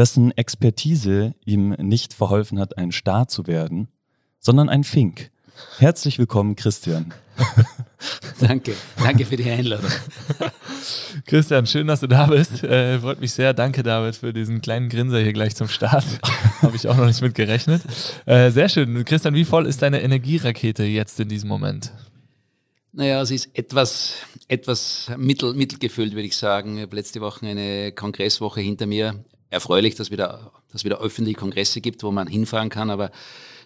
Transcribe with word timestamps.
dessen 0.00 0.34
Expertise 0.34 1.34
ihm 1.44 1.72
nicht 1.72 2.14
verholfen 2.14 2.58
hat, 2.58 2.78
ein 2.78 2.90
Star 2.90 3.28
zu 3.28 3.46
werden, 3.46 3.88
sondern 4.38 4.70
ein 4.70 4.82
Fink. 4.82 5.30
Herzlich 5.76 6.18
willkommen, 6.18 6.56
Christian. 6.56 7.12
danke, 8.40 8.72
danke 8.96 9.26
für 9.26 9.36
die 9.36 9.50
Einladung. 9.50 9.90
Christian, 11.26 11.66
schön, 11.66 11.86
dass 11.86 12.00
du 12.00 12.06
da 12.06 12.28
bist. 12.28 12.64
Äh, 12.64 12.98
freut 12.98 13.20
mich 13.20 13.32
sehr. 13.32 13.52
Danke, 13.52 13.82
David, 13.82 14.16
für 14.16 14.32
diesen 14.32 14.62
kleinen 14.62 14.88
Grinser 14.88 15.20
hier 15.20 15.34
gleich 15.34 15.54
zum 15.54 15.68
Start. 15.68 16.06
Habe 16.62 16.76
ich 16.76 16.88
auch 16.88 16.96
noch 16.96 17.04
nicht 17.04 17.20
mit 17.20 17.34
gerechnet. 17.34 17.82
Äh, 18.24 18.50
sehr 18.52 18.70
schön. 18.70 19.04
Christian, 19.04 19.34
wie 19.34 19.44
voll 19.44 19.66
ist 19.66 19.82
deine 19.82 20.00
Energierakete 20.00 20.84
jetzt 20.84 21.20
in 21.20 21.28
diesem 21.28 21.50
Moment? 21.50 21.92
Naja, 22.92 23.20
es 23.20 23.30
ist 23.30 23.50
etwas, 23.52 24.14
etwas 24.48 25.10
mittel, 25.18 25.52
mittelgefüllt, 25.52 26.14
würde 26.14 26.26
ich 26.26 26.38
sagen. 26.38 26.78
Ich 26.78 26.84
habe 26.84 26.96
letzte 26.96 27.20
Woche 27.20 27.46
eine 27.46 27.92
Kongresswoche 27.92 28.62
hinter 28.62 28.86
mir 28.86 29.22
erfreulich, 29.50 29.96
dass 29.96 30.10
wieder, 30.10 30.52
dass 30.72 30.84
wieder 30.84 31.00
öffentliche 31.00 31.38
Kongresse 31.38 31.80
gibt, 31.80 32.02
wo 32.02 32.10
man 32.10 32.28
hinfahren 32.28 32.70
kann, 32.70 32.88
aber 32.88 33.10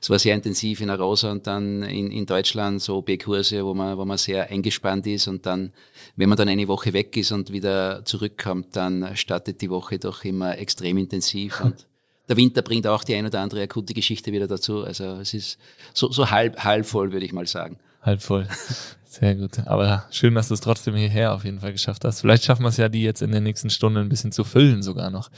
es 0.00 0.10
war 0.10 0.18
sehr 0.18 0.34
intensiv 0.34 0.80
in 0.80 0.90
Arosa 0.90 1.30
und 1.30 1.46
dann 1.46 1.82
in, 1.82 2.10
in 2.10 2.26
Deutschland 2.26 2.82
so 2.82 2.96
OP-Kurse, 2.98 3.64
wo 3.64 3.72
man, 3.72 3.96
wo 3.96 4.04
man 4.04 4.18
sehr 4.18 4.50
eingespannt 4.50 5.06
ist 5.06 5.28
und 5.28 5.46
dann, 5.46 5.72
wenn 6.16 6.28
man 6.28 6.36
dann 6.36 6.48
eine 6.48 6.68
Woche 6.68 6.92
weg 6.92 7.16
ist 7.16 7.32
und 7.32 7.52
wieder 7.52 8.04
zurückkommt, 8.04 8.76
dann 8.76 9.16
startet 9.16 9.60
die 9.60 9.70
Woche 9.70 9.98
doch 9.98 10.24
immer 10.24 10.58
extrem 10.58 10.98
intensiv 10.98 11.60
und 11.60 11.86
der 12.28 12.36
Winter 12.36 12.62
bringt 12.62 12.86
auch 12.86 13.04
die 13.04 13.14
ein 13.14 13.26
oder 13.26 13.40
andere 13.40 13.62
akute 13.62 13.94
Geschichte 13.94 14.32
wieder 14.32 14.46
dazu. 14.46 14.84
Also 14.84 15.04
es 15.20 15.34
ist 15.34 15.58
so, 15.92 16.10
so 16.10 16.30
halb, 16.30 16.62
halb 16.64 16.86
voll, 16.86 17.12
würde 17.12 17.26
ich 17.26 17.32
mal 17.32 17.46
sagen. 17.46 17.78
Halb 18.04 18.22
voll. 18.22 18.46
Sehr 19.06 19.34
gut. 19.36 19.60
Aber 19.66 20.04
schön, 20.10 20.34
dass 20.34 20.48
du 20.48 20.54
es 20.54 20.60
trotzdem 20.60 20.94
hierher 20.94 21.32
auf 21.32 21.44
jeden 21.44 21.60
Fall 21.60 21.72
geschafft 21.72 22.04
hast. 22.04 22.20
Vielleicht 22.20 22.44
schaffen 22.44 22.62
wir 22.62 22.68
es 22.68 22.76
ja, 22.76 22.88
die 22.88 23.02
jetzt 23.02 23.22
in 23.22 23.30
der 23.30 23.40
nächsten 23.40 23.70
Stunde 23.70 24.00
ein 24.00 24.08
bisschen 24.08 24.32
zu 24.32 24.44
füllen 24.44 24.82
sogar 24.82 25.10
noch. 25.10 25.30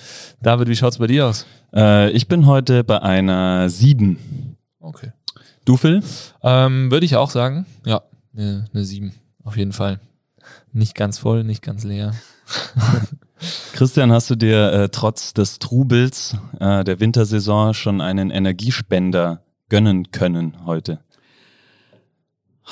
David, 0.42 0.68
wie 0.68 0.74
schaut 0.74 0.92
es 0.92 0.98
bei 0.98 1.06
dir 1.06 1.26
aus? 1.26 1.46
Äh, 1.74 2.10
ich 2.10 2.26
bin 2.26 2.46
heute 2.46 2.84
bei 2.84 3.00
einer 3.02 3.68
7. 3.68 4.56
Okay. 4.80 5.12
Du, 5.64 5.76
Phil? 5.76 6.02
Ähm, 6.42 6.90
Würde 6.90 7.06
ich 7.06 7.16
auch 7.16 7.30
sagen. 7.30 7.66
Ja, 7.84 8.02
eine, 8.34 8.64
eine 8.72 8.84
7. 8.84 9.12
Auf 9.44 9.56
jeden 9.56 9.72
Fall. 9.72 10.00
Nicht 10.72 10.94
ganz 10.94 11.18
voll, 11.18 11.44
nicht 11.44 11.62
ganz 11.62 11.84
leer. 11.84 12.14
Christian, 13.74 14.10
hast 14.10 14.30
du 14.30 14.36
dir 14.36 14.72
äh, 14.72 14.88
trotz 14.88 15.34
des 15.34 15.58
Trubels 15.58 16.34
äh, 16.58 16.82
der 16.82 16.98
Wintersaison 16.98 17.74
schon 17.74 18.00
einen 18.00 18.30
Energiespender 18.30 19.42
gönnen 19.68 20.10
können 20.10 20.64
heute? 20.64 21.00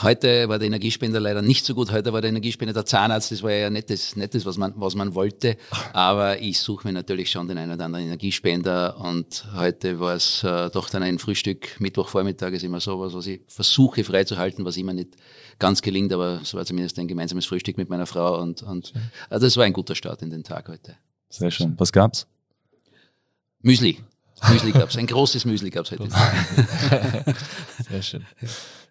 Heute 0.02 0.48
war 0.48 0.58
der 0.58 0.66
Energiespender 0.66 1.20
leider 1.20 1.40
nicht 1.40 1.64
so 1.64 1.72
gut. 1.72 1.92
Heute 1.92 2.12
war 2.12 2.20
der 2.20 2.30
Energiespender 2.30 2.72
der 2.72 2.84
Zahnarzt. 2.84 3.30
Das 3.30 3.44
war 3.44 3.52
ja 3.52 3.70
nettes, 3.70 4.16
nettes 4.16 4.44
was, 4.44 4.56
man, 4.56 4.72
was 4.76 4.96
man 4.96 5.14
wollte. 5.14 5.56
Aber 5.92 6.40
ich 6.40 6.58
suche 6.58 6.88
mir 6.88 6.92
natürlich 6.92 7.30
schon 7.30 7.46
den 7.46 7.58
einen 7.58 7.72
oder 7.72 7.84
anderen 7.84 8.06
Energiespender. 8.06 8.98
Und 8.98 9.44
heute 9.54 10.00
war 10.00 10.16
es 10.16 10.42
äh, 10.42 10.68
doch 10.70 10.90
dann 10.90 11.04
ein 11.04 11.20
Frühstück. 11.20 11.80
Mittwochvormittag 11.80 12.50
ist 12.54 12.64
immer 12.64 12.80
sowas, 12.80 13.14
was 13.14 13.28
ich 13.28 13.42
versuche 13.46 14.02
freizuhalten, 14.02 14.64
was 14.64 14.76
immer 14.76 14.92
nicht 14.92 15.10
ganz 15.60 15.80
gelingt. 15.80 16.12
Aber 16.12 16.40
es 16.42 16.54
war 16.54 16.66
zumindest 16.66 16.98
ein 16.98 17.06
gemeinsames 17.06 17.46
Frühstück 17.46 17.76
mit 17.76 17.88
meiner 17.88 18.06
Frau. 18.06 18.40
Und, 18.42 18.64
und 18.64 18.92
also 19.30 19.46
das 19.46 19.56
war 19.56 19.64
ein 19.64 19.72
guter 19.72 19.94
Start 19.94 20.22
in 20.22 20.30
den 20.30 20.42
Tag 20.42 20.68
heute. 20.68 20.96
Sehr 21.30 21.52
schön. 21.52 21.74
Was 21.78 21.92
gab's? 21.92 22.26
Müsli. 23.62 24.00
Müsli 24.50 24.72
gab's. 24.72 24.96
Ein 24.96 25.06
großes 25.06 25.44
Müsli 25.44 25.70
gab's 25.70 25.92
heute. 25.92 26.08
Sehr 27.88 28.02
schön. 28.02 28.26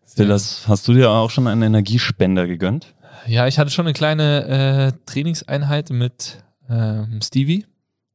Silas, 0.06 0.66
hast 0.68 0.88
du 0.88 0.94
dir 0.94 1.10
auch 1.10 1.30
schon 1.30 1.48
einen 1.48 1.62
Energiespender 1.64 2.48
gegönnt? 2.48 2.94
Ja, 3.26 3.48
ich 3.48 3.58
hatte 3.58 3.72
schon 3.72 3.86
eine 3.86 3.94
kleine 3.94 4.94
äh, 4.94 5.00
Trainingseinheit 5.06 5.90
mit 5.90 6.44
äh, 6.68 7.04
Stevie, 7.24 7.66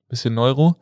bisschen 0.08 0.34
Neuro. 0.34 0.76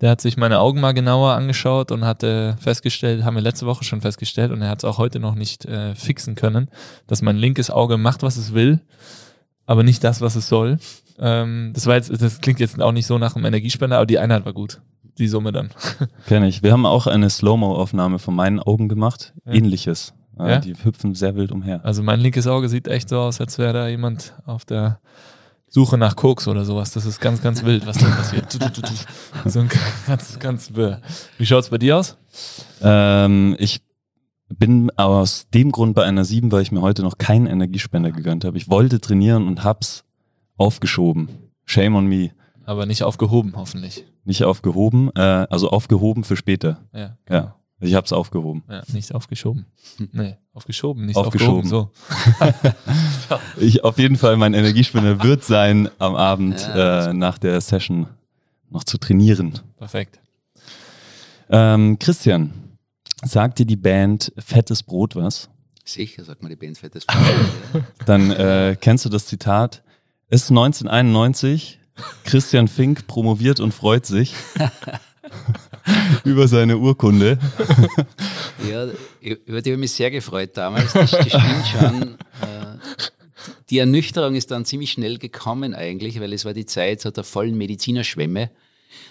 Der 0.00 0.10
hat 0.10 0.20
sich 0.20 0.36
meine 0.36 0.60
Augen 0.60 0.80
mal 0.80 0.92
genauer 0.92 1.32
angeschaut 1.32 1.90
und 1.90 2.04
hatte 2.04 2.56
festgestellt, 2.60 3.24
haben 3.24 3.36
wir 3.36 3.42
letzte 3.42 3.66
Woche 3.66 3.84
schon 3.84 4.00
festgestellt 4.00 4.50
und 4.52 4.62
er 4.62 4.70
hat 4.70 4.78
es 4.78 4.84
auch 4.84 4.98
heute 4.98 5.20
noch 5.20 5.34
nicht 5.34 5.64
äh, 5.64 5.94
fixen 5.94 6.34
können, 6.34 6.70
dass 7.06 7.22
mein 7.22 7.36
linkes 7.36 7.70
Auge 7.70 7.96
macht, 7.96 8.22
was 8.22 8.36
es 8.36 8.52
will, 8.52 8.80
aber 9.66 9.82
nicht 9.82 10.02
das, 10.04 10.20
was 10.20 10.36
es 10.36 10.48
soll. 10.48 10.78
Ähm, 11.18 11.72
das 11.74 11.86
war 11.86 11.96
jetzt, 11.96 12.10
das 12.22 12.40
klingt 12.40 12.60
jetzt 12.60 12.80
auch 12.80 12.92
nicht 12.92 13.06
so 13.06 13.18
nach 13.18 13.36
einem 13.36 13.44
Energiespender, 13.44 13.96
aber 13.96 14.06
die 14.06 14.18
Einheit 14.18 14.44
war 14.44 14.52
gut. 14.52 14.80
Die 15.18 15.26
Summe 15.26 15.50
dann. 15.50 15.70
Kenn 16.28 16.44
ich. 16.44 16.62
Wir 16.62 16.70
haben 16.72 16.86
auch 16.86 17.08
eine 17.08 17.28
Slow-Mo-Aufnahme 17.28 18.20
von 18.20 18.36
meinen 18.36 18.60
Augen 18.60 18.88
gemacht. 18.88 19.34
Ja. 19.44 19.52
Ähnliches. 19.52 20.14
Ja? 20.38 20.58
Die 20.58 20.74
hüpfen 20.74 21.14
sehr 21.14 21.34
wild 21.36 21.52
umher. 21.52 21.84
Also 21.84 22.02
mein 22.02 22.20
linkes 22.20 22.46
Auge 22.46 22.68
sieht 22.68 22.88
echt 22.88 23.08
so 23.08 23.18
aus, 23.20 23.40
als 23.40 23.58
wäre 23.58 23.72
da 23.72 23.88
jemand 23.88 24.34
auf 24.46 24.64
der 24.64 25.00
Suche 25.68 25.98
nach 25.98 26.16
Koks 26.16 26.48
oder 26.48 26.64
sowas. 26.64 26.92
Das 26.92 27.04
ist 27.04 27.20
ganz, 27.20 27.42
ganz 27.42 27.64
wild, 27.64 27.86
was 27.86 27.98
da 27.98 28.06
passiert. 28.06 28.50
so 29.44 29.60
ein 29.60 29.70
ganz, 30.06 30.38
ganz 30.38 30.74
wirr. 30.74 31.00
Wie 31.36 31.46
schaut's 31.46 31.68
bei 31.68 31.78
dir 31.78 31.98
aus? 31.98 32.16
Ähm, 32.80 33.56
ich 33.58 33.82
bin 34.48 34.90
aus 34.96 35.48
dem 35.50 35.72
Grund 35.72 35.94
bei 35.94 36.04
einer 36.04 36.24
7, 36.24 36.50
weil 36.52 36.62
ich 36.62 36.72
mir 36.72 36.80
heute 36.80 37.02
noch 37.02 37.18
keinen 37.18 37.46
Energiespender 37.46 38.10
gegönnt 38.10 38.44
habe. 38.44 38.56
Ich 38.56 38.70
wollte 38.70 39.00
trainieren 39.00 39.46
und 39.46 39.64
hab's 39.64 40.04
aufgeschoben. 40.56 41.28
Shame 41.64 41.96
on 41.96 42.06
me. 42.06 42.30
Aber 42.64 42.86
nicht 42.86 43.02
aufgehoben, 43.02 43.54
hoffentlich. 43.56 44.04
Nicht 44.24 44.44
aufgehoben, 44.44 45.10
äh, 45.14 45.20
also 45.20 45.70
aufgehoben 45.70 46.24
für 46.24 46.36
später. 46.36 46.80
Ja, 46.92 47.16
genau. 47.24 47.40
ja. 47.40 47.57
Ich 47.80 47.94
habe 47.94 48.04
es 48.04 48.12
aufgehoben. 48.12 48.64
Ja, 48.68 48.82
nicht 48.92 49.14
aufgeschoben. 49.14 49.66
Nee, 50.12 50.36
aufgeschoben, 50.52 51.06
nicht 51.06 51.16
aufgeschoben. 51.16 51.68
So. 51.68 51.90
ich 53.56 53.84
auf 53.84 53.98
jeden 53.98 54.16
Fall, 54.16 54.36
mein 54.36 54.54
Energiespender 54.54 55.22
wird 55.22 55.44
sein, 55.44 55.88
am 55.98 56.14
Abend 56.14 56.60
ja, 56.60 57.10
äh, 57.10 57.14
nach 57.14 57.38
der 57.38 57.60
Session 57.60 58.06
noch 58.70 58.84
zu 58.84 58.98
trainieren. 58.98 59.58
Perfekt. 59.76 60.20
Ähm, 61.50 61.98
Christian, 61.98 62.52
sagt 63.24 63.58
dir 63.58 63.66
die 63.66 63.76
Band 63.76 64.32
Fettes 64.38 64.82
Brot 64.82 65.16
was? 65.16 65.48
Sicher, 65.84 66.24
sagt 66.24 66.42
mal 66.42 66.48
die 66.48 66.56
Band 66.56 66.78
Fettes 66.78 67.06
Brot. 67.06 67.84
Dann 68.06 68.30
äh, 68.30 68.76
kennst 68.80 69.04
du 69.04 69.08
das 69.08 69.26
Zitat? 69.26 69.82
Es 70.28 70.44
ist 70.44 70.50
1991, 70.50 71.80
Christian 72.24 72.68
Fink 72.68 73.06
promoviert 73.06 73.60
und 73.60 73.72
freut 73.72 74.04
sich. 74.04 74.34
über 76.24 76.48
seine 76.48 76.76
Urkunde. 76.78 77.38
Ja, 78.68 78.86
über 79.20 79.62
die 79.62 79.70
habe 79.70 79.74
ich 79.74 79.78
mich 79.78 79.92
sehr 79.92 80.10
gefreut 80.10 80.50
damals. 80.54 80.92
Das, 80.92 81.10
das 81.10 81.26
stimmt 81.26 81.66
schon. 81.66 82.18
Äh, 82.40 82.78
die 83.70 83.78
Ernüchterung 83.78 84.36
ist 84.36 84.52
dann 84.52 84.64
ziemlich 84.64 84.92
schnell 84.92 85.18
gekommen 85.18 85.74
eigentlich, 85.74 86.20
weil 86.20 86.32
es 86.32 86.44
war 86.44 86.54
die 86.54 86.66
Zeit 86.66 87.00
so 87.00 87.10
der 87.10 87.24
vollen 87.24 87.58
Medizinerschwemme. 87.58 88.50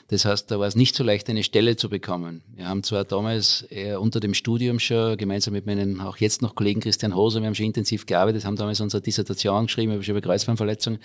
Das 0.07 0.23
heißt, 0.23 0.49
da 0.49 0.59
war 0.59 0.67
es 0.67 0.75
nicht 0.75 0.95
so 0.95 1.03
leicht, 1.03 1.29
eine 1.29 1.43
Stelle 1.43 1.75
zu 1.75 1.89
bekommen. 1.89 2.41
Wir 2.55 2.69
haben 2.69 2.83
zwar 2.83 3.03
damals 3.03 3.67
unter 3.99 4.21
dem 4.21 4.33
Studium 4.33 4.79
schon 4.79 5.17
gemeinsam 5.17 5.53
mit 5.53 5.65
meinem 5.65 5.99
auch 5.99 6.17
jetzt 6.17 6.41
noch 6.41 6.55
Kollegen 6.55 6.79
Christian 6.79 7.13
Hoser, 7.15 7.41
wir 7.41 7.47
haben 7.47 7.55
schon 7.55 7.65
intensiv 7.65 8.05
gearbeitet, 8.05 8.45
haben 8.45 8.55
damals 8.55 8.79
unsere 8.79 9.01
Dissertation 9.01 9.65
geschrieben 9.65 10.01
über 10.01 10.21
Kreuzbandverletzungen 10.21 10.99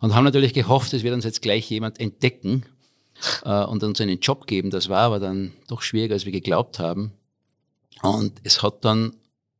und 0.00 0.14
haben 0.14 0.24
natürlich 0.24 0.54
gehofft, 0.54 0.92
es 0.92 1.02
wird 1.02 1.14
uns 1.14 1.24
jetzt 1.24 1.42
gleich 1.42 1.68
jemand 1.68 1.98
entdecken 1.98 2.64
äh, 3.44 3.64
und 3.64 3.82
uns 3.82 4.00
einen 4.00 4.20
Job 4.20 4.46
geben. 4.46 4.70
Das 4.70 4.88
war 4.88 5.00
aber 5.00 5.20
dann 5.20 5.52
doch 5.68 5.82
schwieriger, 5.82 6.14
als 6.14 6.24
wir 6.24 6.32
geglaubt 6.32 6.78
haben. 6.78 7.12
Und 8.02 8.40
es 8.42 8.62
hat 8.62 8.84
dann 8.84 9.14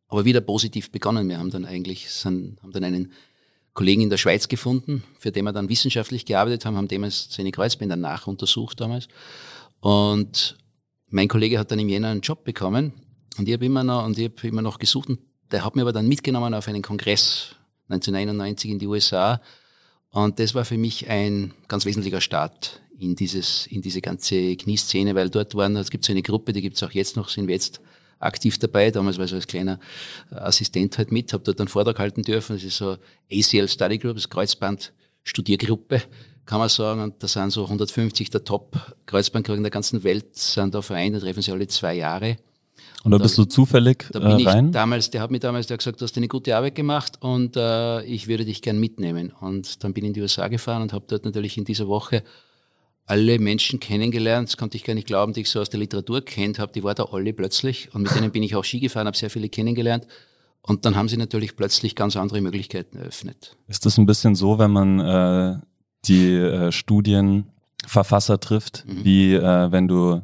aber 0.08 0.24
wieder 0.24 0.40
positiv 0.40 0.90
begonnen. 0.90 1.28
Wir 1.28 1.38
haben 1.38 1.50
dann 1.50 1.64
eigentlich 1.64 2.10
sind, 2.10 2.62
haben 2.62 2.72
dann 2.72 2.84
einen 2.84 3.12
Kollegen 3.74 4.02
in 4.02 4.10
der 4.10 4.16
Schweiz 4.16 4.48
gefunden, 4.48 5.04
für 5.18 5.30
den 5.30 5.44
wir 5.44 5.52
dann 5.52 5.68
wissenschaftlich 5.68 6.24
gearbeitet 6.24 6.64
haben, 6.64 6.76
haben 6.76 6.88
damals 6.88 7.28
seine 7.30 7.52
Kreuzbänder 7.52 7.96
nachuntersucht 7.96 8.80
damals. 8.80 9.08
Und 9.80 10.56
mein 11.08 11.28
Kollege 11.28 11.58
hat 11.58 11.70
dann 11.70 11.78
im 11.78 11.88
Jänner 11.88 12.08
einen 12.08 12.22
Job 12.22 12.42
bekommen 12.44 12.92
und 13.38 13.46
ich 13.46 13.54
habe 13.54 13.66
immer 13.66 13.84
noch 13.84 14.06
und 14.06 14.18
ich 14.18 14.24
habe 14.24 14.48
immer 14.48 14.62
noch 14.62 14.78
gesucht 14.78 15.10
und 15.10 15.20
der 15.52 15.64
hat 15.64 15.76
mir 15.76 15.82
aber 15.82 15.92
dann 15.92 16.08
mitgenommen 16.08 16.54
auf 16.54 16.66
einen 16.68 16.82
Kongress 16.82 17.54
1991 17.88 18.70
in 18.70 18.78
die 18.78 18.86
USA 18.86 19.40
und 20.10 20.40
das 20.40 20.54
war 20.54 20.64
für 20.64 20.78
mich 20.78 21.08
ein 21.08 21.52
ganz 21.68 21.84
wesentlicher 21.84 22.20
Start 22.20 22.80
in, 22.98 23.14
dieses, 23.14 23.66
in 23.66 23.82
diese 23.82 24.00
ganze 24.00 24.56
Knieszene, 24.56 25.14
weil 25.14 25.30
dort 25.30 25.54
waren, 25.54 25.76
es 25.76 25.90
gibt 25.90 26.04
so 26.04 26.12
eine 26.12 26.22
Gruppe, 26.22 26.52
die 26.52 26.62
gibt 26.62 26.76
es 26.76 26.82
auch 26.82 26.92
jetzt 26.92 27.16
noch, 27.16 27.28
sind 27.28 27.46
wir 27.46 27.54
jetzt 27.54 27.80
aktiv 28.18 28.58
dabei. 28.58 28.90
Damals 28.90 29.18
war 29.18 29.24
ich 29.24 29.30
so 29.30 29.36
als 29.36 29.46
kleiner 29.46 29.78
Assistent 30.30 30.96
halt 30.98 31.12
mit, 31.12 31.32
habe 31.32 31.44
dort 31.44 31.60
einen 31.60 31.68
Vortrag 31.68 31.98
halten 31.98 32.22
dürfen. 32.22 32.56
Das 32.56 32.64
ist 32.64 32.76
so 32.76 32.96
ACL 33.32 33.68
Study 33.68 33.98
Group, 33.98 34.16
das 34.16 34.28
Kreuzband 34.28 34.92
Studiergruppe, 35.22 36.02
kann 36.46 36.58
man 36.58 36.68
sagen. 36.68 37.00
Und 37.02 37.22
da 37.22 37.28
sind 37.28 37.50
so 37.50 37.64
150 37.64 38.30
der 38.30 38.44
Top-Kreuzbandchirurgen 38.44 39.64
der 39.64 39.70
ganzen 39.70 40.04
Welt 40.04 40.36
sind 40.36 40.74
da 40.74 40.82
vereint, 40.82 41.16
da 41.16 41.20
treffen 41.20 41.42
sie 41.42 41.52
alle 41.52 41.66
zwei 41.66 41.94
Jahre. 41.94 42.38
Und 43.04 43.12
da 43.12 43.18
bist 43.18 43.38
du 43.38 43.44
zufällig 43.44 44.04
da 44.10 44.18
bin 44.18 44.40
äh, 44.40 44.48
rein? 44.48 44.66
Ich 44.66 44.72
damals, 44.72 45.10
der 45.10 45.20
hat 45.20 45.30
mir 45.30 45.38
damals 45.38 45.68
der 45.68 45.74
hat 45.74 45.78
gesagt, 45.78 46.00
du 46.00 46.04
hast 46.04 46.16
eine 46.16 46.26
gute 46.26 46.56
Arbeit 46.56 46.74
gemacht 46.74 47.18
und 47.20 47.56
äh, 47.56 48.02
ich 48.02 48.26
würde 48.26 48.44
dich 48.44 48.62
gern 48.62 48.78
mitnehmen. 48.78 49.32
Und 49.40 49.84
dann 49.84 49.92
bin 49.92 50.04
ich 50.04 50.08
in 50.08 50.14
die 50.14 50.22
USA 50.22 50.48
gefahren 50.48 50.82
und 50.82 50.92
habe 50.92 51.04
dort 51.06 51.24
natürlich 51.24 51.56
in 51.56 51.64
dieser 51.64 51.86
Woche 51.86 52.24
alle 53.06 53.38
Menschen 53.38 53.80
kennengelernt. 53.80 54.48
Das 54.48 54.56
konnte 54.56 54.76
ich 54.76 54.84
gar 54.84 54.94
nicht 54.94 55.06
glauben, 55.06 55.32
die 55.32 55.42
ich 55.42 55.50
so 55.50 55.60
aus 55.60 55.70
der 55.70 55.80
Literatur 55.80 56.24
kennt 56.24 56.58
habe. 56.58 56.72
Die 56.72 56.82
waren 56.82 56.96
da 56.96 57.04
alle 57.04 57.32
plötzlich. 57.32 57.94
Und 57.94 58.02
mit 58.02 58.14
denen 58.14 58.32
bin 58.32 58.42
ich 58.42 58.56
auch 58.56 58.64
Ski 58.64 58.80
gefahren, 58.80 59.06
habe 59.06 59.16
sehr 59.16 59.30
viele 59.30 59.48
kennengelernt. 59.48 60.06
Und 60.60 60.84
dann 60.84 60.96
haben 60.96 61.08
sie 61.08 61.16
natürlich 61.16 61.54
plötzlich 61.54 61.94
ganz 61.94 62.16
andere 62.16 62.40
Möglichkeiten 62.40 62.98
eröffnet. 62.98 63.56
Ist 63.68 63.86
das 63.86 63.98
ein 63.98 64.06
bisschen 64.06 64.34
so, 64.34 64.58
wenn 64.58 64.72
man 64.72 64.98
äh, 64.98 65.60
die 66.06 66.34
äh, 66.34 66.72
Studienverfasser 66.72 68.40
trifft, 68.40 68.84
mhm. 68.86 69.04
wie 69.04 69.34
äh, 69.34 69.70
wenn 69.70 69.86
du 69.86 70.22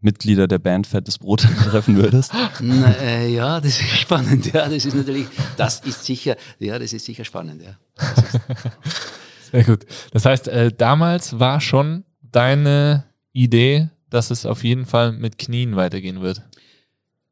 Mitglieder 0.00 0.48
der 0.48 0.58
Band 0.58 0.86
Fettes 0.86 1.18
Brot 1.18 1.40
treffen 1.64 1.96
würdest? 1.96 2.32
Na, 2.60 2.92
äh, 2.92 3.28
ja, 3.28 3.60
das 3.60 3.80
ist 3.80 3.88
spannend. 3.98 4.46
Ja, 4.46 4.68
das 4.68 4.86
ist 4.86 4.94
natürlich, 4.94 5.26
das 5.58 5.80
ist 5.80 6.04
sicher, 6.04 6.36
ja, 6.58 6.78
das 6.78 6.94
ist 6.94 7.04
sicher 7.04 7.24
spannend. 7.24 7.62
Ja. 7.62 7.76
Sehr 9.52 9.64
gut. 9.64 9.84
Das 10.12 10.24
heißt, 10.24 10.48
äh, 10.48 10.72
damals 10.72 11.38
war 11.38 11.60
schon 11.60 12.04
deine 12.34 13.04
Idee, 13.32 13.90
dass 14.10 14.30
es 14.30 14.46
auf 14.46 14.64
jeden 14.64 14.86
Fall 14.86 15.12
mit 15.12 15.38
Knien 15.38 15.76
weitergehen 15.76 16.20
wird. 16.20 16.42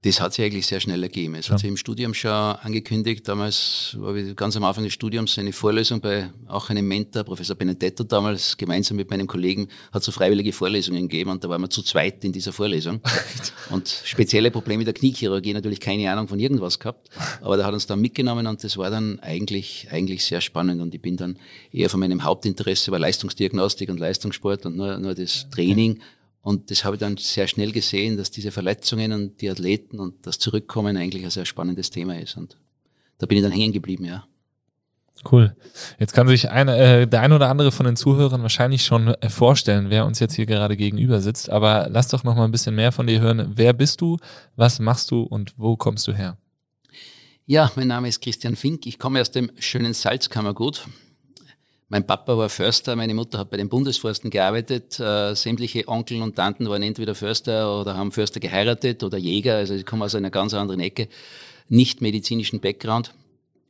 Das 0.04 0.20
hat 0.20 0.34
sich 0.34 0.44
eigentlich 0.44 0.66
sehr 0.66 0.80
schnell 0.80 1.00
ergeben. 1.00 1.36
Es 1.36 1.46
ja. 1.46 1.52
hat 1.52 1.60
sich 1.60 1.68
im 1.68 1.76
Studium 1.76 2.12
schon 2.12 2.30
angekündigt. 2.32 3.28
Damals 3.28 3.96
war 4.00 4.16
ich 4.16 4.34
ganz 4.34 4.56
am 4.56 4.64
Anfang 4.64 4.82
des 4.82 4.92
Studiums 4.92 5.38
eine 5.38 5.52
Vorlesung 5.52 6.00
bei 6.00 6.28
auch 6.48 6.70
einem 6.70 6.88
Mentor, 6.88 7.22
Professor 7.22 7.54
Benedetto 7.54 8.02
damals, 8.02 8.56
gemeinsam 8.56 8.96
mit 8.96 9.10
meinem 9.10 9.28
Kollegen, 9.28 9.68
hat 9.92 10.02
so 10.02 10.10
freiwillige 10.10 10.52
Vorlesungen 10.52 11.08
gegeben 11.08 11.30
und 11.30 11.44
da 11.44 11.48
waren 11.48 11.60
wir 11.60 11.70
zu 11.70 11.82
zweit 11.82 12.24
in 12.24 12.32
dieser 12.32 12.52
Vorlesung. 12.52 13.00
und 13.70 13.88
spezielle 14.04 14.50
Probleme 14.50 14.84
der 14.84 14.92
Kniechirurgie, 14.92 15.54
natürlich 15.54 15.78
keine 15.78 16.10
Ahnung 16.10 16.26
von 16.26 16.40
irgendwas 16.40 16.80
gehabt, 16.80 17.08
aber 17.40 17.56
da 17.56 17.64
hat 17.64 17.72
uns 17.72 17.86
dann 17.86 18.00
mitgenommen 18.00 18.48
und 18.48 18.64
das 18.64 18.76
war 18.76 18.90
dann 18.90 19.20
eigentlich, 19.20 19.86
eigentlich 19.92 20.24
sehr 20.24 20.40
spannend 20.40 20.82
und 20.82 20.92
ich 20.96 21.00
bin 21.00 21.16
dann 21.16 21.38
eher 21.70 21.88
von 21.88 22.00
meinem 22.00 22.24
Hauptinteresse 22.24 22.90
über 22.90 22.98
Leistungsdiagnostik 22.98 23.88
und 23.88 24.00
Leistungssport 24.00 24.66
und 24.66 24.76
nur, 24.76 24.98
nur 24.98 25.14
das 25.14 25.48
Training 25.50 26.00
und 26.42 26.70
das 26.70 26.84
habe 26.84 26.96
ich 26.96 27.00
dann 27.00 27.16
sehr 27.16 27.46
schnell 27.46 27.70
gesehen, 27.70 28.16
dass 28.16 28.32
diese 28.32 28.50
Verletzungen 28.50 29.12
und 29.12 29.40
die 29.40 29.48
Athleten 29.48 30.00
und 30.00 30.26
das 30.26 30.40
Zurückkommen 30.40 30.96
eigentlich 30.96 31.24
ein 31.24 31.30
sehr 31.30 31.46
spannendes 31.46 31.90
Thema 31.90 32.18
ist. 32.18 32.36
Und 32.36 32.58
da 33.18 33.26
bin 33.26 33.38
ich 33.38 33.44
dann 33.44 33.52
hängen 33.52 33.72
geblieben, 33.72 34.04
ja. 34.04 34.26
Cool. 35.30 35.54
Jetzt 36.00 36.14
kann 36.14 36.26
sich 36.26 36.50
eine, 36.50 36.76
äh, 36.76 37.06
der 37.06 37.20
ein 37.20 37.32
oder 37.32 37.48
andere 37.48 37.70
von 37.70 37.86
den 37.86 37.94
Zuhörern 37.94 38.42
wahrscheinlich 38.42 38.84
schon 38.84 39.08
äh, 39.08 39.30
vorstellen, 39.30 39.88
wer 39.88 40.04
uns 40.04 40.18
jetzt 40.18 40.34
hier 40.34 40.46
gerade 40.46 40.76
gegenüber 40.76 41.20
sitzt. 41.20 41.48
Aber 41.48 41.86
lass 41.88 42.08
doch 42.08 42.24
noch 42.24 42.34
mal 42.34 42.44
ein 42.44 42.50
bisschen 42.50 42.74
mehr 42.74 42.90
von 42.90 43.06
dir 43.06 43.20
hören. 43.20 43.52
Wer 43.54 43.72
bist 43.72 44.00
du? 44.00 44.16
Was 44.56 44.80
machst 44.80 45.12
du 45.12 45.22
und 45.22 45.54
wo 45.56 45.76
kommst 45.76 46.08
du 46.08 46.12
her? 46.12 46.38
Ja, 47.46 47.70
mein 47.76 47.86
Name 47.86 48.08
ist 48.08 48.20
Christian 48.20 48.56
Fink. 48.56 48.86
Ich 48.86 48.98
komme 48.98 49.20
aus 49.20 49.30
dem 49.30 49.52
schönen 49.60 49.94
Salzkammergut. 49.94 50.88
Mein 51.92 52.06
Papa 52.06 52.38
war 52.38 52.48
Förster, 52.48 52.96
meine 52.96 53.12
Mutter 53.12 53.36
hat 53.38 53.50
bei 53.50 53.58
den 53.58 53.68
Bundesforsten 53.68 54.30
gearbeitet. 54.30 54.98
Äh, 54.98 55.34
sämtliche 55.34 55.86
Onkel 55.88 56.22
und 56.22 56.36
Tanten 56.36 56.66
waren 56.70 56.82
entweder 56.82 57.14
Förster 57.14 57.78
oder 57.78 57.98
haben 57.98 58.12
Förster 58.12 58.40
geheiratet 58.40 59.02
oder 59.02 59.18
Jäger. 59.18 59.56
Also 59.56 59.74
ich 59.74 59.84
komme 59.84 60.06
aus 60.06 60.14
einer 60.14 60.30
ganz 60.30 60.54
anderen 60.54 60.80
Ecke, 60.80 61.06
nicht 61.68 62.00
medizinischen 62.00 62.60
Background. 62.60 63.12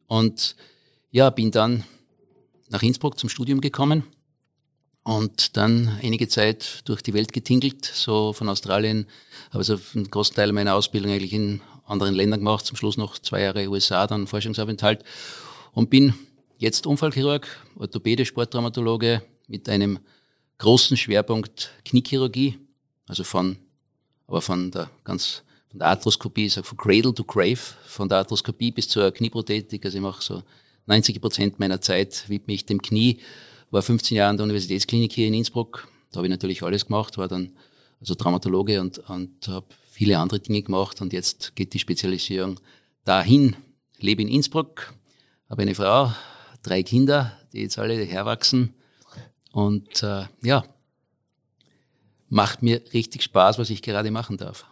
Und 0.07 0.55
ja, 1.11 1.31
bin 1.31 1.51
dann 1.51 1.83
nach 2.69 2.85
Innsbruck 2.85 3.19
zum 3.19 3.29
Studium 3.29 3.61
gekommen 3.61 4.05
und 5.03 5.57
dann 5.57 5.99
einige 6.01 6.29
Zeit 6.29 6.83
durch 6.85 7.03
die 7.03 7.15
Welt 7.15 7.33
getingelt, 7.33 7.85
so 7.85 8.33
von 8.33 8.49
Australien, 8.49 9.09
habe 9.49 9.59
also 9.59 9.81
einen 9.97 10.09
großen 10.09 10.37
Teil 10.37 10.53
meiner 10.53 10.77
Ausbildung 10.77 11.11
eigentlich 11.11 11.33
in 11.33 11.61
anderen 11.87 12.15
Ländern 12.15 12.39
gemacht, 12.39 12.67
zum 12.67 12.77
Schluss 12.77 12.97
noch 12.97 13.19
zwei 13.19 13.41
Jahre 13.41 13.67
USA, 13.67 14.07
dann 14.07 14.29
Forschungsaufenthalt 14.29 15.03
und 15.73 15.91
bin 15.91 16.15
Jetzt 16.63 16.87
Unfallchirurg, 16.87 17.49
Orthopäde, 17.75 18.25
Sporttraumatologe 18.25 19.21
mit 19.49 19.69
einem 19.69 19.99
großen 20.59 20.97
Schwerpunkt 20.97 21.73
Kniechirurgie, 21.85 22.57
also 23.09 23.25
von, 23.25 23.57
aber 24.29 24.41
von 24.41 24.71
der 24.71 24.89
ganz, 25.03 25.43
von 25.69 25.81
der 25.81 25.89
Arthroskopie, 25.89 26.47
ich 26.47 26.53
sage 26.53 26.65
von 26.65 26.79
Cradle 26.79 27.13
to 27.13 27.25
Grave, 27.25 27.59
von 27.89 28.09
der 28.09 28.19
Arthroskopie 28.19 28.71
bis 28.71 28.89
zur 28.89 29.11
Knieprothetik. 29.11 29.85
Also 29.85 29.99
ich 29.99 30.03
mache 30.03 30.23
so 30.23 30.45
90 30.87 31.21
Prozent 31.21 31.59
meiner 31.59 31.81
Zeit 31.81 32.29
widme 32.29 32.55
ich 32.55 32.65
dem 32.65 32.81
Knie. 32.81 33.19
War 33.73 33.83
15 33.83 34.19
Jahre 34.19 34.31
an 34.31 34.37
der 34.37 34.45
Universitätsklinik 34.45 35.13
hier 35.13 35.27
in 35.27 35.35
Innsbruck. 35.35 35.89
Da 36.13 36.19
habe 36.19 36.29
ich 36.29 36.31
natürlich 36.31 36.63
alles 36.63 36.87
gemacht, 36.87 37.19
war 37.19 37.27
dann 37.27 37.57
also 37.99 38.15
Traumatologe 38.15 38.81
und, 38.81 38.99
und 39.09 39.49
habe 39.49 39.67
viele 39.91 40.17
andere 40.17 40.39
Dinge 40.39 40.63
gemacht 40.63 41.01
und 41.01 41.13
jetzt 41.13 41.57
geht 41.57 41.75
die 41.75 41.81
Spezialisierung 41.81 42.61
dahin. 43.05 43.57
Lebe 43.99 44.23
in 44.23 44.29
Innsbruck, 44.29 44.95
habe 45.49 45.63
eine 45.63 45.75
Frau, 45.75 46.13
drei 46.63 46.83
Kinder, 46.83 47.33
die 47.53 47.63
jetzt 47.63 47.79
alle 47.79 47.95
herwachsen. 47.95 48.75
Und 49.53 50.03
äh, 50.03 50.25
ja, 50.43 50.65
macht 52.29 52.63
mir 52.63 52.81
richtig 52.95 53.23
Spaß, 53.23 53.59
was 53.59 53.71
ich 53.71 53.83
gerade 53.83 54.11
machen 54.11 54.39
darf. 54.39 54.65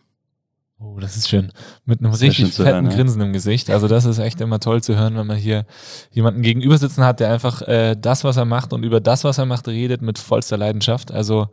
Oh, 0.78 0.98
das 0.98 1.14
ist 1.18 1.28
schön. 1.28 1.52
Mit 1.84 2.00
einem 2.00 2.12
richtig 2.12 2.54
fetten 2.54 2.86
hören, 2.86 2.88
Grinsen 2.88 3.20
im 3.20 3.34
Gesicht. 3.34 3.68
Also 3.68 3.86
das 3.86 4.06
ist 4.06 4.18
echt 4.18 4.40
immer 4.40 4.60
toll 4.60 4.82
zu 4.82 4.96
hören, 4.96 5.14
wenn 5.14 5.26
man 5.26 5.36
hier 5.36 5.66
jemanden 6.10 6.40
gegenüber 6.40 6.78
sitzen 6.78 7.04
hat, 7.04 7.20
der 7.20 7.30
einfach 7.30 7.60
äh, 7.62 7.96
das, 8.00 8.24
was 8.24 8.38
er 8.38 8.46
macht 8.46 8.72
und 8.72 8.82
über 8.82 8.98
das, 8.98 9.24
was 9.24 9.36
er 9.36 9.44
macht, 9.44 9.68
redet 9.68 10.00
mit 10.00 10.18
vollster 10.18 10.56
Leidenschaft. 10.56 11.12
Also 11.12 11.48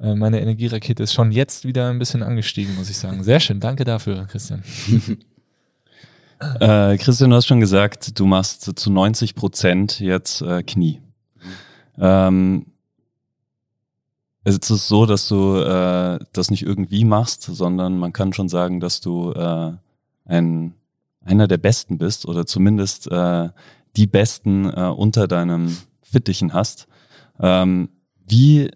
äh, 0.00 0.14
meine 0.14 0.40
Energierakete 0.40 1.02
ist 1.02 1.12
schon 1.12 1.30
jetzt 1.30 1.66
wieder 1.66 1.90
ein 1.90 1.98
bisschen 1.98 2.22
angestiegen, 2.22 2.74
muss 2.76 2.88
ich 2.88 2.96
sagen. 2.96 3.22
Sehr 3.22 3.38
schön. 3.38 3.60
Danke 3.60 3.84
dafür, 3.84 4.26
Christian. 4.26 4.62
Äh, 6.40 6.98
Christian, 6.98 7.30
du 7.30 7.36
hast 7.36 7.46
schon 7.46 7.60
gesagt, 7.60 8.18
du 8.18 8.26
machst 8.26 8.78
zu 8.78 8.90
90 8.90 9.34
Prozent 9.34 10.00
jetzt 10.00 10.42
äh, 10.42 10.62
Knie. 10.62 11.00
Ähm, 11.98 12.66
ist 14.44 14.70
es 14.70 14.88
so, 14.88 15.06
dass 15.06 15.28
du 15.28 15.56
äh, 15.56 16.18
das 16.32 16.50
nicht 16.50 16.62
irgendwie 16.62 17.04
machst, 17.04 17.42
sondern 17.42 17.98
man 17.98 18.12
kann 18.12 18.32
schon 18.32 18.48
sagen, 18.48 18.80
dass 18.80 19.00
du 19.00 19.32
äh, 19.32 19.72
ein, 20.26 20.74
einer 21.24 21.48
der 21.48 21.56
Besten 21.58 21.98
bist 21.98 22.26
oder 22.26 22.46
zumindest 22.46 23.10
äh, 23.10 23.48
die 23.96 24.06
Besten 24.06 24.66
äh, 24.66 24.92
unter 24.94 25.28
deinem 25.28 25.76
Fittichen 26.02 26.52
hast. 26.52 26.88
Ähm, 27.40 27.88
wie 28.26 28.70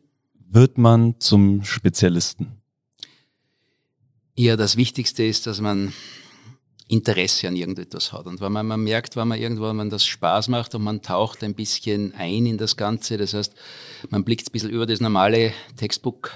wird 0.50 0.78
man 0.78 1.16
zum 1.18 1.64
Spezialisten? 1.64 2.48
Ja, 4.36 4.56
das 4.56 4.76
Wichtigste 4.76 5.24
ist, 5.24 5.46
dass 5.46 5.60
man 5.60 5.92
Interesse 6.88 7.48
an 7.48 7.54
irgendetwas 7.54 8.12
hat. 8.12 8.26
Und 8.26 8.40
wenn 8.40 8.50
man, 8.50 8.66
man 8.66 8.82
merkt, 8.82 9.14
wenn 9.14 9.28
man 9.28 9.38
irgendwann 9.38 9.76
man 9.76 9.90
das 9.90 10.06
Spaß 10.06 10.48
macht 10.48 10.74
und 10.74 10.82
man 10.82 11.02
taucht 11.02 11.44
ein 11.44 11.54
bisschen 11.54 12.14
ein 12.14 12.46
in 12.46 12.56
das 12.56 12.76
Ganze, 12.76 13.18
das 13.18 13.34
heißt, 13.34 13.54
man 14.08 14.24
blickt 14.24 14.48
ein 14.48 14.52
bisschen 14.52 14.70
über 14.70 14.86
das 14.86 15.00
normale 15.00 15.52
Textbook, 15.76 16.32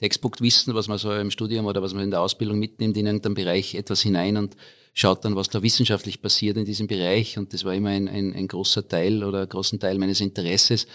Textbook-Wissen, 0.00 0.74
was 0.74 0.88
man 0.88 0.98
so 0.98 1.12
im 1.12 1.30
Studium 1.30 1.64
oder 1.64 1.80
was 1.80 1.94
man 1.94 2.04
in 2.04 2.10
der 2.10 2.20
Ausbildung 2.20 2.58
mitnimmt, 2.58 2.96
in 2.98 3.06
irgendeinem 3.06 3.34
Bereich 3.34 3.74
etwas 3.74 4.02
hinein 4.02 4.36
und 4.36 4.54
schaut 4.92 5.24
dann, 5.24 5.34
was 5.34 5.48
da 5.48 5.62
wissenschaftlich 5.62 6.20
passiert 6.20 6.58
in 6.58 6.66
diesem 6.66 6.86
Bereich. 6.86 7.38
Und 7.38 7.54
das 7.54 7.64
war 7.64 7.74
immer 7.74 7.90
ein, 7.90 8.06
ein, 8.06 8.34
ein 8.34 8.48
großer 8.48 8.86
Teil 8.86 9.24
oder 9.24 9.46
großen 9.46 9.80
Teil 9.80 9.98
meines 9.98 10.20
Interesses. 10.20 10.86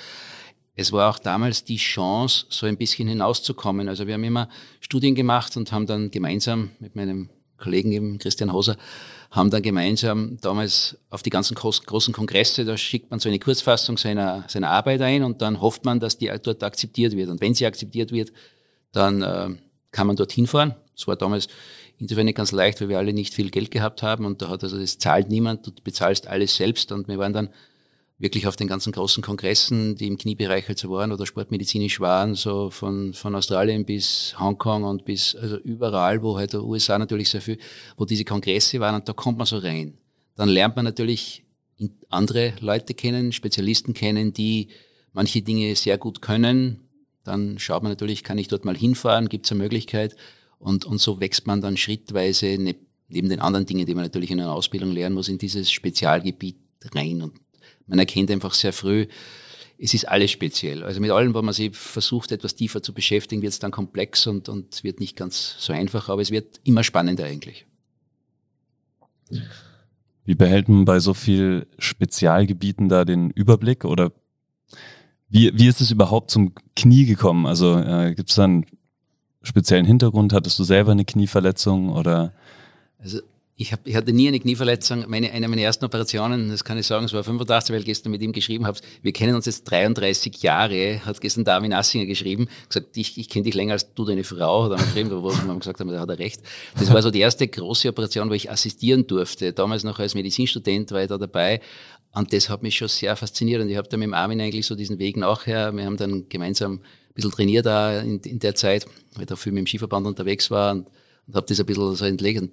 Es 0.76 0.92
war 0.92 1.10
auch 1.10 1.20
damals 1.20 1.64
die 1.64 1.78
Chance, 1.78 2.46
so 2.50 2.68
ein 2.68 2.78
bisschen 2.78 3.08
hinauszukommen. 3.08 3.90
Also 3.90 4.06
wir 4.06 4.14
haben 4.14 4.24
immer 4.24 4.48
Studien 4.80 5.16
gemacht 5.16 5.58
und 5.58 5.72
haben 5.72 5.88
dann 5.88 6.12
gemeinsam 6.12 6.70
mit 6.80 6.96
meinem 6.96 7.30
Kollegen 7.62 7.92
eben, 7.92 8.18
Christian 8.18 8.52
Hoser, 8.52 8.76
haben 9.32 9.50
dann 9.50 9.62
gemeinsam 9.62 10.38
damals 10.42 10.98
auf 11.10 11.24
die 11.24 11.30
ganzen 11.30 11.56
großen 11.56 12.14
Kongresse, 12.14 12.66
da 12.66 12.76
schickt 12.76 13.12
man 13.12 13.20
so 13.22 13.30
eine 13.30 13.40
Kurzfassung 13.40 13.98
seiner, 13.98 14.44
seiner 14.48 14.70
Arbeit 14.70 15.02
ein 15.02 15.24
und 15.24 15.42
dann 15.42 15.62
hofft 15.62 15.86
man, 15.86 16.02
dass 16.02 16.18
die 16.18 16.32
dort 16.44 16.64
akzeptiert 16.64 17.16
wird. 17.16 17.30
Und 17.30 17.40
wenn 17.40 17.54
sie 17.54 17.66
akzeptiert 17.66 18.12
wird, 18.12 18.34
dann 18.92 19.22
äh, 19.22 19.50
kann 19.92 20.08
man 20.08 20.18
dorthin 20.18 20.48
fahren. 20.48 20.76
Das 20.96 21.08
war 21.08 21.16
damals 21.16 21.48
insofern 21.98 22.26
nicht 22.26 22.36
ganz 22.36 22.52
leicht, 22.52 22.82
weil 22.82 22.90
wir 22.90 22.98
alle 22.98 23.14
nicht 23.14 23.34
viel 23.34 23.52
Geld 23.52 23.72
gehabt 23.72 24.04
haben 24.04 24.26
und 24.26 24.42
da 24.42 24.50
hat 24.50 24.64
also 24.64 24.78
das 24.78 24.98
zahlt 24.98 25.30
niemand, 25.30 25.66
du 25.66 25.72
bezahlst 25.84 26.28
alles 26.28 26.56
selbst 26.56 26.92
und 26.92 27.08
wir 27.08 27.18
waren 27.18 27.32
dann 27.32 27.50
wirklich 28.22 28.46
auf 28.48 28.56
den 28.56 28.68
ganzen 28.68 28.92
großen 28.92 29.24
Kongressen, 29.24 29.96
die 29.96 30.08
im 30.08 30.18
Kniebereich 30.18 30.68
halt 30.68 30.78
so 30.78 30.92
waren 30.92 31.12
oder 31.12 31.26
sportmedizinisch 31.26 32.00
waren, 32.00 32.36
so 32.36 32.70
von, 32.70 33.14
von 33.14 33.36
Australien 33.36 33.84
bis 33.86 34.36
Hongkong 34.40 34.84
und 34.84 35.06
bis 35.06 35.36
also 35.36 35.58
überall, 35.58 36.22
wo 36.22 36.38
halt 36.38 36.54
der 36.54 36.64
USA 36.64 37.00
natürlich 37.00 37.30
sehr 37.30 37.42
viel, 37.42 37.58
wo 37.98 38.06
diese 38.06 38.24
Kongresse 38.24 38.80
waren 38.80 38.96
und 38.96 39.10
da 39.10 39.14
kommt 39.14 39.38
man 39.38 39.48
so 39.48 39.58
rein. 39.58 39.98
Dann 40.36 40.50
lernt 40.50 40.76
man 40.76 40.86
natürlich 40.86 41.44
andere 42.10 42.54
Leute 42.60 42.94
kennen, 42.94 43.32
Spezialisten 43.32 43.94
kennen, 43.94 44.34
die 44.34 44.68
manche 45.14 45.42
Dinge 45.42 45.76
sehr 45.76 45.98
gut 45.98 46.22
können. 46.22 46.80
Dann 47.24 47.58
schaut 47.58 47.82
man 47.82 47.92
natürlich, 47.92 48.24
kann 48.24 48.38
ich 48.38 48.48
dort 48.48 48.66
mal 48.66 48.78
hinfahren, 48.78 49.30
gibt 49.30 49.46
es 49.46 49.52
eine 49.52 49.64
Möglichkeit 49.64 50.16
und, 50.60 50.86
und 50.86 51.00
so 51.00 51.20
wächst 51.20 51.48
man 51.48 51.62
dann 51.62 51.76
schrittweise 51.76 52.58
ne, 52.60 52.76
neben 53.08 53.30
den 53.30 53.40
anderen 53.40 53.66
Dingen, 53.66 53.86
die 53.86 53.96
man 53.96 54.04
natürlich 54.04 54.32
in 54.32 54.40
einer 54.40 54.54
Ausbildung 54.54 54.92
lernen 54.92 55.16
muss, 55.16 55.28
in 55.28 55.40
dieses 55.40 55.72
Spezialgebiet 55.72 56.58
rein 56.94 57.24
und 57.24 57.34
man 57.92 58.00
erkennt 58.00 58.32
einfach 58.32 58.54
sehr 58.54 58.72
früh, 58.72 59.06
es 59.78 59.94
ist 59.94 60.08
alles 60.08 60.32
speziell. 60.32 60.84
Also 60.84 61.02
mit 61.02 61.12
allem, 61.12 61.34
wo 61.34 61.42
man 61.42 61.54
sich 61.54 61.76
versucht, 61.76 62.32
etwas 62.32 62.56
tiefer 62.56 62.82
zu 62.82 62.94
beschäftigen, 62.94 63.42
wird 63.42 63.52
es 63.52 63.60
dann 63.60 63.72
komplex 63.72 64.28
und, 64.28 64.48
und 64.48 64.84
wird 64.84 65.00
nicht 65.00 65.18
ganz 65.18 65.56
so 65.60 65.74
einfach, 65.74 66.08
aber 66.08 66.22
es 66.22 66.32
wird 66.32 66.62
immer 66.64 66.84
spannender 66.84 67.26
eigentlich. 67.26 67.66
Wie 70.24 70.36
behält 70.36 70.70
man 70.70 70.86
bei 70.86 71.00
so 71.00 71.14
viel 71.14 71.68
Spezialgebieten 71.80 72.88
da 72.88 73.04
den 73.04 73.32
Überblick 73.32 73.84
oder 73.84 74.14
wie, 75.28 75.52
wie 75.54 75.68
ist 75.68 75.82
es 75.82 75.92
überhaupt 75.92 76.32
zum 76.32 76.54
Knie 76.76 77.06
gekommen? 77.06 77.46
Also 77.46 77.78
äh, 77.78 78.14
gibt 78.16 78.30
es 78.30 78.36
da 78.36 78.46
einen 78.46 78.66
speziellen 79.42 79.86
Hintergrund? 79.86 80.32
Hattest 80.32 80.58
du 80.60 80.64
selber 80.64 80.92
eine 80.92 81.06
Knieverletzung 81.06 81.90
oder? 81.90 82.34
Also 83.00 83.20
ich, 83.62 83.72
hab, 83.72 83.88
ich 83.88 83.96
hatte 83.96 84.12
nie 84.12 84.28
eine 84.28 84.40
Knieverletzung. 84.40 85.06
Meine, 85.08 85.32
eine 85.32 85.48
meiner 85.48 85.62
ersten 85.62 85.86
Operationen, 85.86 86.50
das 86.50 86.64
kann 86.64 86.80
ich 86.80 86.88
sagen, 86.88 87.06
es 87.06 87.14
war 87.14 87.24
85, 87.24 87.74
weil 87.74 87.82
ich 87.82 87.86
gestern 87.86 88.12
mit 88.12 88.22
ihm 88.24 88.32
geschrieben 88.32 88.66
habe. 88.66 88.80
Wir 89.04 89.14
kennen 89.14 89.36
uns 89.36 89.46
jetzt 89.46 89.66
33 89.66 90.42
Jahre, 90.42 91.06
hat 91.06 91.22
gestern 91.22 91.44
Darwin 91.44 91.72
Assinger 91.72 92.08
geschrieben, 92.08 92.48
gesagt, 92.68 92.98
ich, 92.98 93.20
ich 93.20 93.30
kenne 93.30 93.44
dich 93.44 93.54
länger 93.54 93.74
als 93.74 93.94
du 93.94 94.04
deine 94.04 94.24
Frau, 94.24 94.64
hat 94.64 94.72
er 94.72 94.78
geschrieben, 94.84 95.12
wo 95.12 95.32
wir 95.32 95.56
gesagt 95.60 95.80
haben, 95.80 95.90
da 95.90 96.00
hat 96.00 96.10
er 96.10 96.18
recht. 96.18 96.42
Das 96.80 96.92
war 96.92 97.04
so 97.04 97.12
die 97.12 97.20
erste 97.20 97.48
große 97.48 97.88
Operation, 97.88 98.32
wo 98.32 98.34
ich 98.34 98.50
assistieren 98.50 99.06
durfte. 99.06 99.54
Damals 99.54 99.84
noch 99.84 100.00
als 100.00 100.16
Medizinstudent 100.16 100.92
war 100.92 101.04
ich 101.04 101.10
da 101.10 101.20
dabei. 101.20 101.62
Und 102.14 102.34
das 102.34 102.50
hat 102.50 102.64
mich 102.64 102.76
schon 102.76 102.88
sehr 102.88 103.16
fasziniert. 103.16 103.62
Und 103.62 103.70
ich 103.70 103.78
habe 103.78 103.88
dann 103.88 104.00
mit 104.00 104.08
dem 104.08 104.16
Armin 104.16 104.42
eigentlich 104.42 104.66
so 104.66 104.74
diesen 104.74 104.98
Weg 104.98 105.18
nachher, 105.18 105.72
wir 105.72 105.86
haben 105.86 105.98
dann 105.98 106.28
gemeinsam 106.30 106.74
ein 106.74 107.14
bisschen 107.14 107.32
trainiert 107.32 107.68
da 107.68 108.00
in, 108.00 108.20
in 108.22 108.40
der 108.40 108.56
Zeit, 108.56 108.88
weil 109.14 109.24
ich 109.24 109.28
da 109.28 109.36
viel 109.36 109.52
mit 109.52 109.60
dem 109.60 109.68
Skiverband 109.68 110.08
unterwegs 110.08 110.50
war 110.50 110.72
und, 110.72 110.88
und 111.28 111.36
habe 111.36 111.46
das 111.46 111.60
ein 111.60 111.66
bisschen 111.68 111.96
so 111.96 112.06
entlegt 112.06 112.50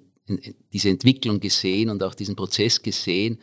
diese 0.73 0.89
Entwicklung 0.89 1.39
gesehen 1.39 1.89
und 1.89 2.03
auch 2.03 2.13
diesen 2.13 2.35
Prozess 2.35 2.81
gesehen. 2.81 3.39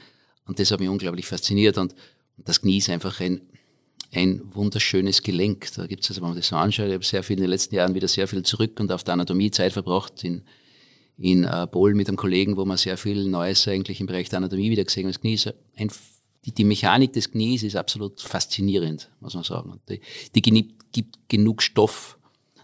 Und 0.47 0.59
das 0.59 0.71
hat 0.71 0.81
mich 0.81 0.89
unglaublich 0.89 1.27
fasziniert. 1.27 1.79
Und 1.79 1.95
das 2.37 2.61
Knie 2.61 2.79
ist 2.79 2.89
einfach 2.91 3.21
ein, 3.21 3.41
ein 4.13 4.43
wunderschönes 4.55 5.23
Gelenk. 5.23 5.69
Da 5.75 5.87
gibt 5.87 6.05
es, 6.05 6.11
also, 6.11 6.23
wenn 6.23 6.29
man 6.29 6.37
das 6.37 6.49
so 6.49 6.57
anschaut, 6.57 6.87
ich 6.87 6.95
habe 6.95 7.05
sehr 7.05 7.23
viel 7.23 7.37
in 7.37 7.43
den 7.43 7.51
letzten 7.51 7.75
Jahren 7.75 7.95
wieder 7.95 8.09
sehr 8.09 8.29
viel 8.29 8.43
zurück 8.43 8.79
und 8.81 8.93
auf 8.93 9.05
der 9.05 9.15
Anatomie 9.15 9.51
Zeit 9.51 9.73
verbracht 9.73 10.23
in, 10.25 10.43
in 11.19 11.45
äh, 11.45 11.67
Polen 11.67 11.97
mit 11.97 12.09
einem 12.09 12.17
Kollegen, 12.17 12.57
wo 12.57 12.65
man 12.65 12.77
sehr 12.77 12.97
viel 12.97 13.25
Neues 13.29 13.67
eigentlich 13.67 14.01
im 14.01 14.07
Bereich 14.07 14.29
der 14.29 14.39
Anatomie 14.39 14.71
wieder 14.71 14.85
gesehen 14.85 15.07
hat. 15.07 15.15
Das 15.15 15.21
Knie 15.21 15.35
ist 15.35 15.53
ein, 15.77 15.91
die, 16.45 16.53
die 16.53 16.65
Mechanik 16.65 17.13
des 17.13 17.33
Knies 17.33 17.65
ist 17.65 17.75
absolut 17.75 18.21
faszinierend, 18.21 19.11
muss 19.21 19.35
man 19.35 19.43
sagen. 19.43 19.71
Und 19.73 19.81
die, 19.89 20.01
die 20.35 20.73
gibt 20.93 21.29
genug 21.29 21.63
Stoff, 21.63 22.19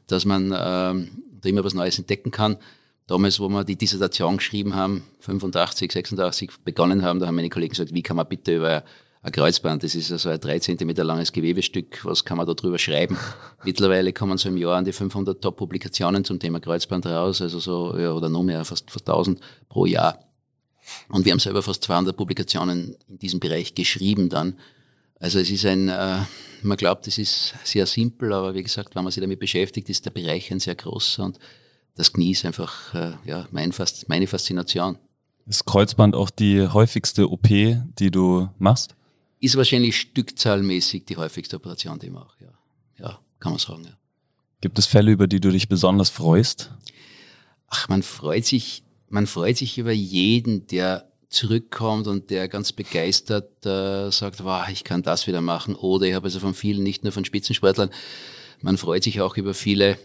dass 0.06 0.24
man 0.24 0.54
ähm, 0.56 1.22
da 1.40 1.48
immer 1.48 1.64
was 1.64 1.74
Neues 1.74 1.98
entdecken 1.98 2.30
kann 2.30 2.58
damals, 3.06 3.40
wo 3.40 3.48
wir 3.48 3.64
die 3.64 3.76
Dissertation 3.76 4.36
geschrieben 4.36 4.74
haben, 4.74 5.04
85, 5.20 5.92
86 5.92 6.50
begonnen 6.64 7.02
haben, 7.02 7.20
da 7.20 7.26
haben 7.26 7.36
meine 7.36 7.50
Kollegen 7.50 7.70
gesagt, 7.70 7.94
wie 7.94 8.02
kann 8.02 8.16
man 8.16 8.28
bitte 8.28 8.56
über 8.56 8.84
ein 9.24 9.30
Kreuzband, 9.30 9.84
das 9.84 9.94
ist 9.94 10.10
also 10.10 10.30
ein 10.30 10.40
drei 10.40 10.58
Zentimeter 10.58 11.04
langes 11.04 11.32
Gewebestück, 11.32 12.04
was 12.04 12.24
kann 12.24 12.38
man 12.38 12.46
da 12.46 12.54
drüber 12.54 12.78
schreiben? 12.78 13.16
Mittlerweile 13.64 14.12
kommen 14.12 14.36
so 14.36 14.48
im 14.48 14.56
Jahr 14.56 14.76
an 14.76 14.84
die 14.84 14.92
500 14.92 15.40
Top-Publikationen 15.40 16.24
zum 16.24 16.40
Thema 16.40 16.58
Kreuzband 16.58 17.06
raus, 17.06 17.40
also 17.40 17.60
so, 17.60 17.96
ja, 17.96 18.12
oder 18.12 18.28
noch 18.28 18.42
mehr, 18.42 18.64
fast, 18.64 18.90
fast 18.90 19.08
1000 19.08 19.40
pro 19.68 19.86
Jahr. 19.86 20.18
Und 21.08 21.24
wir 21.24 21.32
haben 21.32 21.38
selber 21.38 21.62
fast 21.62 21.84
200 21.84 22.16
Publikationen 22.16 22.96
in 23.08 23.18
diesem 23.18 23.38
Bereich 23.38 23.74
geschrieben 23.76 24.28
dann. 24.28 24.58
Also 25.20 25.38
es 25.38 25.50
ist 25.50 25.64
ein, 25.66 25.88
äh, 25.88 26.18
man 26.62 26.76
glaubt, 26.76 27.06
es 27.06 27.16
ist 27.16 27.54
sehr 27.62 27.86
simpel, 27.86 28.32
aber 28.32 28.54
wie 28.54 28.62
gesagt, 28.64 28.96
wenn 28.96 29.04
man 29.04 29.12
sich 29.12 29.20
damit 29.20 29.38
beschäftigt, 29.38 29.88
ist 29.88 30.04
der 30.04 30.10
Bereich 30.10 30.50
ein 30.50 30.58
sehr 30.58 30.74
großer 30.74 31.22
und 31.22 31.38
das 31.94 32.12
Knie 32.12 32.32
ist 32.32 32.44
einfach 32.44 32.94
äh, 32.94 33.12
ja, 33.24 33.46
mein, 33.50 33.72
meine 34.08 34.26
Faszination. 34.26 34.98
Ist 35.46 35.64
Kreuzband 35.64 36.14
auch 36.14 36.30
die 36.30 36.66
häufigste 36.66 37.30
OP, 37.30 37.48
die 37.48 38.10
du 38.10 38.48
machst? 38.58 38.94
Ist 39.40 39.56
wahrscheinlich 39.56 39.96
stückzahlmäßig 39.98 41.04
die 41.04 41.16
häufigste 41.16 41.56
Operation, 41.56 41.98
die 41.98 42.06
ich 42.06 42.12
mache, 42.12 42.44
ja. 42.44 42.52
Ja, 42.98 43.18
kann 43.40 43.52
man 43.52 43.58
sagen, 43.58 43.84
ja. 43.84 43.96
Gibt 44.60 44.78
es 44.78 44.86
Fälle, 44.86 45.10
über 45.10 45.26
die 45.26 45.40
du 45.40 45.50
dich 45.50 45.68
besonders 45.68 46.10
freust? 46.10 46.70
Ach, 47.66 47.88
man 47.88 48.02
freut 48.02 48.44
sich, 48.44 48.84
man 49.08 49.26
freut 49.26 49.56
sich 49.56 49.78
über 49.78 49.90
jeden, 49.90 50.68
der 50.68 51.10
zurückkommt 51.28 52.06
und 52.06 52.30
der 52.30 52.46
ganz 52.46 52.72
begeistert 52.72 53.66
äh, 53.66 54.10
sagt, 54.10 54.44
wow, 54.44 54.68
ich 54.68 54.84
kann 54.84 55.02
das 55.02 55.26
wieder 55.26 55.40
machen. 55.40 55.74
Oder 55.74 56.06
ich 56.06 56.14
habe 56.14 56.26
also 56.26 56.38
von 56.38 56.54
vielen, 56.54 56.84
nicht 56.84 57.02
nur 57.02 57.12
von 57.12 57.24
Spitzensportlern, 57.24 57.90
man 58.60 58.78
freut 58.78 59.02
sich 59.02 59.20
auch 59.20 59.36
über 59.36 59.54
viele, 59.54 59.98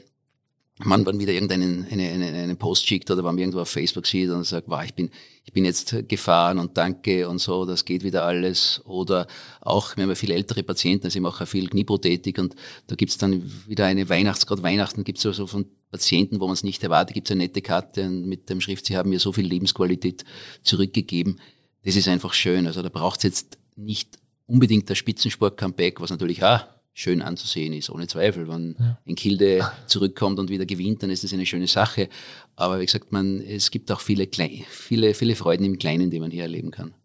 man 0.79 1.03
dann 1.05 1.19
wieder 1.19 1.33
irgendeinen 1.33 1.87
eine, 1.89 2.07
eine, 2.09 2.25
eine 2.25 2.55
Post 2.55 2.87
schickt 2.87 3.09
oder 3.09 3.19
wenn 3.19 3.33
man 3.33 3.37
irgendwo 3.39 3.61
auf 3.61 3.69
Facebook 3.69 4.05
sieht 4.05 4.29
und 4.29 4.43
sagt, 4.45 4.67
wow, 4.67 4.83
ich 4.83 4.93
bin, 4.93 5.09
ich 5.43 5.51
bin 5.53 5.65
jetzt 5.65 6.07
gefahren 6.07 6.59
und 6.59 6.77
danke 6.77 7.27
und 7.27 7.39
so, 7.39 7.65
das 7.65 7.85
geht 7.85 8.03
wieder 8.03 8.23
alles. 8.23 8.81
Oder 8.85 9.27
auch, 9.61 9.95
wir 9.95 10.03
haben 10.03 10.09
ja 10.09 10.15
viele 10.15 10.35
ältere 10.35 10.63
Patienten, 10.63 11.05
also 11.05 11.17
ich 11.17 11.23
mache 11.23 11.45
viel 11.45 11.67
Knieprothetik 11.67 12.37
und 12.37 12.55
da 12.87 12.95
gibt's 12.95 13.17
dann 13.17 13.51
wieder 13.67 13.85
eine 13.85 14.07
Weihnachts, 14.09 14.45
gerade 14.45 14.61
Weihnachten 14.61 15.03
gibt's 15.03 15.23
so 15.23 15.29
also 15.29 15.47
von 15.47 15.65
Patienten, 15.89 16.39
wo 16.39 16.45
man 16.45 16.53
es 16.53 16.63
nicht 16.63 16.83
erwartet, 16.83 17.15
gibt's 17.15 17.31
eine 17.31 17.43
nette 17.43 17.61
Karte 17.61 18.09
mit 18.09 18.49
dem 18.49 18.61
Schrift, 18.61 18.85
sie 18.85 18.97
haben 18.97 19.09
mir 19.09 19.19
so 19.19 19.33
viel 19.33 19.47
Lebensqualität 19.47 20.25
zurückgegeben. 20.61 21.39
Das 21.85 21.95
ist 21.95 22.07
einfach 22.07 22.33
schön. 22.33 22.67
Also 22.67 22.81
da 22.81 22.89
braucht's 22.89 23.23
jetzt 23.23 23.57
nicht 23.75 24.17
unbedingt 24.45 24.89
das 24.89 24.97
Spitzensport-Comeback, 24.97 26.01
was 26.01 26.09
natürlich 26.09 26.43
auch 26.43 26.65
schön 26.97 27.21
anzusehen 27.21 27.73
ist, 27.73 27.91
ohne 27.91 28.07
Zweifel. 28.07 28.47
Wenn 28.47 28.75
ja. 28.79 28.97
ein 29.07 29.13
Kilde 29.13 29.69
zurückkommt 29.85 30.39
und 30.39 30.49
wieder 30.49 30.65
gewinnt, 30.65 31.03
dann 31.03 31.11
ist 31.11 31.23
das 31.23 31.31
eine 31.31 31.45
schöne 31.45 31.67
Sache. 31.67 32.09
Aber 32.55 32.79
wie 32.79 32.85
gesagt, 32.87 33.11
man, 33.11 33.39
es 33.39 33.69
gibt 33.69 33.91
auch 33.91 34.01
viele, 34.01 34.27
viele, 34.67 35.13
viele 35.13 35.35
Freuden 35.35 35.63
im 35.63 35.77
Kleinen, 35.77 36.09
die 36.09 36.19
man 36.19 36.31
hier 36.31 36.41
erleben 36.41 36.71
kann. 36.71 36.95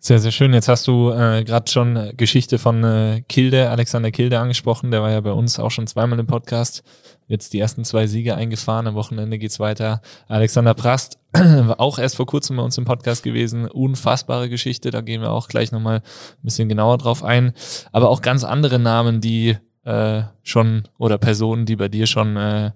Sehr, 0.00 0.18
sehr 0.18 0.32
schön. 0.32 0.52
Jetzt 0.52 0.66
hast 0.66 0.88
du 0.88 1.10
äh, 1.10 1.44
gerade 1.44 1.70
schon 1.70 1.94
äh, 1.94 2.12
Geschichte 2.16 2.58
von 2.58 2.82
äh, 2.82 3.22
Kilde, 3.28 3.70
Alexander 3.70 4.10
Kilde 4.10 4.40
angesprochen. 4.40 4.90
Der 4.90 5.02
war 5.02 5.12
ja 5.12 5.20
bei 5.20 5.32
uns 5.32 5.60
auch 5.60 5.70
schon 5.70 5.86
zweimal 5.86 6.18
im 6.18 6.26
Podcast. 6.26 6.82
Jetzt 7.30 7.52
die 7.52 7.60
ersten 7.60 7.84
zwei 7.84 8.08
Siege 8.08 8.34
eingefahren. 8.34 8.88
Am 8.88 8.96
Wochenende 8.96 9.38
geht's 9.38 9.60
weiter. 9.60 10.02
Alexander 10.26 10.74
Prast 10.74 11.20
war 11.32 11.78
auch 11.78 12.00
erst 12.00 12.16
vor 12.16 12.26
kurzem 12.26 12.56
bei 12.56 12.62
uns 12.64 12.76
im 12.76 12.84
Podcast 12.84 13.22
gewesen. 13.22 13.68
Unfassbare 13.68 14.48
Geschichte. 14.48 14.90
Da 14.90 15.00
gehen 15.00 15.20
wir 15.20 15.30
auch 15.30 15.46
gleich 15.46 15.70
nochmal 15.70 15.98
ein 15.98 16.42
bisschen 16.42 16.68
genauer 16.68 16.98
drauf 16.98 17.22
ein. 17.22 17.52
Aber 17.92 18.08
auch 18.08 18.20
ganz 18.20 18.42
andere 18.42 18.80
Namen, 18.80 19.20
die 19.20 19.56
äh, 19.84 20.22
schon 20.42 20.88
oder 20.98 21.18
Personen, 21.18 21.66
die 21.66 21.76
bei 21.76 21.86
dir 21.86 22.08
schon 22.08 22.36
äh, 22.36 22.72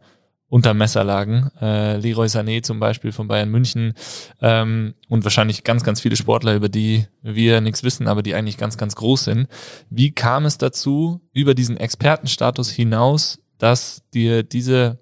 unter 0.48 0.72
Messer 0.72 1.02
lagen. 1.02 1.50
Äh, 1.60 1.96
Leroy 1.96 2.26
Sané 2.28 2.62
zum 2.62 2.78
Beispiel 2.78 3.10
von 3.10 3.26
Bayern 3.26 3.50
München 3.50 3.94
ähm, 4.40 4.94
und 5.08 5.24
wahrscheinlich 5.24 5.64
ganz, 5.64 5.82
ganz 5.82 6.00
viele 6.00 6.14
Sportler, 6.14 6.54
über 6.54 6.68
die 6.68 7.08
wir 7.22 7.60
nichts 7.60 7.82
wissen, 7.82 8.06
aber 8.06 8.22
die 8.22 8.36
eigentlich 8.36 8.56
ganz, 8.56 8.78
ganz 8.78 8.94
groß 8.94 9.24
sind. 9.24 9.48
Wie 9.90 10.12
kam 10.12 10.44
es 10.44 10.58
dazu, 10.58 11.20
über 11.32 11.54
diesen 11.54 11.76
Expertenstatus 11.76 12.70
hinaus, 12.70 13.43
dass 13.58 14.02
dir 14.12 14.42
diese 14.42 14.98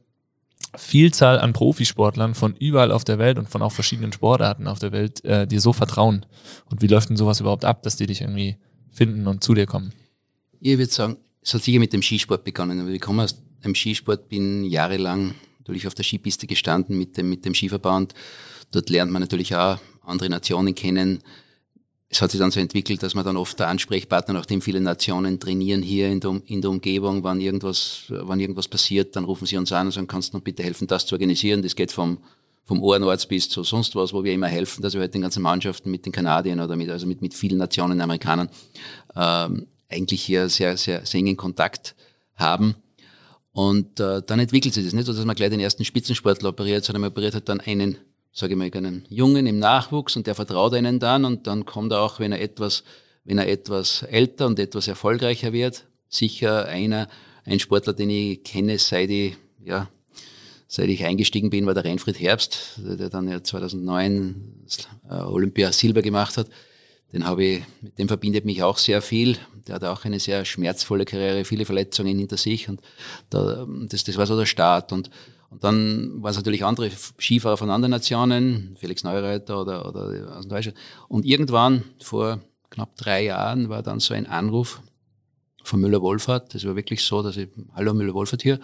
Vielzahl 0.77 1.39
an 1.39 1.53
Profisportlern 1.53 2.35
von 2.35 2.57
überall 2.57 2.93
auf 2.93 3.05
der 3.05 3.19
Welt 3.19 3.39
und 3.39 3.49
von 3.49 3.63
auch 3.63 3.73
verschiedenen 3.73 4.13
Sportarten 4.13 4.67
auf 4.67 4.79
der 4.79 4.93
Welt 4.93 5.25
äh, 5.25 5.47
dir 5.47 5.61
so 5.61 5.73
vertrauen? 5.73 6.25
Und 6.71 6.81
wie 6.83 6.87
läuft 6.87 7.11
denn 7.11 7.17
sowas 7.17 7.41
überhaupt 7.41 7.65
ab, 7.65 7.83
dass 7.83 7.97
die 7.97 8.07
dich 8.07 8.23
irgendwie 8.23 8.57
finden 8.91 9.27
und 9.27 9.45
zu 9.45 9.55
dir 9.55 9.67
kommen? 9.67 9.93
Ich 10.61 10.79
würde 10.79 10.93
sagen, 10.93 11.17
es 11.43 11.53
hat 11.53 11.63
sicher 11.63 11.81
mit 11.81 11.93
dem 11.93 12.03
Skisport 12.03 12.45
begonnen. 12.45 12.89
Ich 12.93 13.01
komme 13.01 13.25
aus 13.25 13.43
im 13.63 13.75
Skisport, 13.75 14.29
bin 14.29 14.65
jahrelang 14.65 15.35
natürlich 15.59 15.87
auf 15.87 15.95
der 15.95 16.05
Skipiste 16.05 16.47
gestanden 16.47 16.97
mit 16.97 17.17
dem, 17.17 17.29
mit 17.29 17.45
dem 17.45 17.55
Skiverband. 17.55 18.15
Dort 18.71 18.91
lernt 18.91 19.13
man 19.13 19.23
natürlich 19.23 19.55
auch 19.55 19.79
andere 20.03 20.29
Nationen 20.29 20.75
kennen. 20.75 21.23
Es 22.13 22.21
hat 22.21 22.31
sich 22.31 22.39
dann 22.39 22.51
so 22.51 22.61
entwickelt, 22.61 23.03
dass 23.03 23.15
man 23.15 23.25
dann 23.25 23.39
oft 23.39 23.59
der 23.59 23.69
Ansprechpartner, 23.69 24.35
nachdem 24.35 24.61
viele 24.61 24.83
Nationen 24.83 25.41
trainieren 25.41 25.81
hier 25.81 26.09
in 26.11 26.21
der, 26.21 26.43
in 26.45 26.61
der 26.61 26.71
Umgebung, 26.71 27.25
wenn 27.25 27.41
irgendwas, 27.41 28.05
wenn 28.11 28.39
irgendwas 28.39 28.69
passiert, 28.69 29.17
dann 29.17 29.25
rufen 29.25 29.47
sie 29.47 29.57
uns 29.57 29.73
an 29.73 29.87
und 29.87 29.93
sagen, 29.93 30.09
kannst 30.09 30.33
du 30.33 30.37
noch 30.37 30.45
bitte 30.45 30.63
helfen, 30.63 30.87
das 30.87 31.07
zu 31.07 31.15
organisieren? 31.15 31.63
Das 31.63 31.75
geht 31.75 31.91
vom, 31.91 32.19
vom 32.67 32.83
Ohrenarzt 32.83 33.31
bis 33.31 33.49
zu 33.49 33.65
sonst 33.65 33.97
was, 33.97 34.13
wo 34.13 34.23
wir 34.25 34.35
immer 34.35 34.49
helfen, 34.49 34.83
dass 34.83 34.93
wir 34.93 35.01
halt 35.01 35.15
den 35.15 35.23
ganzen 35.23 35.43
Mannschaften 35.43 35.91
mit 35.91 36.05
den 36.05 36.13
Kanadiern 36.13 36.61
oder 36.61 36.77
mit, 36.77 36.91
also 36.91 37.07
mit, 37.07 37.23
mit 37.23 37.33
vielen 37.33 37.57
Nationen, 37.57 37.99
Amerikanern, 38.03 38.51
ähm, 39.17 39.67
eigentlich 39.89 40.23
hier 40.23 40.51
sehr, 40.51 40.77
sehr, 40.77 41.07
sehr 41.07 41.19
engen 41.19 41.39
Kontakt 41.39 41.95
haben. 42.35 42.75
Und 43.53 44.01
äh, 44.01 44.21
dann 44.21 44.39
entwickelt 44.39 44.75
sich 44.75 44.85
das 44.85 44.93
nicht 44.93 45.07
so, 45.07 45.15
dass 45.15 45.25
man 45.25 45.35
gleich 45.35 45.49
den 45.49 45.61
ersten 45.61 45.87
Spitzensportler 45.87 46.51
operiert, 46.51 46.85
sondern 46.85 47.01
man 47.01 47.11
operiert 47.11 47.33
halt 47.33 47.49
dann 47.49 47.61
einen, 47.61 47.97
sage 48.33 48.55
ich 48.55 48.59
mal, 48.59 48.71
einen 48.73 49.05
Jungen 49.09 49.47
im 49.47 49.59
Nachwuchs 49.59 50.17
und 50.17 50.27
der 50.27 50.35
vertraut 50.35 50.75
einen 50.75 50.99
dann 50.99 51.25
und 51.25 51.47
dann 51.47 51.67
kommt 51.67 51.93
er 51.93 52.01
auch, 52.01 52.19
wenn 52.19 52.33
er 52.33 52.41
etwas, 52.41 52.83
wenn 53.25 53.39
er 53.39 53.49
etwas 53.49 54.03
älter 54.03 54.47
und 54.47 54.59
etwas 54.59 54.89
erfolgreicher 54.89 55.53
wird, 55.53 55.85
sicher 56.09 56.67
einer, 56.67 57.09
ein 57.45 57.61
Sportler, 57.61 57.93
den 57.93 58.11
ich 58.11 58.43
kenne, 58.43 58.79
seit 58.79 59.11
ich, 59.11 59.37
ja, 59.65 59.89
seit 60.67 60.89
ich 60.89 61.05
eingestiegen 61.05 61.51
bin, 61.51 61.67
war 61.67 61.75
der 61.75 61.85
Reinfried 61.85 62.19
Herbst, 62.19 62.79
der 62.79 63.11
dann 63.11 63.29
ja 63.29 63.43
2009 63.43 64.65
äh, 65.11 65.15
Olympia 65.15 65.71
Silber 65.73 66.01
gemacht 66.01 66.39
hat. 66.39 66.49
Den 67.13 67.27
habe 67.27 67.45
ich, 67.45 67.63
mit 67.83 67.99
dem 67.99 68.09
verbindet 68.09 68.47
mich 68.47 68.63
auch 68.63 68.79
sehr 68.79 69.03
viel. 69.03 69.37
Der 69.67 69.75
hat 69.75 69.85
auch 69.85 70.07
eine 70.07 70.19
sehr 70.19 70.47
schmerzvolle 70.47 71.05
Karriere, 71.05 71.45
viele 71.45 71.67
Verletzungen 71.67 72.19
hinter 72.19 72.39
sich 72.39 72.71
und 72.71 72.81
da, 73.29 73.67
das, 73.89 74.05
das 74.05 74.17
war 74.17 74.27
so 74.27 74.39
der 74.39 74.47
Start. 74.47 74.93
Und, 74.93 75.11
und 75.53 75.63
dann 75.63 76.23
war 76.23 76.31
es 76.31 76.37
natürlich 76.37 76.65
andere 76.65 76.91
Skifahrer 76.91 77.59
von 77.59 77.69
anderen 77.69 77.91
Nationen, 77.91 78.75
Felix 78.81 79.05
Neureiter 79.05 79.61
oder, 79.61 79.87
oder 79.87 80.39
aus 80.39 80.49
Deutschland. 80.49 80.79
Und 81.09 81.27
irgendwann 81.27 81.85
vor 82.01 82.41
knapp 82.71 82.97
drei 82.97 83.25
Jahren 83.25 83.69
war 83.69 83.83
dann 83.83 84.01
so 84.01 84.15
ein 84.15 84.27
Anruf 84.27 84.81
von 85.63 85.81
Müller-Wohlfahrt. 85.81 86.55
Das 86.55 86.65
war 86.65 86.75
wirklich 86.75 87.05
so, 87.05 87.23
dass 87.23 87.37
ich, 87.37 87.51
hallo 87.75 87.93
Müller-Wohlfahrt 87.93 88.41
hier, 88.41 88.61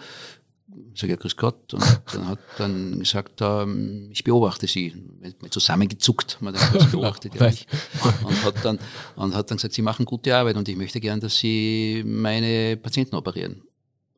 ich 0.91 0.99
sage 0.99 1.13
ja, 1.13 1.17
grüß 1.17 1.37
Gott. 1.37 1.75
Und 1.75 1.83
dann 2.11 2.27
hat 2.27 2.39
dann 2.57 2.97
gesagt, 2.97 3.39
ähm, 3.41 4.09
ich 4.11 4.23
beobachte 4.23 4.65
Sie. 4.65 4.95
Mit 5.41 5.53
zusammengezuckt, 5.53 6.37
man 6.41 6.55
hat 6.55 6.73
das 6.73 6.89
beobachtet 6.91 7.35
ja 7.35 7.49
nicht. 7.49 7.67
Und 8.23 8.43
hat, 8.43 8.65
dann, 8.65 8.79
und 9.15 9.35
hat 9.35 9.51
dann 9.51 9.57
gesagt, 9.57 9.75
Sie 9.75 9.83
machen 9.83 10.05
gute 10.05 10.35
Arbeit 10.35 10.55
und 10.55 10.67
ich 10.67 10.75
möchte 10.75 10.99
gern, 10.99 11.19
dass 11.19 11.37
Sie 11.37 12.03
meine 12.05 12.77
Patienten 12.77 13.15
operieren. 13.15 13.61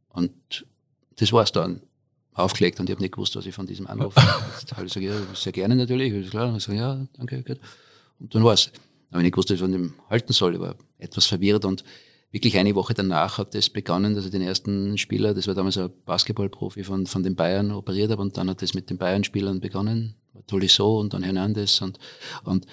Und 0.09 0.65
das 1.17 1.33
war's 1.33 1.51
dann. 1.51 1.81
Aufgelegt 2.33 2.79
und 2.79 2.89
ich 2.89 2.93
habe 2.93 3.01
nicht 3.01 3.13
gewusst, 3.13 3.35
was 3.35 3.45
ich 3.45 3.53
von 3.53 3.67
diesem 3.67 3.87
Anruf. 3.87 4.15
Habe 4.15 4.85
ich 4.85 4.93
gesagt, 4.93 5.05
ja, 5.05 5.13
sehr 5.33 5.51
gerne 5.51 5.75
natürlich. 5.75 6.13
Ist 6.13 6.31
klar. 6.31 6.55
Ich 6.55 6.63
sage, 6.63 6.77
ja, 6.77 7.07
danke, 7.13 7.43
gut. 7.43 7.59
Und 8.19 8.33
dann 8.33 8.43
war's. 8.43 8.71
Aber 9.09 9.19
ich 9.19 9.23
nicht 9.23 9.33
gewusst, 9.33 9.49
was 9.49 9.55
ich 9.55 9.61
von 9.61 9.71
dem 9.71 9.93
halten 10.09 10.31
soll. 10.31 10.53
Ich 10.53 10.61
war 10.61 10.75
etwas 10.97 11.25
verwirrt 11.25 11.65
und 11.65 11.83
wirklich 12.31 12.57
eine 12.57 12.73
Woche 12.75 12.93
danach 12.93 13.37
hat 13.37 13.53
es 13.55 13.69
begonnen, 13.69 14.15
dass 14.15 14.25
ich 14.25 14.31
den 14.31 14.41
ersten 14.41 14.97
Spieler, 14.97 15.33
das 15.33 15.47
war 15.47 15.55
damals 15.55 15.77
ein 15.77 15.91
Basketballprofi 16.05 16.83
von, 16.83 17.05
von 17.05 17.23
den 17.23 17.35
Bayern, 17.35 17.71
operiert 17.71 18.11
habe 18.11 18.21
und 18.21 18.37
dann 18.37 18.49
hat 18.49 18.63
es 18.63 18.73
mit 18.73 18.89
den 18.89 18.97
Bayern-Spielern 18.97 19.59
begonnen. 19.59 20.15
Tolisso 20.47 20.99
und 20.99 21.13
dann 21.13 21.23
Hernandez 21.23 21.81
und, 21.81 21.99
und, 22.45 22.65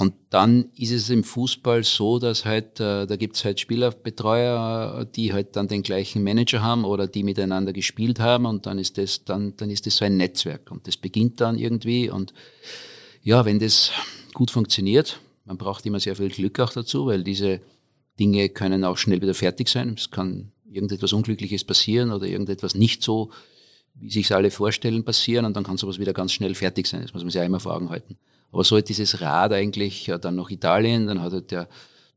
und 0.00 0.14
dann 0.30 0.70
ist 0.76 0.90
es 0.90 1.10
im 1.10 1.22
Fußball 1.22 1.84
so, 1.84 2.18
dass 2.18 2.44
halt, 2.44 2.80
äh, 2.80 3.06
da 3.06 3.16
gibt's 3.16 3.44
halt 3.44 3.60
Spielerbetreuer, 3.60 5.04
die 5.04 5.32
halt 5.32 5.56
dann 5.56 5.68
den 5.68 5.82
gleichen 5.82 6.24
Manager 6.24 6.62
haben 6.62 6.84
oder 6.84 7.06
die 7.06 7.22
miteinander 7.22 7.72
gespielt 7.72 8.18
haben 8.18 8.46
und 8.46 8.66
dann 8.66 8.78
ist 8.78 8.98
das, 8.98 9.24
dann, 9.24 9.56
dann 9.56 9.70
ist 9.70 9.86
das 9.86 9.96
so 9.96 10.04
ein 10.04 10.16
Netzwerk 10.16 10.70
und 10.70 10.86
das 10.86 10.96
beginnt 10.96 11.40
dann 11.40 11.58
irgendwie 11.58 12.10
und 12.10 12.34
ja, 13.22 13.44
wenn 13.44 13.58
das 13.58 13.92
gut 14.34 14.50
funktioniert, 14.50 15.20
man 15.44 15.58
braucht 15.58 15.84
immer 15.86 16.00
sehr 16.00 16.16
viel 16.16 16.30
Glück 16.30 16.58
auch 16.60 16.72
dazu, 16.72 17.06
weil 17.06 17.22
diese, 17.22 17.60
Dinge 18.20 18.50
können 18.50 18.84
auch 18.84 18.98
schnell 18.98 19.22
wieder 19.22 19.34
fertig 19.34 19.68
sein. 19.68 19.94
Es 19.96 20.10
kann 20.10 20.52
irgendetwas 20.70 21.12
Unglückliches 21.14 21.64
passieren 21.64 22.12
oder 22.12 22.26
irgendetwas 22.26 22.74
nicht 22.74 23.02
so, 23.02 23.30
wie 23.94 24.10
sich 24.10 24.32
alle 24.32 24.50
vorstellen, 24.50 25.04
passieren 25.04 25.46
und 25.46 25.56
dann 25.56 25.64
kann 25.64 25.78
sowas 25.78 25.98
wieder 25.98 26.12
ganz 26.12 26.32
schnell 26.32 26.54
fertig 26.54 26.86
sein. 26.86 27.02
Das 27.02 27.14
muss 27.14 27.22
man 27.22 27.30
sich 27.30 27.40
auch 27.40 27.46
immer 27.46 27.58
vor 27.58 27.74
Augen 27.74 27.88
halten. 27.88 28.18
Aber 28.52 28.64
so 28.64 28.76
hat 28.76 28.88
dieses 28.88 29.20
Rad 29.20 29.52
eigentlich 29.52 30.10
dann 30.20 30.36
noch 30.36 30.50
Italien, 30.50 31.06
dann 31.06 31.22
hat 31.22 31.32
halt 31.32 31.50
der, 31.50 31.68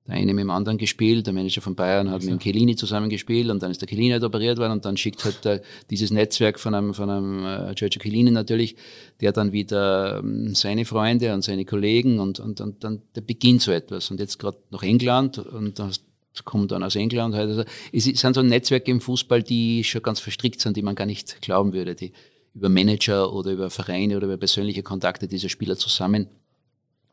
der 0.08 0.16
eine 0.16 0.34
mit 0.34 0.42
dem 0.42 0.50
anderen 0.50 0.78
gespielt, 0.78 1.26
der 1.28 1.34
Manager 1.34 1.62
von 1.62 1.76
Bayern 1.76 2.10
hat 2.10 2.24
mit 2.24 2.32
dem 2.32 2.40
Chiellini 2.40 2.76
zusammen 2.76 3.10
gespielt 3.10 3.50
und 3.50 3.64
dann 3.64 3.72
ist 3.72 3.82
der 3.82 3.88
Chiellini 3.88 4.12
halt 4.12 4.24
operiert 4.24 4.58
worden 4.58 4.74
und 4.74 4.86
dann 4.86 4.98
schickt 4.98 5.24
halt 5.24 5.46
der, 5.46 5.62
dieses 5.90 6.12
Netzwerk 6.12 6.60
von 6.60 6.76
einem, 6.76 6.94
von 6.94 7.10
einem 7.10 7.46
äh, 7.46 7.74
Giorgio 7.74 8.02
Chiellini 8.02 8.32
natürlich, 8.32 8.76
der 9.22 9.32
dann 9.32 9.54
wieder 9.54 10.20
ähm, 10.20 10.56
seine 10.56 10.86
Freunde 10.86 11.34
und 11.34 11.44
seine 11.44 11.64
Kollegen 11.64 12.20
und, 12.20 12.40
und, 12.40 12.60
und 12.60 12.84
dann 12.84 13.02
der 13.16 13.22
beginnt 13.22 13.62
so 13.62 13.72
etwas. 13.72 14.12
Und 14.12 14.20
jetzt 14.20 14.40
gerade 14.40 14.58
nach 14.72 14.84
England 14.84 15.38
und 15.38 15.80
das 15.80 16.02
kommt 16.44 16.72
dann 16.72 16.84
aus 16.84 16.96
England. 16.96 17.36
Halt. 17.36 17.50
Also 17.50 17.64
es 17.92 18.06
sind 18.06 18.34
so 18.34 18.42
Netzwerke 18.42 18.92
im 18.92 19.00
Fußball, 19.00 19.44
die 19.44 19.84
schon 19.84 20.02
ganz 20.02 20.20
verstrickt 20.20 20.60
sind, 20.60 20.76
die 20.76 20.82
man 20.82 20.96
gar 20.96 21.06
nicht 21.06 21.42
glauben 21.42 21.74
würde, 21.74 21.96
die 21.96 22.12
über 22.54 22.70
Manager 22.70 23.34
oder 23.34 23.52
über 23.52 23.70
Vereine 23.70 24.18
oder 24.18 24.28
über 24.28 24.38
persönliche 24.38 24.84
Kontakte 24.84 25.28
dieser 25.28 25.50
Spieler 25.50 25.78
zusammen 25.78 26.28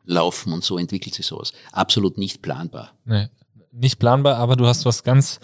laufen 0.05 0.53
und 0.53 0.65
so 0.65 0.79
entwickelt 0.79 1.15
sich 1.15 1.27
sowas. 1.27 1.53
Absolut 1.73 2.19
nicht 2.19 2.43
planbar. 2.43 2.93
Nee, 3.05 3.29
nicht 3.73 3.99
planbar, 3.99 4.37
aber 4.37 4.57
du 4.57 4.67
hast 4.67 4.85
was 4.85 5.03
ganz 5.03 5.41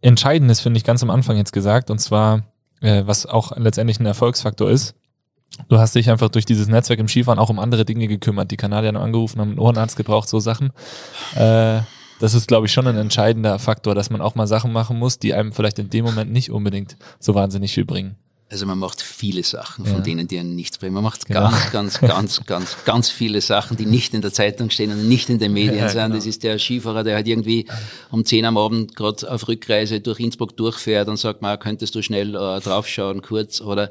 Entscheidendes, 0.00 0.60
finde 0.60 0.78
ich, 0.78 0.84
ganz 0.84 1.02
am 1.02 1.10
Anfang 1.10 1.36
jetzt 1.36 1.52
gesagt, 1.52 1.88
und 1.90 2.00
zwar, 2.00 2.42
äh, 2.80 3.04
was 3.06 3.24
auch 3.24 3.56
letztendlich 3.56 4.00
ein 4.00 4.06
Erfolgsfaktor 4.06 4.68
ist. 4.70 4.94
Du 5.68 5.78
hast 5.78 5.94
dich 5.94 6.10
einfach 6.10 6.28
durch 6.28 6.44
dieses 6.44 6.66
Netzwerk 6.66 6.98
im 6.98 7.08
Skifahren 7.08 7.38
auch 7.38 7.50
um 7.50 7.58
andere 7.58 7.84
Dinge 7.84 8.08
gekümmert. 8.08 8.50
Die 8.50 8.56
Kanadier 8.56 8.88
haben 8.88 8.96
angerufen, 8.96 9.40
haben 9.40 9.50
einen 9.50 9.58
Ohrenarzt 9.58 9.96
gebraucht, 9.96 10.28
so 10.28 10.40
Sachen. 10.40 10.72
Äh, 11.36 11.82
das 12.20 12.34
ist, 12.34 12.48
glaube 12.48 12.66
ich, 12.66 12.72
schon 12.72 12.86
ein 12.86 12.96
entscheidender 12.96 13.58
Faktor, 13.58 13.94
dass 13.94 14.10
man 14.10 14.20
auch 14.20 14.34
mal 14.34 14.46
Sachen 14.46 14.72
machen 14.72 14.98
muss, 14.98 15.18
die 15.18 15.34
einem 15.34 15.52
vielleicht 15.52 15.78
in 15.78 15.90
dem 15.90 16.04
Moment 16.04 16.32
nicht 16.32 16.50
unbedingt 16.50 16.96
so 17.20 17.34
wahnsinnig 17.34 17.74
viel 17.74 17.84
bringen. 17.84 18.16
Also 18.52 18.66
man 18.66 18.78
macht 18.78 19.00
viele 19.00 19.42
Sachen, 19.44 19.86
von 19.86 19.96
ja. 19.96 20.00
denen 20.00 20.28
die 20.28 20.38
einen 20.38 20.54
nichts 20.54 20.76
bringen. 20.76 20.92
Man 20.92 21.02
macht 21.02 21.24
genau. 21.24 21.48
ganz, 21.48 21.70
ganz, 21.70 22.00
ganz, 22.00 22.44
ganz, 22.44 22.76
ganz 22.84 23.08
viele 23.08 23.40
Sachen, 23.40 23.78
die 23.78 23.86
nicht 23.86 24.12
in 24.12 24.20
der 24.20 24.30
Zeitung 24.30 24.68
stehen 24.68 24.92
und 24.92 25.08
nicht 25.08 25.30
in 25.30 25.38
den 25.38 25.54
Medien 25.54 25.76
ja, 25.76 25.88
sind. 25.88 26.02
Genau. 26.02 26.16
Das 26.16 26.26
ist 26.26 26.42
der 26.42 26.58
Skifahrer, 26.58 27.02
der 27.02 27.14
halt 27.14 27.26
irgendwie 27.26 27.66
um 28.10 28.26
10 28.26 28.44
am 28.44 28.58
Abend 28.58 28.94
gerade 28.94 29.30
auf 29.30 29.48
Rückreise 29.48 30.00
durch 30.00 30.20
Innsbruck 30.20 30.54
durchfährt 30.54 31.08
und 31.08 31.16
sagt, 31.16 31.40
mal, 31.40 31.56
könntest 31.56 31.94
du 31.94 32.02
schnell 32.02 32.34
äh, 32.34 32.60
draufschauen, 32.60 33.22
kurz 33.22 33.62
oder 33.62 33.90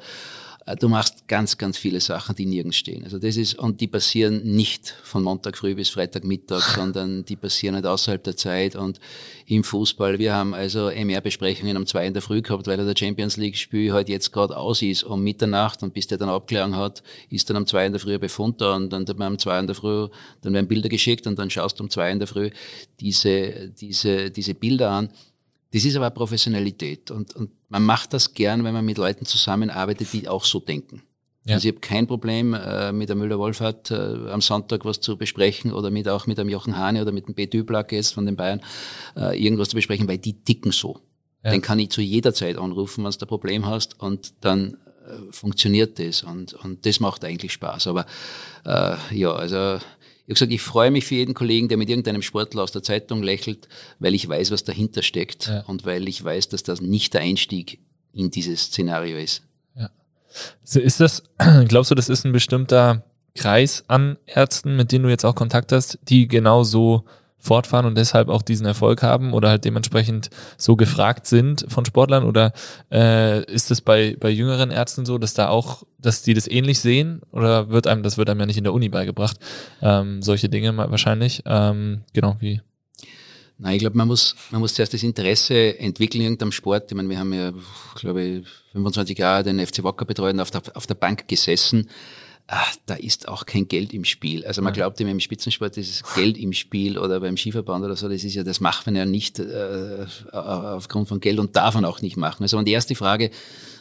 du 0.79 0.89
machst 0.89 1.27
ganz, 1.27 1.57
ganz 1.57 1.77
viele 1.77 1.99
Sachen, 1.99 2.35
die 2.35 2.45
nirgends 2.45 2.77
stehen. 2.77 3.03
Also 3.03 3.17
das 3.17 3.35
ist, 3.35 3.57
und 3.57 3.81
die 3.81 3.87
passieren 3.87 4.43
nicht 4.43 4.93
von 5.03 5.23
Montag 5.23 5.57
früh 5.57 5.73
bis 5.73 5.89
Freitag 5.89 6.23
Mittag, 6.23 6.61
sondern 6.75 7.25
die 7.25 7.35
passieren 7.35 7.75
halt 7.75 7.85
außerhalb 7.85 8.23
der 8.23 8.37
Zeit 8.37 8.75
und 8.75 8.99
im 9.47 9.63
Fußball. 9.63 10.19
Wir 10.19 10.33
haben 10.33 10.53
also 10.53 10.89
MR-Besprechungen 10.89 11.77
um 11.77 11.87
zwei 11.87 12.05
in 12.05 12.13
der 12.13 12.21
Früh 12.21 12.41
gehabt, 12.41 12.67
weil 12.67 12.77
der 12.77 12.95
Champions 12.95 13.37
League-Spiel 13.37 13.91
halt 13.91 14.07
jetzt 14.09 14.31
gerade 14.31 14.55
aus 14.55 14.81
ist 14.81 15.03
um 15.03 15.23
Mitternacht 15.23 15.81
und 15.83 15.93
bis 15.93 16.07
der 16.07 16.17
dann 16.17 16.29
abgelangt 16.29 16.75
hat, 16.75 17.01
ist 17.29 17.49
dann 17.49 17.57
um 17.57 17.65
zwei 17.65 17.85
in 17.85 17.91
der 17.91 17.99
Früh 17.99 18.13
ein 18.13 18.19
Befund 18.19 18.61
da 18.61 18.75
und 18.75 18.91
dann 18.91 19.05
um 19.05 19.39
zwei 19.39 19.59
in 19.59 19.67
der 19.67 19.75
Früh, 19.75 20.07
dann 20.41 20.53
werden 20.53 20.67
Bilder 20.67 20.89
geschickt 20.89 21.25
und 21.25 21.39
dann 21.39 21.49
schaust 21.49 21.79
du 21.79 21.83
um 21.83 21.89
zwei 21.89 22.11
in 22.11 22.19
der 22.19 22.27
Früh 22.27 22.51
diese, 22.99 23.69
diese, 23.69 24.29
diese 24.29 24.53
Bilder 24.53 24.91
an. 24.91 25.09
Das 25.73 25.85
ist 25.85 25.95
aber 25.95 26.09
Professionalität 26.09 27.11
und, 27.11 27.35
und 27.35 27.51
man 27.69 27.83
macht 27.83 28.13
das 28.13 28.33
gern, 28.33 28.63
wenn 28.63 28.73
man 28.73 28.83
mit 28.83 28.97
Leuten 28.97 29.25
zusammenarbeitet, 29.25 30.11
die 30.11 30.27
auch 30.27 30.43
so 30.43 30.59
denken. 30.59 31.03
Ja. 31.45 31.55
Also 31.55 31.69
ich 31.69 31.73
habe 31.73 31.81
kein 31.81 32.07
Problem, 32.07 32.53
äh, 32.53 32.91
mit 32.91 33.09
der 33.09 33.15
Müller-Wohlfahrt 33.15 33.89
äh, 33.89 33.95
am 34.29 34.41
Sonntag 34.41 34.85
was 34.85 34.99
zu 34.99 35.17
besprechen 35.17 35.71
oder 35.73 35.89
mit 35.89 36.07
auch 36.07 36.27
mit 36.27 36.37
dem 36.37 36.49
Jochen 36.49 36.77
Hane 36.77 37.01
oder 37.01 37.11
mit 37.11 37.27
dem 37.27 37.33
B. 37.33 37.47
Düblack 37.47 37.91
jetzt 37.93 38.13
von 38.13 38.25
den 38.25 38.35
Bayern 38.35 38.61
äh, 39.15 39.41
irgendwas 39.41 39.69
zu 39.69 39.75
besprechen, 39.75 40.07
weil 40.07 40.19
die 40.19 40.43
ticken 40.43 40.71
so. 40.71 40.99
Ja. 41.43 41.51
Den 41.51 41.61
kann 41.61 41.79
ich 41.79 41.89
zu 41.89 42.01
jeder 42.01 42.33
Zeit 42.33 42.57
anrufen, 42.57 43.03
wenn 43.03 43.11
du 43.11 43.17
ein 43.19 43.27
Problem 43.27 43.65
hast 43.65 43.99
und 43.99 44.33
dann 44.41 44.77
äh, 45.07 45.31
funktioniert 45.31 45.97
das 45.97 46.21
und, 46.21 46.53
und 46.53 46.85
das 46.85 46.99
macht 46.99 47.25
eigentlich 47.25 47.53
Spaß. 47.53 47.87
Aber 47.87 48.05
äh, 48.65 48.95
ja, 49.15 49.31
also 49.33 49.79
habe 50.31 50.35
gesagt, 50.35 50.51
ich 50.51 50.61
freue 50.61 50.91
mich 50.91 51.05
für 51.05 51.15
jeden 51.15 51.33
Kollegen, 51.33 51.67
der 51.67 51.77
mit 51.77 51.89
irgendeinem 51.89 52.21
Sportler 52.21 52.63
aus 52.63 52.71
der 52.71 52.83
Zeitung 52.83 53.21
lächelt, 53.21 53.67
weil 53.99 54.15
ich 54.15 54.27
weiß, 54.27 54.51
was 54.51 54.63
dahinter 54.63 55.03
steckt 55.03 55.47
ja. 55.47 55.61
und 55.61 55.85
weil 55.85 56.07
ich 56.07 56.23
weiß, 56.23 56.49
dass 56.49 56.63
das 56.63 56.81
nicht 56.81 57.13
der 57.13 57.21
Einstieg 57.21 57.79
in 58.13 58.31
dieses 58.31 58.63
Szenario 58.63 59.17
ist. 59.17 59.43
Ja. 59.75 59.89
Ist 60.63 60.99
das, 60.99 61.23
glaubst 61.67 61.91
du, 61.91 61.95
das 61.95 62.09
ist 62.09 62.25
ein 62.25 62.31
bestimmter 62.31 63.03
Kreis 63.35 63.83
an 63.87 64.17
Ärzten, 64.25 64.75
mit 64.75 64.91
denen 64.91 65.03
du 65.03 65.09
jetzt 65.09 65.25
auch 65.25 65.35
Kontakt 65.35 65.71
hast, 65.71 65.99
die 66.03 66.27
genau 66.27 66.63
so 66.63 67.05
fortfahren 67.41 67.85
und 67.85 67.97
deshalb 67.97 68.29
auch 68.29 68.43
diesen 68.43 68.65
Erfolg 68.65 69.03
haben 69.03 69.33
oder 69.33 69.49
halt 69.49 69.65
dementsprechend 69.65 70.29
so 70.57 70.75
gefragt 70.75 71.25
sind 71.25 71.65
von 71.67 71.83
Sportlern? 71.83 72.23
Oder 72.23 72.53
äh, 72.91 73.43
ist 73.51 73.71
es 73.71 73.81
bei, 73.81 74.15
bei 74.19 74.29
jüngeren 74.29 74.71
Ärzten 74.71 75.05
so, 75.05 75.17
dass 75.17 75.33
da 75.33 75.49
auch, 75.49 75.83
dass 75.97 76.21
die 76.21 76.33
das 76.33 76.47
ähnlich 76.47 76.79
sehen? 76.79 77.21
Oder 77.31 77.69
wird 77.69 77.87
einem, 77.87 78.03
das 78.03 78.17
wird 78.17 78.29
einem 78.29 78.39
ja 78.39 78.45
nicht 78.45 78.57
in 78.57 78.63
der 78.63 78.73
Uni 78.73 78.89
beigebracht, 78.89 79.37
ähm, 79.81 80.21
solche 80.21 80.47
Dinge 80.47 80.77
wahrscheinlich. 80.77 81.41
Ähm, 81.45 82.01
genau, 82.13 82.37
wie? 82.39 82.61
Nein, 83.57 83.75
ich 83.75 83.79
glaube, 83.81 83.97
man 83.97 84.07
muss, 84.07 84.35
man 84.49 84.59
muss 84.59 84.73
zuerst 84.73 84.93
das 84.93 85.03
Interesse 85.03 85.77
entwickeln 85.77 86.21
in 86.21 86.27
irgendeinem 86.27 86.51
Sport. 86.51 86.91
Ich 86.91 86.95
meine, 86.95 87.09
wir 87.09 87.19
haben 87.19 87.31
ja, 87.31 87.51
glaube 87.95 88.23
ich, 88.23 88.47
25 88.71 89.17
Jahre 89.17 89.43
den 89.43 89.65
FC 89.65 89.83
Wacker 89.83 90.05
betreut 90.05 90.33
und 90.33 90.39
auf 90.39 90.49
der, 90.49 90.63
auf 90.73 90.87
der 90.87 90.95
Bank 90.95 91.27
gesessen 91.27 91.87
ach, 92.53 92.75
da 92.85 92.95
ist 92.95 93.29
auch 93.29 93.45
kein 93.45 93.67
Geld 93.69 93.93
im 93.93 94.03
Spiel. 94.03 94.45
Also 94.45 94.61
man 94.61 94.73
glaubt 94.73 94.99
immer 94.99 95.11
im 95.11 95.21
Spitzensport 95.21 95.77
ist 95.77 96.03
Geld 96.15 96.37
im 96.37 96.51
Spiel 96.51 96.97
oder 96.97 97.21
beim 97.21 97.37
Skiverband 97.37 97.85
oder 97.85 97.95
so, 97.95 98.09
das 98.09 98.25
ist 98.25 98.35
ja, 98.35 98.43
das 98.43 98.59
macht 98.59 98.85
man 98.85 98.97
ja 98.97 99.05
nicht 99.05 99.39
äh, 99.39 100.05
aufgrund 100.33 101.07
von 101.07 101.21
Geld 101.21 101.39
und 101.39 101.55
darf 101.55 101.75
man 101.75 101.85
auch 101.85 102.01
nicht 102.01 102.17
machen. 102.17 102.43
Also 102.43 102.57
und 102.57 102.65
die 102.65 102.73
erste 102.73 102.93
Frage, 102.93 103.31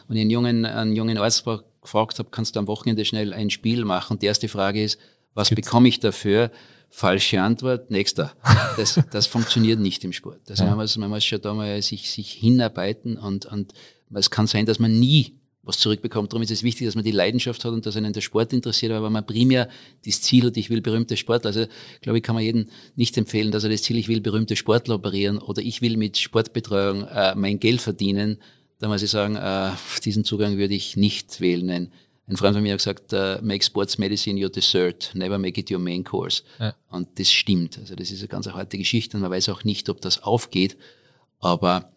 wenn 0.07 0.17
ich 0.17 0.21
einen 0.21 0.31
jungen, 0.31 0.65
einen 0.65 0.95
jungen 0.95 1.19
Arzt 1.19 1.45
gefragt 1.83 2.21
habe, 2.21 2.29
kannst 2.31 2.55
du 2.55 2.61
am 2.61 2.69
Wochenende 2.69 3.05
schnell 3.05 3.35
ein 3.35 3.51
Spiel 3.51 3.85
machen? 3.85 4.15
Und 4.15 4.23
die 4.23 4.27
erste 4.27 4.49
Frage 4.49 4.85
ist, 4.85 5.01
was 5.35 5.49
Gibt's? 5.49 5.67
bekomme 5.67 5.89
ich 5.89 5.99
dafür? 5.99 6.53
Falsche 6.91 7.43
Antwort, 7.43 7.91
nächster. 7.91 8.33
Das, 8.77 9.01
das 9.11 9.27
funktioniert 9.27 9.81
nicht 9.81 10.05
im 10.05 10.13
Sport. 10.13 10.49
Also 10.49 10.63
ja. 10.63 10.71
man, 10.71 10.79
muss, 10.79 10.97
man 10.97 11.11
muss 11.11 11.25
schon 11.25 11.41
da 11.41 11.53
mal 11.53 11.83
sich, 11.83 12.11
sich 12.11 12.31
hinarbeiten 12.31 13.19
und, 13.19 13.47
und 13.47 13.75
es 14.15 14.31
kann 14.31 14.47
sein, 14.47 14.65
dass 14.65 14.79
man 14.79 14.99
nie 14.99 15.40
was 15.63 15.79
zurückbekommt. 15.79 16.33
Darum 16.33 16.43
ist 16.43 16.51
es 16.51 16.63
wichtig, 16.63 16.87
dass 16.87 16.95
man 16.95 17.05
die 17.05 17.11
Leidenschaft 17.11 17.65
hat 17.65 17.73
und 17.73 17.85
dass 17.85 17.97
einen 17.97 18.13
der 18.13 18.23
Sport 18.23 18.53
interessiert, 18.53 18.93
aber 18.93 19.07
wenn 19.07 19.13
man 19.13 19.27
primär 19.27 19.69
das 20.05 20.23
Ziel 20.23 20.47
hat, 20.47 20.57
ich 20.57 20.71
will 20.71 20.81
berühmte 20.81 21.17
Sportler, 21.17 21.49
also 21.49 21.67
glaube 22.01 22.19
ich, 22.19 22.25
kann 22.25 22.35
man 22.35 22.45
jedem 22.45 22.67
nicht 22.97 23.17
empfehlen, 23.19 23.53
dass 23.53 23.65
er 23.65 23.71
das 23.71 23.83
Ziel, 23.83 23.99
ich 23.99 24.09
will 24.09 24.21
berühmte 24.21 24.57
Sportler 24.57 24.95
operieren 24.95 25.39
oder 25.39 25.61
ich 25.61 25.83
will 25.83 25.97
mit 25.97 26.17
Sportbetreuung 26.17 27.05
äh, 27.05 27.35
mein 27.35 27.61
Geld 27.61 27.83
verdienen, 27.83 28.39
da 28.79 28.89
muss 28.89 29.03
ich 29.03 29.11
sagen, 29.11 29.37
äh, 29.37 29.73
diesen 30.05 30.25
Zugang 30.25 30.57
würde 30.57 30.75
ich 30.75 30.97
nicht 30.97 31.41
wählen. 31.41 31.69
Ein, 31.69 31.93
ein 32.27 32.37
Freund 32.37 32.55
von 32.55 32.63
mir 32.63 32.73
hat 32.73 32.79
gesagt, 32.79 33.13
uh, 33.13 33.45
make 33.45 33.63
sports 33.63 33.99
medicine 33.99 34.43
your 34.43 34.49
dessert, 34.49 35.11
never 35.15 35.37
make 35.37 35.61
it 35.61 35.71
your 35.71 35.79
main 35.79 36.03
course. 36.03 36.43
Ja. 36.59 36.75
Und 36.89 37.19
das 37.19 37.31
stimmt. 37.31 37.77
Also 37.79 37.95
das 37.95 38.11
ist 38.11 38.21
eine 38.21 38.29
ganz 38.29 38.47
harte 38.47 38.79
Geschichte 38.79 39.17
und 39.17 39.23
man 39.23 39.31
weiß 39.31 39.51
auch 39.51 39.65
nicht, 39.65 39.89
ob 39.91 40.01
das 40.01 40.23
aufgeht. 40.23 40.79
Aber 41.41 41.93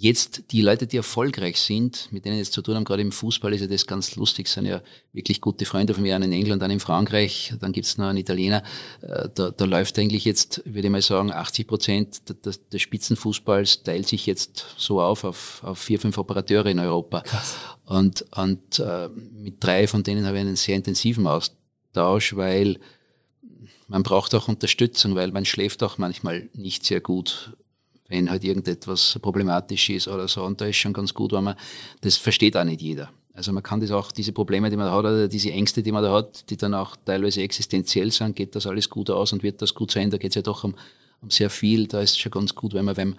jetzt 0.00 0.52
die 0.52 0.62
Leute, 0.62 0.86
die 0.86 0.96
erfolgreich 0.96 1.60
sind, 1.60 2.08
mit 2.12 2.24
denen 2.24 2.36
ich 2.36 2.42
jetzt 2.42 2.52
zu 2.52 2.62
tun 2.62 2.76
haben, 2.76 2.84
gerade 2.84 3.02
im 3.02 3.10
Fußball 3.10 3.52
ist 3.52 3.62
ja 3.62 3.66
das 3.66 3.86
ganz 3.86 4.14
lustig, 4.14 4.46
sind 4.46 4.66
ja 4.66 4.80
wirklich 5.12 5.40
gute 5.40 5.64
Freunde 5.64 5.92
von 5.92 6.04
mir, 6.04 6.14
einen 6.14 6.32
in 6.32 6.38
England, 6.38 6.62
einen 6.62 6.74
in 6.74 6.80
Frankreich, 6.80 7.54
dann 7.58 7.72
gibt's 7.72 7.98
noch 7.98 8.06
einen 8.06 8.18
Italiener. 8.18 8.62
Äh, 9.00 9.28
da, 9.34 9.50
da 9.50 9.64
läuft 9.64 9.98
eigentlich 9.98 10.24
jetzt, 10.24 10.62
würde 10.64 10.86
ich 10.86 10.92
mal 10.92 11.02
sagen, 11.02 11.32
80 11.32 11.66
Prozent 11.66 12.46
des, 12.46 12.68
des 12.68 12.80
Spitzenfußballs 12.80 13.82
teilt 13.82 14.06
sich 14.06 14.26
jetzt 14.26 14.66
so 14.76 15.00
auf, 15.00 15.24
auf, 15.24 15.62
auf 15.64 15.78
vier, 15.78 15.98
fünf 15.98 16.16
Operateure 16.16 16.66
in 16.66 16.78
Europa. 16.78 17.22
Krass. 17.22 17.56
Und, 17.84 18.24
und 18.36 18.78
äh, 18.78 19.08
mit 19.08 19.56
drei 19.58 19.88
von 19.88 20.04
denen 20.04 20.26
habe 20.26 20.36
ich 20.36 20.42
einen 20.42 20.56
sehr 20.56 20.76
intensiven 20.76 21.26
Austausch, 21.26 22.36
weil 22.36 22.78
man 23.88 24.04
braucht 24.04 24.34
auch 24.34 24.46
Unterstützung, 24.46 25.16
weil 25.16 25.32
man 25.32 25.44
schläft 25.44 25.82
auch 25.82 25.98
manchmal 25.98 26.48
nicht 26.52 26.84
sehr 26.84 27.00
gut 27.00 27.56
wenn 28.08 28.30
halt 28.30 28.42
irgendetwas 28.42 29.18
problematisch 29.20 29.90
ist 29.90 30.08
oder 30.08 30.28
so. 30.28 30.42
Und 30.42 30.60
da 30.60 30.66
ist 30.66 30.76
schon 30.76 30.92
ganz 30.92 31.14
gut, 31.14 31.32
weil 31.32 31.42
man, 31.42 31.56
das 32.00 32.16
versteht 32.16 32.56
auch 32.56 32.64
nicht 32.64 32.80
jeder. 32.80 33.10
Also 33.34 33.52
man 33.52 33.62
kann 33.62 33.80
das 33.80 33.92
auch, 33.92 34.10
diese 34.10 34.32
Probleme, 34.32 34.68
die 34.68 34.76
man 34.76 34.90
hat, 34.90 34.98
oder 34.98 35.28
diese 35.28 35.52
Ängste, 35.52 35.82
die 35.82 35.92
man 35.92 36.02
da 36.02 36.12
hat, 36.12 36.50
die 36.50 36.56
dann 36.56 36.74
auch 36.74 36.96
teilweise 36.96 37.40
existenziell 37.40 38.10
sind, 38.10 38.34
geht 38.34 38.56
das 38.56 38.66
alles 38.66 38.90
gut 38.90 39.10
aus 39.10 39.32
und 39.32 39.44
wird 39.44 39.62
das 39.62 39.74
gut 39.74 39.92
sein, 39.92 40.10
da 40.10 40.18
geht 40.18 40.32
es 40.32 40.34
ja 40.34 40.42
doch 40.42 40.64
um, 40.64 40.74
um 41.20 41.30
sehr 41.30 41.48
viel, 41.48 41.86
da 41.86 42.00
ist 42.00 42.12
es 42.12 42.18
schon 42.18 42.32
ganz 42.32 42.54
gut, 42.54 42.74
wenn 42.74 42.84
man, 42.84 42.96
wenn, 42.96 43.16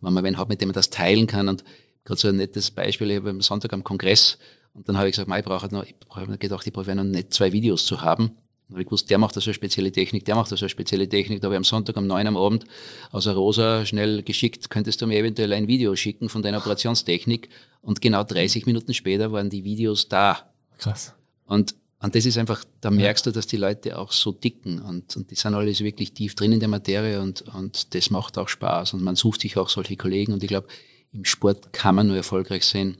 wenn 0.00 0.12
man 0.12 0.22
wen 0.22 0.38
hat, 0.38 0.48
mit 0.48 0.60
dem 0.60 0.68
man 0.68 0.74
das 0.74 0.90
teilen 0.90 1.26
kann. 1.26 1.48
Und 1.48 1.64
gerade 2.04 2.20
so 2.20 2.28
ein 2.28 2.36
nettes 2.36 2.70
Beispiel, 2.70 3.10
ich 3.10 3.16
habe 3.16 3.30
am 3.30 3.40
Sonntag 3.40 3.72
am 3.72 3.82
Kongress 3.82 4.38
und 4.74 4.88
dann 4.88 4.96
habe 4.96 5.08
ich 5.08 5.16
gesagt, 5.16 5.28
ich 5.36 5.44
brauche 5.44 5.74
noch, 5.74 5.82
ich 5.84 5.94
habe 6.10 6.38
gedacht, 6.38 6.64
ich 6.64 6.72
brauche 6.72 6.94
noch 6.94 7.02
nicht 7.02 7.34
zwei 7.34 7.52
Videos 7.52 7.84
zu 7.84 8.00
haben. 8.00 8.36
Dann 8.68 8.74
habe 8.74 8.82
ich 8.82 8.86
gewusst, 8.86 9.08
der 9.08 9.16
macht 9.16 9.34
da 9.34 9.40
so 9.40 9.48
eine 9.48 9.54
spezielle 9.54 9.90
Technik, 9.90 10.26
der 10.26 10.34
macht 10.34 10.52
da 10.52 10.56
so 10.56 10.64
eine 10.64 10.68
spezielle 10.68 11.08
Technik. 11.08 11.40
Da 11.40 11.46
habe 11.46 11.54
ich 11.54 11.58
am 11.58 11.64
Sonntag 11.64 11.96
um 11.96 12.06
neun 12.06 12.26
am 12.26 12.36
Abend 12.36 12.66
aus 13.10 13.24
der 13.24 13.32
Rosa 13.32 13.86
schnell 13.86 14.22
geschickt, 14.22 14.68
könntest 14.68 15.00
du 15.00 15.06
mir 15.06 15.18
eventuell 15.18 15.54
ein 15.54 15.68
Video 15.68 15.96
schicken 15.96 16.28
von 16.28 16.42
deiner 16.42 16.58
Operationstechnik? 16.58 17.48
Und 17.80 18.02
genau 18.02 18.24
30 18.24 18.66
Minuten 18.66 18.92
später 18.92 19.32
waren 19.32 19.48
die 19.48 19.64
Videos 19.64 20.08
da. 20.08 20.52
Krass. 20.76 21.14
Und, 21.46 21.76
und 22.00 22.14
das 22.14 22.26
ist 22.26 22.36
einfach, 22.36 22.62
da 22.82 22.90
merkst 22.90 23.24
du, 23.24 23.30
dass 23.30 23.46
die 23.46 23.56
Leute 23.56 23.98
auch 23.98 24.12
so 24.12 24.32
dicken 24.32 24.80
und, 24.82 25.16
und 25.16 25.30
die 25.30 25.34
sind 25.34 25.54
alles 25.54 25.80
wirklich 25.80 26.12
tief 26.12 26.34
drin 26.34 26.52
in 26.52 26.60
der 26.60 26.68
Materie 26.68 27.22
und, 27.22 27.42
und 27.54 27.94
das 27.94 28.10
macht 28.10 28.36
auch 28.36 28.48
Spaß 28.48 28.92
und 28.92 29.02
man 29.02 29.16
sucht 29.16 29.40
sich 29.40 29.56
auch 29.56 29.70
solche 29.70 29.96
Kollegen 29.96 30.34
und 30.34 30.42
ich 30.42 30.48
glaube, 30.48 30.68
im 31.12 31.24
Sport 31.24 31.72
kann 31.72 31.94
man 31.94 32.06
nur 32.06 32.16
erfolgreich 32.16 32.66
sein, 32.66 32.98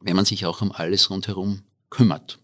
wenn 0.00 0.16
man 0.16 0.24
sich 0.24 0.46
auch 0.46 0.62
um 0.62 0.72
alles 0.72 1.10
rundherum 1.10 1.62
kümmert. 1.90 2.38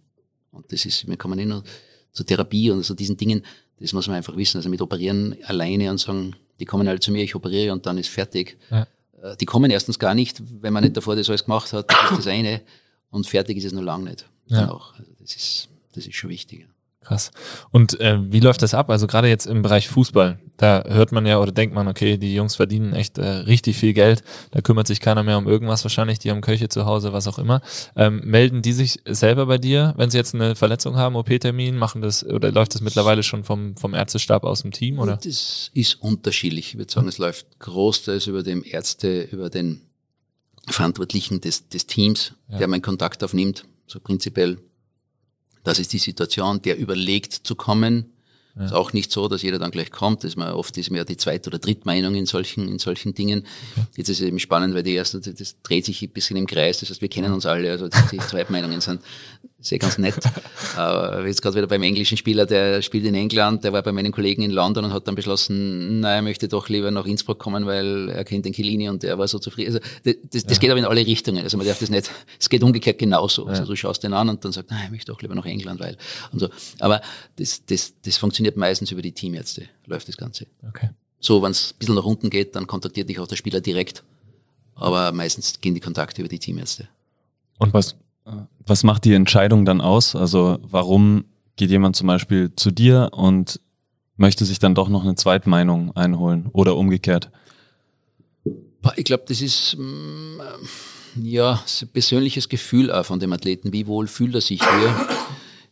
Und 0.51 0.73
das 0.73 0.85
ist, 0.85 1.09
wir 1.09 1.17
kommen 1.17 1.39
eh 1.39 1.47
nur 1.47 1.65
zur 2.13 2.27
Therapie 2.27 2.71
und 2.71 2.83
so 2.85 2.95
diesen 2.95 3.17
Dingen, 3.17 3.45
das 3.79 3.93
muss 3.93 4.07
man 4.07 4.17
einfach 4.17 4.37
wissen. 4.37 4.59
Also 4.59 4.69
mit 4.69 4.81
Operieren 4.83 5.37
alleine 5.45 5.91
und 5.91 5.99
sagen, 5.99 6.37
die 6.59 6.67
kommen 6.67 6.87
halt 6.87 7.03
zu 7.03 7.11
mir, 7.11 7.23
ich 7.23 7.35
operiere 7.35 7.73
und 7.73 7.87
dann 7.87 7.99
ist 7.99 8.09
fertig. 8.09 8.59
Ja. 8.71 8.87
Äh, 9.23 9.37
die 9.37 9.47
kommen 9.47 9.71
erstens 9.71 9.99
gar 9.99 10.15
nicht, 10.15 10.43
wenn 10.61 10.73
man 10.73 10.85
nicht 10.85 10.97
davor 10.97 11.17
das 11.17 11.29
alles 11.29 11.45
gemacht 11.45 11.73
hat, 11.73 11.91
das 11.91 12.11
ist 12.11 12.19
das 12.19 12.27
eine. 12.27 12.61
Und 13.11 13.27
fertig 13.27 13.57
ist 13.57 13.65
es 13.65 13.73
noch 13.73 13.83
lange 13.83 14.11
nicht. 14.11 14.27
Ja. 14.47 14.71
Auch. 14.71 14.95
Also 14.99 15.11
das 15.19 15.35
ist, 15.35 15.69
das 15.95 16.07
ist 16.07 16.15
schon 16.15 16.31
wichtig. 16.31 16.69
Krass. 17.11 17.33
Und 17.73 17.99
äh, 17.99 18.19
wie 18.23 18.39
läuft 18.39 18.63
das 18.63 18.73
ab? 18.73 18.89
Also 18.89 19.09
gerade 19.09 19.27
jetzt 19.27 19.47
im 19.47 19.63
Bereich 19.63 19.89
Fußball, 19.89 20.39
da 20.59 20.85
hört 20.87 21.11
man 21.11 21.27
ja 21.27 21.41
oder 21.41 21.51
denkt 21.51 21.75
man, 21.75 21.89
okay, 21.89 22.19
die 22.19 22.33
Jungs 22.33 22.55
verdienen 22.55 22.93
echt 22.93 23.19
äh, 23.19 23.27
richtig 23.27 23.79
viel 23.79 23.95
Geld, 23.95 24.23
da 24.53 24.61
kümmert 24.61 24.87
sich 24.87 25.01
keiner 25.01 25.25
mehr 25.25 25.37
um 25.37 25.49
irgendwas 25.49 25.83
wahrscheinlich, 25.85 26.21
die 26.21 26.31
haben 26.31 26.41
Köche 26.41 26.69
zu 26.69 26.87
Hause, 26.87 27.13
was 27.13 27.27
auch 27.27 27.41
immer. 27.41 27.63
Ähm, 27.97 28.21
melden 28.25 28.63
die 28.63 28.73
sich 28.73 29.01
selber 29.07 29.47
bei 29.47 29.59
dir, 29.59 29.93
wenn 29.97 30.09
sie 30.09 30.19
jetzt 30.19 30.37
eine 30.37 30.55
Verletzung 30.55 30.95
haben, 30.95 31.17
OP-Termin, 31.17 31.77
machen 31.77 32.01
das 32.01 32.25
oder 32.25 32.53
läuft 32.53 32.77
das 32.77 32.81
mittlerweile 32.81 33.25
schon 33.25 33.43
vom, 33.43 33.77
vom 33.77 33.93
Ärztestab 33.93 34.45
aus 34.45 34.63
dem 34.63 34.71
Team? 34.71 35.01
Oder? 35.01 35.17
Das 35.17 35.73
ist 35.75 35.95
unterschiedlich. 35.95 36.75
Ich 36.75 36.79
würde 36.79 36.93
sagen, 36.93 37.09
es 37.09 37.19
läuft 37.19 37.59
großteils 37.59 38.29
über 38.29 38.45
den 38.45 38.63
Ärzte, 38.63 39.23
über 39.23 39.51
den 39.51 39.81
Verantwortlichen 40.69 41.41
des, 41.41 41.69
des 41.69 41.87
Teams, 41.87 42.35
ja. 42.49 42.59
der 42.59 42.69
meinen 42.69 42.83
Kontakt 42.83 43.25
aufnimmt. 43.25 43.65
So 43.89 43.99
prinzipiell 43.99 44.59
das 45.65 45.79
ist 45.79 45.93
die 45.93 45.99
Situation, 45.99 46.63
der 46.63 46.79
überlegt 46.79 47.33
zu 47.33 47.55
kommen. 47.55 48.13
Ja. 48.57 48.65
Ist 48.65 48.73
auch 48.73 48.93
nicht 48.93 49.13
so, 49.13 49.29
dass 49.29 49.43
jeder 49.43 49.59
dann 49.59 49.71
gleich 49.71 49.91
kommt. 49.91 50.25
Das 50.25 50.33
ist 50.33 50.37
man 50.37 50.53
oft 50.53 50.77
ist 50.77 50.91
mehr 50.91 51.05
die 51.05 51.17
zweite 51.17 51.51
oder 51.51 51.59
dritte 51.59 51.83
Meinung 51.85 52.15
in 52.15 52.27
solchen, 52.27 52.69
in 52.69 52.79
solchen 52.79 53.15
Dingen. 53.15 53.47
Okay. 53.77 53.87
Jetzt 53.97 54.09
ist 54.09 54.21
es 54.21 54.27
eben 54.27 54.41
spannend, 54.41 54.75
weil 54.75 54.83
die 54.83 54.95
erste, 54.95 55.21
das 55.21 55.57
dreht 55.63 55.85
sich 55.85 56.03
ein 56.03 56.11
bisschen 56.11 56.37
im 56.37 56.47
Kreis. 56.47 56.81
Das 56.81 56.91
heißt, 56.91 57.01
wir 57.01 57.09
kennen 57.09 57.33
uns 57.33 57.47
alle. 57.47 57.71
Also 57.71 57.89
die, 58.11 58.19
Zweitmeinungen 58.19 58.81
sind 58.81 59.01
sehr 59.61 59.79
ganz 59.79 59.99
nett. 59.99 60.17
Aber 60.77 61.27
jetzt 61.27 61.43
gerade 61.43 61.57
wieder 61.57 61.67
beim 61.67 61.83
englischen 61.83 62.17
Spieler, 62.17 62.47
der 62.47 62.83
spielt 62.83 63.05
in 63.05 63.15
England, 63.15 63.65
der 63.65 63.73
war 63.73 63.83
bei 63.83 63.93
meinen 63.93 64.13
Kollegen 64.13 64.43
in 64.43 64.51
London 64.51 64.87
und 64.87 64.93
hat 64.93 65.07
dann 65.07 65.15
beschlossen, 65.15 66.01
nein, 66.01 66.17
er 66.17 66.23
möchte 66.23 66.49
doch 66.49 66.69
lieber 66.69 66.91
nach 66.91 67.07
Innsbruck 67.07 67.39
kommen, 67.39 67.67
weil 67.67 68.09
er 68.09 68.25
kennt 68.25 68.47
den 68.47 68.53
Chiellini 68.53 68.89
und 68.89 69.03
der 69.03 69.19
war 69.19 69.29
so 69.29 69.39
zufrieden. 69.39 69.75
Also 69.75 69.81
das, 70.05 70.15
das, 70.31 70.45
das 70.45 70.57
ja. 70.57 70.61
geht 70.61 70.71
aber 70.71 70.79
in 70.79 70.87
alle 70.87 71.07
Richtungen. 71.07 71.45
Also 71.45 71.57
man 71.57 71.67
darf 71.67 71.79
das 71.79 71.91
nicht, 71.91 72.11
es 72.39 72.49
geht 72.49 72.63
umgekehrt 72.63 72.99
genauso. 72.99 73.45
Ja. 73.45 73.51
Also 73.51 73.65
du 73.67 73.77
schaust 73.77 74.03
den 74.03 74.13
an 74.13 74.29
und 74.29 74.45
dann 74.45 74.53
sagst, 74.53 74.71
nein, 74.71 74.85
ich 74.87 74.91
möchte 74.91 75.13
doch 75.13 75.21
lieber 75.21 75.35
nach 75.35 75.47
England, 75.47 75.79
weil 75.81 75.97
und 76.33 76.39
so. 76.39 76.49
Aber 76.79 77.03
das, 77.37 77.65
das, 77.67 77.95
das 78.03 78.17
funktioniert 78.17 78.40
meistens 78.57 78.91
über 78.91 79.03
die 79.03 79.13
Teamärzte, 79.13 79.69
läuft 79.87 80.09
das 80.09 80.17
Ganze. 80.17 80.47
Okay. 80.69 80.91
So, 81.21 81.43
wenn 81.43 81.51
es 81.51 81.73
ein 81.73 81.79
bisschen 81.79 81.95
nach 81.95 82.05
unten 82.05 82.31
geht, 82.31 82.57
dann 82.57 82.67
kontaktiert 82.67 83.09
dich 83.09 83.19
auch 83.19 83.27
der 83.27 83.37
Spieler 83.37 83.61
direkt. 83.61 84.03
Aber 84.75 85.13
meistens 85.13 85.61
gehen 85.61 85.75
die 85.75 85.81
Kontakte 85.81 86.23
über 86.23 86.29
die 86.29 86.39
Teamärzte. 86.39 86.89
Und 87.59 87.75
was 87.75 87.97
was 88.67 88.85
macht 88.85 89.05
die 89.05 89.15
Entscheidung 89.15 89.65
dann 89.65 89.81
aus? 89.81 90.15
Also 90.15 90.59
warum 90.63 91.25
geht 91.57 91.71
jemand 91.71 91.97
zum 91.97 92.07
Beispiel 92.07 92.53
zu 92.55 92.71
dir 92.71 93.11
und 93.13 93.61
möchte 94.17 94.45
sich 94.45 94.59
dann 94.59 94.75
doch 94.75 94.89
noch 94.89 95.03
eine 95.03 95.15
Zweitmeinung 95.15 95.97
einholen 95.97 96.49
oder 96.53 96.77
umgekehrt? 96.77 97.31
Ich 98.97 99.05
glaube, 99.05 99.25
das 99.29 99.43
ist 99.43 99.77
mm, 99.79 100.41
ja 101.23 101.63
ein 101.83 101.89
persönliches 101.89 102.49
Gefühl 102.49 102.91
auch 102.91 103.05
von 103.05 103.21
dem 103.21 103.33
Athleten. 103.33 103.73
Wie 103.73 103.87
wohl 103.87 104.07
fühlt 104.07 104.35
er 104.35 104.41
sich 104.41 104.61
hier? 104.61 105.09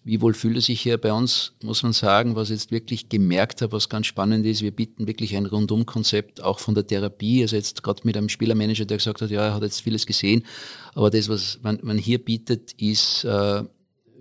Wie 0.09 0.23
wohl 0.23 0.33
fühlt 0.33 0.57
er 0.57 0.63
sich 0.63 0.81
hier 0.81 0.97
bei 0.97 1.13
uns, 1.13 1.53
muss 1.63 1.83
man 1.83 1.93
sagen, 1.93 2.35
was 2.35 2.49
ich 2.49 2.55
jetzt 2.55 2.71
wirklich 2.71 3.11
gemerkt 3.11 3.61
habe, 3.61 3.73
was 3.73 3.91
ganz 3.91 4.07
spannend 4.07 4.47
ist. 4.47 4.63
Wir 4.63 4.71
bieten 4.71 5.07
wirklich 5.07 5.37
ein 5.37 5.45
Rundum-Konzept 5.45 6.43
auch 6.43 6.61
von 6.61 6.75
der 6.75 6.87
Therapie. 6.87 7.43
Also 7.43 7.57
jetzt 7.57 7.83
gerade 7.83 8.01
mit 8.05 8.17
einem 8.17 8.31
Spielermanager, 8.31 8.87
der 8.87 8.97
gesagt 8.97 9.21
hat, 9.21 9.31
ja, 9.31 9.45
er 9.45 9.55
hat 9.55 9.63
jetzt 9.65 9.83
vieles 9.83 10.07
gesehen, 10.07 10.47
aber 10.95 11.11
das, 11.11 11.29
was 11.29 11.59
man, 11.61 11.79
man 11.83 11.99
hier 11.99 12.25
bietet, 12.25 12.73
ist 12.79 13.25
äh, 13.25 13.65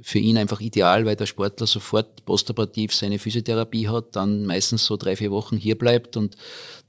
für 0.02 0.20
ihn 0.20 0.38
einfach 0.38 0.60
ideal, 0.60 1.06
weil 1.06 1.16
der 1.16 1.26
Sportler 1.26 1.68
sofort 1.68 2.26
postoperativ 2.26 2.94
seine 2.94 3.18
Physiotherapie 3.18 3.88
hat, 3.88 4.14
dann 4.18 4.46
meistens 4.46 4.86
so 4.86 4.98
drei, 4.98 5.16
vier 5.16 5.32
Wochen 5.32 5.56
hier 5.56 5.78
bleibt 5.78 6.18
und 6.18 6.36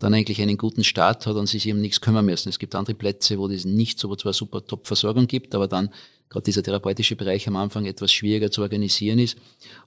dann 0.00 0.12
eigentlich 0.12 0.42
einen 0.42 0.56
guten 0.56 0.82
Start 0.82 1.24
hat 1.24 1.36
und 1.36 1.46
sich 1.46 1.68
eben 1.68 1.80
nichts 1.80 2.00
kümmern 2.00 2.26
müssen. 2.26 2.48
Es 2.48 2.58
gibt 2.58 2.74
andere 2.74 2.96
Plätze, 2.96 3.38
wo 3.38 3.46
das 3.46 3.64
nicht 3.64 4.00
so, 4.00 4.10
wo 4.10 4.16
zwar 4.16 4.32
super 4.32 4.66
Top-Versorgung 4.66 5.28
gibt, 5.28 5.54
aber 5.54 5.68
dann 5.68 5.90
gerade 6.28 6.44
dieser 6.44 6.62
therapeutische 6.62 7.16
Bereich 7.16 7.48
am 7.48 7.56
Anfang 7.56 7.86
etwas 7.86 8.12
schwieriger 8.12 8.50
zu 8.50 8.62
organisieren 8.62 9.18
ist. 9.18 9.38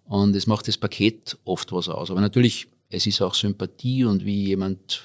Und 0.05 0.35
es 0.35 0.47
macht 0.47 0.67
das 0.67 0.77
Paket 0.77 1.37
oft 1.45 1.71
was 1.71 1.89
aus. 1.89 2.11
Aber 2.11 2.21
natürlich, 2.21 2.67
es 2.89 3.05
ist 3.07 3.21
auch 3.21 3.33
Sympathie 3.33 4.05
und 4.05 4.25
wie 4.25 4.45
jemand 4.47 5.03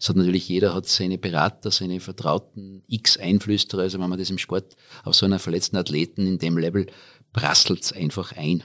es 0.00 0.08
hat 0.08 0.16
natürlich 0.16 0.48
jeder 0.48 0.74
hat 0.74 0.86
seine 0.86 1.18
Berater, 1.18 1.70
seine 1.70 2.00
vertrauten 2.00 2.82
X-Einflüsterer. 2.88 3.82
Also 3.82 4.00
wenn 4.00 4.10
man 4.10 4.18
das 4.18 4.30
im 4.30 4.38
Sport 4.38 4.76
auf 5.04 5.14
so 5.14 5.26
einer 5.26 5.38
verletzten 5.38 5.76
Athleten 5.76 6.26
in 6.26 6.38
dem 6.38 6.58
Level 6.58 6.86
prasselt 7.32 7.92
einfach 7.94 8.32
ein. 8.32 8.64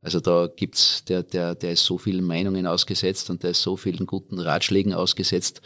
Also 0.00 0.20
da 0.20 0.46
gibt's 0.46 1.04
der, 1.04 1.22
der, 1.22 1.54
der 1.54 1.72
ist 1.72 1.84
so 1.84 1.98
vielen 1.98 2.24
Meinungen 2.24 2.66
ausgesetzt 2.66 3.30
und 3.30 3.42
der 3.42 3.50
ist 3.50 3.62
so 3.62 3.76
vielen 3.76 4.06
guten 4.06 4.38
Ratschlägen 4.38 4.94
ausgesetzt, 4.94 5.60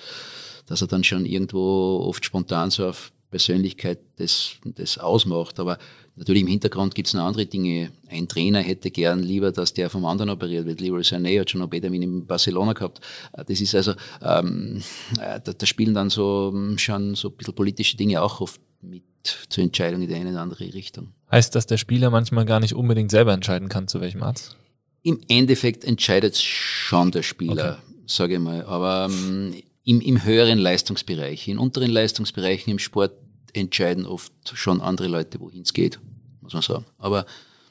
dass 0.66 0.80
er 0.80 0.86
dann 0.86 1.04
schon 1.04 1.26
irgendwo 1.26 2.02
oft 2.06 2.24
spontan 2.24 2.70
so 2.70 2.88
auf 2.88 3.11
Persönlichkeit 3.32 3.98
das, 4.16 4.52
das 4.64 4.98
ausmacht. 4.98 5.58
Aber 5.58 5.78
natürlich 6.14 6.42
im 6.42 6.48
Hintergrund 6.48 6.94
gibt 6.94 7.08
es 7.08 7.14
noch 7.14 7.24
andere 7.24 7.46
Dinge. 7.46 7.90
Ein 8.08 8.28
Trainer 8.28 8.60
hätte 8.60 8.92
gern 8.92 9.20
lieber, 9.20 9.50
dass 9.50 9.72
der 9.72 9.90
vom 9.90 10.04
anderen 10.04 10.30
operiert 10.30 10.66
wird. 10.66 10.80
Leroy 10.80 11.00
Sané 11.00 11.40
hat 11.40 11.50
schon 11.50 11.62
Obedamine 11.62 12.04
in 12.04 12.26
Barcelona 12.26 12.74
gehabt. 12.74 13.00
Das 13.32 13.60
ist 13.60 13.74
also, 13.74 13.94
ähm, 14.22 14.82
äh, 15.18 15.40
da, 15.42 15.52
da, 15.52 15.66
spielen 15.66 15.94
dann 15.94 16.10
so 16.10 16.52
ähm, 16.54 16.78
schon 16.78 17.16
so 17.16 17.28
ein 17.30 17.36
bisschen 17.36 17.54
politische 17.54 17.96
Dinge 17.96 18.22
auch 18.22 18.40
oft 18.40 18.60
mit 18.82 19.02
zur 19.48 19.64
Entscheidung 19.64 20.02
in 20.02 20.08
die 20.08 20.14
eine 20.14 20.30
oder 20.30 20.42
andere 20.42 20.72
Richtung. 20.74 21.08
Heißt 21.30 21.54
das, 21.54 21.66
der 21.66 21.78
Spieler 21.78 22.10
manchmal 22.10 22.44
gar 22.44 22.60
nicht 22.60 22.74
unbedingt 22.74 23.10
selber 23.10 23.32
entscheiden 23.32 23.68
kann, 23.68 23.88
zu 23.88 24.00
welchem 24.00 24.22
Arzt? 24.22 24.56
Im 25.02 25.20
Endeffekt 25.28 25.84
entscheidet 25.84 26.36
schon 26.36 27.10
der 27.10 27.22
Spieler, 27.22 27.78
okay. 27.80 28.02
sage 28.06 28.34
ich 28.34 28.40
mal. 28.40 28.64
Aber 28.66 29.08
ähm, 29.10 29.54
im, 29.84 30.00
im 30.00 30.24
höheren 30.24 30.58
Leistungsbereich, 30.58 31.48
in 31.48 31.58
unteren 31.58 31.90
Leistungsbereichen 31.90 32.70
im 32.70 32.78
Sport 32.78 33.12
entscheiden 33.52 34.06
oft 34.06 34.32
schon 34.54 34.80
andere 34.80 35.08
Leute, 35.08 35.40
wohin 35.40 35.62
es 35.62 35.72
geht, 35.72 35.98
muss 36.40 36.52
man 36.52 36.62
sagen. 36.62 36.84
Aber 36.98 37.26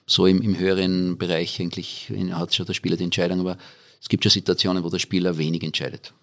so 0.06 0.26
im, 0.26 0.42
im 0.42 0.58
höheren 0.58 1.18
Bereich 1.18 1.60
eigentlich 1.60 2.12
hat 2.32 2.54
schon 2.54 2.66
der 2.66 2.74
Spieler 2.74 2.98
die 2.98 3.06
Entscheidung, 3.06 3.40
aber 3.40 3.58
es 4.02 4.10
gibt 4.10 4.24
schon 4.24 4.32
Situationen, 4.32 4.84
wo 4.84 4.90
der 4.90 5.00
Spieler 5.00 5.38
wenig 5.38 5.64
entscheidet. 5.64 6.14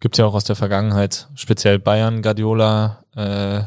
Gibt 0.00 0.14
es 0.14 0.18
ja 0.18 0.26
auch 0.26 0.34
aus 0.34 0.44
der 0.44 0.56
Vergangenheit, 0.56 1.28
speziell 1.34 1.78
Bayern, 1.78 2.22
Guardiola, 2.22 3.04
äh, 3.16 3.62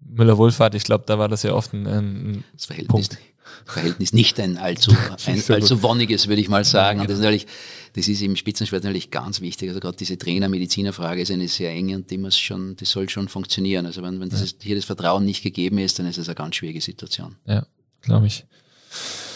Müller-Wohlfahrt, 0.00 0.74
ich 0.74 0.84
glaube, 0.84 1.04
da 1.06 1.18
war 1.18 1.28
das 1.28 1.42
ja 1.42 1.54
oft 1.54 1.72
ein, 1.72 1.86
ein 1.86 2.44
das 2.52 2.66
Verhältnis, 2.66 3.08
Punkt. 3.08 3.18
Verhältnis 3.64 4.12
nicht 4.12 4.38
ein 4.40 4.56
allzu, 4.56 4.92
ein 5.26 5.42
allzu 5.48 5.82
wonniges, 5.82 6.28
würde 6.28 6.40
ich 6.40 6.48
mal 6.48 6.64
sagen. 6.64 7.00
Und 7.00 7.08
das 7.08 7.18
ist 7.18 7.22
natürlich, 7.22 7.46
das 7.94 8.08
ist 8.08 8.22
im 8.22 8.36
Spitzensport 8.36 8.84
natürlich 8.84 9.10
ganz 9.10 9.40
wichtig. 9.40 9.68
Also 9.68 9.80
gerade 9.80 9.96
diese 9.96 10.18
Trainer-Mediziner-Frage 10.18 11.22
ist 11.22 11.30
eine 11.30 11.48
sehr 11.48 11.70
enge 11.70 11.96
und 11.96 12.10
die 12.10 12.18
muss 12.18 12.38
schon, 12.38 12.76
die 12.76 12.84
soll 12.84 13.08
schon 13.08 13.28
funktionieren. 13.28 13.86
Also 13.86 14.02
wenn, 14.02 14.20
wenn 14.20 14.28
dieses, 14.28 14.56
hier 14.60 14.76
das 14.76 14.84
Vertrauen 14.84 15.24
nicht 15.24 15.42
gegeben 15.42 15.78
ist, 15.78 15.98
dann 15.98 16.06
ist 16.06 16.18
es 16.18 16.28
eine 16.28 16.34
ganz 16.34 16.56
schwierige 16.56 16.80
Situation. 16.80 17.36
Ja, 17.46 17.66
glaube 18.00 18.26
ich. 18.26 18.44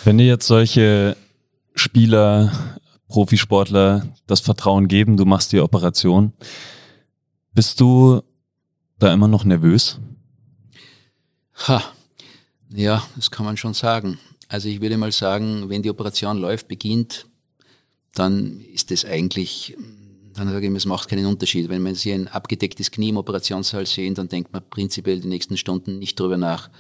Wenn 0.05 0.19
dir 0.19 0.27
jetzt 0.27 0.47
solche 0.47 1.17
Spieler, 1.75 2.53
Profisportler 3.09 4.07
das 4.27 4.41
Vertrauen 4.41 4.89
geben, 4.89 5.17
du 5.17 5.25
machst 5.25 5.53
die 5.53 5.61
Operation, 5.61 6.33
bist 7.55 7.81
du 7.81 8.23
da 8.99 9.13
immer 9.13 9.29
noch 9.29 9.45
nervös? 9.45 9.99
Ha, 11.69 11.83
ja, 12.77 13.03
das 13.17 13.31
kann 13.31 13.47
man 13.47 13.57
schon 13.57 13.75
sagen. 13.75 14.19
Also 14.49 14.69
ich 14.69 14.81
würde 14.81 14.97
mal 14.97 15.13
sagen, 15.13 15.69
wenn 15.69 15.83
die 15.83 15.91
Operation 15.91 16.39
läuft, 16.39 16.69
beginnt, 16.69 17.27
dann 18.15 18.61
ist 18.61 18.91
das 18.91 19.05
eigentlich, 19.05 19.77
dann 20.35 20.49
sage 20.49 20.67
ich 20.67 20.71
mir, 20.71 20.79
es 20.79 20.87
macht 20.87 21.09
keinen 21.09 21.27
Unterschied. 21.27 21.69
Wenn 21.69 21.83
man 21.83 21.95
Sie 21.95 22.13
ein 22.13 22.29
abgedecktes 22.29 22.91
Knie 22.91 23.09
im 23.09 23.17
Operationssaal 23.17 23.87
sehen, 23.87 24.15
dann 24.15 24.29
denkt 24.29 24.53
man 24.53 24.63
prinzipiell 24.69 25.21
die 25.21 25.29
nächsten 25.29 25.57
Stunden 25.57 25.99
nicht 25.99 26.21
darüber 26.21 26.37
nach, 26.37 26.71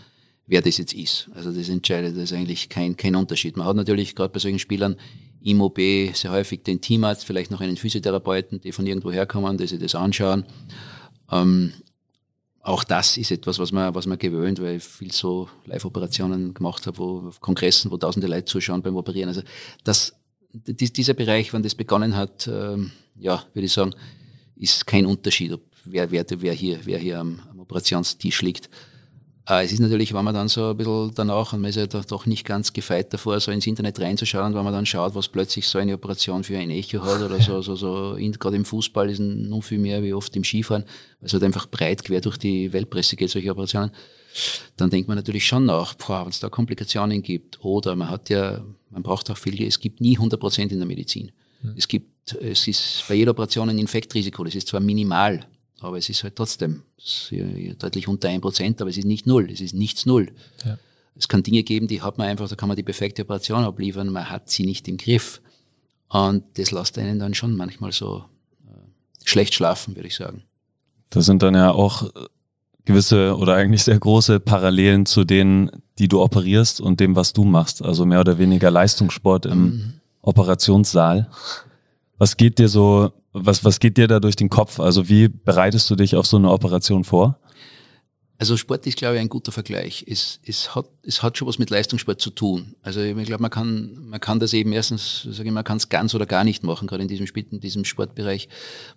wer 0.46 0.62
das 0.62 0.78
jetzt 0.78 0.92
ist. 0.92 1.28
Also 1.34 1.50
das 1.50 1.68
entscheidet, 1.68 2.16
das 2.16 2.24
ist 2.24 2.32
eigentlich 2.32 2.68
kein, 2.68 2.96
kein 2.96 3.16
Unterschied. 3.16 3.56
Man 3.56 3.66
hat 3.66 3.76
natürlich 3.76 4.14
gerade 4.14 4.32
bei 4.32 4.38
solchen 4.38 4.58
Spielern 4.58 4.96
im 5.42 5.60
OB 5.60 5.78
sehr 6.12 6.30
häufig 6.30 6.62
den 6.62 6.80
Teamarzt, 6.80 7.24
vielleicht 7.24 7.50
noch 7.50 7.60
einen 7.60 7.76
Physiotherapeuten, 7.76 8.60
die 8.60 8.72
von 8.72 8.86
irgendwo 8.86 9.12
herkommen, 9.12 9.58
die 9.58 9.66
sich 9.66 9.80
das 9.80 9.94
anschauen. 9.94 10.44
Ähm, 11.30 11.72
auch 12.66 12.82
das 12.82 13.16
ist 13.16 13.30
etwas, 13.30 13.60
was 13.60 13.70
man, 13.70 13.94
was 13.94 14.06
man 14.06 14.18
gewöhnt, 14.18 14.60
weil 14.60 14.76
ich 14.76 14.84
viel 14.84 15.12
so 15.12 15.48
Live-Operationen 15.66 16.52
gemacht 16.52 16.84
habe, 16.88 16.98
wo 16.98 17.28
auf 17.28 17.40
Kongressen, 17.40 17.92
wo 17.92 17.96
tausende 17.96 18.26
Leute 18.26 18.46
zuschauen 18.46 18.82
beim 18.82 18.96
Operieren. 18.96 19.28
Also 19.28 19.42
das, 19.84 20.16
dieser 20.52 21.14
Bereich, 21.14 21.52
wann 21.52 21.62
das 21.62 21.76
begonnen 21.76 22.16
hat, 22.16 22.48
ähm, 22.48 22.90
ja, 23.14 23.44
würde 23.54 23.66
ich 23.66 23.72
sagen, 23.72 23.94
ist 24.56 24.84
kein 24.84 25.06
Unterschied, 25.06 25.52
ob 25.52 25.62
wer, 25.84 26.10
wer, 26.10 26.24
wer 26.28 26.52
hier, 26.52 26.80
wer 26.82 26.98
hier 26.98 27.20
am, 27.20 27.40
am 27.50 27.60
Operationstisch 27.60 28.42
liegt. 28.42 28.68
Äh, 29.48 29.64
es 29.64 29.72
ist 29.72 29.80
natürlich, 29.80 30.12
wenn 30.12 30.24
man 30.24 30.34
dann 30.34 30.48
so 30.48 30.70
ein 30.70 30.76
bisschen 30.76 31.12
danach, 31.14 31.52
und 31.52 31.60
man 31.60 31.70
ist 31.70 31.76
ja 31.76 31.86
doch 31.86 32.26
nicht 32.26 32.44
ganz 32.44 32.72
gefeit 32.72 33.12
davor, 33.12 33.38
so 33.40 33.50
ins 33.52 33.66
Internet 33.66 34.00
reinzuschauen, 34.00 34.54
wenn 34.54 34.64
man 34.64 34.72
dann 34.72 34.86
schaut, 34.86 35.14
was 35.14 35.28
plötzlich 35.28 35.68
so 35.68 35.78
eine 35.78 35.94
Operation 35.94 36.42
für 36.42 36.58
ein 36.58 36.70
Echo 36.70 37.02
hat 37.02 37.22
oder 37.22 37.40
so, 37.40 37.62
so, 37.62 37.76
so 37.76 38.16
gerade 38.38 38.56
im 38.56 38.64
Fußball 38.64 39.08
ist 39.08 39.20
nun 39.20 39.62
viel 39.62 39.78
mehr 39.78 40.02
wie 40.02 40.12
oft 40.12 40.34
im 40.36 40.44
Skifahren, 40.44 40.84
weil 41.20 41.26
es 41.26 41.32
halt 41.32 41.44
einfach 41.44 41.68
breit 41.68 42.02
quer 42.04 42.20
durch 42.20 42.36
die 42.38 42.72
Weltpresse 42.72 43.16
geht, 43.16 43.30
solche 43.30 43.50
Operationen. 43.50 43.92
Dann 44.76 44.90
denkt 44.90 45.08
man 45.08 45.16
natürlich 45.16 45.46
schon 45.46 45.64
nach, 45.64 45.94
wenn 46.08 46.28
es 46.28 46.40
da 46.40 46.50
Komplikationen 46.50 47.22
gibt. 47.22 47.64
Oder 47.64 47.96
man 47.96 48.10
hat 48.10 48.28
ja, 48.28 48.62
man 48.90 49.02
braucht 49.02 49.30
auch 49.30 49.38
viel, 49.38 49.62
es 49.62 49.80
gibt 49.80 50.00
nie 50.00 50.16
100 50.16 50.38
Prozent 50.38 50.72
in 50.72 50.78
der 50.78 50.86
Medizin. 50.86 51.32
Mhm. 51.62 51.74
Es 51.76 51.88
gibt, 51.88 52.34
es 52.34 52.66
ist 52.68 53.04
bei 53.08 53.14
jeder 53.14 53.30
Operation 53.30 53.70
ein 53.70 53.78
Infektrisiko, 53.78 54.44
das 54.44 54.56
ist 54.56 54.68
zwar 54.68 54.80
minimal, 54.80 55.46
aber 55.80 55.98
es 55.98 56.08
ist 56.08 56.22
halt 56.22 56.36
trotzdem 56.36 56.82
deutlich 57.78 58.08
unter 58.08 58.28
ein 58.28 58.40
Prozent, 58.40 58.80
aber 58.80 58.90
es 58.90 58.96
ist 58.96 59.04
nicht 59.04 59.26
null, 59.26 59.50
es 59.50 59.60
ist 59.60 59.74
nichts 59.74 60.06
null. 60.06 60.32
Ja. 60.64 60.78
Es 61.14 61.28
kann 61.28 61.42
Dinge 61.42 61.62
geben, 61.62 61.88
die 61.88 62.02
hat 62.02 62.18
man 62.18 62.28
einfach, 62.28 62.48
da 62.48 62.56
kann 62.56 62.68
man 62.68 62.76
die 62.76 62.82
perfekte 62.82 63.22
Operation 63.22 63.64
abliefern, 63.64 64.12
man 64.12 64.28
hat 64.28 64.50
sie 64.50 64.64
nicht 64.64 64.86
im 64.88 64.96
Griff. 64.96 65.40
Und 66.08 66.44
das 66.54 66.70
lässt 66.70 66.98
einen 66.98 67.18
dann 67.18 67.34
schon 67.34 67.56
manchmal 67.56 67.92
so 67.92 68.24
äh, 68.66 68.70
schlecht 69.24 69.54
schlafen, 69.54 69.96
würde 69.96 70.08
ich 70.08 70.14
sagen. 70.14 70.42
Das 71.10 71.26
sind 71.26 71.42
dann 71.42 71.54
ja 71.54 71.70
auch 71.72 72.10
gewisse 72.84 73.36
oder 73.36 73.54
eigentlich 73.54 73.82
sehr 73.84 73.98
große 73.98 74.40
Parallelen 74.40 75.06
zu 75.06 75.24
denen, 75.24 75.70
die 75.98 76.08
du 76.08 76.22
operierst 76.22 76.80
und 76.80 77.00
dem, 77.00 77.16
was 77.16 77.32
du 77.32 77.44
machst. 77.44 77.82
Also 77.82 78.06
mehr 78.06 78.20
oder 78.20 78.38
weniger 78.38 78.70
Leistungssport 78.70 79.46
im 79.46 79.62
mhm. 79.62 79.92
Operationssaal. 80.22 81.28
Was 82.18 82.36
geht 82.36 82.58
dir 82.58 82.68
so 82.68 83.12
was, 83.36 83.64
was 83.64 83.80
geht 83.80 83.96
dir 83.98 84.08
da 84.08 84.20
durch 84.20 84.36
den 84.36 84.48
Kopf? 84.48 84.80
Also 84.80 85.08
wie 85.08 85.28
bereitest 85.28 85.90
du 85.90 85.96
dich 85.96 86.16
auf 86.16 86.26
so 86.26 86.38
eine 86.38 86.50
Operation 86.50 87.04
vor? 87.04 87.38
Also 88.38 88.58
Sport 88.58 88.86
ist, 88.86 88.98
glaube 88.98 89.14
ich, 89.14 89.20
ein 89.20 89.30
guter 89.30 89.50
Vergleich. 89.50 90.04
Es, 90.06 90.40
es, 90.44 90.74
hat, 90.74 90.86
es 91.02 91.22
hat 91.22 91.38
schon 91.38 91.48
was 91.48 91.58
mit 91.58 91.70
Leistungssport 91.70 92.20
zu 92.20 92.28
tun. 92.28 92.74
Also 92.82 93.00
ich 93.00 93.14
glaube, 93.24 93.40
man 93.40 93.50
kann, 93.50 94.08
man 94.08 94.20
kann 94.20 94.40
das 94.40 94.52
eben 94.52 94.72
erstens, 94.72 95.22
sage 95.30 95.48
ich, 95.48 95.54
man 95.54 95.64
kann 95.64 95.78
es 95.78 95.88
ganz 95.88 96.14
oder 96.14 96.26
gar 96.26 96.44
nicht 96.44 96.62
machen, 96.62 96.86
gerade 96.86 97.02
in 97.02 97.08
diesem, 97.08 97.26
in 97.34 97.60
diesem 97.60 97.86
Sportbereich, 97.86 98.48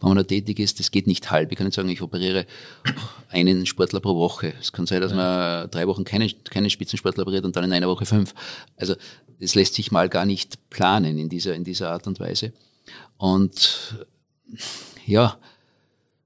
wenn 0.02 0.10
man 0.10 0.18
da 0.18 0.24
tätig 0.24 0.60
ist. 0.60 0.80
Das 0.82 0.92
geht 0.92 1.08
nicht 1.08 1.32
halb. 1.32 1.52
Ich 1.52 1.58
kann 1.58 1.68
nicht 1.68 1.76
sagen, 1.76 1.88
ich 1.88 2.02
operiere 2.02 2.46
einen 3.30 3.66
Sportler 3.66 4.02
pro 4.02 4.16
Woche. 4.16 4.54
Es 4.60 4.74
kann 4.74 4.88
sein, 4.88 5.00
dass 5.00 5.14
man 5.14 5.72
drei 5.72 5.88
Wochen 5.88 6.04
keinen, 6.04 6.30
keinen 6.50 6.70
Spitzensportler 6.70 7.24
operiert 7.24 7.46
und 7.46 7.56
dann 7.56 7.64
in 7.64 7.72
einer 7.72 7.88
Woche 7.88 8.06
fünf. 8.06 8.34
Also 8.76 8.96
das 9.40 9.56
lässt 9.56 9.76
sich 9.76 9.90
mal 9.90 10.10
gar 10.10 10.26
nicht 10.26 10.70
planen 10.70 11.18
in 11.18 11.30
dieser, 11.30 11.56
in 11.56 11.64
dieser 11.64 11.92
Art 11.92 12.08
und 12.08 12.20
Weise. 12.20 12.52
Und 13.18 14.06
ja, 15.06 15.38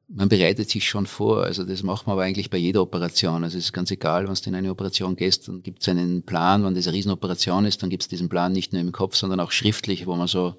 man 0.07 0.29
bereitet 0.29 0.69
sich 0.69 0.87
schon 0.87 1.05
vor. 1.05 1.43
Also 1.43 1.63
das 1.63 1.81
macht 1.81 2.05
man 2.05 2.13
aber 2.13 2.23
eigentlich 2.23 2.49
bei 2.49 2.57
jeder 2.57 2.81
Operation. 2.81 3.43
Also 3.43 3.57
es 3.57 3.65
ist 3.65 3.73
ganz 3.73 3.89
egal, 3.89 4.27
wenn 4.27 4.33
du 4.33 4.41
in 4.45 4.55
eine 4.55 4.71
Operation 4.71 5.15
gehst, 5.15 5.47
dann 5.47 5.63
gibt 5.63 5.81
es 5.81 5.89
einen 5.89 6.23
Plan. 6.23 6.63
Wenn 6.63 6.75
das 6.75 6.87
eine 6.87 6.95
Riesenoperation 6.95 7.65
ist, 7.65 7.81
dann 7.81 7.89
gibt 7.89 8.03
es 8.03 8.09
diesen 8.09 8.29
Plan 8.29 8.51
nicht 8.51 8.73
nur 8.73 8.81
im 8.81 8.91
Kopf, 8.91 9.15
sondern 9.15 9.39
auch 9.39 9.51
schriftlich, 9.51 10.05
wo 10.05 10.15
man 10.15 10.27
so 10.27 10.55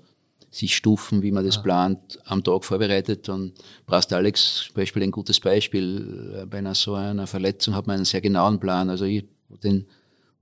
sich 0.51 0.77
Stufen, 0.77 1.23
wie 1.23 1.33
man 1.33 1.45
das 1.45 1.57
ja. 1.57 1.63
plant, 1.63 2.19
am 2.25 2.43
Tag 2.43 2.65
vorbereitet. 2.65 3.29
Und 3.29 3.53
brauchst 3.87 4.13
Alex 4.13 4.65
zum 4.67 4.75
Beispiel 4.75 5.03
ein 5.03 5.11
gutes 5.11 5.41
Beispiel. 5.41 6.47
Bei 6.51 6.59
einer 6.59 6.75
so 6.75 6.95
einer 6.95 7.27
Verletzung 7.27 7.75
hat 7.75 7.87
man 7.87 7.97
einen 7.97 8.05
sehr 8.05 8.21
genauen 8.21 8.61
Plan. 8.61 8.91
Also 8.91 9.05
ich, 9.05 9.25
den, 9.63 9.87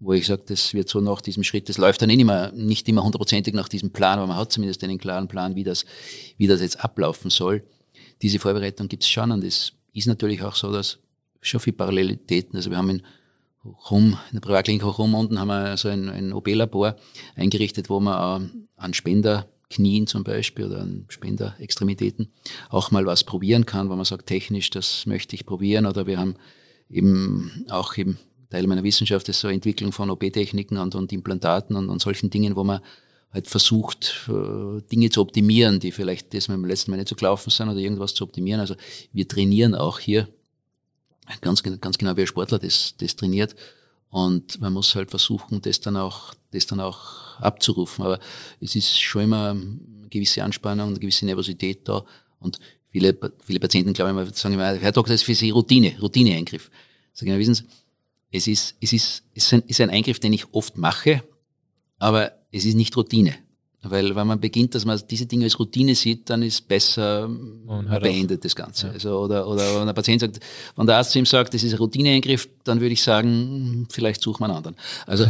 wo 0.03 0.13
ich 0.13 0.27
sage, 0.27 0.43
das 0.47 0.75
wird 0.75 0.89
so 0.89 1.01
nach 1.01 1.21
diesem 1.21 1.45
Schritt, 1.45 1.69
das 1.69 1.79
läuft 1.79 2.03
dann 2.03 2.09
nicht 2.09 2.21
immer, 2.21 2.51
nicht 2.53 2.89
immer 2.89 3.05
hundertprozentig 3.05 3.55
nach 3.55 3.69
diesem 3.69 3.91
Plan, 3.93 4.19
aber 4.19 4.27
man 4.27 4.37
hat 4.37 4.51
zumindest 4.51 4.83
einen 4.83 4.99
klaren 4.99 5.29
Plan, 5.29 5.55
wie 5.55 5.63
das, 5.63 5.85
wie 6.37 6.49
das 6.49 6.61
jetzt 6.61 6.83
ablaufen 6.83 7.31
soll. 7.31 7.63
Diese 8.21 8.41
Vorbereitung 8.41 8.89
gibt 8.89 9.05
es 9.05 9.09
schon 9.09 9.31
und 9.31 9.45
es 9.45 9.73
ist 9.93 10.09
natürlich 10.09 10.43
auch 10.43 10.57
so, 10.57 10.73
dass 10.73 10.99
schon 11.41 11.61
viele 11.61 11.77
Parallelitäten, 11.77 12.57
also 12.57 12.71
wir 12.71 12.79
haben 12.79 12.91
in 12.91 13.03
Hochrum, 13.65 14.19
in 14.31 14.35
der 14.35 14.41
Privatklinik 14.41 14.83
Hochrum 14.83 15.15
unten 15.15 15.39
haben 15.39 15.49
wir 15.49 15.77
so 15.77 15.89
ein, 15.89 16.09
ein 16.09 16.33
OP-Labor 16.33 16.97
eingerichtet, 17.37 17.89
wo 17.89 18.01
man 18.01 18.67
an 18.77 18.95
Spenderknien 18.95 20.09
zum 20.09 20.25
Beispiel 20.25 20.67
oder 20.67 20.81
an 20.81 21.05
Spenderextremitäten 21.11 22.33
auch 22.71 22.91
mal 22.91 23.07
was 23.07 23.23
probieren 23.23 23.67
kann, 23.67 23.89
wo 23.89 23.95
man 23.95 24.05
sagt, 24.05 24.27
technisch, 24.27 24.71
das 24.71 25.07
möchte 25.07 25.37
ich 25.37 25.47
probieren 25.47 25.87
oder 25.87 26.09
wir 26.09 26.19
haben 26.19 26.35
eben 26.91 27.67
auch 27.71 27.97
eben 27.97 28.19
Teil 28.53 28.67
meiner 28.67 28.85
Wissenschaft 28.85 29.29
ist 29.29 29.41
so 29.41 29.49
Entwicklung 29.49 29.93
von 29.93 30.11
OP-Techniken 30.11 30.79
und, 30.79 30.95
und 30.95 31.13
Implantaten 31.13 31.75
und, 31.75 31.89
und 31.89 32.01
solchen 32.01 32.31
Dingen, 32.31 32.55
wo 32.55 32.65
man 32.65 32.81
halt 33.33 33.49
versucht, 33.49 34.29
äh, 34.29 34.83
Dinge 34.93 35.11
zu 35.11 35.21
optimieren, 35.23 35.81
die 35.81 35.91
vielleicht 35.91 36.35
das 36.35 36.49
beim 36.49 36.65
letzten 36.65 36.91
Mal 36.91 36.99
nicht 36.99 37.09
so 37.09 37.17
gelaufen 37.17 37.51
sind 37.51 37.69
oder 37.69 37.79
irgendwas 37.79 38.15
zu 38.15 38.25
optimieren. 38.25 38.61
Also 38.61 38.75
wir 39.13 39.27
trainieren 39.27 39.75
auch 39.75 39.99
hier, 39.99 40.29
ganz, 41.41 41.63
ganz 41.63 41.99
genau 41.99 42.17
wie 42.17 42.23
ein 42.23 42.27
Sportler 42.27 42.59
das, 42.59 42.95
das 42.99 43.17
trainiert. 43.17 43.57
Und 44.11 44.61
man 44.61 44.75
muss 44.75 44.95
halt 44.95 45.09
versuchen, 45.09 45.63
das 45.63 45.81
dann 45.81 45.97
auch, 45.97 46.35
das 46.51 46.67
dann 46.67 46.81
auch 46.81 47.41
abzurufen. 47.41 48.05
Aber 48.05 48.19
es 48.61 48.77
ist 48.77 49.01
schon 49.01 49.23
immer 49.23 49.51
eine 49.51 50.09
gewisse 50.11 50.45
Anspannung, 50.45 50.89
eine 50.89 50.99
gewisse 50.99 51.25
Nervosität 51.25 51.89
da. 51.89 52.05
Und 52.39 52.59
viele, 52.91 53.19
viele 53.43 53.61
Patienten, 53.61 53.95
glaube 53.95 54.29
ich, 54.29 54.37
sagen 54.37 54.55
immer, 54.55 54.75
Herr 54.75 54.93
Doktor, 54.93 55.13
das 55.13 55.23
ist 55.23 55.27
für 55.27 55.35
Sie 55.35 55.49
Routine, 55.49 55.97
Routineeingriff. 55.99 56.71
Sag 57.15 57.27
ich, 57.29 57.39
wissen 57.39 57.55
Sie, 57.55 57.65
es 58.33 58.47
ist, 58.47 58.75
es 58.81 58.93
ist, 58.93 59.23
es 59.35 59.45
ist 59.45 59.53
ein, 59.53 59.63
ist 59.67 59.81
ein 59.81 59.91
Eingriff, 59.91 60.19
den 60.19 60.33
ich 60.33 60.53
oft 60.53 60.77
mache, 60.77 61.23
aber 61.99 62.33
es 62.51 62.65
ist 62.65 62.75
nicht 62.75 62.97
Routine. 62.97 63.35
Weil 63.85 64.15
wenn 64.15 64.27
man 64.29 64.41
beginnt, 64.41 64.75
dass 64.75 64.85
man 64.85 65.01
diese 65.11 65.27
Dinge 65.27 65.45
als 65.45 65.59
Routine 65.59 65.95
sieht, 65.95 66.31
dann 66.31 66.43
ist 66.43 66.69
besser, 66.69 67.29
man 67.29 67.87
beendet 68.01 68.39
auf. 68.39 68.43
das 68.43 68.55
Ganze. 68.55 68.87
Ja. 68.87 68.93
Also, 68.93 69.19
oder, 69.19 69.47
oder 69.47 69.81
wenn 69.81 69.87
der 69.87 69.93
Patient 69.93 70.21
sagt, 70.21 70.39
wenn 70.77 70.87
der 70.87 70.97
Arzt 70.97 71.11
zu 71.11 71.19
ihm 71.19 71.27
sagt, 71.27 71.53
das 71.53 71.65
ist 71.65 71.73
ein 71.73 71.79
Routineeingriff, 71.79 72.49
dann 72.63 72.81
würde 72.81 72.93
ich 72.93 73.03
sagen, 73.03 73.89
vielleicht 73.91 74.23
suchen 74.23 74.43
wir 74.43 74.47
einen 74.47 74.57
anderen. 74.57 74.77
Also 75.05 75.27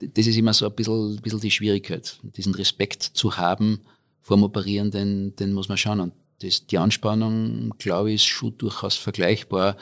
das 0.00 0.26
ist 0.26 0.36
immer 0.36 0.52
so 0.52 0.66
ein 0.66 0.74
bisschen, 0.74 1.14
ein 1.14 1.22
bisschen 1.22 1.40
die 1.40 1.52
Schwierigkeit. 1.52 2.18
Diesen 2.36 2.54
Respekt 2.54 3.02
zu 3.02 3.36
haben 3.36 3.80
vor 4.22 4.36
dem 4.36 4.42
Operieren, 4.42 4.90
den, 4.90 5.36
den 5.36 5.52
muss 5.52 5.68
man 5.68 5.78
schauen. 5.78 6.00
Und 6.00 6.14
das, 6.42 6.66
die 6.66 6.78
Anspannung, 6.78 7.74
glaube 7.78 8.10
ich, 8.10 8.16
ist 8.16 8.24
schon 8.24 8.58
durchaus 8.58 8.96
vergleichbar 8.96 9.76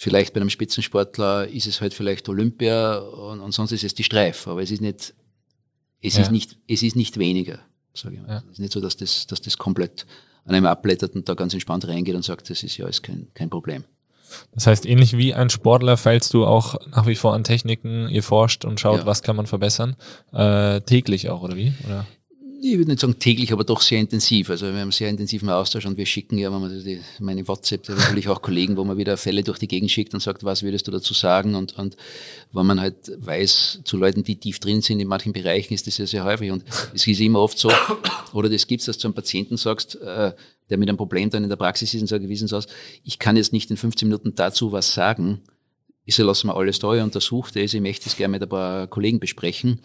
Vielleicht 0.00 0.32
bei 0.32 0.40
einem 0.40 0.48
Spitzensportler 0.48 1.48
ist 1.48 1.66
es 1.66 1.80
halt 1.80 1.92
vielleicht 1.92 2.28
Olympia 2.28 2.98
und, 2.98 3.40
und 3.40 3.50
sonst 3.50 3.72
ist 3.72 3.82
es 3.82 3.94
die 3.94 4.04
Streif, 4.04 4.46
aber 4.46 4.62
es 4.62 4.70
ist 4.70 4.80
nicht, 4.80 5.12
es 6.00 6.14
ja. 6.14 6.22
ist 6.22 6.30
nicht, 6.30 6.56
es 6.68 6.84
ist 6.84 6.94
nicht 6.94 7.18
weniger, 7.18 7.58
sage 7.94 8.14
ich 8.14 8.20
mal. 8.22 8.28
Ja. 8.28 8.42
Es 8.46 8.52
ist 8.52 8.58
nicht 8.60 8.72
so, 8.72 8.80
dass 8.80 8.96
das, 8.96 9.26
dass 9.26 9.40
das 9.40 9.58
komplett 9.58 10.06
an 10.44 10.54
einem 10.54 10.66
abblättert 10.66 11.16
und 11.16 11.28
da 11.28 11.34
ganz 11.34 11.52
entspannt 11.52 11.88
reingeht 11.88 12.14
und 12.14 12.24
sagt, 12.24 12.48
das 12.48 12.62
ist 12.62 12.76
ja 12.76 12.86
ist 12.86 13.02
kein, 13.02 13.26
kein 13.34 13.50
Problem. 13.50 13.82
Das 14.52 14.68
heißt, 14.68 14.86
ähnlich 14.86 15.16
wie 15.16 15.34
ein 15.34 15.50
Sportler 15.50 15.96
fällst 15.96 16.32
du 16.32 16.46
auch 16.46 16.76
nach 16.94 17.08
wie 17.08 17.16
vor 17.16 17.34
an 17.34 17.42
Techniken, 17.42 18.08
ihr 18.08 18.22
forscht 18.22 18.64
und 18.64 18.78
schaut, 18.78 19.00
ja. 19.00 19.06
was 19.06 19.22
kann 19.22 19.34
man 19.34 19.48
verbessern, 19.48 19.96
äh, 20.32 20.80
täglich 20.82 21.28
auch, 21.28 21.42
oder 21.42 21.56
wie? 21.56 21.72
Oder? 21.84 22.06
Ich 22.60 22.76
würde 22.76 22.90
nicht 22.90 23.00
sagen 23.00 23.18
täglich, 23.18 23.52
aber 23.52 23.64
doch 23.64 23.80
sehr 23.80 24.00
intensiv. 24.00 24.50
Also 24.50 24.66
wir 24.66 24.80
haben 24.80 24.90
sehr 24.90 25.08
intensiven 25.08 25.48
Austausch 25.48 25.86
und 25.86 25.96
wir 25.96 26.06
schicken 26.06 26.38
ja 26.38 26.50
wenn 26.52 26.84
die, 26.84 27.00
meine 27.20 27.46
WhatsApp, 27.46 27.88
natürlich 27.88 28.28
auch 28.28 28.42
Kollegen, 28.42 28.76
wo 28.76 28.84
man 28.84 28.96
wieder 28.96 29.16
Fälle 29.16 29.42
durch 29.42 29.58
die 29.58 29.68
Gegend 29.68 29.90
schickt 29.90 30.14
und 30.14 30.20
sagt, 30.20 30.44
was 30.44 30.62
würdest 30.62 30.86
du 30.86 30.90
dazu 30.90 31.14
sagen? 31.14 31.54
Und, 31.54 31.78
und 31.78 31.96
wenn 32.52 32.66
man 32.66 32.80
halt 32.80 33.12
weiß, 33.18 33.80
zu 33.84 33.96
Leuten, 33.96 34.24
die 34.24 34.36
tief 34.36 34.58
drin 34.58 34.82
sind 34.82 35.00
in 35.00 35.08
manchen 35.08 35.32
Bereichen, 35.32 35.74
ist 35.74 35.86
das 35.86 35.98
ja 35.98 36.06
sehr 36.06 36.24
häufig. 36.24 36.50
Und 36.50 36.64
es 36.94 37.06
ist 37.06 37.20
immer 37.20 37.40
oft 37.40 37.58
so, 37.58 37.70
oder 38.32 38.48
das 38.48 38.66
gibt's, 38.66 38.86
dass 38.86 38.98
du 38.98 39.08
einem 39.08 39.14
Patienten 39.14 39.56
sagst, 39.56 39.96
äh, 40.00 40.32
der 40.70 40.78
mit 40.78 40.88
einem 40.88 40.98
Problem 40.98 41.30
dann 41.30 41.44
in 41.44 41.48
der 41.48 41.56
Praxis 41.56 41.94
ist 41.94 42.00
und 42.00 42.08
sagt, 42.08 42.28
wissen 42.28 42.48
Sie 42.48 42.56
was, 42.56 42.66
ich 43.04 43.18
kann 43.18 43.36
jetzt 43.36 43.52
nicht 43.52 43.70
in 43.70 43.76
15 43.76 44.08
Minuten 44.08 44.34
dazu 44.34 44.72
was 44.72 44.92
sagen, 44.92 45.40
ich 46.08 46.16
lassen 46.16 46.48
wir 46.48 46.56
alles 46.56 46.78
da, 46.78 46.94
ich 46.94 47.02
untersuche 47.02 47.52
das, 47.52 47.74
ich 47.74 47.80
möchte 47.82 48.08
es 48.08 48.16
gerne 48.16 48.32
mit 48.32 48.42
ein 48.42 48.48
paar 48.48 48.86
Kollegen 48.86 49.20
besprechen 49.20 49.80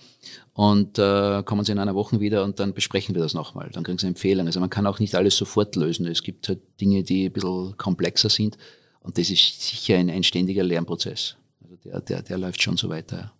und 0.53 0.97
äh, 0.97 1.43
kommen 1.43 1.65
sie 1.65 1.73
in 1.73 1.79
einer 1.79 1.95
Woche 1.95 2.21
wieder 2.21 2.45
und 2.45 2.61
dann 2.61 2.73
besprechen 2.73 3.13
wir 3.13 3.21
das 3.21 3.33
nochmal. 3.33 3.69
Dann 3.73 3.83
kriegen 3.83 3.97
sie 3.97 4.07
Empfehlungen. 4.07 4.47
Also 4.47 4.61
man 4.61 4.69
kann 4.69 4.87
auch 4.87 4.99
nicht 4.99 5.15
alles 5.15 5.35
sofort 5.35 5.75
lösen. 5.75 6.07
Es 6.07 6.23
gibt 6.23 6.47
halt 6.47 6.61
Dinge, 6.79 7.03
die 7.03 7.25
ein 7.25 7.33
bisschen 7.33 7.75
komplexer 7.75 8.29
sind 8.29 8.57
und 9.01 9.17
das 9.17 9.29
ist 9.29 9.61
sicher 9.61 9.97
ein, 9.97 10.09
ein 10.09 10.23
ständiger 10.23 10.63
Lernprozess. 10.63 11.35
Also 11.61 11.75
der, 11.83 11.99
der, 11.99 12.21
der 12.21 12.37
läuft 12.37 12.61
schon 12.61 12.77
so 12.77 12.87
weiter. 12.87 13.33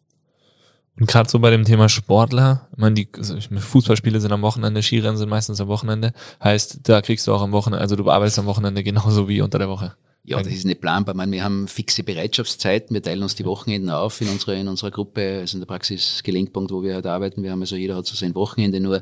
Und 1.00 1.08
gerade 1.08 1.30
so 1.30 1.40
bei 1.40 1.52
dem 1.52 1.64
Thema 1.64 1.88
Sportler, 1.88 2.68
ich 2.74 2.78
meine, 2.78 2.96
die 2.96 3.08
also 3.18 3.38
Fußballspiele 3.40 4.20
sind 4.20 4.34
am 4.34 4.42
Wochenende, 4.42 4.84
Skirennen 4.84 5.16
sind 5.16 5.30
meistens 5.30 5.62
am 5.62 5.70
Wochenende, 5.70 6.12
heißt, 6.44 6.82
da 6.84 7.02
kriegst 7.02 7.28
du 7.28 7.34
auch 7.34 7.42
am 7.42 7.54
Wochenende, 7.54 7.82
also 7.82 7.96
du 7.96 8.12
arbeitest 8.12 8.40
am 8.40 8.46
Wochenende 8.46 8.84
genauso 8.84 9.30
wie 9.30 9.40
unter 9.40 9.58
der 9.58 9.70
Woche. 9.70 9.96
Ja, 10.26 10.42
das 10.42 10.54
ist 10.54 10.66
nicht 10.66 10.80
planbar. 10.80 11.16
meine, 11.16 11.34
wir 11.34 11.44
haben 11.44 11.68
fixe 11.68 12.02
Bereitschaftszeiten. 12.04 12.94
Wir 12.94 13.04
teilen 13.04 13.24
uns 13.24 13.36
die 13.36 13.44
Wochenenden 13.44 13.90
auf 13.90 14.22
in 14.22 14.30
unserer, 14.30 14.56
in 14.56 14.70
unserer 14.70 14.92
Gruppe, 14.92 15.40
also 15.42 15.58
in 15.58 15.60
der 15.60 15.68
Praxis 15.68 16.24
Gelenkpunkt, 16.24 16.72
wo 16.72 16.82
wir 16.82 16.94
halt 16.94 17.06
arbeiten. 17.06 17.44
Wir 17.44 17.52
haben 17.52 17.60
also 17.60 17.76
jeder 17.76 17.98
hat 17.98 18.06
so 18.06 18.16
sein 18.16 18.34
Wochenende. 18.34 18.80
Nur 18.80 19.02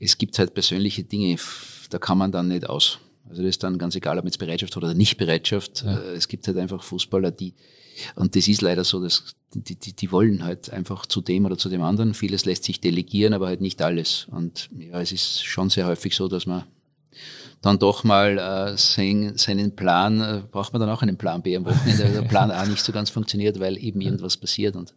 es 0.00 0.16
gibt 0.16 0.38
halt 0.38 0.54
persönliche 0.54 1.04
Dinge, 1.04 1.36
da 1.90 1.98
kann 1.98 2.16
man 2.16 2.32
dann 2.32 2.48
nicht 2.48 2.68
aus. 2.68 2.98
Also 3.28 3.42
das 3.42 3.50
ist 3.50 3.62
dann 3.62 3.76
ganz 3.76 3.96
egal, 3.96 4.18
ob 4.18 4.24
jetzt 4.24 4.38
Bereitschaft 4.38 4.76
oder 4.76 4.94
nicht 4.94 5.18
Bereitschaft. 5.18 5.82
Ja. 5.84 5.98
Äh, 5.98 6.14
es 6.14 6.28
gibt 6.28 6.46
halt 6.46 6.56
einfach 6.56 6.82
Fußballer, 6.82 7.32
die, 7.32 7.54
und 8.14 8.34
das 8.34 8.48
ist 8.48 8.62
leider 8.62 8.84
so, 8.84 9.02
dass 9.02 9.34
die, 9.52 9.76
die, 9.76 9.94
die 9.94 10.12
wollen 10.12 10.44
halt 10.44 10.70
einfach 10.70 11.06
zu 11.06 11.20
dem 11.20 11.44
oder 11.44 11.58
zu 11.58 11.68
dem 11.68 11.82
anderen. 11.82 12.14
Vieles 12.14 12.44
lässt 12.44 12.64
sich 12.64 12.80
delegieren, 12.80 13.34
aber 13.34 13.46
halt 13.48 13.60
nicht 13.60 13.82
alles. 13.82 14.26
Und 14.30 14.70
ja, 14.78 15.00
es 15.00 15.12
ist 15.12 15.44
schon 15.44 15.70
sehr 15.70 15.86
häufig 15.86 16.14
so, 16.14 16.28
dass 16.28 16.46
man 16.46 16.64
dann 17.66 17.78
doch 17.78 18.04
mal 18.04 18.38
äh, 18.38 18.76
sein, 18.76 19.32
seinen 19.36 19.76
Plan, 19.76 20.20
äh, 20.20 20.42
braucht 20.50 20.72
man 20.72 20.80
dann 20.80 20.90
auch 20.90 21.02
einen 21.02 21.16
Plan 21.16 21.42
B 21.42 21.56
am 21.56 21.64
Wochenende, 21.64 22.04
weil 22.04 22.12
der 22.12 22.22
Plan 22.28 22.50
A 22.50 22.64
nicht 22.64 22.84
so 22.84 22.92
ganz 22.92 23.10
funktioniert, 23.10 23.60
weil 23.60 23.76
eben 23.76 24.00
irgendwas 24.00 24.36
passiert. 24.36 24.76
Und 24.76 24.94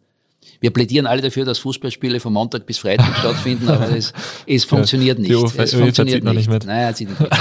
wir 0.62 0.72
plädieren 0.72 1.06
alle 1.06 1.22
dafür, 1.22 1.46
dass 1.46 1.60
Fußballspiele 1.60 2.20
von 2.20 2.34
Montag 2.34 2.66
bis 2.66 2.78
Freitag 2.78 3.16
stattfinden, 3.20 3.70
aber 3.70 3.96
es, 3.96 4.14
es 4.46 4.66
funktioniert 4.66 5.20
nicht. 5.20 5.32
es 5.32 5.74
funktioniert 5.74 6.24
nicht. 6.24 6.36
nicht 6.36 6.50
mit. 6.50 6.66
Naja, 6.66 6.94
zieht 6.94 7.10
nicht 7.10 7.20
mit. 7.20 7.32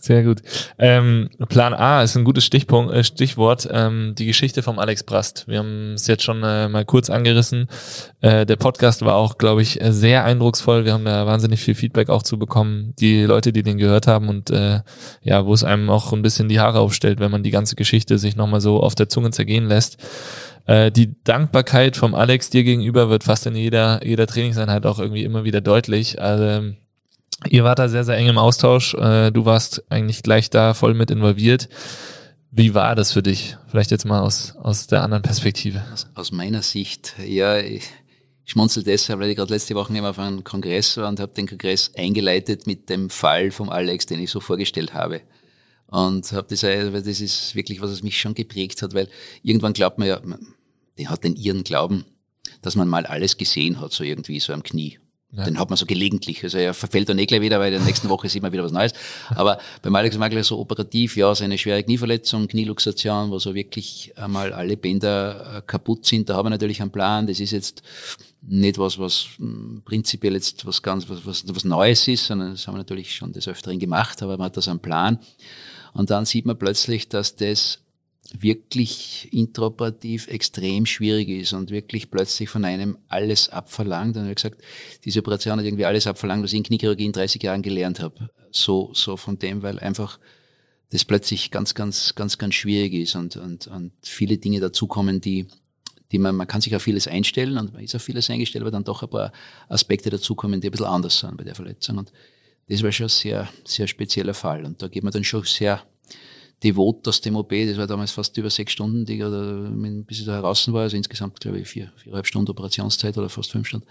Sehr 0.00 0.22
gut. 0.24 0.40
Ähm, 0.78 1.28
Plan 1.50 1.74
A 1.74 2.02
ist 2.02 2.16
ein 2.16 2.24
gutes 2.24 2.44
Stichpunkt, 2.44 2.92
äh, 2.94 3.04
Stichwort. 3.04 3.68
Ähm, 3.70 4.14
die 4.16 4.24
Geschichte 4.24 4.62
vom 4.62 4.78
Alex 4.78 5.02
Brast. 5.04 5.46
Wir 5.46 5.58
haben 5.58 5.92
es 5.92 6.06
jetzt 6.06 6.22
schon 6.22 6.42
äh, 6.42 6.68
mal 6.68 6.86
kurz 6.86 7.10
angerissen. 7.10 7.68
Äh, 8.22 8.46
der 8.46 8.56
Podcast 8.56 9.04
war 9.04 9.16
auch, 9.16 9.36
glaube 9.36 9.60
ich, 9.60 9.78
sehr 9.82 10.24
eindrucksvoll. 10.24 10.86
Wir 10.86 10.94
haben 10.94 11.04
da 11.04 11.26
wahnsinnig 11.26 11.60
viel 11.60 11.74
Feedback 11.74 12.08
auch 12.08 12.22
zu 12.22 12.38
bekommen. 12.38 12.94
Die 12.98 13.24
Leute, 13.24 13.52
die 13.52 13.62
den 13.62 13.76
gehört 13.76 14.06
haben 14.06 14.30
und 14.30 14.48
äh, 14.48 14.80
ja, 15.20 15.44
wo 15.44 15.52
es 15.52 15.64
einem 15.64 15.90
auch 15.90 16.14
ein 16.14 16.22
bisschen 16.22 16.48
die 16.48 16.60
Haare 16.60 16.80
aufstellt, 16.80 17.20
wenn 17.20 17.30
man 17.30 17.42
die 17.42 17.50
ganze 17.50 17.76
Geschichte 17.76 18.18
sich 18.18 18.36
nochmal 18.36 18.62
so 18.62 18.80
auf 18.80 18.94
der 18.94 19.10
Zunge 19.10 19.32
zergehen 19.32 19.66
lässt. 19.66 19.98
Äh, 20.66 20.90
die 20.90 21.22
Dankbarkeit 21.24 21.98
vom 21.98 22.14
Alex 22.14 22.48
dir 22.48 22.64
gegenüber 22.64 23.10
wird 23.10 23.24
fast 23.24 23.44
in 23.46 23.54
jeder, 23.54 24.06
jeder 24.06 24.26
Trainingseinheit 24.26 24.86
auch 24.86 24.98
irgendwie 24.98 25.24
immer 25.24 25.44
wieder 25.44 25.60
deutlich. 25.60 26.22
Also, 26.22 26.72
Ihr 27.48 27.64
wart 27.64 27.78
da 27.78 27.88
sehr, 27.88 28.04
sehr 28.04 28.16
eng 28.16 28.28
im 28.28 28.38
Austausch. 28.38 28.94
Äh, 28.94 29.30
du 29.30 29.44
warst 29.44 29.84
eigentlich 29.90 30.22
gleich 30.22 30.50
da 30.50 30.74
voll 30.74 30.94
mit 30.94 31.10
involviert. 31.10 31.68
Wie 32.50 32.74
war 32.74 32.94
das 32.94 33.12
für 33.12 33.22
dich? 33.22 33.56
Vielleicht 33.68 33.90
jetzt 33.90 34.04
mal 34.04 34.20
aus, 34.20 34.56
aus 34.56 34.88
der 34.88 35.02
anderen 35.02 35.22
Perspektive. 35.22 35.82
Aus, 36.14 36.32
meiner 36.32 36.62
Sicht, 36.62 37.14
ja, 37.24 37.58
ich 37.58 37.84
schmunzel 38.44 38.82
deshalb, 38.82 39.20
weil 39.20 39.30
ich 39.30 39.36
gerade 39.36 39.52
letzte 39.52 39.74
Woche 39.74 40.08
auf 40.08 40.18
einem 40.18 40.42
Kongress 40.42 40.96
war 40.96 41.08
und 41.08 41.20
habe 41.20 41.32
den 41.32 41.46
Kongress 41.46 41.92
eingeleitet 41.96 42.66
mit 42.66 42.90
dem 42.90 43.08
Fall 43.08 43.52
vom 43.52 43.70
Alex, 43.70 44.06
den 44.06 44.20
ich 44.20 44.30
so 44.30 44.40
vorgestellt 44.40 44.92
habe. 44.92 45.22
Und 45.86 46.30
habe 46.32 46.46
das, 46.50 46.62
weil 46.62 46.90
das 46.90 47.20
ist 47.20 47.54
wirklich 47.54 47.80
was, 47.80 47.90
was 47.90 48.02
mich 48.02 48.20
schon 48.20 48.34
geprägt 48.34 48.82
hat, 48.82 48.94
weil 48.94 49.08
irgendwann 49.42 49.72
glaubt 49.72 49.98
man 49.98 50.08
ja, 50.08 50.20
der 50.98 51.08
hat 51.08 51.24
den 51.24 51.36
ihren 51.36 51.64
Glauben, 51.64 52.04
dass 52.62 52.76
man 52.76 52.88
mal 52.88 53.06
alles 53.06 53.36
gesehen 53.36 53.80
hat, 53.80 53.92
so 53.92 54.04
irgendwie 54.04 54.40
so 54.40 54.52
am 54.52 54.62
Knie. 54.62 54.98
Ja. 55.32 55.44
Den 55.44 55.58
hat 55.60 55.70
man 55.70 55.76
so 55.76 55.86
gelegentlich. 55.86 56.42
Also 56.42 56.58
er 56.58 56.74
verfällt 56.74 57.08
dann 57.08 57.18
eh 57.18 57.26
gleich 57.26 57.40
wieder, 57.40 57.60
weil 57.60 57.72
in 57.72 57.78
der 57.78 57.86
nächsten 57.86 58.08
Woche 58.08 58.28
sieht 58.28 58.42
man 58.42 58.52
wieder 58.52 58.64
was 58.64 58.72
Neues. 58.72 58.92
Aber 59.30 59.58
beim 59.80 59.94
Alex 59.94 60.18
Magler 60.18 60.42
so 60.42 60.58
operativ, 60.58 61.16
ja, 61.16 61.32
seine 61.36 61.56
schwere 61.56 61.84
Knieverletzung, 61.84 62.48
Knieluxation, 62.48 63.30
wo 63.30 63.38
so 63.38 63.54
wirklich 63.54 64.12
einmal 64.16 64.52
alle 64.52 64.76
Bänder 64.76 65.58
äh, 65.58 65.62
kaputt 65.64 66.04
sind, 66.04 66.28
da 66.28 66.34
haben 66.34 66.46
wir 66.46 66.50
natürlich 66.50 66.82
einen 66.82 66.90
Plan. 66.90 67.28
Das 67.28 67.38
ist 67.38 67.52
jetzt 67.52 67.82
nicht 68.42 68.78
was, 68.78 68.98
was 68.98 69.26
hm, 69.36 69.82
prinzipiell 69.84 70.34
jetzt 70.34 70.66
was 70.66 70.82
ganz, 70.82 71.08
was, 71.08 71.24
was, 71.24 71.44
was 71.46 71.64
Neues 71.64 72.08
ist, 72.08 72.26
sondern 72.26 72.52
das 72.52 72.66
haben 72.66 72.74
wir 72.74 72.78
natürlich 72.78 73.14
schon 73.14 73.32
des 73.32 73.46
Öfteren 73.46 73.78
gemacht, 73.78 74.22
aber 74.24 74.36
man 74.36 74.46
hat 74.46 74.56
das 74.56 74.66
einen 74.66 74.80
Plan. 74.80 75.20
Und 75.92 76.10
dann 76.10 76.24
sieht 76.24 76.44
man 76.46 76.58
plötzlich, 76.58 77.08
dass 77.08 77.36
das 77.36 77.78
wirklich 78.38 79.28
intraoperativ 79.32 80.28
extrem 80.28 80.86
schwierig 80.86 81.28
ist 81.28 81.52
und 81.52 81.70
wirklich 81.70 82.10
plötzlich 82.10 82.48
von 82.48 82.64
einem 82.64 82.96
alles 83.08 83.48
abverlangt. 83.48 84.16
Und 84.16 84.22
ich 84.22 84.28
habe 84.28 84.34
gesagt, 84.34 84.62
diese 85.04 85.20
Operation 85.20 85.58
hat 85.58 85.64
irgendwie 85.64 85.84
alles 85.84 86.06
abverlangt, 86.06 86.44
was 86.44 86.52
ich 86.52 86.58
in 86.58 86.64
Kniechirurgie 86.64 87.06
in 87.06 87.12
30 87.12 87.42
Jahren 87.42 87.62
gelernt 87.62 88.00
habe. 88.00 88.30
So, 88.52 88.90
so 88.94 89.16
von 89.16 89.38
dem, 89.38 89.62
weil 89.62 89.78
einfach 89.78 90.18
das 90.90 91.04
plötzlich 91.04 91.50
ganz, 91.50 91.74
ganz, 91.74 92.14
ganz, 92.14 92.38
ganz 92.38 92.54
schwierig 92.54 92.94
ist 92.94 93.14
und, 93.14 93.36
und, 93.36 93.66
und 93.68 93.92
viele 94.02 94.38
Dinge 94.38 94.60
dazukommen, 94.60 95.20
die, 95.20 95.46
die 96.10 96.18
man, 96.18 96.34
man 96.34 96.46
kann 96.46 96.60
sich 96.60 96.74
auf 96.74 96.82
vieles 96.82 97.06
einstellen 97.06 97.56
und 97.58 97.72
man 97.72 97.82
ist 97.82 97.94
auf 97.94 98.02
vieles 98.02 98.28
eingestellt, 98.28 98.62
aber 98.62 98.72
dann 98.72 98.84
doch 98.84 99.02
ein 99.02 99.10
paar 99.10 99.32
Aspekte 99.68 100.10
dazukommen, 100.10 100.60
die 100.60 100.68
ein 100.68 100.72
bisschen 100.72 100.86
anders 100.86 101.20
sind 101.20 101.36
bei 101.36 101.44
der 101.44 101.54
Verletzung. 101.54 101.98
Und 101.98 102.12
das 102.68 102.82
war 102.82 102.92
schon 102.92 103.06
ein 103.06 103.10
sehr, 103.10 103.48
sehr 103.64 103.86
spezieller 103.86 104.34
Fall. 104.34 104.64
Und 104.64 104.82
da 104.82 104.88
geht 104.88 105.04
man 105.04 105.12
dann 105.12 105.24
schon 105.24 105.44
sehr 105.44 105.84
devot 106.62 107.06
aus 107.08 107.20
dem 107.20 107.36
OP. 107.36 107.50
Das 107.50 107.76
war 107.76 107.86
damals 107.86 108.12
fast 108.12 108.36
über 108.36 108.50
sechs 108.50 108.72
Stunden, 108.72 109.04
die, 109.04 109.22
oder, 109.22 109.70
bis 110.06 110.20
ich 110.20 110.26
da 110.26 110.32
heraus 110.32 110.70
war. 110.72 110.82
Also 110.82 110.96
insgesamt, 110.96 111.40
glaube 111.40 111.60
ich, 111.60 111.68
vier, 111.68 111.92
viereinhalb 111.96 112.26
Stunden 112.26 112.50
Operationszeit 112.50 113.16
oder 113.16 113.28
fast 113.28 113.52
fünf 113.52 113.66
Stunden. 113.66 113.86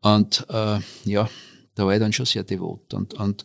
Und 0.00 0.46
äh, 0.50 0.80
ja, 1.04 1.28
da 1.74 1.86
war 1.86 1.94
ich 1.94 2.00
dann 2.00 2.12
schon 2.12 2.26
sehr 2.26 2.44
devot. 2.44 2.92
Und, 2.94 3.14
und 3.14 3.44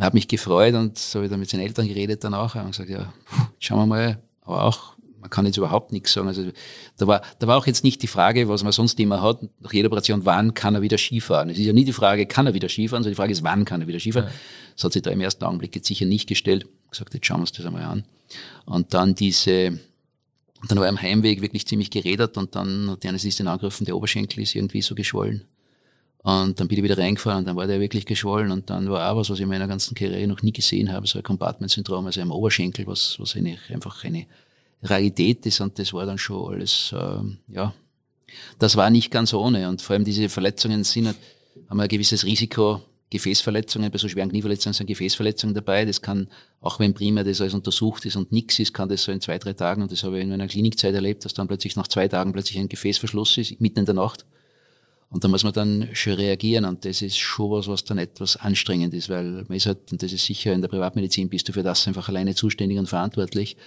habe 0.00 0.16
mich 0.16 0.28
gefreut 0.28 0.74
und 0.74 0.98
so 0.98 1.18
habe 1.18 1.26
ich 1.26 1.30
dann 1.30 1.40
mit 1.40 1.50
seinen 1.50 1.60
Eltern 1.62 1.86
geredet 1.86 2.24
dann 2.24 2.34
auch 2.34 2.54
und 2.54 2.68
gesagt, 2.68 2.88
ja, 2.88 3.12
schauen 3.58 3.78
wir 3.80 3.86
mal, 3.86 4.22
aber 4.42 4.64
auch, 4.64 4.94
man 5.20 5.30
kann 5.30 5.46
jetzt 5.46 5.56
überhaupt 5.56 5.92
nichts 5.92 6.12
sagen. 6.12 6.28
Also 6.28 6.50
da 6.96 7.06
war, 7.06 7.22
da 7.38 7.46
war 7.46 7.58
auch 7.58 7.66
jetzt 7.66 7.84
nicht 7.84 8.02
die 8.02 8.06
Frage, 8.06 8.48
was 8.48 8.62
man 8.62 8.72
sonst 8.72 8.98
immer 9.00 9.22
hat, 9.22 9.40
nach 9.60 9.72
jeder 9.72 9.88
Operation, 9.88 10.24
wann 10.24 10.54
kann 10.54 10.74
er 10.74 10.82
wieder 10.82 10.98
Skifahren? 10.98 11.50
Es 11.50 11.58
ist 11.58 11.64
ja 11.64 11.72
nie 11.72 11.84
die 11.84 11.92
Frage, 11.92 12.26
kann 12.26 12.46
er 12.46 12.54
wieder 12.54 12.68
Skifahren, 12.68 13.02
sondern 13.02 13.12
die 13.12 13.20
Frage 13.20 13.32
ist, 13.32 13.42
wann 13.42 13.64
kann 13.64 13.80
er 13.80 13.86
wieder 13.86 14.00
Skifahren? 14.00 14.28
Ja. 14.28 14.34
Das 14.74 14.84
hat 14.84 14.92
sich 14.92 15.02
da 15.02 15.10
im 15.10 15.20
ersten 15.20 15.44
Augenblick 15.44 15.74
jetzt 15.74 15.86
sicher 15.86 16.06
nicht 16.06 16.28
gestellt. 16.28 16.66
Gesagt, 16.92 17.14
jetzt 17.14 17.26
schauen 17.26 17.38
wir 17.38 17.42
uns 17.42 17.52
das 17.52 17.66
einmal 17.66 17.82
an. 17.82 18.04
Und 18.66 18.94
dann 18.94 19.14
diese, 19.14 19.78
dann 20.68 20.78
war 20.78 20.84
er 20.84 20.90
am 20.90 21.00
Heimweg 21.00 21.42
wirklich 21.42 21.66
ziemlich 21.66 21.90
gerädert 21.90 22.36
und 22.36 22.54
dann 22.54 22.90
hat 22.90 23.02
die 23.02 23.08
Anästhesistin 23.08 23.48
angegriffen, 23.48 23.84
der 23.84 23.96
Oberschenkel 23.96 24.42
ist 24.42 24.54
irgendwie 24.54 24.82
so 24.82 24.94
geschwollen. 24.94 25.44
Und 26.22 26.60
dann 26.60 26.68
bin 26.68 26.78
ich 26.78 26.84
wieder 26.84 26.98
reingefahren 26.98 27.40
und 27.40 27.46
dann 27.46 27.56
war 27.56 27.66
der 27.66 27.80
wirklich 27.80 28.06
geschwollen 28.06 28.52
und 28.52 28.70
dann 28.70 28.88
war 28.88 29.10
auch 29.10 29.16
was, 29.16 29.30
was 29.30 29.38
ich 29.38 29.42
in 29.42 29.48
meiner 29.48 29.66
ganzen 29.66 29.94
Karriere 29.94 30.24
noch 30.28 30.42
nie 30.42 30.52
gesehen 30.52 30.92
habe, 30.92 31.06
so 31.06 31.18
ein 31.18 31.24
Compartment-Syndrom, 31.24 32.06
also 32.06 32.20
am 32.20 32.30
Oberschenkel, 32.30 32.86
was, 32.86 33.16
was 33.18 33.34
eine, 33.34 33.58
einfach 33.70 34.04
eine 34.04 34.26
Rarität 34.82 35.44
ist 35.46 35.60
und 35.60 35.78
das 35.80 35.92
war 35.92 36.06
dann 36.06 36.18
schon 36.18 36.54
alles, 36.54 36.94
äh, 36.96 37.52
ja, 37.52 37.74
das 38.58 38.76
war 38.76 38.88
nicht 38.90 39.10
ganz 39.10 39.34
ohne 39.34 39.68
und 39.68 39.82
vor 39.82 39.94
allem 39.94 40.04
diese 40.04 40.28
Verletzungen 40.28 40.84
sind, 40.84 41.14
haben 41.68 41.80
ein 41.80 41.88
gewisses 41.88 42.24
Risiko, 42.24 42.82
Gefäßverletzungen, 43.12 43.90
bei 43.90 43.98
so 43.98 44.08
schweren 44.08 44.30
Knieverletzungen 44.30 44.72
sind 44.72 44.86
Gefäßverletzungen 44.86 45.54
dabei. 45.54 45.84
Das 45.84 46.00
kann, 46.00 46.28
auch 46.62 46.80
wenn 46.80 46.94
primär 46.94 47.24
das 47.24 47.42
alles 47.42 47.52
untersucht 47.52 48.06
ist 48.06 48.16
und 48.16 48.32
nichts 48.32 48.58
ist, 48.58 48.72
kann 48.72 48.88
das 48.88 49.04
so 49.04 49.12
in 49.12 49.20
zwei, 49.20 49.38
drei 49.38 49.52
Tagen, 49.52 49.82
und 49.82 49.92
das 49.92 50.02
habe 50.02 50.16
ich 50.16 50.24
in 50.24 50.30
meiner 50.30 50.48
Klinikzeit 50.48 50.94
erlebt, 50.94 51.24
dass 51.24 51.34
dann 51.34 51.46
plötzlich 51.46 51.76
nach 51.76 51.88
zwei 51.88 52.08
Tagen 52.08 52.32
plötzlich 52.32 52.58
ein 52.58 52.70
Gefäßverschluss 52.70 53.36
ist, 53.36 53.60
mitten 53.60 53.80
in 53.80 53.84
der 53.84 53.94
Nacht. 53.94 54.24
Und 55.10 55.22
da 55.24 55.28
muss 55.28 55.44
man 55.44 55.52
dann 55.52 55.90
schon 55.92 56.14
reagieren 56.14 56.64
und 56.64 56.86
das 56.86 57.02
ist 57.02 57.18
schon 57.18 57.50
was, 57.50 57.68
was 57.68 57.84
dann 57.84 57.98
etwas 57.98 58.38
anstrengend 58.38 58.94
ist, 58.94 59.10
weil 59.10 59.44
man 59.46 59.58
ist 59.58 59.66
halt, 59.66 59.92
und 59.92 60.02
das 60.02 60.10
ist 60.10 60.24
sicher 60.24 60.54
in 60.54 60.62
der 60.62 60.68
Privatmedizin, 60.68 61.28
bist 61.28 61.46
du 61.50 61.52
für 61.52 61.62
das 61.62 61.86
einfach 61.86 62.08
alleine 62.08 62.34
zuständig 62.34 62.78
und 62.78 62.88
verantwortlich. 62.88 63.58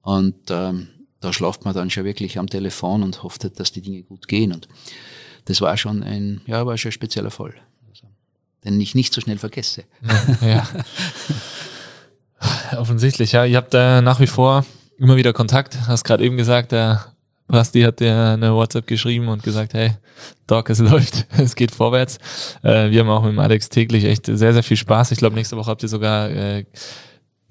Und 0.00 0.50
ähm, 0.50 0.88
da 1.20 1.30
schlaft 1.34 1.66
man 1.66 1.74
dann 1.74 1.90
schon 1.90 2.06
wirklich 2.06 2.38
am 2.38 2.46
Telefon 2.46 3.02
und 3.02 3.22
hofft, 3.22 3.44
halt, 3.44 3.60
dass 3.60 3.70
die 3.70 3.82
Dinge 3.82 4.02
gut 4.02 4.28
gehen. 4.28 4.54
Und 4.54 4.66
das 5.44 5.60
war 5.60 5.76
schon 5.76 6.02
ein, 6.02 6.40
ja, 6.46 6.64
war 6.64 6.78
schon 6.78 6.88
ein 6.88 6.92
spezieller 6.92 7.30
Fall 7.30 7.54
den 8.64 8.80
ich 8.80 8.94
nicht 8.94 9.12
so 9.14 9.20
schnell 9.20 9.38
vergesse. 9.38 9.84
Ja, 10.40 10.48
ja. 10.48 10.68
Offensichtlich, 12.78 13.32
ja. 13.32 13.44
Ihr 13.44 13.56
habt 13.56 13.74
da 13.74 14.00
nach 14.02 14.20
wie 14.20 14.26
vor 14.26 14.64
immer 14.98 15.16
wieder 15.16 15.32
Kontakt. 15.32 15.86
Hast 15.86 16.04
gerade 16.04 16.24
eben 16.24 16.36
gesagt, 16.36 16.72
der 16.72 17.06
Basti 17.46 17.82
hat 17.82 18.00
dir 18.00 18.30
eine 18.32 18.54
WhatsApp 18.54 18.86
geschrieben 18.86 19.28
und 19.28 19.42
gesagt, 19.42 19.74
hey, 19.74 19.92
Doc, 20.46 20.70
es 20.70 20.78
läuft, 20.80 21.26
es 21.38 21.54
geht 21.56 21.72
vorwärts. 21.72 22.18
Äh, 22.62 22.90
wir 22.90 23.00
haben 23.00 23.10
auch 23.10 23.22
mit 23.24 23.38
Alex 23.38 23.68
täglich 23.68 24.04
echt 24.04 24.26
sehr, 24.26 24.52
sehr 24.52 24.62
viel 24.62 24.76
Spaß. 24.76 25.10
Ich 25.12 25.18
glaube, 25.18 25.34
nächste 25.36 25.56
Woche 25.56 25.70
habt 25.70 25.82
ihr 25.82 25.88
sogar 25.88 26.30
äh, 26.30 26.64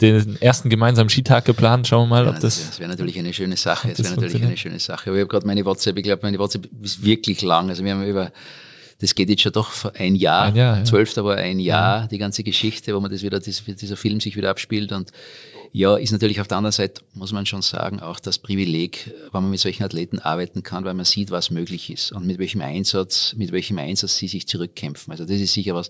den 0.02 0.42
ersten 0.42 0.70
gemeinsamen 0.70 1.10
Skitag 1.10 1.46
geplant. 1.46 1.88
Schauen 1.88 2.10
wir 2.10 2.16
mal, 2.16 2.26
Ja, 2.26 2.32
ob 2.32 2.40
das. 2.40 2.68
das 2.68 2.80
wäre 2.80 2.90
natürlich 2.90 3.18
eine 3.18 3.34
schöne 3.34 3.58
Sache. 3.58 3.90
Das 3.90 3.98
das 3.98 4.12
wäre 4.12 4.22
natürlich 4.22 4.44
eine 4.44 4.58
schöne 4.58 4.80
Sache. 4.80 5.10
Aber 5.10 5.18
ich 5.18 5.22
habe 5.22 5.30
gerade 5.30 5.48
meine 5.48 5.64
WhatsApp, 5.66 5.98
ich 5.98 6.04
glaube, 6.04 6.22
meine 6.24 6.40
WhatsApp 6.40 6.68
ist 6.82 7.04
wirklich 7.04 7.42
lang. 7.42 7.70
Also 7.70 7.84
wir 7.84 7.94
haben 7.94 8.04
über, 8.04 8.32
das 9.04 9.16
geht 9.16 9.30
jetzt 9.30 9.42
schon 9.42 9.52
doch 9.52 9.94
ein 9.96 10.16
Jahr, 10.16 10.46
Ein 10.46 10.56
Jahr, 10.56 10.78
ja. 10.78 10.84
12. 10.86 11.18
war 11.18 11.36
ein 11.36 11.60
Jahr, 11.60 12.08
die 12.08 12.18
ganze 12.18 12.42
Geschichte, 12.42 12.96
wo 12.96 13.02
man 13.02 13.12
das 13.12 13.22
wieder, 13.22 13.38
das, 13.38 13.64
dieser 13.66 13.98
Film 13.98 14.22
sich 14.22 14.38
wieder 14.38 14.50
abspielt 14.50 14.94
und 14.94 15.12
ja, 15.74 15.98
ist 15.98 16.12
natürlich 16.12 16.40
auf 16.40 16.48
der 16.48 16.58
anderen 16.58 16.72
Seite, 16.72 17.02
muss 17.14 17.34
man 17.34 17.46
schon 17.46 17.62
sagen, 17.62 18.00
auch 18.00 18.20
das 18.22 18.40
Privileg, 18.40 19.12
wenn 19.34 19.42
man 19.42 19.52
mit 19.52 19.60
solchen 19.60 19.84
Athleten 19.84 20.20
arbeiten 20.20 20.64
kann, 20.64 20.86
weil 20.86 20.94
man 20.94 21.04
sieht, 21.04 21.32
was 21.32 21.50
möglich 21.50 21.90
ist 21.90 22.14
und 22.14 22.26
mit 22.26 22.38
welchem 22.38 22.62
Einsatz, 22.62 23.34
mit 23.36 23.52
welchem 23.52 23.78
Einsatz 23.78 24.16
sie 24.16 24.30
sich 24.30 24.48
zurückkämpfen. 24.48 25.12
Also 25.12 25.26
das 25.26 25.42
ist 25.42 25.52
sicher 25.54 25.76
was, 25.76 25.90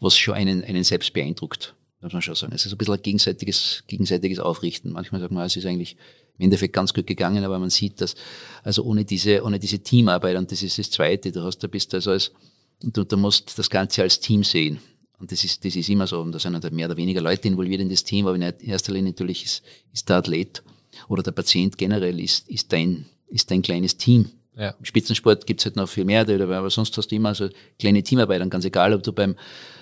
was 0.00 0.16
schon 0.16 0.34
einen, 0.34 0.64
einen 0.64 0.82
selbst 0.82 1.12
beeindruckt, 1.12 1.74
muss 2.00 2.12
man 2.12 2.22
schon 2.22 2.34
sagen. 2.34 2.54
Es 2.54 2.66
ist 2.66 2.72
ein 2.72 2.78
bisschen 2.78 2.94
ein 2.94 3.02
gegenseitiges, 3.02 3.84
gegenseitiges 3.86 4.40
Aufrichten. 4.40 4.92
Manchmal 4.92 5.20
sagt 5.20 5.32
man, 5.32 5.46
es 5.46 5.54
ist 5.54 5.66
eigentlich 5.66 5.96
im 6.38 6.44
Endeffekt 6.44 6.72
ganz 6.72 6.94
gut 6.94 7.06
gegangen, 7.06 7.44
aber 7.44 7.58
man 7.58 7.70
sieht, 7.70 8.00
dass, 8.00 8.14
also 8.62 8.84
ohne 8.84 9.04
diese, 9.04 9.42
ohne 9.42 9.58
diese 9.58 9.80
Teamarbeit, 9.80 10.36
und 10.36 10.50
das 10.52 10.62
ist 10.62 10.78
das 10.78 10.90
Zweite, 10.90 11.32
du 11.32 11.42
hast, 11.42 11.58
du 11.58 11.68
bist 11.68 11.92
also 11.94 12.12
als, 12.12 12.32
du, 12.80 13.04
du 13.04 13.16
musst 13.16 13.58
das 13.58 13.68
Ganze 13.68 14.02
als 14.02 14.20
Team 14.20 14.44
sehen. 14.44 14.78
Und 15.18 15.32
das 15.32 15.42
ist, 15.42 15.64
das 15.64 15.74
ist 15.74 15.88
immer 15.88 16.06
so. 16.06 16.20
Und 16.20 16.30
da 16.30 16.38
sind 16.38 16.54
halt 16.54 16.72
mehr 16.72 16.86
oder 16.86 16.96
weniger 16.96 17.20
Leute 17.20 17.48
involviert 17.48 17.80
in 17.80 17.88
das 17.88 18.04
Team, 18.04 18.26
aber 18.26 18.36
in 18.36 18.42
erster 18.42 18.92
Linie 18.92 19.10
natürlich 19.10 19.44
ist, 19.44 19.62
ist 19.92 20.08
der 20.08 20.16
Athlet 20.18 20.62
oder 21.08 21.22
der 21.22 21.32
Patient 21.32 21.76
generell 21.76 22.20
ist, 22.20 22.48
ist 22.48 22.72
dein, 22.72 23.06
ist 23.28 23.50
dein 23.50 23.62
kleines 23.62 23.96
Team. 23.96 24.30
Ja. 24.56 24.74
Im 24.78 24.84
Spitzensport 24.84 25.46
gibt's 25.46 25.64
halt 25.64 25.76
noch 25.76 25.88
viel 25.88 26.04
mehr, 26.04 26.22
aber 26.22 26.70
sonst 26.70 26.96
hast 26.96 27.08
du 27.08 27.16
immer 27.16 27.34
so 27.34 27.48
kleine 27.78 28.02
Teamarbeit. 28.02 28.42
Und 28.42 28.50
ganz 28.50 28.64
egal, 28.64 28.92
ob 28.94 29.02
du 29.02 29.12
beim, 29.12 29.36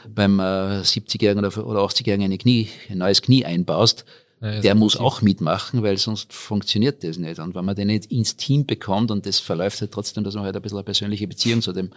beim 0.09 0.39
äh, 0.39 0.81
70-Jährigen 0.83 1.45
oder, 1.45 1.67
oder 1.67 1.81
80-Jährigen 1.81 2.25
eine 2.25 2.39
Knie, 2.39 2.69
ein 2.91 2.99
neues 2.99 3.23
Knie 3.23 3.45
einbaust, 3.45 4.05
Ja, 4.41 4.61
der 4.61 4.75
muss 4.75 4.97
auch 4.97 5.23
mitmachen, 5.23 5.83
weil 5.83 5.97
sonst 5.97 6.33
funktioniert 6.33 7.03
das 7.03 7.17
nicht. 7.17 7.39
Und 7.39 7.55
wenn 7.55 7.65
man 7.65 7.75
den 7.75 7.87
nicht 7.87 8.13
ins 8.13 8.37
Team 8.37 8.67
bekommt 8.67 9.11
und 9.11 9.25
das 9.25 9.39
verläuft 9.39 9.81
halt 9.81 9.93
trotzdem, 9.93 10.25
dass 10.25 10.35
man 10.35 10.45
halt 10.45 10.55
ein 10.57 10.63
bisschen 10.63 10.77
eine 10.79 10.85
persönliche 10.85 11.27
Beziehung 11.27 11.63
zu 11.63 11.73
dem 11.73 11.91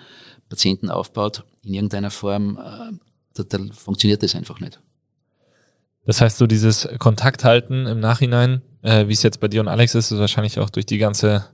Patienten 0.48 0.90
aufbaut, 0.90 1.44
in 1.64 1.74
irgendeiner 1.74 2.12
Form, 2.12 2.58
äh, 2.58 2.96
da, 3.34 3.44
da 3.44 3.74
funktioniert 3.74 4.24
das 4.24 4.36
einfach 4.36 4.60
nicht. 4.62 4.80
Das 6.06 6.22
heißt, 6.22 6.38
so 6.38 6.48
dieses 6.48 6.88
Kontakt 6.98 7.44
halten 7.44 7.86
im 7.86 8.00
Nachhinein, 8.00 8.62
äh, 8.82 9.08
wie 9.08 9.14
es 9.14 9.22
jetzt 9.22 9.42
bei 9.42 9.50
dir 9.50 9.60
und 9.60 9.68
Alex 9.68 9.94
ist, 9.96 10.12
ist 10.12 10.20
wahrscheinlich 10.20 10.60
auch 10.60 10.70
durch 10.70 10.86
die 10.86 10.98
ganze 10.98 11.46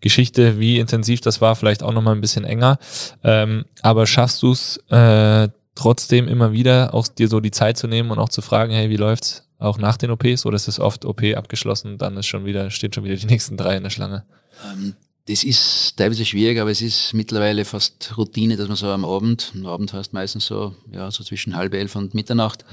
Geschichte, 0.00 0.60
wie 0.60 0.78
intensiv 0.78 1.20
das 1.20 1.40
war, 1.40 1.56
vielleicht 1.56 1.82
auch 1.82 1.92
nochmal 1.92 2.14
ein 2.14 2.20
bisschen 2.20 2.44
enger. 2.44 2.78
Ähm, 3.24 3.64
aber 3.82 4.06
schaffst 4.06 4.42
du 4.42 4.52
es 4.52 4.78
äh, 4.88 5.48
trotzdem 5.78 6.26
immer 6.26 6.52
wieder, 6.52 6.92
auch 6.92 7.06
dir 7.06 7.28
so 7.28 7.38
die 7.38 7.52
Zeit 7.52 7.78
zu 7.78 7.86
nehmen 7.86 8.10
und 8.10 8.18
auch 8.18 8.28
zu 8.28 8.42
fragen, 8.42 8.72
hey, 8.72 8.90
wie 8.90 8.96
läuft's 8.96 9.44
auch 9.58 9.78
nach 9.78 9.96
den 9.96 10.10
OPs? 10.10 10.44
Oder 10.44 10.56
ist 10.56 10.66
es 10.66 10.80
oft 10.80 11.04
OP 11.04 11.22
abgeschlossen, 11.36 11.98
dann 11.98 12.16
ist 12.16 12.26
schon 12.26 12.44
wieder, 12.44 12.70
stehen 12.70 12.92
schon 12.92 13.04
wieder 13.04 13.16
die 13.16 13.26
nächsten 13.32 13.56
drei 13.56 13.76
in 13.76 13.84
der 13.84 13.90
Schlange? 13.90 14.24
Ähm, 14.72 14.94
das 15.28 15.44
ist 15.44 15.96
teilweise 15.96 16.24
schwierig, 16.24 16.58
aber 16.58 16.70
es 16.70 16.80
ist 16.80 17.12
mittlerweile 17.12 17.64
fast 17.64 18.14
Routine, 18.16 18.56
dass 18.56 18.66
man 18.66 18.76
so 18.76 18.88
am 18.88 19.04
Abend, 19.04 19.52
am 19.54 19.66
Abend 19.66 19.92
heißt 19.92 20.14
meistens 20.14 20.46
so, 20.46 20.74
ja, 20.90 21.10
so 21.10 21.22
zwischen 21.22 21.54
halb 21.54 21.74
elf 21.74 21.94
und 21.96 22.14
Mitternacht, 22.14 22.64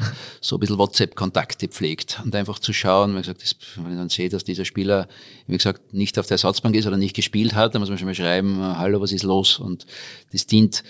so 0.42 0.56
ein 0.56 0.62
bisschen 0.62 0.78
WhatsApp-Kontakte 0.78 1.68
pflegt 1.68 2.22
und 2.24 2.34
einfach 2.34 2.58
zu 2.58 2.72
schauen, 2.72 3.14
wie 3.14 3.20
gesagt, 3.20 3.44
das, 3.44 3.56
wenn 3.76 3.92
ich 3.92 3.98
dann 3.98 4.10
sehe, 4.10 4.30
dass 4.30 4.46
dieser 4.46 4.66
Spieler, 4.66 5.08
wie 5.48 5.58
gesagt, 5.58 5.94
nicht 5.94 6.18
auf 6.18 6.28
der 6.28 6.36
Ersatzbank 6.36 6.76
ist 6.76 6.88
oder 6.88 6.98
nicht 6.98 7.16
gespielt 7.16 7.54
hat, 7.54 7.76
dann 7.76 7.82
muss 7.82 7.90
man 7.90 8.00
schon 8.00 8.08
mal 8.08 8.16
schreiben, 8.16 8.60
hallo, 8.62 9.02
was 9.02 9.12
ist 9.12 9.24
los? 9.24 9.60
Und 9.60 9.86
das 10.32 10.48
dient 10.48 10.84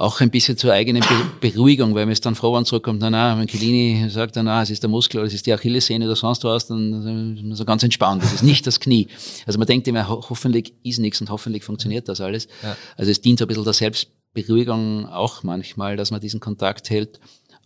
auch 0.00 0.20
ein 0.22 0.30
bisschen 0.30 0.56
zur 0.56 0.72
eigenen 0.72 1.02
Be 1.02 1.50
Beruhigung, 1.50 1.94
weil 1.94 2.06
man 2.06 2.12
ist 2.12 2.24
dann 2.24 2.34
froh, 2.34 2.56
wenn 2.56 2.64
zurückkommt, 2.64 3.00
na, 3.00 3.10
na, 3.10 3.38
wenn 3.38 3.46
Chiellini 3.46 4.08
sagt, 4.08 4.34
na, 4.36 4.42
na, 4.42 4.62
es 4.62 4.70
ist 4.70 4.82
der 4.82 4.88
Muskel 4.88 5.18
oder 5.18 5.26
es 5.26 5.34
ist 5.34 5.44
die 5.44 5.52
Achillessehne 5.52 6.06
oder 6.06 6.16
sonst 6.16 6.42
was, 6.42 6.66
dann 6.68 7.36
ist 7.36 7.42
man 7.42 7.54
so 7.54 7.66
ganz 7.66 7.82
entspannt. 7.82 8.22
Das 8.22 8.32
ist 8.32 8.42
nicht 8.42 8.66
das 8.66 8.80
Knie. 8.80 9.08
Also 9.46 9.58
man 9.58 9.68
denkt 9.68 9.86
immer, 9.88 10.08
ho 10.08 10.24
hoffentlich 10.30 10.72
ist 10.82 11.00
nichts 11.00 11.20
und 11.20 11.28
hoffentlich 11.28 11.64
funktioniert 11.64 12.08
das 12.08 12.22
alles. 12.22 12.48
Ja. 12.62 12.76
Also 12.96 13.10
es 13.10 13.20
dient 13.20 13.40
so 13.40 13.44
ein 13.44 13.48
bisschen 13.48 13.64
der 13.64 13.74
Selbstberuhigung 13.74 15.06
auch 15.06 15.42
manchmal, 15.42 15.98
dass 15.98 16.10
man 16.10 16.20
diesen 16.20 16.40
Kontakt 16.40 16.88
hält. 16.88 17.20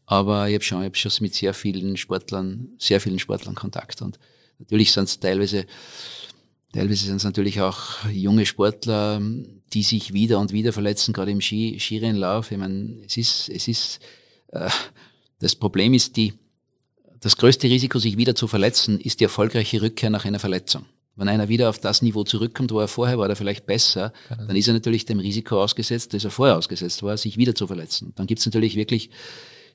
Aber 0.04 0.48
ich 0.48 0.54
habe 0.54 0.64
schon, 0.64 0.80
ich 0.80 0.86
hab 0.86 0.96
schon 0.96 1.12
mit 1.20 1.34
sehr 1.34 1.54
vielen 1.54 1.96
Sportlern, 1.96 2.70
sehr 2.78 3.00
vielen 3.00 3.20
Sportlern 3.20 3.54
Kontakt. 3.54 4.02
Und 4.02 4.18
natürlich 4.58 4.90
sind 4.90 5.04
es 5.04 5.20
teilweise 5.20 5.66
Teilweise 6.74 7.06
sind 7.06 7.16
es 7.16 7.24
natürlich 7.24 7.60
auch 7.60 8.04
junge 8.10 8.44
Sportler, 8.46 9.22
die 9.74 9.82
sich 9.82 10.12
wieder 10.12 10.38
und 10.38 10.52
wieder 10.52 10.72
verletzen, 10.72 11.12
gerade 11.12 11.32
im 11.32 11.40
Ski, 11.40 11.78
Skirennlauf. 11.78 12.50
Ich 12.50 12.58
meine, 12.58 13.00
es 13.06 13.16
ist, 13.16 13.48
es 13.48 13.68
ist, 13.68 13.98
äh, 14.52 14.70
das 15.40 15.56
Problem 15.56 15.94
ist 15.94 16.16
die, 16.16 16.34
das 17.20 17.36
größte 17.36 17.68
Risiko, 17.68 17.98
sich 17.98 18.16
wieder 18.16 18.34
zu 18.34 18.46
verletzen, 18.46 19.00
ist 19.00 19.20
die 19.20 19.24
erfolgreiche 19.24 19.82
Rückkehr 19.82 20.10
nach 20.10 20.24
einer 20.24 20.38
Verletzung. 20.38 20.84
Wenn 21.16 21.28
einer 21.28 21.48
wieder 21.48 21.70
auf 21.70 21.78
das 21.78 22.02
Niveau 22.02 22.24
zurückkommt, 22.24 22.72
wo 22.72 22.80
er 22.80 22.88
vorher 22.88 23.18
war, 23.18 23.26
oder 23.26 23.36
vielleicht 23.36 23.66
besser, 23.66 24.12
dann 24.28 24.56
ist 24.56 24.66
er 24.66 24.74
natürlich 24.74 25.04
dem 25.04 25.20
Risiko 25.20 25.62
ausgesetzt, 25.62 26.12
das 26.12 26.24
er 26.24 26.30
vorher 26.30 26.56
ausgesetzt 26.56 27.02
war, 27.02 27.16
sich 27.16 27.36
wieder 27.36 27.54
zu 27.54 27.66
verletzen. 27.66 28.12
Dann 28.16 28.26
gibt 28.26 28.40
es 28.40 28.46
natürlich 28.46 28.74
wirklich 28.74 29.10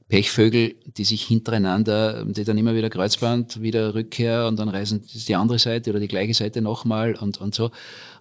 Pechvögel, 0.10 0.76
die 0.98 1.06
sich 1.06 1.24
hintereinander, 1.24 2.26
die 2.26 2.44
dann 2.44 2.58
immer 2.58 2.76
wieder 2.76 2.90
Kreuzband, 2.90 3.62
wieder 3.62 3.94
Rückkehr 3.94 4.48
und 4.48 4.60
dann 4.60 4.68
reisen 4.68 5.06
die 5.06 5.36
andere 5.36 5.60
Seite 5.60 5.92
oder 5.92 6.00
die 6.00 6.08
gleiche 6.08 6.34
Seite 6.34 6.62
nochmal 6.62 7.16
und, 7.16 7.40
und 7.40 7.56
so. 7.56 7.72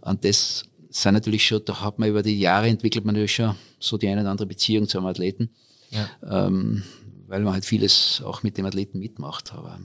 Und 0.02 0.24
das 0.24 0.64
sind 0.90 1.14
natürlich 1.14 1.46
schon, 1.46 1.64
da 1.64 1.80
hat 1.80 1.98
man 1.98 2.08
über 2.08 2.22
die 2.22 2.38
Jahre 2.38 2.68
entwickelt 2.68 3.04
man 3.04 3.14
natürlich 3.14 3.34
schon 3.34 3.54
so 3.78 3.98
die 3.98 4.08
eine 4.08 4.22
oder 4.22 4.30
andere 4.30 4.46
Beziehung 4.46 4.88
zum 4.88 5.06
Athleten, 5.06 5.50
Ja. 5.90 6.08
ähm, 6.46 6.82
weil 7.26 7.42
man 7.42 7.52
halt 7.52 7.64
vieles 7.64 8.22
auch 8.24 8.42
mit 8.42 8.56
dem 8.56 8.66
Athleten 8.66 8.98
mitmacht. 8.98 9.52
Aber 9.52 9.78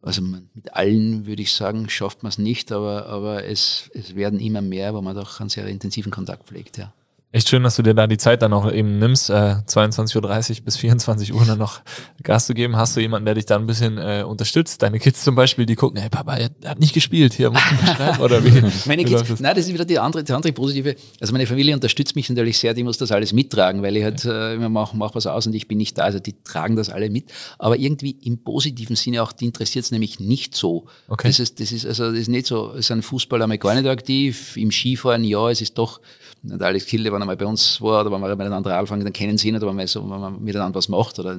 also 0.00 0.22
man, 0.22 0.48
mit 0.54 0.74
allen 0.74 1.26
würde 1.26 1.42
ich 1.42 1.52
sagen, 1.52 1.88
schafft 1.88 2.22
man 2.22 2.30
es 2.30 2.38
nicht, 2.38 2.72
aber, 2.72 3.06
aber 3.06 3.44
es, 3.44 3.90
es 3.94 4.14
werden 4.14 4.40
immer 4.40 4.62
mehr, 4.62 4.94
wo 4.94 5.02
man 5.02 5.14
doch 5.14 5.40
einen 5.40 5.48
sehr 5.50 5.66
intensiven 5.66 6.10
Kontakt 6.10 6.48
pflegt, 6.48 6.78
ja. 6.78 6.92
Echt 7.34 7.48
schön, 7.48 7.62
dass 7.62 7.76
du 7.76 7.82
dir 7.82 7.94
da 7.94 8.06
die 8.06 8.18
Zeit 8.18 8.42
dann 8.42 8.52
auch 8.52 8.70
eben 8.70 8.98
nimmst, 8.98 9.30
äh, 9.30 9.56
22.30 9.66 10.58
Uhr 10.58 10.64
bis 10.66 10.76
24 10.76 11.32
Uhr 11.32 11.42
dann 11.46 11.58
noch 11.58 11.80
Gas 12.22 12.44
zu 12.44 12.52
geben. 12.52 12.76
Hast 12.76 12.94
du 12.94 13.00
jemanden, 13.00 13.24
der 13.24 13.34
dich 13.34 13.46
da 13.46 13.56
ein 13.56 13.66
bisschen 13.66 13.96
äh, 13.96 14.22
unterstützt? 14.22 14.82
Deine 14.82 14.98
Kids 14.98 15.24
zum 15.24 15.34
Beispiel, 15.34 15.64
die 15.64 15.74
gucken, 15.74 15.98
hey 15.98 16.10
Papa, 16.10 16.36
er 16.36 16.50
hat 16.66 16.78
nicht 16.78 16.92
gespielt, 16.92 17.32
hier 17.32 17.50
musst 17.50 17.64
du 17.70 17.86
schreiben 17.86 18.20
oder 18.20 18.44
wie? 18.44 18.50
Meine 18.86 19.04
Kids, 19.06 19.26
das? 19.26 19.40
nein, 19.40 19.56
das 19.56 19.64
ist 19.64 19.72
wieder 19.72 19.86
die 19.86 19.98
andere, 19.98 20.22
die 20.22 20.32
andere 20.34 20.52
positive. 20.52 20.94
Also 21.22 21.32
meine 21.32 21.46
Familie 21.46 21.72
unterstützt 21.74 22.16
mich 22.16 22.28
natürlich 22.28 22.58
sehr, 22.58 22.74
die 22.74 22.84
muss 22.84 22.98
das 22.98 23.10
alles 23.10 23.32
mittragen, 23.32 23.80
weil 23.80 23.96
ich 23.96 24.04
halt 24.04 24.22
äh, 24.26 24.54
immer 24.54 24.68
mach, 24.68 24.92
mach 24.92 25.14
was 25.14 25.26
aus 25.26 25.46
und 25.46 25.54
ich 25.54 25.66
bin 25.66 25.78
nicht 25.78 25.96
da. 25.96 26.02
Also 26.02 26.18
die 26.18 26.34
tragen 26.44 26.76
das 26.76 26.90
alle 26.90 27.08
mit. 27.08 27.32
Aber 27.58 27.78
irgendwie 27.78 28.10
im 28.10 28.44
positiven 28.44 28.94
Sinne 28.94 29.22
auch, 29.22 29.32
die 29.32 29.46
interessiert 29.46 29.86
es 29.86 29.90
nämlich 29.90 30.20
nicht 30.20 30.54
so. 30.54 30.84
Okay. 31.08 31.28
Das 31.28 31.40
ist, 31.40 31.60
das 31.60 31.72
ist, 31.72 31.86
also 31.86 32.10
das 32.10 32.20
ist 32.20 32.28
nicht 32.28 32.46
so, 32.46 32.74
es 32.76 32.88
sind 32.88 33.02
Fußballer 33.02 33.48
gar 33.56 33.74
nicht 33.74 33.88
aktiv. 33.88 34.54
Im 34.58 34.70
Skifahren, 34.70 35.24
ja, 35.24 35.48
es 35.48 35.62
ist 35.62 35.78
doch, 35.78 35.98
nicht 36.42 36.62
Alex 36.62 36.86
Kilde, 36.86 37.12
wenn 37.12 37.22
er 37.22 37.26
mal 37.26 37.36
bei 37.36 37.46
uns 37.46 37.80
war 37.80 38.00
oder 38.02 38.12
wenn 38.12 38.20
wir 38.20 38.36
miteinander 38.36 38.76
anfangen, 38.76 39.04
dann 39.04 39.12
kennen 39.12 39.38
sie 39.38 39.48
ihn 39.48 39.56
oder 39.56 39.68
wenn 39.68 39.76
man, 39.76 39.86
so, 39.86 40.02
wenn 40.02 40.20
man 40.20 40.42
miteinander 40.42 40.76
was 40.76 40.88
macht 40.88 41.18
oder 41.18 41.38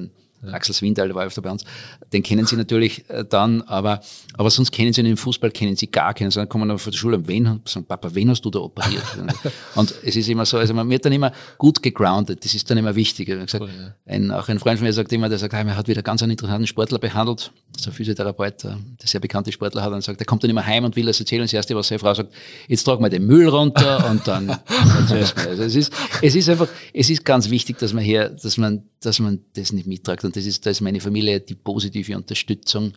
Axel 0.52 0.74
Swindal, 0.74 1.08
der 1.08 1.14
war 1.14 1.24
öfter 1.24 1.42
bei 1.42 1.50
uns, 1.50 1.64
den 2.12 2.22
kennen 2.22 2.46
sie 2.46 2.56
natürlich 2.56 3.08
äh, 3.08 3.24
dann, 3.28 3.62
aber, 3.62 4.00
aber 4.36 4.50
sonst 4.50 4.72
kennen 4.72 4.92
sie 4.92 5.00
ihn 5.00 5.06
im 5.06 5.16
Fußball, 5.16 5.50
kennen 5.50 5.76
sie 5.76 5.90
gar 5.90 6.14
keinen, 6.14 6.30
sondern 6.30 6.48
kommen 6.48 6.68
dann 6.68 6.78
von 6.78 6.90
der 6.92 6.98
Schule 6.98 7.16
und 7.16 7.28
wen, 7.28 7.60
sagen, 7.64 7.86
Papa, 7.86 8.14
wen 8.14 8.30
hast 8.30 8.42
du 8.44 8.50
da 8.50 8.60
operiert? 8.60 9.04
und 9.74 9.94
es 10.02 10.16
ist 10.16 10.28
immer 10.28 10.44
so, 10.46 10.58
also 10.58 10.74
man 10.74 10.88
wird 10.90 11.04
dann 11.04 11.12
immer 11.12 11.32
gut 11.58 11.82
gegroundet, 11.82 12.44
das 12.44 12.54
ist 12.54 12.70
dann 12.70 12.78
immer 12.78 12.94
wichtig. 12.94 13.26
Gesagt, 13.26 13.54
Cool, 13.54 13.68
ja. 13.68 13.94
ein, 14.12 14.30
auch 14.30 14.48
ein 14.48 14.58
Freund 14.58 14.78
von 14.78 14.86
mir 14.86 14.92
sagt 14.92 15.12
immer, 15.12 15.28
der 15.28 15.38
sagt, 15.38 15.52
hey, 15.52 15.66
er 15.66 15.76
hat 15.76 15.88
wieder 15.88 16.02
ganz 16.02 16.22
einen 16.22 16.32
interessanten 16.32 16.66
Sportler 16.66 16.98
behandelt, 16.98 17.52
so 17.76 17.90
ein 17.90 17.92
Physiotherapeut, 17.94 18.64
der 18.64 18.78
der 19.04 19.08
sehr 19.08 19.20
bekannte 19.20 19.52
Sportler 19.52 19.82
hat, 19.82 19.92
und 19.92 20.02
sagt, 20.02 20.20
der 20.20 20.26
kommt 20.26 20.42
dann 20.42 20.50
immer 20.50 20.64
heim 20.64 20.84
und 20.84 20.96
will 20.96 21.06
das 21.06 21.20
erzählen. 21.20 21.42
Und 21.42 21.48
das 21.48 21.54
Erste, 21.54 21.76
was 21.76 21.88
seine 21.88 21.98
Frau 21.98 22.14
sagt, 22.14 22.32
jetzt 22.68 22.84
trag 22.84 23.00
mal 23.00 23.10
den 23.10 23.26
Müll 23.26 23.48
runter 23.48 24.08
und 24.10 24.26
dann. 24.26 24.50
Also 24.96 25.16
es 25.16 25.74
ist, 25.74 25.92
es 26.22 26.34
ist 26.34 26.48
einfach, 26.48 26.68
es 26.92 27.10
ist 27.10 27.24
ganz 27.24 27.50
wichtig, 27.50 27.78
dass 27.78 27.92
man 27.92 28.02
hier, 28.02 28.30
dass 28.30 28.56
man, 28.56 28.84
dass 29.00 29.18
man 29.18 29.40
das 29.54 29.72
nicht 29.72 29.86
mittragt. 29.86 30.24
Und 30.24 30.33
das 30.36 30.46
ist, 30.46 30.64
da 30.66 30.70
ist 30.70 30.80
meine 30.80 31.00
Familie 31.00 31.40
die 31.40 31.54
positive 31.54 32.16
Unterstützung 32.16 32.92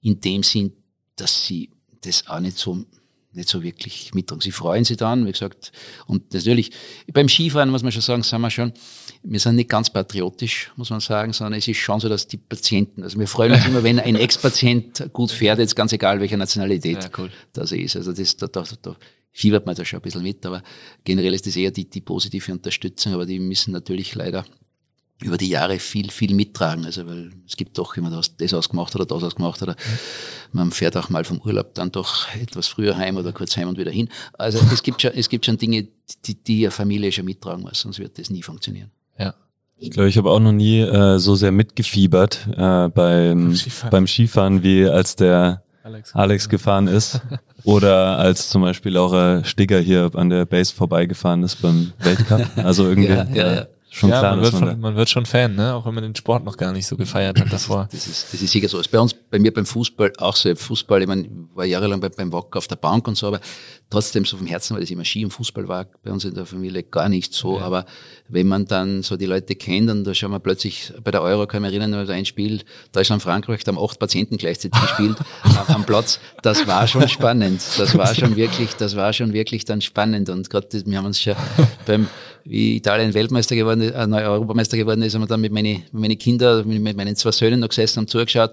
in 0.00 0.20
dem 0.20 0.42
Sinn, 0.42 0.72
dass 1.16 1.44
sie 1.44 1.70
das 2.00 2.26
auch 2.28 2.40
nicht 2.40 2.56
so 2.58 2.84
nicht 3.32 3.48
so 3.48 3.62
wirklich 3.62 4.14
mittragen. 4.14 4.40
Sie 4.40 4.50
freuen 4.50 4.84
sich 4.84 4.96
dann, 4.96 5.26
wie 5.26 5.32
gesagt. 5.32 5.70
Und 6.06 6.32
natürlich, 6.32 6.70
beim 7.12 7.28
Skifahren 7.28 7.70
muss 7.70 7.82
man 7.82 7.92
schon 7.92 8.02
sagen, 8.02 8.22
sind 8.22 8.40
wir 8.40 8.50
schon, 8.50 8.72
wir 9.22 9.38
sind 9.38 9.56
nicht 9.56 9.68
ganz 9.68 9.90
patriotisch, 9.90 10.72
muss 10.76 10.90
man 10.90 11.00
sagen, 11.00 11.32
sondern 11.32 11.58
es 11.58 11.68
ist 11.68 11.76
schon 11.76 12.00
so, 12.00 12.08
dass 12.08 12.26
die 12.26 12.38
Patienten, 12.38 13.02
also 13.02 13.18
wir 13.18 13.28
freuen 13.28 13.52
uns 13.52 13.66
immer, 13.66 13.82
wenn 13.82 14.00
ein 14.00 14.16
Ex-Patient 14.16 15.10
gut 15.12 15.30
fährt, 15.30 15.58
jetzt 15.58 15.76
ganz 15.76 15.92
egal 15.92 16.20
welcher 16.20 16.36
Nationalität 16.36 17.04
Ja, 17.04 17.10
cool. 17.18 17.30
das 17.52 17.72
ist. 17.72 17.96
Also 17.96 18.12
das, 18.12 18.36
da, 18.36 18.46
da, 18.46 18.64
da 18.82 18.96
fiebert 19.30 19.66
man 19.66 19.76
da 19.76 19.84
schon 19.84 20.00
ein 20.00 20.02
bisschen 20.02 20.22
mit, 20.22 20.44
aber 20.44 20.62
generell 21.04 21.34
ist 21.34 21.46
das 21.46 21.54
eher 21.56 21.70
die, 21.70 21.88
die 21.88 22.00
positive 22.00 22.50
Unterstützung, 22.50 23.12
aber 23.12 23.26
die 23.26 23.38
müssen 23.38 23.72
natürlich 23.72 24.14
leider 24.14 24.44
über 25.22 25.36
die 25.36 25.48
Jahre 25.48 25.78
viel, 25.78 26.10
viel 26.10 26.34
mittragen. 26.34 26.84
Also, 26.84 27.06
weil 27.06 27.30
es 27.46 27.56
gibt 27.56 27.76
doch 27.78 27.96
immer 27.96 28.10
das, 28.10 28.36
das 28.36 28.54
ausgemacht 28.54 28.94
oder 28.94 29.04
das 29.04 29.22
ausgemacht 29.22 29.60
oder 29.62 29.74
man 30.52 30.70
fährt 30.70 30.96
auch 30.96 31.10
mal 31.10 31.24
vom 31.24 31.40
Urlaub 31.40 31.74
dann 31.74 31.90
doch 31.90 32.32
etwas 32.34 32.68
früher 32.68 32.96
heim 32.96 33.16
oder 33.16 33.32
kurz 33.32 33.56
heim 33.56 33.68
und 33.68 33.78
wieder 33.78 33.90
hin. 33.90 34.08
Also, 34.34 34.58
es 34.72 34.82
gibt 34.82 35.02
schon, 35.02 35.12
es 35.14 35.28
gibt 35.28 35.46
schon 35.46 35.58
Dinge, 35.58 35.88
die, 36.24 36.34
die 36.34 36.64
eine 36.64 36.70
Familie 36.70 37.10
schon 37.10 37.24
mittragen 37.24 37.62
muss, 37.62 37.80
sonst 37.80 37.98
wird 37.98 38.18
das 38.18 38.30
nie 38.30 38.42
funktionieren. 38.42 38.90
Ja. 39.18 39.34
Ich 39.76 39.90
glaube, 39.90 40.08
ich 40.08 40.18
habe 40.18 40.30
auch 40.30 40.40
noch 40.40 40.52
nie 40.52 40.80
äh, 40.80 41.18
so 41.18 41.34
sehr 41.34 41.52
mitgefiebert 41.52 42.48
äh, 42.56 42.88
beim, 42.88 43.54
Skifahren. 43.54 43.90
beim 43.90 44.06
Skifahren, 44.06 44.62
wie 44.62 44.86
als 44.86 45.14
der 45.16 45.62
Alex, 45.82 46.14
Alex 46.14 46.48
gefahren 46.48 46.86
ist. 46.86 47.20
Oder 47.64 48.18
als 48.18 48.48
zum 48.48 48.62
Beispiel 48.62 48.92
Laura 48.92 49.44
Stigger 49.44 49.80
hier 49.80 50.10
an 50.14 50.30
der 50.30 50.46
Base 50.46 50.72
vorbeigefahren 50.72 51.42
ist 51.42 51.56
beim 51.62 51.92
Weltcup. 51.98 52.46
Also 52.56 52.86
irgendwie 52.88 53.08
Ja, 53.08 53.26
ja, 53.32 53.54
ja. 53.54 53.66
Schon 53.90 54.10
ja, 54.10 54.18
klar, 54.20 54.36
man 54.36 54.44
wird, 54.44 54.52
man 54.54 54.68
schon, 54.70 54.80
man 54.80 54.96
wird 54.96 55.08
schon 55.08 55.26
Fan, 55.26 55.54
ne? 55.54 55.74
auch 55.74 55.86
wenn 55.86 55.94
man 55.94 56.02
den 56.04 56.14
Sport 56.14 56.44
noch 56.44 56.56
gar 56.56 56.72
nicht 56.72 56.86
so 56.86 56.96
gefeiert 56.96 57.40
hat 57.40 57.52
davor. 57.52 57.88
Das 57.90 58.06
ist, 58.06 58.32
das 58.32 58.40
ist 58.42 58.50
sicher 58.52 58.68
so. 58.68 58.78
Ist 58.78 58.90
bei 58.90 59.00
uns, 59.00 59.14
bei 59.14 59.38
mir 59.38 59.52
beim 59.52 59.66
Fußball 59.66 60.12
auch 60.18 60.36
so. 60.36 60.54
Fußball, 60.54 61.02
ich 61.02 61.08
meine, 61.08 61.22
ich 61.22 61.30
war 61.54 61.64
jahrelang 61.64 62.00
bei, 62.00 62.08
beim 62.08 62.32
Wacker 62.32 62.58
auf 62.58 62.68
der 62.68 62.76
Bank 62.76 63.06
und 63.08 63.16
so, 63.16 63.26
aber 63.28 63.40
trotzdem 63.90 64.24
so 64.24 64.36
vom 64.36 64.46
Herzen, 64.46 64.74
weil 64.74 64.82
das 64.82 64.90
immer 64.90 65.04
Ski 65.04 65.24
und 65.24 65.30
Fußball 65.30 65.66
war, 65.68 65.86
bei 66.02 66.10
uns 66.10 66.24
in 66.24 66.34
der 66.34 66.46
Familie 66.46 66.82
gar 66.82 67.08
nicht 67.08 67.32
so. 67.32 67.58
Ja. 67.58 67.64
Aber 67.64 67.86
wenn 68.28 68.46
man 68.46 68.66
dann 68.66 69.02
so 69.02 69.16
die 69.16 69.26
Leute 69.26 69.54
kennt 69.54 69.90
und 69.90 70.04
da 70.04 70.14
schauen 70.14 70.30
wir 70.30 70.40
plötzlich 70.40 70.92
bei 71.02 71.10
der 71.10 71.22
Euro, 71.22 71.46
kann 71.46 71.64
ich 71.64 71.70
mich 71.70 71.80
erinnern, 71.80 72.08
ein 72.08 72.24
Spiel, 72.26 72.62
Deutschland, 72.92 73.22
Frankreich, 73.22 73.64
da 73.64 73.72
haben 73.72 73.82
acht 73.82 73.98
Patienten 73.98 74.36
gleichzeitig 74.36 74.80
gespielt 74.80 75.16
am- 75.68 75.84
Platz. 75.84 76.20
Das 76.42 76.66
war 76.66 76.86
schon 76.86 77.08
spannend. 77.08 77.62
Das 77.78 77.96
war 77.96 78.14
schon 78.14 78.36
wirklich, 78.36 78.74
das 78.74 78.94
war 78.96 79.12
schon 79.14 79.32
wirklich 79.32 79.64
dann 79.64 79.80
spannend. 79.80 80.28
Und 80.28 80.50
gerade, 80.50 80.68
wir 80.84 80.98
haben 80.98 81.06
uns 81.06 81.20
schon 81.22 81.34
beim, 81.86 82.08
wie 82.48 82.76
Italien 82.76 83.12
Weltmeister 83.14 83.54
geworden 83.54 83.82
ist, 83.82 83.92
äh, 83.94 84.24
Europameister 84.24 84.76
geworden 84.76 85.02
ist, 85.02 85.14
haben 85.14 85.22
wir 85.22 85.26
dann 85.26 85.40
mit 85.40 85.52
meinen 85.52 85.82
mit 85.92 86.00
meine 86.02 86.16
Kinder, 86.16 86.64
mit, 86.64 86.80
mit 86.80 86.96
meinen 86.96 87.14
zwei 87.14 87.30
Söhnen 87.30 87.60
noch 87.60 87.68
gesessen 87.68 88.00
und 88.00 88.10
zugeschaut. 88.10 88.52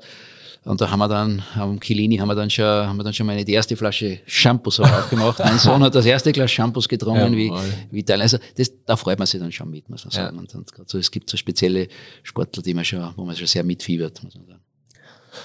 Und 0.65 0.81
da 0.81 0.89
haben 0.89 0.97
wir 0.99 1.07
dann, 1.07 1.43
am 1.53 1.79
Chilini 1.79 2.17
haben 2.17 2.27
wir 2.27 2.33
dann 2.33 2.49
schon, 2.49 2.65
haben 2.65 2.97
wir 2.97 3.03
dann 3.03 3.13
schon 3.13 3.27
meine 3.27 3.45
die 3.45 3.53
erste 3.53 3.77
Flasche 3.77 4.19
Shampoos 4.25 4.79
aufgemacht. 4.79 5.37
Mein 5.45 5.59
Sohn 5.59 5.83
hat 5.83 5.93
das 5.93 6.07
erste 6.07 6.31
Glas 6.31 6.51
Shampoos 6.51 6.89
getrunken, 6.89 7.37
wie, 7.37 7.47
Jawohl. 7.49 7.61
wie 7.91 7.99
Italien. 7.99 8.23
Also 8.23 8.39
das, 8.57 8.71
da 8.83 8.95
freut 8.97 9.19
man 9.19 9.27
sich 9.27 9.39
dann 9.39 9.51
schon 9.51 9.69
mit, 9.69 9.87
muss 9.89 10.03
man 10.05 10.11
Ja. 10.11 10.25
sagen. 10.25 10.39
Und, 10.39 10.55
und 10.55 10.73
gerade 10.73 10.89
so, 10.89 10.97
es 10.97 11.11
gibt 11.11 11.29
so 11.29 11.37
spezielle 11.37 11.87
Sportler, 12.23 12.63
die 12.63 12.73
man 12.73 12.83
schon, 12.83 13.07
wo 13.15 13.23
man 13.25 13.35
schon 13.35 13.45
sehr 13.45 13.63
mitfiebert, 13.63 14.23
muss 14.23 14.33
man 14.35 14.45
sagen. 14.47 14.59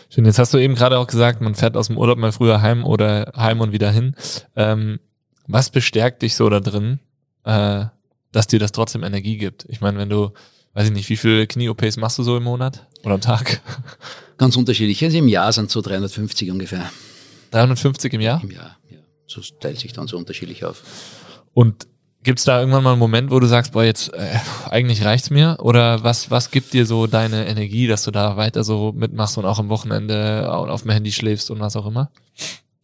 Schön, 0.09 0.25
jetzt 0.25 0.39
hast 0.39 0.55
du 0.55 0.59
eben 0.59 0.75
gerade 0.75 0.99
auch 0.99 1.07
gesagt, 1.07 1.43
man 1.43 1.55
fährt 1.55 1.77
aus 1.77 1.89
dem 1.89 1.99
Urlaub 1.99 2.17
mal 2.17 2.33
früher 2.33 2.63
heim 2.63 2.85
oder 2.85 3.31
heim 3.37 3.61
und 3.61 3.73
wieder 3.73 3.91
hin. 3.91 4.15
Ähm, 4.57 5.01
was 5.47 5.69
bestärkt 5.69 6.23
dich 6.23 6.35
so 6.35 6.49
da 6.49 6.61
drin, 6.61 6.99
äh, 7.45 7.85
dass 8.33 8.47
dir 8.47 8.59
das 8.59 8.73
trotzdem 8.73 9.03
Energie 9.03 9.37
gibt? 9.37 9.65
Ich 9.69 9.81
meine, 9.81 9.99
wenn 9.99 10.09
du, 10.09 10.31
weiß 10.75 10.87
ich 10.87 10.93
nicht, 10.93 11.09
wie 11.09 11.17
viele 11.17 11.47
Knie-OPs 11.47 11.97
machst 11.97 12.19
du 12.19 12.23
so 12.23 12.37
im 12.37 12.43
Monat 12.45 12.87
oder 13.05 13.15
am 13.15 13.21
Tag? 13.21 13.61
Ganz 14.39 14.57
unterschiedlich. 14.57 15.03
Also 15.05 15.19
im 15.19 15.29
Jahr 15.29 15.53
sind 15.53 15.71
so 15.71 15.81
350 15.83 16.51
ungefähr. 16.51 16.91
350 17.51 18.13
im 18.15 18.21
Jahr? 18.21 18.43
Im 18.43 18.51
Jahr, 18.51 18.77
ja. 18.91 18.99
So 19.27 19.41
teilt 19.61 19.79
sich 19.79 19.93
dann 19.93 20.07
so 20.07 20.17
unterschiedlich 20.17 20.65
auf. 20.65 20.83
Und 21.53 21.87
gibt's 22.23 22.45
da 22.45 22.61
irgendwann 22.61 22.83
mal 22.85 22.93
einen 22.93 22.99
Moment, 23.01 23.31
wo 23.31 23.41
du 23.41 23.47
sagst, 23.47 23.73
boah, 23.73 23.85
jetzt 23.85 24.13
äh, 24.15 24.39
eigentlich 24.69 25.05
reicht's 25.05 25.31
mir? 25.31 25.57
Oder 25.61 26.03
was, 26.05 26.31
was 26.31 26.51
gibt 26.51 26.73
dir 26.73 26.87
so 26.87 27.07
deine 27.07 27.47
Energie, 27.49 27.87
dass 27.87 28.05
du 28.05 28.11
da 28.11 28.37
weiter 28.37 28.63
so 28.65 28.93
mitmachst 28.93 29.37
und 29.39 29.45
auch 29.47 29.59
am 29.59 29.69
Wochenende 29.69 30.49
au- 30.53 30.67
auf 30.69 30.83
dem 30.83 30.91
Handy 30.93 31.13
schläfst 31.13 31.51
und 31.51 31.61
was 31.61 31.77
auch 31.77 31.87
immer? 31.87 32.11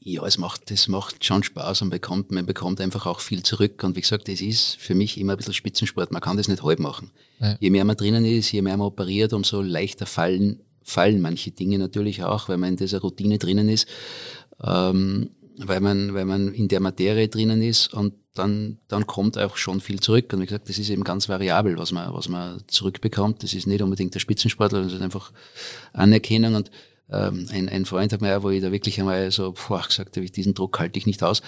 Ja, 0.09 0.25
es 0.25 0.39
macht, 0.39 0.71
das 0.71 0.87
macht 0.87 1.25
schon 1.25 1.43
Spaß 1.43 1.83
und 1.83 1.91
bekommt, 1.91 2.31
man 2.31 2.47
bekommt 2.47 2.81
einfach 2.81 3.07
auch 3.07 3.19
viel 3.19 3.43
zurück. 3.43 3.83
Und 3.83 3.97
wie 3.97 4.03
gesagt, 4.03 4.29
das 4.29 4.41
ist 4.41 4.77
für 4.77 4.95
mich 4.95 5.19
immer 5.19 5.33
ein 5.33 5.37
bisschen 5.37 5.53
Spitzensport. 5.53 6.13
Man 6.13 6.21
kann 6.21 6.37
das 6.37 6.47
nicht 6.47 6.63
halb 6.63 6.79
machen. 6.79 7.11
Ja. 7.41 7.57
Je 7.59 7.71
mehr 7.71 7.85
man 7.85 7.97
drinnen 7.97 8.25
ist, 8.25 8.53
je 8.53 8.63
mehr 8.63 8.77
man 8.77 8.87
operiert, 8.87 9.33
umso 9.33 9.63
leichter 9.63 10.07
fallen, 10.07 10.61
fallen 10.85 11.21
manche 11.21 11.51
Dinge 11.51 11.81
natürlich 11.81 12.23
auch, 12.23 12.49
weil 12.49 12.57
man 12.57 12.71
in 12.71 12.77
dieser 12.77 13.01
Routine 13.01 13.39
drinnen 13.39 13.69
ist, 13.69 13.89
ähm, 14.63 15.31
weil 15.59 15.81
man, 15.81 16.15
weil 16.15 16.25
man 16.25 16.55
in 16.55 16.69
der 16.69 16.79
Materie 16.79 17.27
drinnen 17.27 17.61
ist 17.61 17.93
und 17.93 18.15
dann, 18.35 18.79
dann 18.87 19.09
kommt 19.09 19.37
auch 19.39 19.57
schon 19.57 19.81
viel 19.81 19.99
zurück. 19.99 20.33
Und 20.33 20.41
wie 20.41 20.47
gesagt, 20.47 20.69
das 20.69 20.79
ist 20.79 20.89
eben 20.89 21.03
ganz 21.03 21.29
variabel, 21.29 21.79
was 21.79 21.91
man, 21.91 22.15
was 22.15 22.29
man 22.29 22.63
zurückbekommt. 22.69 23.43
Das 23.43 23.55
ist 23.55 23.67
nicht 23.67 23.83
unbedingt 23.83 24.15
der 24.15 24.21
Spitzensportler, 24.21 24.85
das 24.85 24.93
ist 24.93 25.03
einfach 25.03 25.33
Anerkennung 25.93 26.55
und 26.55 26.71
ähm, 27.11 27.49
ein, 27.51 27.69
ein 27.69 27.85
Freund 27.85 28.13
hat 28.13 28.21
mir, 28.21 28.43
wo 28.43 28.51
ich 28.51 28.63
da 28.63 28.73
wirklich 28.73 28.99
einmal 28.99 29.31
so 29.31 29.53
boah, 29.53 29.83
gesagt 29.83 30.17
habe, 30.17 30.27
diesen 30.27 30.55
Druck 30.55 30.79
halte 30.79 30.99
ich 30.99 31.07
nicht 31.07 31.23
aus, 31.23 31.41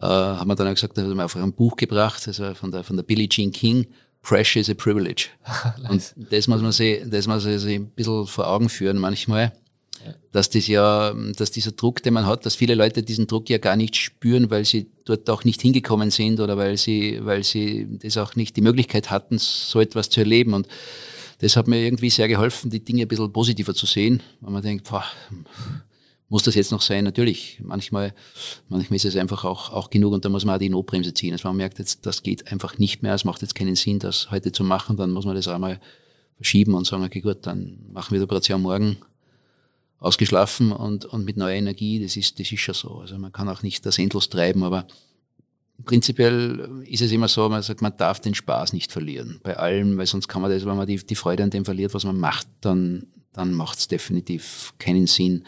äh, 0.00 0.06
hat 0.06 0.46
mir 0.46 0.54
dann 0.54 0.68
auch 0.68 0.74
gesagt, 0.74 0.98
er 0.98 1.04
hat 1.04 1.14
mir 1.14 1.22
einfach 1.22 1.42
ein 1.42 1.52
Buch 1.52 1.76
gebracht, 1.76 2.26
das 2.26 2.40
war 2.40 2.54
von 2.54 2.70
der, 2.70 2.84
von 2.84 2.96
der 2.96 3.02
Billie 3.02 3.28
Jean 3.28 3.52
King, 3.52 3.86
Pressure 4.22 4.60
is 4.60 4.68
a 4.68 4.74
Privilege. 4.74 5.28
Und 5.88 6.14
das 6.16 6.48
muss 6.48 6.60
man 6.60 6.72
sich, 6.72 7.00
das 7.06 7.26
muss 7.26 7.44
man 7.44 7.58
sich 7.58 7.76
ein 7.76 7.90
bisschen 7.90 8.26
vor 8.26 8.48
Augen 8.48 8.68
führen 8.68 8.98
manchmal, 8.98 9.52
dass 10.32 10.50
das 10.50 10.66
ja, 10.66 11.14
dass 11.36 11.50
dieser 11.50 11.72
Druck, 11.72 12.02
den 12.02 12.14
man 12.14 12.26
hat, 12.26 12.46
dass 12.46 12.54
viele 12.54 12.74
Leute 12.74 13.02
diesen 13.02 13.26
Druck 13.26 13.48
ja 13.50 13.58
gar 13.58 13.76
nicht 13.76 13.96
spüren, 13.96 14.50
weil 14.50 14.64
sie 14.64 14.90
dort 15.04 15.28
auch 15.30 15.44
nicht 15.44 15.62
hingekommen 15.62 16.10
sind 16.10 16.40
oder 16.40 16.56
weil 16.56 16.76
sie, 16.76 17.18
weil 17.22 17.42
sie 17.44 17.86
das 18.02 18.16
auch 18.16 18.36
nicht 18.36 18.56
die 18.56 18.60
Möglichkeit 18.60 19.10
hatten, 19.10 19.38
so 19.38 19.80
etwas 19.80 20.10
zu 20.10 20.20
erleben. 20.20 20.54
Und 20.54 20.68
das 21.38 21.56
hat 21.56 21.68
mir 21.68 21.80
irgendwie 21.82 22.10
sehr 22.10 22.28
geholfen, 22.28 22.70
die 22.70 22.84
Dinge 22.84 23.02
ein 23.02 23.08
bisschen 23.08 23.32
positiver 23.32 23.74
zu 23.74 23.86
sehen, 23.86 24.22
weil 24.40 24.52
man 24.52 24.62
denkt, 24.62 24.88
boah, 24.88 25.04
muss 26.28 26.42
das 26.42 26.54
jetzt 26.54 26.72
noch 26.72 26.82
sein? 26.82 27.04
Natürlich, 27.04 27.58
manchmal, 27.62 28.12
manchmal 28.68 28.96
ist 28.96 29.04
es 29.04 29.16
einfach 29.16 29.44
auch, 29.44 29.70
auch 29.72 29.88
genug 29.88 30.12
und 30.12 30.24
da 30.24 30.28
muss 30.28 30.44
man 30.44 30.56
auch 30.56 30.58
die 30.58 30.68
Notbremse 30.68 31.14
ziehen. 31.14 31.32
Also 31.32 31.48
man 31.48 31.56
merkt 31.56 31.78
jetzt, 31.78 32.04
das 32.06 32.22
geht 32.22 32.52
einfach 32.52 32.78
nicht 32.78 33.02
mehr, 33.02 33.14
es 33.14 33.24
macht 33.24 33.40
jetzt 33.42 33.54
keinen 33.54 33.76
Sinn, 33.76 33.98
das 33.98 34.30
heute 34.30 34.52
zu 34.52 34.64
machen, 34.64 34.96
dann 34.96 35.10
muss 35.12 35.24
man 35.24 35.36
das 35.36 35.48
einmal 35.48 35.80
verschieben 36.36 36.74
und 36.74 36.86
sagen, 36.86 37.04
okay 37.04 37.20
gut, 37.20 37.38
dann 37.46 37.78
machen 37.92 38.12
wir 38.12 38.18
die 38.18 38.24
Operation 38.24 38.62
morgen 38.62 38.98
ausgeschlafen 40.00 40.72
und, 40.72 41.06
und 41.06 41.24
mit 41.24 41.36
neuer 41.36 41.56
Energie, 41.56 42.00
das 42.00 42.16
ist, 42.16 42.38
das 42.38 42.52
ist 42.52 42.60
schon 42.60 42.74
so. 42.74 42.98
Also 42.98 43.18
man 43.18 43.32
kann 43.32 43.48
auch 43.48 43.62
nicht 43.62 43.84
das 43.86 43.98
endlos 43.98 44.28
treiben, 44.28 44.62
aber 44.62 44.86
prinzipiell 45.84 46.82
ist 46.86 47.02
es 47.02 47.12
immer 47.12 47.28
so, 47.28 47.48
man 47.48 47.62
sagt, 47.62 47.82
man 47.82 47.96
darf 47.96 48.20
den 48.20 48.34
Spaß 48.34 48.72
nicht 48.72 48.92
verlieren 48.92 49.40
bei 49.42 49.56
allem, 49.56 49.96
weil 49.96 50.06
sonst 50.06 50.28
kann 50.28 50.42
man 50.42 50.50
das, 50.50 50.64
wenn 50.64 50.76
man 50.76 50.86
die, 50.86 50.96
die 50.96 51.14
Freude 51.14 51.42
an 51.42 51.50
dem 51.50 51.64
verliert, 51.64 51.94
was 51.94 52.04
man 52.04 52.18
macht, 52.18 52.48
dann, 52.60 53.06
dann 53.32 53.52
macht 53.52 53.78
es 53.78 53.88
definitiv 53.88 54.74
keinen 54.78 55.06
Sinn. 55.06 55.44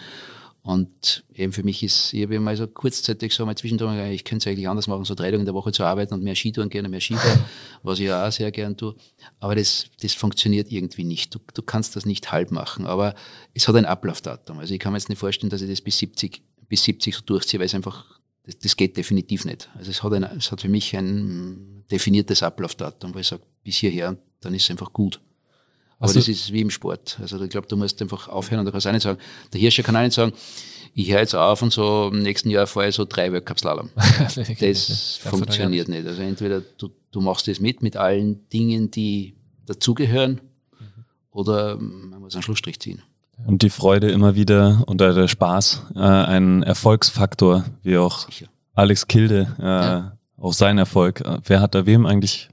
Und 0.63 1.25
eben 1.35 1.53
für 1.53 1.63
mich 1.63 1.83
ist, 1.83 2.13
ich 2.13 2.23
habe 2.23 2.35
immer 2.35 2.55
so 2.55 2.67
kurzzeitig 2.67 3.35
so 3.35 3.47
mal 3.47 3.57
zwischendurch, 3.57 3.93
gesagt, 3.93 4.13
ich 4.13 4.25
könnte 4.25 4.49
es 4.49 4.53
eigentlich 4.53 4.69
anders 4.69 4.89
machen, 4.89 5.05
so 5.05 5.15
drei 5.15 5.31
Tage 5.31 5.39
in 5.39 5.47
der 5.47 5.55
Woche 5.55 5.73
zu 5.73 5.85
arbeiten 5.85 6.13
und 6.13 6.23
mehr 6.23 6.35
Skitouren 6.35 6.69
gerne, 6.69 6.91
mehr 6.91 7.01
Skifahren, 7.01 7.41
was 7.83 7.99
ich 7.99 8.07
ja 8.07 8.27
auch 8.27 8.31
sehr 8.33 8.51
gern 8.53 8.77
tue. 8.77 8.95
Aber 9.39 9.55
das, 9.55 9.87
das 10.03 10.13
funktioniert 10.13 10.71
irgendwie 10.71 11.05
nicht. 11.05 11.35
Du, 11.35 11.39
du 11.55 11.63
kannst 11.63 11.97
das 11.97 12.05
nicht 12.05 12.31
halb 12.31 12.51
machen. 12.51 12.87
Aber 12.87 13.15
es 13.55 13.67
hat 13.69 13.75
ein 13.75 13.87
Ablaufdatum. 13.87 14.59
Also 14.59 14.75
ich 14.75 14.81
kann 14.81 14.93
mir 14.93 14.99
jetzt 14.99 15.09
nicht 15.09 15.19
vorstellen, 15.19 15.49
dass 15.49 15.63
ich 15.63 15.71
das 15.71 15.81
bis 15.81 15.97
70, 15.97 16.43
bis 16.69 16.85
70 16.85 17.15
so 17.15 17.23
durchziehe, 17.23 17.59
weil 17.59 17.67
es 17.67 17.75
einfach, 17.75 18.20
das, 18.45 18.59
das 18.59 18.77
geht 18.77 18.97
definitiv 18.97 19.45
nicht. 19.45 19.69
Also 19.77 19.91
es 19.91 20.03
hat, 20.03 20.13
ein, 20.13 20.25
es 20.25 20.51
hat 20.53 20.61
für 20.63 20.69
mich 20.69 20.97
ein 20.97 21.85
definiertes 21.91 22.43
Ablaufdatum, 22.43 23.15
weil 23.15 23.21
ich 23.23 23.29
sage, 23.29 23.43
bis 23.63 23.77
hierher, 23.77 24.17
dann 24.41 24.55
ist 24.55 24.65
es 24.65 24.71
einfach 24.71 24.93
gut. 24.93 25.21
Aber 25.99 26.13
du- 26.13 26.19
das 26.19 26.29
ist 26.29 26.53
wie 26.53 26.61
im 26.63 26.71
Sport. 26.71 27.19
Also 27.21 27.43
ich 27.43 27.51
glaube, 27.51 27.67
du 27.67 27.77
musst 27.77 28.01
einfach 28.01 28.29
aufhören 28.29 28.61
und 28.61 28.67
du 28.67 28.73
kannst 28.73 28.87
auch 28.87 28.93
nicht 28.93 29.03
sagen, 29.03 29.19
der 29.53 29.61
Hirscher 29.61 29.83
kann 29.83 29.97
auch 29.97 30.01
nicht 30.03 30.15
sagen, 30.15 30.33
ich 30.95 31.11
höre 31.13 31.21
jetzt 31.21 31.35
auf 31.35 31.61
und 31.63 31.73
so 31.73 32.11
im 32.13 32.23
nächsten 32.23 32.51
Jahr 32.51 32.67
fahre 32.67 32.89
ich 32.89 32.95
so 32.95 33.05
drei 33.05 33.31
Weltcup-Slalom. 33.33 33.91
Das 34.61 35.21
funktioniert 35.31 35.89
nicht. 35.89 36.07
Also 36.07 36.23
entweder 36.23 36.61
du, 36.63 36.91
du 37.13 37.21
machst 37.21 37.47
das 37.49 37.61
mit, 37.61 37.83
mit 37.83 37.97
allen 37.97 38.49
Dingen, 38.49 38.91
die 38.91 39.37
dazugehören, 39.67 40.41
oder 41.31 41.77
man 41.77 42.21
muss 42.21 42.35
einen 42.35 42.43
Schlussstrich 42.43 42.81
ziehen. 42.81 43.03
Und 43.47 43.63
die 43.63 43.71
Freude 43.71 44.11
immer 44.11 44.35
wieder 44.35 44.83
und 44.87 45.01
der 45.01 45.27
Spaß 45.29 45.87
äh, 45.97 45.99
ein 46.01 46.63
Erfolgsfaktor, 46.63 47.65
wie 47.83 47.97
auch. 47.99 48.27
Alex 48.75 49.07
Kilde, 49.07 49.49
äh, 49.59 49.63
Ja. 49.65 50.13
auch 50.39 50.53
sein 50.53 50.79
Erfolg. 50.79 51.21
Äh, 51.23 51.39
Wer 51.45 51.61
hat 51.61 51.75
da 51.75 51.87
wem 51.87 52.07
eigentlich 52.07 52.51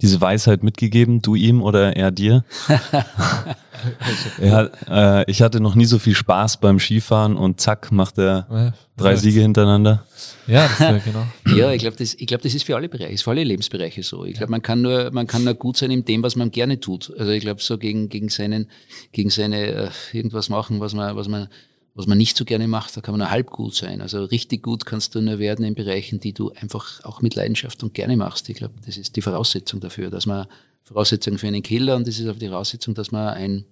diese 0.00 0.20
Weisheit 0.20 0.62
mitgegeben? 0.62 1.22
Du 1.22 1.34
ihm 1.34 1.62
oder 1.62 1.96
er 1.96 2.10
dir? 2.10 2.44
er 4.40 4.52
hat, 4.52 4.72
äh, 4.88 5.30
ich 5.30 5.42
hatte 5.42 5.60
noch 5.60 5.74
nie 5.74 5.84
so 5.84 5.98
viel 5.98 6.14
Spaß 6.14 6.60
beim 6.60 6.78
Skifahren 6.78 7.36
und 7.36 7.60
zack, 7.60 7.90
macht 7.92 8.18
er 8.18 8.46
Ja, 8.50 8.72
drei 8.96 9.16
Siege 9.16 9.40
hintereinander. 9.40 10.04
Ja, 10.46 10.68
das, 10.68 10.78
ja, 10.78 10.98
genau. 10.98 11.26
Ja, 11.56 11.72
ich 11.72 11.80
glaube, 11.80 11.96
das, 11.96 12.14
ich 12.14 12.26
glaub, 12.26 12.42
das 12.42 12.54
ist 12.54 12.64
für 12.64 12.76
alle 12.76 12.88
Bereiche, 12.88 13.12
ist 13.12 13.22
für 13.22 13.30
alle 13.30 13.44
Lebensbereiche 13.44 14.02
so. 14.02 14.24
Ich 14.24 14.34
glaube, 14.34 14.50
man 14.50 14.62
kann 14.62 14.82
nur, 14.82 15.10
man 15.12 15.26
kann 15.26 15.44
nur 15.44 15.54
gut 15.54 15.76
sein 15.76 15.90
in 15.90 16.04
dem, 16.04 16.22
was 16.22 16.36
man 16.36 16.50
gerne 16.50 16.80
tut. 16.80 17.12
Also 17.18 17.32
ich 17.32 17.40
glaube, 17.40 17.62
so 17.62 17.78
gegen, 17.78 18.08
gegen 18.08 18.28
seinen, 18.28 18.68
gegen 19.12 19.30
seine, 19.30 19.66
äh, 19.66 19.90
irgendwas 20.12 20.48
machen, 20.48 20.80
was 20.80 20.94
man, 20.94 21.16
was 21.16 21.28
man, 21.28 21.48
was 21.94 22.06
man 22.06 22.18
nicht 22.18 22.36
so 22.36 22.44
gerne 22.44 22.68
macht, 22.68 22.96
da 22.96 23.00
kann 23.00 23.12
man 23.12 23.20
nur 23.20 23.30
halb 23.30 23.50
gut 23.50 23.74
sein. 23.74 24.00
Also 24.00 24.24
richtig 24.24 24.62
gut 24.62 24.86
kannst 24.86 25.14
du 25.14 25.20
nur 25.20 25.38
werden 25.38 25.64
in 25.64 25.74
Bereichen, 25.74 26.20
die 26.20 26.32
du 26.32 26.52
einfach 26.52 27.04
auch 27.04 27.22
mit 27.22 27.34
Leidenschaft 27.34 27.82
und 27.82 27.94
gerne 27.94 28.16
machst. 28.16 28.48
Ich 28.48 28.56
glaube, 28.56 28.74
das 28.86 28.96
ist 28.96 29.16
die 29.16 29.22
Voraussetzung 29.22 29.80
dafür, 29.80 30.10
dass 30.10 30.26
man, 30.26 30.46
Voraussetzung 30.84 31.36
für 31.36 31.48
einen 31.48 31.62
Killer 31.62 31.96
und 31.96 32.06
das 32.06 32.18
ist 32.18 32.26
auch 32.28 32.38
die 32.38 32.48
Voraussetzung, 32.48 32.94
dass 32.94 33.10
man 33.10 33.28
ein 33.34 33.64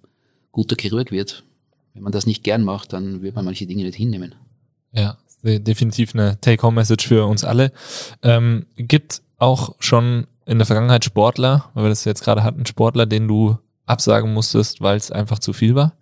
guter 0.52 0.76
Chirurg 0.78 1.10
wird. 1.10 1.44
Wenn 1.94 2.02
man 2.02 2.12
das 2.12 2.26
nicht 2.26 2.44
gern 2.44 2.62
macht, 2.62 2.92
dann 2.92 3.22
wird 3.22 3.34
man 3.34 3.44
manche 3.44 3.66
Dinge 3.66 3.84
nicht 3.84 3.96
hinnehmen. 3.96 4.34
Ja, 4.92 5.16
de- 5.42 5.58
definitiv 5.58 6.14
eine 6.14 6.38
Take-Home-Message 6.40 7.06
für 7.06 7.24
uns 7.24 7.42
alle. 7.42 7.72
Ähm, 8.22 8.66
gibt 8.76 9.22
auch 9.38 9.76
schon 9.78 10.26
in 10.44 10.58
der 10.58 10.66
Vergangenheit 10.66 11.04
Sportler, 11.06 11.70
weil 11.72 11.84
wir 11.84 11.88
das 11.88 12.04
jetzt 12.04 12.22
gerade 12.22 12.42
hatten, 12.42 12.66
Sportler, 12.66 13.06
den 13.06 13.28
du 13.28 13.56
absagen 13.86 14.34
musstest, 14.34 14.82
weil 14.82 14.96
es 14.96 15.10
einfach 15.10 15.38
zu 15.38 15.52
viel 15.54 15.74
war? 15.74 15.94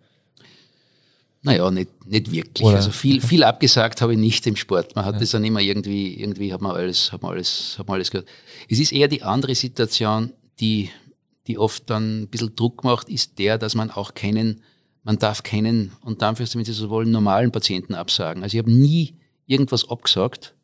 Naja, 1.44 1.70
nicht, 1.70 1.90
nicht 2.06 2.32
wirklich. 2.32 2.66
Oder? 2.66 2.76
Also 2.76 2.90
viel, 2.90 3.20
viel 3.20 3.44
abgesagt 3.44 4.00
habe 4.00 4.14
ich 4.14 4.18
nicht 4.18 4.46
im 4.46 4.56
Sport. 4.56 4.96
Man 4.96 5.04
hat 5.04 5.20
das 5.20 5.30
dann 5.32 5.44
immer 5.44 5.60
irgendwie, 5.60 6.18
irgendwie 6.18 6.54
hat 6.54 6.62
man 6.62 6.74
alles, 6.74 7.12
hat 7.12 7.20
man 7.20 7.32
alles, 7.32 7.76
hat 7.78 7.86
man 7.86 7.96
alles 7.96 8.10
gehört. 8.10 8.26
Es 8.70 8.80
ist 8.80 8.92
eher 8.92 9.08
die 9.08 9.22
andere 9.22 9.54
Situation, 9.54 10.32
die, 10.58 10.88
die 11.46 11.58
oft 11.58 11.90
dann 11.90 12.22
ein 12.22 12.28
bisschen 12.28 12.56
Druck 12.56 12.82
macht, 12.82 13.10
ist 13.10 13.38
der, 13.38 13.58
dass 13.58 13.74
man 13.74 13.90
auch 13.90 14.14
keinen, 14.14 14.62
man 15.02 15.18
darf 15.18 15.42
keinen, 15.42 15.92
und 16.00 16.22
Anführungszeichen, 16.22 16.60
wenn 16.60 16.64
Sie 16.64 16.72
so 16.72 16.88
wollen, 16.88 17.10
normalen 17.10 17.52
Patienten 17.52 17.94
absagen. 17.94 18.42
Also 18.42 18.56
ich 18.56 18.62
habe 18.62 18.72
nie 18.72 19.14
irgendwas 19.46 19.90
abgesagt, 19.90 20.54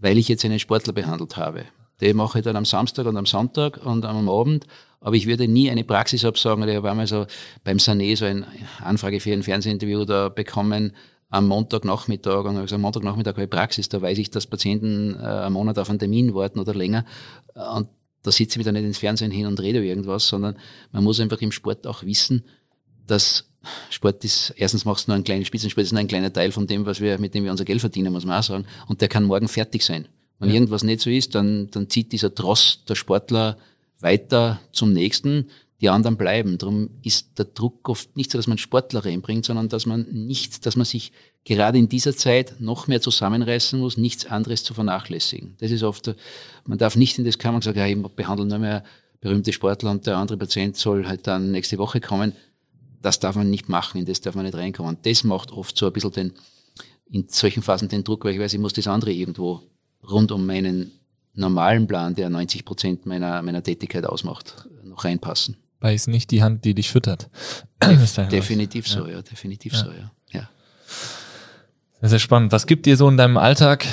weil 0.00 0.18
ich 0.18 0.26
jetzt 0.26 0.44
einen 0.44 0.58
Sportler 0.58 0.92
behandelt 0.92 1.36
habe. 1.36 1.66
Den 2.00 2.16
mache 2.16 2.38
ich 2.38 2.44
dann 2.44 2.56
am 2.56 2.64
Samstag 2.64 3.06
und 3.06 3.16
am 3.16 3.26
Sonntag 3.26 3.84
und 3.84 4.04
am 4.04 4.28
Abend, 4.28 4.66
aber 5.00 5.16
ich 5.16 5.26
würde 5.26 5.48
nie 5.48 5.70
eine 5.70 5.84
Praxis 5.84 6.24
absagen. 6.24 6.68
Ich 6.68 6.76
habe 6.76 6.90
einmal 6.90 7.06
so 7.06 7.26
beim 7.64 7.78
Sané 7.78 8.16
so 8.16 8.24
eine 8.24 8.46
Anfrage 8.82 9.20
für 9.20 9.32
ein 9.32 9.42
Fernsehinterview 9.42 10.04
da 10.04 10.28
bekommen 10.28 10.92
am 11.28 11.48
Montagnachmittag 11.48 12.44
und 12.44 12.54
gesagt, 12.54 12.72
am 12.72 12.80
Montagnachmittag 12.82 13.32
habe 13.32 13.44
ich 13.44 13.50
Praxis, 13.50 13.88
da 13.88 14.00
weiß 14.00 14.18
ich, 14.18 14.30
dass 14.30 14.46
Patienten 14.46 15.14
äh, 15.14 15.24
einen 15.24 15.54
Monat 15.54 15.78
auf 15.78 15.90
einen 15.90 15.98
Termin 15.98 16.34
warten 16.34 16.60
oder 16.60 16.74
länger 16.74 17.04
und 17.54 17.88
da 18.22 18.32
sitze 18.32 18.58
ich 18.58 18.58
wieder 18.58 18.72
nicht 18.72 18.84
ins 18.84 18.98
Fernsehen 18.98 19.30
hin 19.30 19.46
und 19.46 19.60
rede 19.60 19.78
über 19.78 19.86
irgendwas, 19.86 20.26
sondern 20.26 20.56
man 20.92 21.04
muss 21.04 21.20
einfach 21.20 21.40
im 21.40 21.52
Sport 21.52 21.86
auch 21.86 22.02
wissen, 22.02 22.44
dass 23.06 23.48
Sport 23.90 24.24
ist, 24.24 24.52
erstens 24.56 24.84
machst 24.84 25.06
du 25.06 25.10
nur 25.10 25.16
einen 25.16 25.24
kleinen 25.24 25.44
Spitzensport, 25.44 25.84
ist 25.84 25.92
nur 25.92 26.00
ein 26.00 26.08
kleiner 26.08 26.32
Teil 26.32 26.52
von 26.52 26.66
dem, 26.66 26.86
was 26.86 27.00
wir, 27.00 27.18
mit 27.18 27.34
dem 27.34 27.44
wir 27.44 27.50
unser 27.50 27.64
Geld 27.64 27.80
verdienen, 27.80 28.12
muss 28.12 28.24
man 28.24 28.38
auch 28.38 28.42
sagen. 28.42 28.66
Und 28.86 29.00
der 29.00 29.08
kann 29.08 29.24
morgen 29.24 29.48
fertig 29.48 29.82
sein. 29.82 30.08
Wenn 30.38 30.48
Ja. 30.50 30.54
irgendwas 30.56 30.84
nicht 30.84 31.00
so 31.00 31.10
ist, 31.10 31.34
dann, 31.34 31.68
dann 31.70 31.88
zieht 31.88 32.12
dieser 32.12 32.34
Tross 32.34 32.84
der 32.88 32.94
Sportler 32.94 33.56
weiter 34.00 34.60
zum 34.72 34.92
nächsten. 34.92 35.48
Die 35.80 35.90
anderen 35.90 36.16
bleiben. 36.16 36.56
Darum 36.56 36.88
ist 37.02 37.38
der 37.38 37.44
Druck 37.44 37.88
oft 37.88 38.16
nicht 38.16 38.30
so, 38.30 38.38
dass 38.38 38.46
man 38.46 38.56
Sportler 38.56 39.04
reinbringt, 39.04 39.44
sondern 39.44 39.68
dass 39.68 39.84
man 39.84 40.06
nichts, 40.10 40.60
dass 40.60 40.76
man 40.76 40.86
sich 40.86 41.12
gerade 41.44 41.78
in 41.78 41.88
dieser 41.88 42.16
Zeit 42.16 42.56
noch 42.60 42.86
mehr 42.88 43.00
zusammenreißen 43.02 43.78
muss, 43.78 43.96
nichts 43.98 44.26
anderes 44.26 44.64
zu 44.64 44.72
vernachlässigen. 44.74 45.54
Das 45.58 45.70
ist 45.70 45.82
oft, 45.82 46.14
man 46.64 46.78
darf 46.78 46.96
nicht 46.96 47.18
in 47.18 47.24
das 47.26 47.38
Kammer 47.38 47.60
sagen, 47.62 47.78
ja, 47.78 47.86
ich 47.86 47.96
behandle 48.16 48.46
nur 48.46 48.58
mehr 48.58 48.84
berühmte 49.20 49.52
Sportler 49.52 49.90
und 49.90 50.06
der 50.06 50.16
andere 50.16 50.38
Patient 50.38 50.76
soll 50.76 51.06
halt 51.06 51.26
dann 51.26 51.50
nächste 51.52 51.78
Woche 51.78 52.00
kommen. 52.00 52.32
Das 53.02 53.20
darf 53.20 53.36
man 53.36 53.50
nicht 53.50 53.68
machen, 53.68 53.98
in 53.98 54.06
das 54.06 54.20
darf 54.22 54.34
man 54.34 54.44
nicht 54.44 54.56
reinkommen. 54.56 54.96
Und 54.96 55.06
das 55.06 55.24
macht 55.24 55.52
oft 55.52 55.76
so 55.76 55.86
ein 55.86 55.92
bisschen 55.92 56.12
den, 56.12 56.32
in 57.10 57.28
solchen 57.28 57.62
Phasen 57.62 57.88
den 57.88 58.02
Druck, 58.02 58.24
weil 58.24 58.34
ich 58.34 58.40
weiß, 58.40 58.54
ich 58.54 58.60
muss 58.60 58.72
das 58.72 58.86
andere 58.88 59.12
irgendwo 59.12 59.60
rund 60.10 60.32
um 60.32 60.46
meinen 60.46 60.92
normalen 61.34 61.86
Plan, 61.86 62.14
der 62.14 62.30
90 62.30 62.64
Prozent 62.64 63.06
meiner, 63.06 63.42
meiner 63.42 63.62
Tätigkeit 63.62 64.06
ausmacht, 64.06 64.66
noch 64.82 65.04
reinpassen. 65.04 65.56
Weil 65.80 65.94
es 65.94 66.06
nicht 66.06 66.30
die 66.30 66.42
Hand, 66.42 66.64
die 66.64 66.74
dich 66.74 66.90
füttert. 66.90 67.28
Ja 67.84 68.24
Definitiv 68.24 68.88
so, 68.88 69.06
ja, 69.06 69.20
definitiv 69.22 69.74
Ja. 69.74 69.78
so, 69.78 69.90
ja. 69.90 70.10
ja. 70.32 70.48
Sehr, 72.00 72.08
sehr 72.10 72.18
spannend. 72.18 72.52
Was 72.52 72.66
gibt 72.66 72.86
dir 72.86 72.96
so 72.96 73.08
in 73.08 73.16
deinem 73.16 73.36
Alltag 73.36 73.86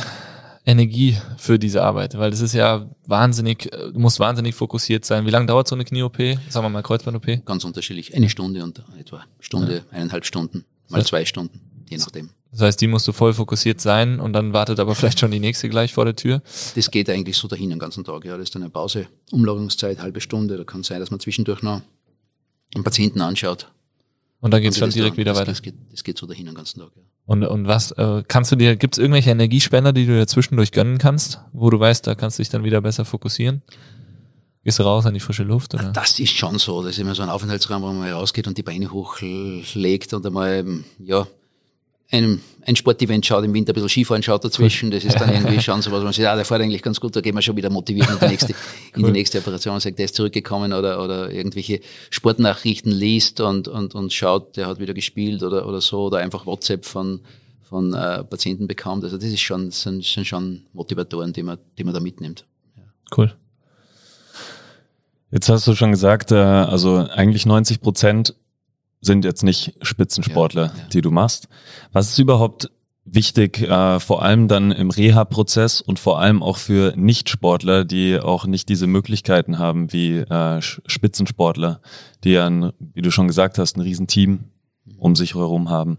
Energie 0.65 1.17
für 1.37 1.59
diese 1.59 1.83
Arbeit? 1.83 2.17
Weil 2.17 2.31
das 2.31 2.39
ist 2.39 2.53
ja 2.53 2.89
wahnsinnig, 3.05 3.71
äh, 3.73 3.91
du 3.91 3.99
musst 3.99 4.19
wahnsinnig 4.19 4.55
fokussiert 4.55 5.03
sein. 5.05 5.25
Wie 5.25 5.29
lange 5.29 5.45
dauert 5.47 5.67
so 5.67 5.75
eine 5.75 5.83
Knie-OP? 5.83 6.17
Sagen 6.49 6.65
wir 6.65 6.69
mal 6.69 6.81
Kreuzband-OP? 6.83 7.45
Ganz 7.45 7.65
unterschiedlich. 7.65 8.15
Eine 8.15 8.29
Stunde 8.29 8.63
und 8.63 8.83
etwa 8.97 9.25
Stunde, 9.39 9.83
eineinhalb 9.91 10.25
Stunden, 10.25 10.63
mal 10.89 10.99
Ja. 10.99 11.05
zwei 11.05 11.25
Stunden, 11.25 11.59
je 11.89 11.97
nachdem. 11.97 12.29
Das 12.53 12.61
heißt, 12.61 12.81
die 12.81 12.87
musst 12.87 13.07
du 13.07 13.11
voll 13.11 13.33
fokussiert 13.33 13.81
sein 13.81 14.19
und 14.19 14.31
dann 14.33 14.53
wartet 14.53 14.79
aber 14.79 14.95
vielleicht 14.95 15.19
schon 15.19 15.31
die 15.31 15.39
nächste 15.39 15.67
gleich 15.69 15.93
vor 15.93 16.05
der 16.05 16.15
Tür. 16.15 16.41
Das 16.75 16.89
geht 16.91 17.09
eigentlich 17.09 17.35
so 17.37 17.47
dahin 17.47 17.69
den 17.69 17.79
ganzen 17.79 18.03
Tag. 18.03 18.23
Ja, 18.25 18.37
das 18.37 18.43
ist 18.45 18.55
dann 18.55 18.61
eine 18.61 18.69
Pause, 18.69 19.07
Umlagerungszeit, 19.31 19.99
halbe 19.99 20.21
Stunde. 20.21 20.55
Da 20.57 20.63
kann 20.63 20.83
sein, 20.83 20.99
dass 20.99 21.11
man 21.11 21.19
zwischendurch 21.19 21.61
noch 21.63 21.81
einen 22.75 22.83
Patienten 22.83 23.21
anschaut. 23.21 23.67
Und 24.39 24.53
dann 24.53 24.61
geht's 24.61 24.77
schon 24.77 24.89
das 24.89 24.95
direkt 24.95 25.13
dann- 25.13 25.17
wieder 25.17 25.31
das, 25.31 25.39
weiter. 25.41 25.51
Das 25.51 25.61
geht, 25.61 25.75
das 25.91 26.03
geht 26.03 26.17
so 26.17 26.25
dahin 26.27 26.45
den 26.45 26.55
ganzen 26.55 26.79
Tag. 26.79 26.91
Ja. 26.95 27.01
Und, 27.25 27.43
und 27.45 27.67
was, 27.67 27.91
äh, 27.91 28.23
kannst 28.27 28.51
du 28.51 28.55
dir, 28.57 28.75
gibt's 28.75 28.97
irgendwelche 28.97 29.31
Energiespender, 29.31 29.93
die 29.93 30.05
du 30.05 30.13
dir 30.13 30.27
zwischendurch 30.27 30.71
gönnen 30.71 30.97
kannst, 30.97 31.39
wo 31.53 31.69
du 31.69 31.79
weißt, 31.79 32.05
da 32.05 32.15
kannst 32.15 32.37
du 32.37 32.41
dich 32.43 32.49
dann 32.49 32.63
wieder 32.65 32.81
besser 32.81 33.05
fokussieren? 33.05 33.61
Gehst 34.65 34.79
du 34.79 34.83
raus 34.83 35.05
an 35.05 35.13
die 35.13 35.19
frische 35.19 35.43
Luft? 35.43 35.73
Oder? 35.73 35.91
Das 35.93 36.19
ist 36.19 36.31
schon 36.33 36.57
so. 36.59 36.81
Das 36.83 36.91
ist 36.91 36.99
immer 36.99 37.15
so 37.15 37.23
ein 37.23 37.29
Aufenthaltsraum, 37.29 37.81
wo 37.81 37.91
man 37.91 38.09
rausgeht 38.11 38.47
und 38.47 38.57
die 38.57 38.63
Beine 38.63 38.91
hochlegt 38.91 40.13
und 40.13 40.25
einmal, 40.25 40.65
ja, 40.99 41.27
ein, 42.11 42.41
ein 42.65 42.75
Sportevent 42.75 43.25
schaut 43.25 43.43
im 43.43 43.53
Winter, 43.53 43.71
ein 43.71 43.75
bisschen 43.75 43.89
Skifahren 43.89 44.23
schaut 44.23 44.43
dazwischen. 44.43 44.91
Das 44.91 45.03
ist 45.03 45.19
dann 45.19 45.29
irgendwie 45.33 45.59
schon 45.59 45.81
so, 45.81 45.91
was 45.91 46.03
man 46.03 46.13
sagt, 46.13 46.27
ah, 46.27 46.35
der 46.35 46.45
fährt 46.45 46.61
eigentlich 46.61 46.81
ganz 46.81 46.99
gut, 46.99 47.15
da 47.15 47.21
geht 47.21 47.33
man 47.33 47.41
schon 47.41 47.55
wieder 47.55 47.69
motiviert 47.69 48.09
in 48.09 48.19
die 48.19 48.27
nächste, 48.27 48.53
in 48.95 49.03
die 49.03 49.11
nächste 49.11 49.39
Operation, 49.39 49.79
sagt, 49.79 49.97
der 49.97 50.05
ist 50.05 50.15
zurückgekommen 50.15 50.73
oder, 50.73 51.03
oder 51.03 51.31
irgendwelche 51.31 51.81
Sportnachrichten 52.09 52.91
liest 52.91 53.41
und, 53.41 53.67
und, 53.67 53.95
und 53.95 54.13
schaut, 54.13 54.57
der 54.57 54.67
hat 54.67 54.79
wieder 54.79 54.93
gespielt 54.93 55.43
oder, 55.43 55.67
oder 55.67 55.81
so, 55.81 56.05
oder 56.05 56.19
einfach 56.19 56.45
WhatsApp 56.45 56.85
von, 56.85 57.21
von 57.63 57.93
äh, 57.93 58.23
Patienten 58.23 58.67
bekommt. 58.67 59.03
Also 59.03 59.17
das 59.17 59.29
ist 59.29 59.41
schon, 59.41 59.71
sind, 59.71 60.03
sind 60.05 60.27
schon 60.27 60.63
Motivatoren, 60.73 61.33
die 61.33 61.43
man, 61.43 61.57
die 61.77 61.83
man 61.83 61.93
da 61.93 61.99
mitnimmt. 61.99 62.45
Cool. 63.15 63.33
Jetzt 65.31 65.49
hast 65.49 65.65
du 65.65 65.73
schon 65.73 65.89
gesagt, 65.89 66.31
äh, 66.31 66.35
also 66.35 67.07
eigentlich 67.09 67.47
90 67.47 67.81
Prozent 67.81 68.35
sind 69.03 69.25
jetzt 69.25 69.43
nicht 69.43 69.73
Spitzensportler, 69.81 70.67
Ja, 70.67 70.73
ja. 70.75 70.87
die 70.91 71.01
du 71.01 71.11
machst. 71.11 71.47
Was 71.91 72.09
ist 72.11 72.19
überhaupt 72.19 72.69
wichtig, 73.05 73.61
äh, 73.61 73.99
vor 73.99 74.23
allem 74.23 74.47
dann 74.47 74.71
im 74.71 74.89
Reha-Prozess 74.89 75.81
und 75.81 75.99
vor 75.99 76.19
allem 76.19 76.41
auch 76.41 76.57
für 76.57 76.93
Nichtsportler, 76.95 77.83
die 77.85 78.19
auch 78.19 78.45
nicht 78.45 78.69
diese 78.69 78.87
Möglichkeiten 78.87 79.59
haben 79.59 79.91
wie 79.91 80.17
äh, 80.17 80.61
Spitzensportler, 80.61 81.81
die 82.23 82.31
ja, 82.31 82.47
ein, 82.47 82.71
wie 82.79 83.01
du 83.01 83.11
schon 83.11 83.27
gesagt 83.27 83.57
hast, 83.57 83.77
ein 83.77 83.81
Riesenteam 83.81 84.45
um 84.97 85.15
sich 85.15 85.35
herum 85.35 85.69
haben. 85.69 85.97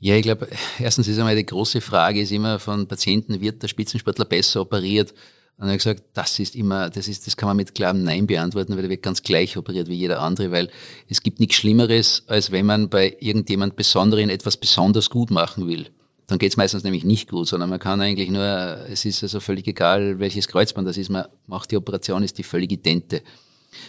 Ja, 0.00 0.16
ich 0.16 0.22
glaube, 0.22 0.48
erstens 0.80 1.06
ist 1.06 1.18
einmal 1.18 1.36
die 1.36 1.46
große 1.46 1.80
Frage 1.80 2.20
ist 2.22 2.32
immer 2.32 2.58
von 2.58 2.88
Patienten, 2.88 3.40
wird 3.40 3.62
der 3.62 3.68
Spitzensportler 3.68 4.24
besser 4.24 4.62
operiert? 4.62 5.14
Und 5.62 5.68
er 5.68 5.74
hat 5.74 5.78
gesagt, 5.78 6.02
das 6.14 6.40
ist 6.40 6.56
immer, 6.56 6.90
das 6.90 7.06
ist, 7.06 7.24
das 7.24 7.36
kann 7.36 7.46
man 7.46 7.56
mit 7.56 7.72
klarem 7.72 8.02
Nein 8.02 8.26
beantworten, 8.26 8.76
weil 8.76 8.82
er 8.82 8.90
wird 8.90 9.04
ganz 9.04 9.22
gleich 9.22 9.56
operiert 9.56 9.86
wie 9.86 9.94
jeder 9.94 10.20
andere, 10.20 10.50
weil 10.50 10.68
es 11.08 11.22
gibt 11.22 11.38
nichts 11.38 11.54
Schlimmeres, 11.54 12.24
als 12.26 12.50
wenn 12.50 12.66
man 12.66 12.88
bei 12.88 13.16
irgendjemand 13.20 13.76
Besonderen 13.76 14.28
etwas 14.28 14.56
besonders 14.56 15.08
gut 15.08 15.30
machen 15.30 15.68
will. 15.68 15.86
Dann 16.26 16.40
geht's 16.40 16.56
meistens 16.56 16.82
nämlich 16.82 17.04
nicht 17.04 17.30
gut, 17.30 17.46
sondern 17.46 17.70
man 17.70 17.78
kann 17.78 18.00
eigentlich 18.00 18.28
nur, 18.28 18.42
es 18.90 19.04
ist 19.04 19.22
also 19.22 19.38
völlig 19.38 19.68
egal, 19.68 20.18
welches 20.18 20.48
Kreuzband 20.48 20.88
das 20.88 20.96
ist, 20.96 21.10
man 21.10 21.26
macht 21.46 21.70
die 21.70 21.76
Operation, 21.76 22.24
ist 22.24 22.38
die 22.38 22.42
völlig 22.42 22.72
idente. 22.72 23.22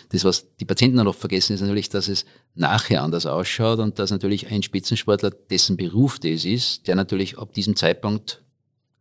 Das, 0.10 0.24
was 0.24 0.56
die 0.58 0.66
Patienten 0.66 0.98
dann 0.98 1.08
oft 1.08 1.22
vergessen, 1.22 1.54
ist 1.56 1.62
natürlich, 1.62 1.90
dass 1.90 2.08
es 2.08 2.26
nachher 2.54 3.02
anders 3.02 3.26
ausschaut 3.26 3.80
und 3.80 3.98
dass 3.98 4.12
natürlich 4.12 4.52
ein 4.52 4.62
Spitzensportler, 4.62 5.32
dessen 5.32 5.76
Beruf 5.76 6.20
das 6.20 6.46
ist, 6.46 6.86
der 6.86 6.94
natürlich 6.94 7.40
ab 7.40 7.52
diesem 7.56 7.76
Zeitpunkt 7.76 8.44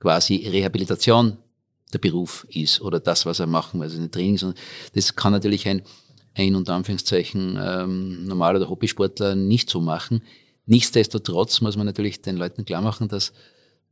quasi 0.00 0.48
Rehabilitation 0.50 1.36
der 1.92 1.98
Beruf 1.98 2.46
ist 2.50 2.80
oder 2.80 3.00
das, 3.00 3.26
was 3.26 3.40
er 3.40 3.46
machen 3.46 3.80
will, 3.80 3.84
also 3.84 3.98
eine 3.98 4.10
Training, 4.10 4.38
sondern 4.38 4.58
das 4.94 5.14
kann 5.14 5.32
natürlich 5.32 5.68
ein, 5.68 5.82
ein 6.34 6.54
unter 6.54 6.74
Anführungszeichen 6.74 7.58
ähm, 7.62 8.26
normaler 8.26 8.60
oder 8.60 8.70
Hobbysportler 8.70 9.34
nicht 9.34 9.68
so 9.68 9.80
machen. 9.80 10.22
Nichtsdestotrotz 10.66 11.60
muss 11.60 11.76
man 11.76 11.86
natürlich 11.86 12.22
den 12.22 12.36
Leuten 12.36 12.64
klar 12.64 12.82
machen, 12.82 13.08
dass 13.08 13.32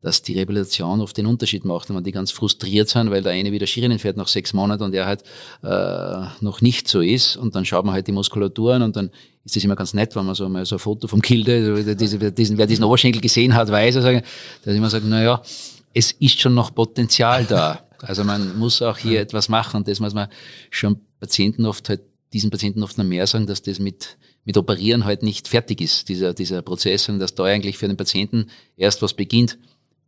dass 0.03 0.23
die 0.23 0.33
Rehabilitation 0.33 1.01
oft 1.01 1.17
den 1.17 1.27
Unterschied 1.27 1.65
macht, 1.65 1.95
wenn 1.95 2.03
die 2.03 2.13
ganz 2.13 2.31
frustriert 2.31 2.89
sind, 2.89 3.11
weil 3.11 3.23
der 3.23 3.33
eine 3.33 3.53
wieder 3.53 3.67
Skirinnen 3.67 3.99
fährt 3.99 4.17
nach 4.17 4.29
sechs 4.29 4.55
Monaten 4.55 4.83
und 4.83 4.95
er 4.95 5.07
halt 5.07 5.23
äh, 5.63 6.43
noch 6.43 6.63
nicht 6.63 6.89
so 6.89 7.01
ist 7.01 7.37
und 7.37 7.55
dann 7.55 7.65
schaut 7.65 7.85
man 7.85 7.95
halt 7.95 8.07
die 8.07 8.13
Muskulatur 8.13 8.75
an 8.75 8.83
und 8.83 8.97
dann 8.97 9.11
ist 9.45 9.57
das 9.57 9.65
immer 9.65 9.77
ganz 9.77 9.93
nett, 9.93 10.17
wenn 10.17 10.25
man 10.25 10.35
so 10.35 10.49
mal 10.49 10.65
so 10.65 10.77
ein 10.77 10.79
Foto 10.79 11.07
vom 11.07 11.21
Kilde, 11.21 11.95
diese, 11.95 12.33
diesen, 12.33 12.59
wer 12.59 12.67
diesen 12.67 12.85
Oberschenkel 12.85 13.21
gesehen 13.21 13.55
hat, 13.55 13.71
weiß, 13.71 13.95
dass 13.97 14.23
immer 14.65 14.91
sagt, 14.91 15.05
na 15.07 15.23
ja, 15.23 15.43
es 15.93 16.13
ist 16.13 16.41
schon 16.41 16.55
noch 16.55 16.75
Potenzial 16.75 17.45
da. 17.45 17.85
Also 18.03 18.25
man 18.25 18.59
muss 18.59 18.83
auch 18.83 18.99
hier 18.99 19.21
etwas 19.21 19.49
machen 19.49 19.79
und 19.79 19.89
das 19.89 20.01
muss 20.01 20.15
man 20.15 20.29
schon 20.71 21.01
Patienten 21.19 21.67
oft 21.67 21.89
halt, 21.89 22.03
diesen 22.33 22.51
Patienten 22.51 22.83
oft 22.83 22.97
noch 22.97 23.05
mehr 23.05 23.27
sagen, 23.27 23.47
dass 23.47 23.63
das 23.63 23.79
mit, 23.79 24.17
mit 24.45 24.57
Operieren 24.57 25.05
halt 25.05 25.23
nicht 25.23 25.49
fertig 25.49 25.81
ist, 25.81 26.09
dieser, 26.09 26.33
dieser 26.33 26.63
Prozess, 26.63 27.05
sondern 27.05 27.21
dass 27.21 27.35
da 27.35 27.45
eigentlich 27.45 27.77
für 27.77 27.89
den 27.89 27.97
Patienten 27.97 28.47
erst 28.77 29.03
was 29.03 29.15
beginnt 29.15 29.59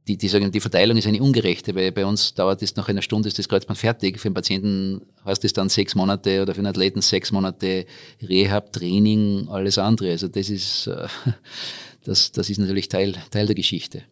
die, 0.09 0.17
die 0.17 0.29
sagen, 0.29 0.51
die 0.51 0.61
Verteilung 0.61 0.97
ist 0.97 1.07
eine 1.07 1.23
ungerechte, 1.23 1.75
weil 1.75 1.93
bei 1.93 2.05
uns 2.05 2.35
dauert 2.35 2.63
es 2.63 2.75
nach 2.75 2.89
einer 2.89 3.03
Stunde 3.03 3.29
ist 3.29 3.39
das 3.39 3.49
Kreuzband 3.49 3.79
fertig. 3.79 4.19
Für 4.19 4.29
den 4.29 4.35
Patienten 4.35 5.03
heißt 5.25 5.45
es 5.45 5.53
dann 5.53 5.69
sechs 5.69 5.95
Monate 5.95 6.43
oder 6.43 6.55
für 6.55 6.61
den 6.61 6.67
Athleten 6.67 7.03
sechs 7.03 7.31
Monate 7.31 7.87
Rehab, 8.21 8.73
Training, 8.73 9.49
alles 9.49 9.79
andere. 9.79 10.11
Also 10.11 10.27
das 10.27 10.51
ist, 10.51 10.89
äh, 10.89 11.07
das, 12.05 12.33
das 12.33 12.51
ist 12.51 12.59
natürlich 12.59 12.89
Teil, 12.89 13.15
Teil 13.31 13.47
der 13.47 13.55
Geschichte. 13.55 14.03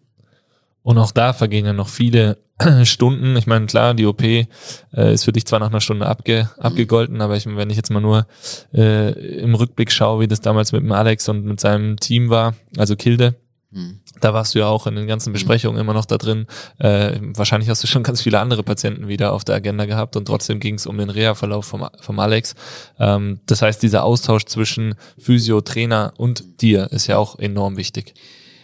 Und 0.83 0.97
auch 0.97 1.11
da 1.11 1.33
vergehen 1.33 1.67
ja 1.67 1.73
noch 1.73 1.89
viele 1.89 2.39
Stunden. 2.85 3.37
Ich 3.37 3.47
meine, 3.47 3.67
klar, 3.67 3.95
die 3.95 4.07
OP 4.07 4.23
äh, 4.23 4.47
ist 4.95 5.25
für 5.25 5.33
dich 5.33 5.47
zwar 5.47 5.61
nach 5.61 5.71
einer 5.71 5.81
Stunde 5.81 6.07
abge, 6.07 6.51
abgegolten, 6.59 7.21
aber 7.21 7.37
ich, 7.37 7.47
wenn 7.47 7.71
ich 7.71 7.77
jetzt 7.77 7.91
mal 7.91 8.01
nur 8.01 8.27
äh, 8.75 9.13
im 9.41 9.55
Rückblick 9.55 9.91
schaue, 9.91 10.21
wie 10.21 10.29
das 10.29 10.41
damals 10.41 10.73
mit 10.73 10.83
dem 10.83 10.93
Alex 10.93 11.29
und 11.29 11.45
mit 11.45 11.61
seinem 11.61 11.99
Team 11.99 12.31
war, 12.31 12.55
also 12.77 12.97
Kilde, 12.97 13.37
Mhm. 13.73 14.01
Da 14.21 14.35
warst 14.35 14.55
du 14.55 14.59
ja 14.59 14.67
auch 14.67 14.87
in 14.87 14.97
den 14.97 15.07
ganzen 15.07 15.33
Besprechungen 15.33 15.77
mhm. 15.77 15.81
immer 15.81 15.95
noch 15.95 16.05
da 16.05 16.19
drin. 16.19 16.47
Äh, 16.79 17.19
wahrscheinlich 17.21 17.69
hast 17.71 17.83
du 17.83 17.87
schon 17.87 18.03
ganz 18.03 18.21
viele 18.21 18.41
andere 18.41 18.63
Patienten 18.63 19.09
wieder 19.09 19.33
auf 19.33 19.45
der 19.45 19.55
Agenda 19.55 19.85
gehabt 19.87 20.17
und 20.17 20.27
trotzdem 20.27 20.61
ging 20.61 20.75
es 20.75 20.87
um 20.87 20.99
den 20.99 21.11
Reha-Verlauf 21.11 21.67
vom, 21.67 21.89
vom 22.01 22.19
Alex. 22.19 22.55
Ähm, 22.99 23.41
das 23.47 23.63
heißt, 23.63 23.83
dieser 23.83 24.05
Austausch 24.05 24.45
zwischen 24.47 24.95
Physio, 25.19 25.61
Trainer 25.61 26.13
und 26.17 26.61
dir 26.63 26.91
ist 26.91 27.07
ja 27.07 27.19
auch 27.19 27.39
enorm 27.39 27.77
wichtig. 27.77 28.15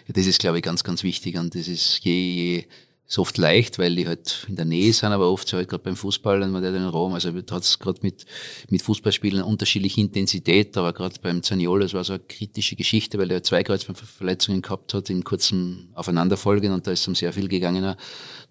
Das 0.09 0.27
ist, 0.27 0.41
glaube 0.41 0.59
ich, 0.59 0.65
ganz, 0.65 0.85
ganz 0.85 1.03
wichtig 1.03 1.37
und 1.37 1.55
das 1.55 1.69
ist 1.69 2.01
je, 2.03 2.13
je 2.13 2.65
ist 3.09 3.19
oft 3.19 3.39
leicht, 3.39 3.79
weil 3.79 3.95
die 3.95 4.09
halt 4.09 4.47
in 4.49 4.57
der 4.57 4.65
Nähe 4.65 4.93
sind, 4.93 5.13
aber 5.13 5.31
oft 5.31 5.47
so 5.47 5.57
halt 5.57 5.69
gerade 5.69 5.85
beim 5.85 5.95
Fußball, 5.95 6.41
wenn 6.41 6.51
man 6.51 6.63
der 6.63 6.75
in 6.75 6.87
Rom, 6.87 7.15
also 7.15 7.33
hat 7.33 7.63
es 7.63 7.79
gerade 7.79 8.01
mit, 8.03 8.25
mit 8.69 8.83
Fußballspielen 8.83 9.43
unterschiedliche 9.43 10.01
Intensität, 10.01 10.77
aber 10.77 10.93
gerade 10.93 11.15
beim 11.23 11.43
Zaniolo, 11.43 11.83
das 11.83 11.95
war 11.95 12.03
so 12.03 12.15
eine 12.15 12.23
kritische 12.23 12.75
Geschichte, 12.75 13.19
weil 13.19 13.31
er 13.31 13.45
zwei 13.45 13.63
Kreuzbandverletzungen 13.63 14.61
gehabt 14.61 14.93
hat 14.93 15.09
in 15.09 15.23
kurzem 15.23 15.91
Aufeinanderfolgen 15.95 16.73
und 16.73 16.87
da 16.87 16.91
ist 16.91 17.07
ihm 17.07 17.15
sehr 17.15 17.33
viel 17.33 17.49
gegangen. 17.49 17.95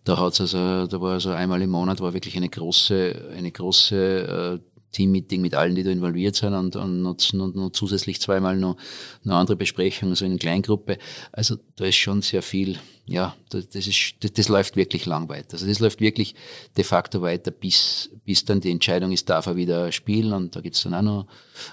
Da 0.05 0.17
hat's 0.17 0.39
also, 0.39 0.87
da 0.87 1.01
war 1.01 1.13
also 1.13 1.31
einmal 1.31 1.61
im 1.61 1.71
Monat 1.71 1.99
war 1.99 2.13
wirklich 2.13 2.37
eine 2.37 2.49
große, 2.49 3.33
eine 3.35 3.51
große 3.51 4.61
äh, 4.61 4.75
Teammeeting 4.95 5.41
mit 5.41 5.55
allen, 5.55 5.75
die 5.75 5.83
da 5.83 5.91
involviert 5.91 6.35
sind 6.35 6.53
und, 6.53 6.77
und, 6.77 7.05
und, 7.05 7.33
und, 7.33 7.57
und 7.57 7.75
zusätzlich 7.75 8.21
zweimal 8.21 8.55
noch, 8.55 8.77
noch 9.23 9.35
andere 9.35 9.57
Besprechungen, 9.57 10.15
so 10.15 10.23
in 10.23 10.39
Kleingruppe. 10.39 10.97
Also 11.33 11.57
da 11.75 11.85
ist 11.85 11.97
schon 11.97 12.21
sehr 12.21 12.41
viel, 12.41 12.79
ja, 13.07 13.35
das, 13.49 13.69
das, 13.69 13.87
ist, 13.87 14.15
das, 14.21 14.33
das 14.33 14.47
läuft 14.47 14.75
wirklich 14.75 15.05
lang 15.05 15.29
weiter. 15.29 15.53
Also 15.53 15.67
das 15.67 15.79
läuft 15.79 16.01
wirklich 16.01 16.35
de 16.75 16.83
facto 16.83 17.21
weiter, 17.21 17.51
bis, 17.51 18.09
bis 18.25 18.45
dann 18.45 18.61
die 18.61 18.71
Entscheidung 18.71 19.11
ist, 19.11 19.29
darf 19.29 19.45
er 19.45 19.55
wieder 19.55 19.91
spielen 19.91 20.33
und 20.33 20.55
da 20.55 20.61
gibt's 20.61 20.83
dann 20.83 20.95
auch 20.95 21.01
noch, 21.03 21.27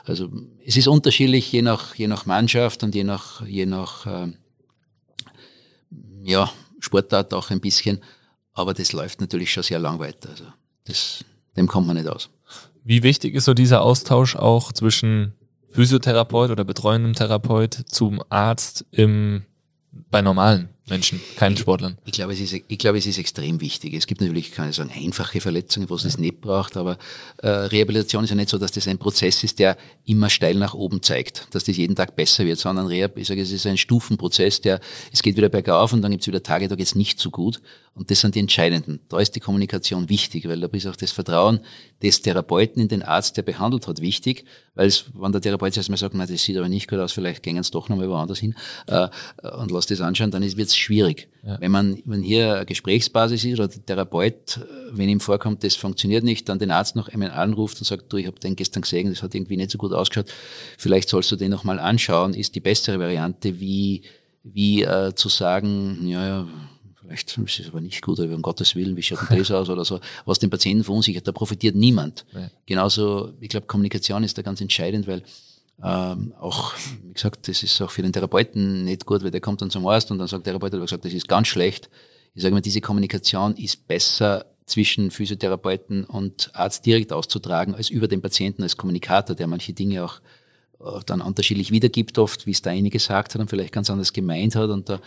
also 0.04 0.30
es 0.64 0.76
ist 0.76 0.88
unterschiedlich, 0.88 1.50
je 1.50 1.62
nach, 1.62 1.94
je 1.94 2.06
nach 2.06 2.26
Mannschaft 2.26 2.82
und 2.82 2.94
je 2.94 3.04
nach, 3.04 3.46
je 3.46 3.64
nach 3.64 4.06
äh, 4.06 4.32
ja, 6.22 6.52
Sportart 6.80 7.32
auch 7.32 7.50
ein 7.50 7.60
bisschen, 7.60 8.02
aber 8.52 8.74
das 8.74 8.92
läuft 8.92 9.20
natürlich 9.20 9.52
schon 9.52 9.62
sehr 9.62 9.78
lang 9.78 9.98
weiter. 9.98 10.30
Also 10.30 10.44
das, 10.84 11.24
dem 11.56 11.66
kommt 11.66 11.86
man 11.86 11.96
nicht 11.96 12.08
aus. 12.08 12.28
Wie 12.84 13.02
wichtig 13.02 13.34
ist 13.34 13.46
so 13.46 13.54
dieser 13.54 13.82
Austausch 13.82 14.36
auch 14.36 14.72
zwischen 14.72 15.34
Physiotherapeut 15.70 16.50
oder 16.50 16.64
betreuendem 16.64 17.14
Therapeut 17.14 17.74
zum 17.86 18.22
Arzt 18.28 18.84
im, 18.90 19.44
bei 19.90 20.20
normalen 20.20 20.68
Menschen, 20.92 21.22
keinen 21.36 21.56
Sportlern? 21.56 21.96
Ich, 22.04 22.08
ich, 22.08 22.12
glaube, 22.12 22.34
es 22.34 22.40
ist, 22.40 22.52
ich 22.52 22.78
glaube, 22.78 22.98
es 22.98 23.06
ist 23.06 23.16
extrem 23.16 23.62
wichtig. 23.62 23.94
Es 23.94 24.06
gibt 24.06 24.20
natürlich, 24.20 24.52
kann 24.52 24.68
ich 24.68 24.76
sagen, 24.76 24.90
einfache 24.94 25.40
Verletzungen, 25.40 25.88
wo 25.88 25.94
es 25.94 26.02
das 26.02 26.18
nicht 26.18 26.42
braucht, 26.42 26.76
aber 26.76 26.98
äh, 27.38 27.48
Rehabilitation 27.48 28.24
ist 28.24 28.30
ja 28.30 28.36
nicht 28.36 28.50
so, 28.50 28.58
dass 28.58 28.72
das 28.72 28.86
ein 28.86 28.98
Prozess 28.98 29.42
ist, 29.42 29.58
der 29.58 29.78
immer 30.04 30.28
steil 30.28 30.54
nach 30.54 30.74
oben 30.74 31.00
zeigt, 31.00 31.48
dass 31.52 31.64
das 31.64 31.78
jeden 31.78 31.96
Tag 31.96 32.14
besser 32.14 32.44
wird, 32.44 32.58
sondern 32.58 32.88
Rehab, 32.88 33.16
ich 33.16 33.26
sage, 33.26 33.40
es 33.40 33.52
ist 33.52 33.66
ein 33.66 33.78
Stufenprozess, 33.78 34.60
der, 34.60 34.80
es 35.10 35.22
geht 35.22 35.38
wieder 35.38 35.48
bergauf 35.48 35.94
und 35.94 36.02
dann 36.02 36.10
gibt 36.10 36.24
es 36.24 36.26
wieder 36.26 36.42
Tage, 36.42 36.68
da 36.68 36.74
geht 36.74 36.86
es 36.86 36.94
nicht 36.94 37.18
so 37.18 37.30
gut. 37.30 37.62
Und 37.94 38.10
das 38.10 38.20
sind 38.20 38.34
die 38.34 38.40
entscheidenden. 38.40 39.00
Da 39.10 39.18
ist 39.18 39.36
die 39.36 39.40
Kommunikation 39.40 40.08
wichtig, 40.08 40.48
weil 40.48 40.60
da 40.60 40.66
ist 40.68 40.86
auch 40.86 40.96
das 40.96 41.12
Vertrauen 41.12 41.60
des 42.02 42.22
Therapeuten 42.22 42.80
in 42.80 42.88
den 42.88 43.02
Arzt, 43.02 43.36
der 43.36 43.42
behandelt 43.42 43.86
hat, 43.86 44.00
wichtig. 44.00 44.46
Weil 44.74 44.86
es, 44.88 45.04
wenn 45.12 45.30
der 45.30 45.42
Therapeut 45.42 45.76
erstmal 45.76 45.98
sagt, 45.98 46.14
na, 46.14 46.24
das 46.24 46.42
sieht 46.42 46.56
aber 46.56 46.70
nicht 46.70 46.88
gut 46.88 46.98
aus, 46.98 47.12
vielleicht 47.12 47.42
gehen 47.42 47.58
es 47.58 47.70
doch 47.70 47.90
nochmal 47.90 48.08
woanders 48.08 48.38
hin 48.38 48.54
äh, 48.86 49.08
und 49.58 49.70
lass 49.70 49.86
das 49.86 50.00
anschauen, 50.00 50.30
dann 50.30 50.42
wird 50.42 50.68
es 50.68 50.74
schwierig. 50.82 51.28
Ja. 51.44 51.60
Wenn 51.60 51.72
man, 51.72 52.02
wenn 52.04 52.22
hier 52.22 52.56
eine 52.56 52.66
Gesprächsbasis 52.66 53.44
ist 53.44 53.54
oder 53.54 53.68
der 53.68 53.84
Therapeut, 53.84 54.60
wenn 54.90 55.08
ihm 55.08 55.20
vorkommt, 55.20 55.64
das 55.64 55.74
funktioniert 55.74 56.24
nicht, 56.24 56.48
dann 56.48 56.58
den 56.58 56.70
Arzt 56.70 56.94
noch 56.94 57.08
einmal 57.08 57.30
anruft 57.30 57.78
und 57.78 57.84
sagt, 57.84 58.12
du, 58.12 58.16
ich 58.16 58.26
habe 58.26 58.38
den 58.38 58.56
gestern 58.56 58.82
gesehen, 58.82 59.10
das 59.10 59.22
hat 59.22 59.34
irgendwie 59.34 59.56
nicht 59.56 59.70
so 59.70 59.78
gut 59.78 59.92
ausgeschaut, 59.92 60.32
vielleicht 60.78 61.08
sollst 61.08 61.32
du 61.32 61.36
den 61.36 61.50
nochmal 61.50 61.78
anschauen, 61.78 62.34
ist 62.34 62.54
die 62.54 62.60
bessere 62.60 62.98
Variante, 62.98 63.58
wie, 63.58 64.02
wie 64.44 64.82
äh, 64.82 65.14
zu 65.14 65.28
sagen, 65.28 66.06
ja, 66.06 66.26
ja, 66.26 66.48
Vielleicht 67.04 67.36
ist 67.36 67.60
es 67.60 67.68
aber 67.68 67.80
nicht 67.80 68.00
gut, 68.00 68.20
aber 68.20 68.34
um 68.34 68.42
Gottes 68.42 68.74
Willen, 68.74 68.96
wie 68.96 69.02
schaut 69.02 69.28
denn 69.28 69.38
das 69.38 69.50
aus 69.50 69.68
oder 69.68 69.84
so, 69.84 70.00
was 70.24 70.38
den 70.38 70.48
Patienten 70.48 70.84
verunsichert, 70.84 71.26
da 71.26 71.32
profitiert 71.32 71.74
niemand. 71.74 72.24
Ja. 72.32 72.50
Genauso, 72.64 73.32
ich 73.40 73.48
glaube, 73.48 73.66
Kommunikation 73.66 74.24
ist 74.24 74.38
da 74.38 74.42
ganz 74.42 74.60
entscheidend, 74.60 75.06
weil 75.06 75.22
ähm, 75.84 76.32
auch, 76.38 76.74
wie 77.04 77.12
gesagt, 77.12 77.48
das 77.48 77.62
ist 77.62 77.80
auch 77.80 77.90
für 77.90 78.02
den 78.02 78.12
Therapeuten 78.12 78.84
nicht 78.84 79.04
gut, 79.04 79.24
weil 79.24 79.30
der 79.30 79.40
kommt 79.40 79.62
dann 79.62 79.70
zum 79.70 79.86
Arzt 79.86 80.10
und 80.10 80.18
dann 80.18 80.28
sagt 80.28 80.46
der 80.46 80.52
Therapeut, 80.52 80.80
gesagt, 80.80 81.04
das 81.04 81.12
ist 81.12 81.28
ganz 81.28 81.48
schlecht. 81.48 81.90
Ich 82.34 82.42
sage 82.42 82.54
mal, 82.54 82.60
diese 82.60 82.80
Kommunikation 82.80 83.56
ist 83.56 83.86
besser 83.86 84.46
zwischen 84.64 85.10
Physiotherapeuten 85.10 86.04
und 86.04 86.50
Arzt 86.54 86.86
direkt 86.86 87.12
auszutragen, 87.12 87.74
als 87.74 87.90
über 87.90 88.08
den 88.08 88.22
Patienten 88.22 88.62
als 88.62 88.76
Kommunikator, 88.76 89.34
der 89.34 89.46
manche 89.46 89.72
Dinge 89.72 90.04
auch 90.04 90.20
dann 91.06 91.20
unterschiedlich 91.20 91.70
wiedergibt 91.70 92.18
oft, 92.18 92.46
wie 92.46 92.50
es 92.50 92.62
der 92.62 92.72
eine 92.72 92.90
gesagt 92.90 93.34
hat 93.34 93.40
und 93.40 93.48
vielleicht 93.48 93.72
ganz 93.72 93.88
anders 93.88 94.12
gemeint 94.12 94.56
hat 94.56 94.70
und 94.70 94.88
da, 94.88 95.00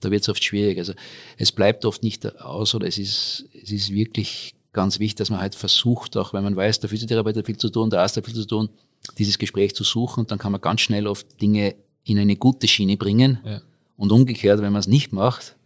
da 0.00 0.10
wird 0.10 0.22
es 0.22 0.28
oft 0.28 0.42
schwierig. 0.42 0.78
Also 0.78 0.92
es 1.36 1.52
bleibt 1.52 1.84
oft 1.84 2.02
nicht 2.02 2.40
aus 2.40 2.74
oder 2.74 2.88
es 2.88 2.98
ist, 2.98 3.48
es 3.62 3.70
ist 3.70 3.92
wirklich 3.92 4.54
ganz 4.72 4.98
wichtig, 4.98 5.16
dass 5.16 5.30
man 5.30 5.40
halt 5.40 5.54
versucht, 5.54 6.16
auch 6.16 6.32
wenn 6.32 6.42
man 6.42 6.56
weiß, 6.56 6.80
der 6.80 6.90
Physiotherapeut 6.90 7.36
hat 7.36 7.46
viel 7.46 7.58
zu 7.58 7.70
tun, 7.70 7.90
der 7.90 8.00
Arzt 8.00 8.16
hat 8.16 8.24
viel 8.24 8.34
zu 8.34 8.46
tun, 8.46 8.70
dieses 9.18 9.38
Gespräch 9.38 9.74
zu 9.74 9.84
suchen 9.84 10.20
und 10.20 10.30
dann 10.30 10.38
kann 10.38 10.52
man 10.52 10.60
ganz 10.60 10.80
schnell 10.80 11.06
oft 11.06 11.40
Dinge 11.40 11.74
in 12.04 12.18
eine 12.18 12.36
gute 12.36 12.68
Schiene 12.68 12.96
bringen 12.96 13.38
ja. 13.44 13.60
und 13.96 14.12
umgekehrt, 14.12 14.60
wenn 14.60 14.72
man 14.72 14.80
es 14.80 14.86
nicht 14.86 15.12
macht, 15.12 15.56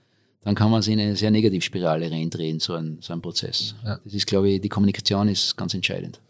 dann 0.42 0.54
kann 0.54 0.70
man 0.70 0.80
es 0.80 0.88
in 0.88 1.00
eine 1.00 1.16
sehr 1.16 1.30
Negativspirale 1.30 2.10
reindrehen, 2.10 2.60
so 2.60 2.74
ein, 2.74 2.98
so 3.00 3.12
ein 3.12 3.22
Prozess. 3.22 3.74
Ja. 3.84 3.98
Das 4.04 4.12
ist, 4.12 4.26
glaube 4.26 4.50
ich, 4.50 4.60
die 4.60 4.68
Kommunikation 4.68 5.28
ist 5.28 5.56
ganz 5.56 5.74
entscheidend. 5.74 6.20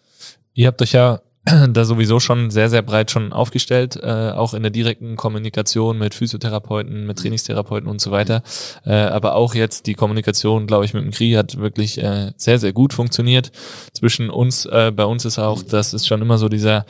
Ihr 0.55 0.69
habt 0.69 0.81
euch 0.81 0.93
ja 0.93 1.21
da 1.69 1.85
sowieso 1.85 2.21
schon 2.21 2.51
sehr, 2.51 2.71
sehr 2.71 2.83
breit 2.83 3.11
schon 3.11 3.33
aufgestellt, 3.33 3.99
äh, 4.03 4.31
auch 4.31 4.55
in 4.55 4.63
der 4.63 4.71
direkten 4.71 5.17
Kommunikation 5.17 5.99
mit 5.99 6.15
Physiotherapeuten, 6.15 7.07
mit 7.07 7.19
Trainingstherapeuten 7.19 7.89
und 7.89 8.01
so 8.01 8.11
weiter. 8.11 8.43
Äh, 8.85 8.95
aber 8.95 9.35
auch 9.35 9.55
jetzt 9.55 9.87
die 9.87 9.95
Kommunikation, 9.95 10.67
glaube 10.67 10.85
ich, 10.87 10.95
mit 10.95 11.05
dem 11.05 11.11
Kri 11.11 11.33
hat 11.33 11.59
wirklich 11.59 12.03
äh, 12.03 12.33
sehr, 12.37 12.59
sehr 12.59 12.73
gut 12.73 12.95
funktioniert. 12.95 13.53
Zwischen 13.93 14.31
uns, 14.31 14.65
äh, 14.67 14.91
bei 14.95 15.05
uns 15.05 15.25
ist 15.25 15.39
auch, 15.39 15.63
das 15.63 15.93
ist 15.93 16.07
schon 16.07 16.23
immer 16.23 16.39
so 16.39 16.49
dieser, 16.49 16.87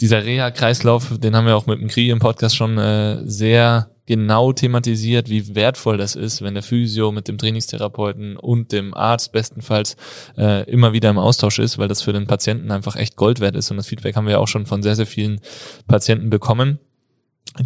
dieser 0.00 0.24
Reha-Kreislauf, 0.24 1.18
den 1.18 1.34
haben 1.34 1.46
wir 1.46 1.56
auch 1.56 1.66
mit 1.66 1.80
dem 1.80 1.88
Kri 1.88 2.10
im 2.10 2.18
Podcast 2.18 2.56
schon 2.56 2.76
äh, 2.76 3.22
sehr 3.24 3.88
genau 4.06 4.52
thematisiert, 4.52 5.30
wie 5.30 5.54
wertvoll 5.54 5.96
das 5.96 6.14
ist, 6.14 6.42
wenn 6.42 6.54
der 6.54 6.62
Physio 6.62 7.10
mit 7.12 7.28
dem 7.28 7.38
Trainingstherapeuten 7.38 8.36
und 8.36 8.72
dem 8.72 8.94
Arzt 8.94 9.32
bestenfalls 9.32 9.96
äh, 10.36 10.68
immer 10.70 10.92
wieder 10.92 11.10
im 11.10 11.18
Austausch 11.18 11.58
ist, 11.58 11.78
weil 11.78 11.88
das 11.88 12.02
für 12.02 12.12
den 12.12 12.26
Patienten 12.26 12.70
einfach 12.70 12.96
echt 12.96 13.16
Gold 13.16 13.40
wert 13.40 13.56
ist. 13.56 13.70
Und 13.70 13.78
das 13.78 13.86
Feedback 13.86 14.16
haben 14.16 14.26
wir 14.26 14.40
auch 14.40 14.48
schon 14.48 14.66
von 14.66 14.82
sehr, 14.82 14.96
sehr 14.96 15.06
vielen 15.06 15.40
Patienten 15.86 16.30
bekommen. 16.30 16.78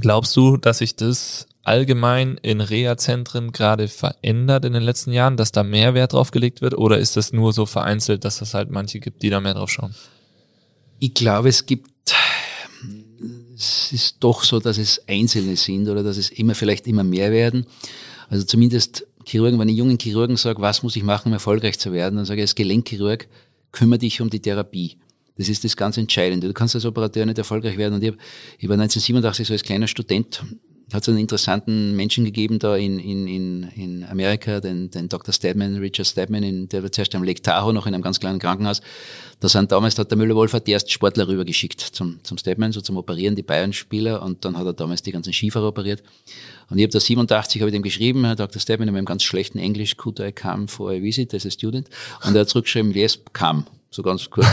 Glaubst 0.01 0.37
du, 0.37 0.57
dass 0.57 0.79
sich 0.79 0.97
das 0.97 1.47
allgemein 1.65 2.39
in 2.43 2.61
Reha-Zentren 2.61 3.53
gerade 3.53 3.89
verändert 3.89 4.65
in 4.65 4.73
den 4.73 4.83
letzten 4.83 5.13
Jahren, 5.13 5.37
dass 5.37 5.53
da 5.53 5.63
mehr 5.63 5.95
Wert 5.95 6.13
drauf 6.13 6.31
gelegt 6.31 6.63
wird? 6.63 6.75
Oder 6.75 6.99
ist 6.99 7.17
das 7.17 7.33
nur 7.33 7.53
so 7.53 7.67
vereinzelt, 7.67 8.25
dass 8.25 8.41
es 8.41 8.55
halt 8.55 8.71
manche 8.71 9.01
gibt, 9.01 9.23
die 9.23 9.31
da 9.31 9.41
mehr 9.41 9.55
drauf 9.55 9.71
schauen? 9.71 9.95
Ich 10.99 11.15
glaube, 11.15 11.49
es 11.49 11.67
gibt 11.67 11.91
es 13.59 13.93
ist 13.93 14.17
doch 14.21 14.45
so, 14.45 14.61
dass 14.61 14.79
es 14.79 15.03
Einzelne 15.09 15.57
sind 15.57 15.89
oder 15.89 16.03
dass 16.03 16.17
es 16.17 16.31
immer 16.31 16.55
vielleicht 16.55 16.87
immer 16.87 17.03
mehr 17.03 17.33
werden. 17.33 17.67
Also 18.29 18.45
zumindest 18.45 19.07
Chirurgen, 19.25 19.59
wenn 19.59 19.69
ich 19.69 19.77
jungen 19.77 19.99
Chirurgen 19.99 20.37
sage, 20.37 20.63
was 20.63 20.83
muss 20.83 20.97
ich 20.97 21.03
machen, 21.03 21.29
um 21.29 21.33
erfolgreich 21.33 21.79
zu 21.79 21.93
werden, 21.93 22.17
dann 22.17 22.25
sage 22.25 22.41
ich 22.41 22.45
als 22.45 22.55
Gelenkchirurg, 22.55 23.29
kümmere 23.73 23.99
dich 23.99 24.21
um 24.21 24.31
die 24.31 24.41
Therapie. 24.41 24.97
Das 25.37 25.49
ist 25.49 25.65
das 25.65 25.77
ganz 25.77 25.97
Entscheidende. 25.97 26.47
Du 26.47 26.53
kannst 26.53 26.75
als 26.75 26.85
Operateur 26.85 27.27
nicht 27.27 27.39
erfolgreich 27.39 27.77
werden. 27.77 27.95
Und 27.95 28.03
ich, 28.03 28.11
hab, 28.11 28.17
war 28.69 28.75
1987 28.75 29.47
so 29.47 29.53
als 29.53 29.63
kleiner 29.63 29.87
Student 29.87 30.43
hat 30.93 31.03
es 31.03 31.09
einen 31.09 31.19
interessanten 31.19 31.95
Menschen 31.97 32.25
gegeben 32.25 32.59
da 32.59 32.77
in, 32.77 32.99
in, 32.99 33.27
in, 33.27 33.63
in 33.77 34.05
Amerika, 34.05 34.61
den, 34.61 34.91
den 34.91 35.09
Dr. 35.09 35.35
Stedman, 35.35 35.77
Richard 35.77 36.07
Stedman, 36.07 36.43
in, 36.43 36.69
der 36.69 36.83
war 36.83 36.91
zuerst 36.91 37.15
am 37.15 37.23
Lake 37.25 37.43
Tahoe, 37.43 37.75
noch 37.75 37.87
in 37.87 37.95
einem 37.95 38.03
ganz 38.03 38.21
kleinen 38.21 38.39
Krankenhaus. 38.39 38.81
Da 39.41 39.49
sind 39.49 39.71
damals, 39.71 39.97
da 39.97 40.01
hat 40.01 40.11
der 40.11 40.19
Müller-Wolfer 40.19 40.61
die 40.61 40.73
ersten 40.73 40.91
Sportler 40.91 41.29
rübergeschickt 41.29 41.81
zum, 41.81 42.21
zum 42.23 42.39
Stedman, 42.39 42.73
so 42.73 42.81
zum 42.81 42.97
Operieren, 42.97 43.37
die 43.37 43.43
Bayern-Spieler, 43.43 44.23
und 44.23 44.45
dann 44.45 44.57
hat 44.57 44.67
er 44.67 44.73
damals 44.73 45.03
die 45.03 45.13
ganzen 45.13 45.33
Skifahrer 45.33 45.69
operiert. 45.69 46.03
Und 46.71 46.79
ich 46.79 46.85
habe 46.85 46.93
da 46.93 47.01
87, 47.01 47.61
habe 47.61 47.69
ich 47.69 47.75
dem 47.75 47.83
geschrieben, 47.83 48.25
Herr 48.25 48.37
Dr. 48.37 48.61
Stedman, 48.61 48.89
in 48.89 48.95
meinem 48.95 49.05
ganz 49.05 49.23
schlechten 49.23 49.59
Englisch, 49.59 49.97
could 49.97 50.19
I 50.21 50.33
come 50.33 50.69
for 50.69 50.91
a 50.91 51.03
visit 51.03 51.35
as 51.35 51.45
a 51.45 51.51
student? 51.51 51.89
Und 52.25 52.35
er 52.35 52.41
hat 52.41 52.49
zurückgeschrieben, 52.49 52.93
yes, 52.93 53.21
come 53.33 53.65
so 53.91 54.03
ganz 54.03 54.29
kurz. 54.29 54.47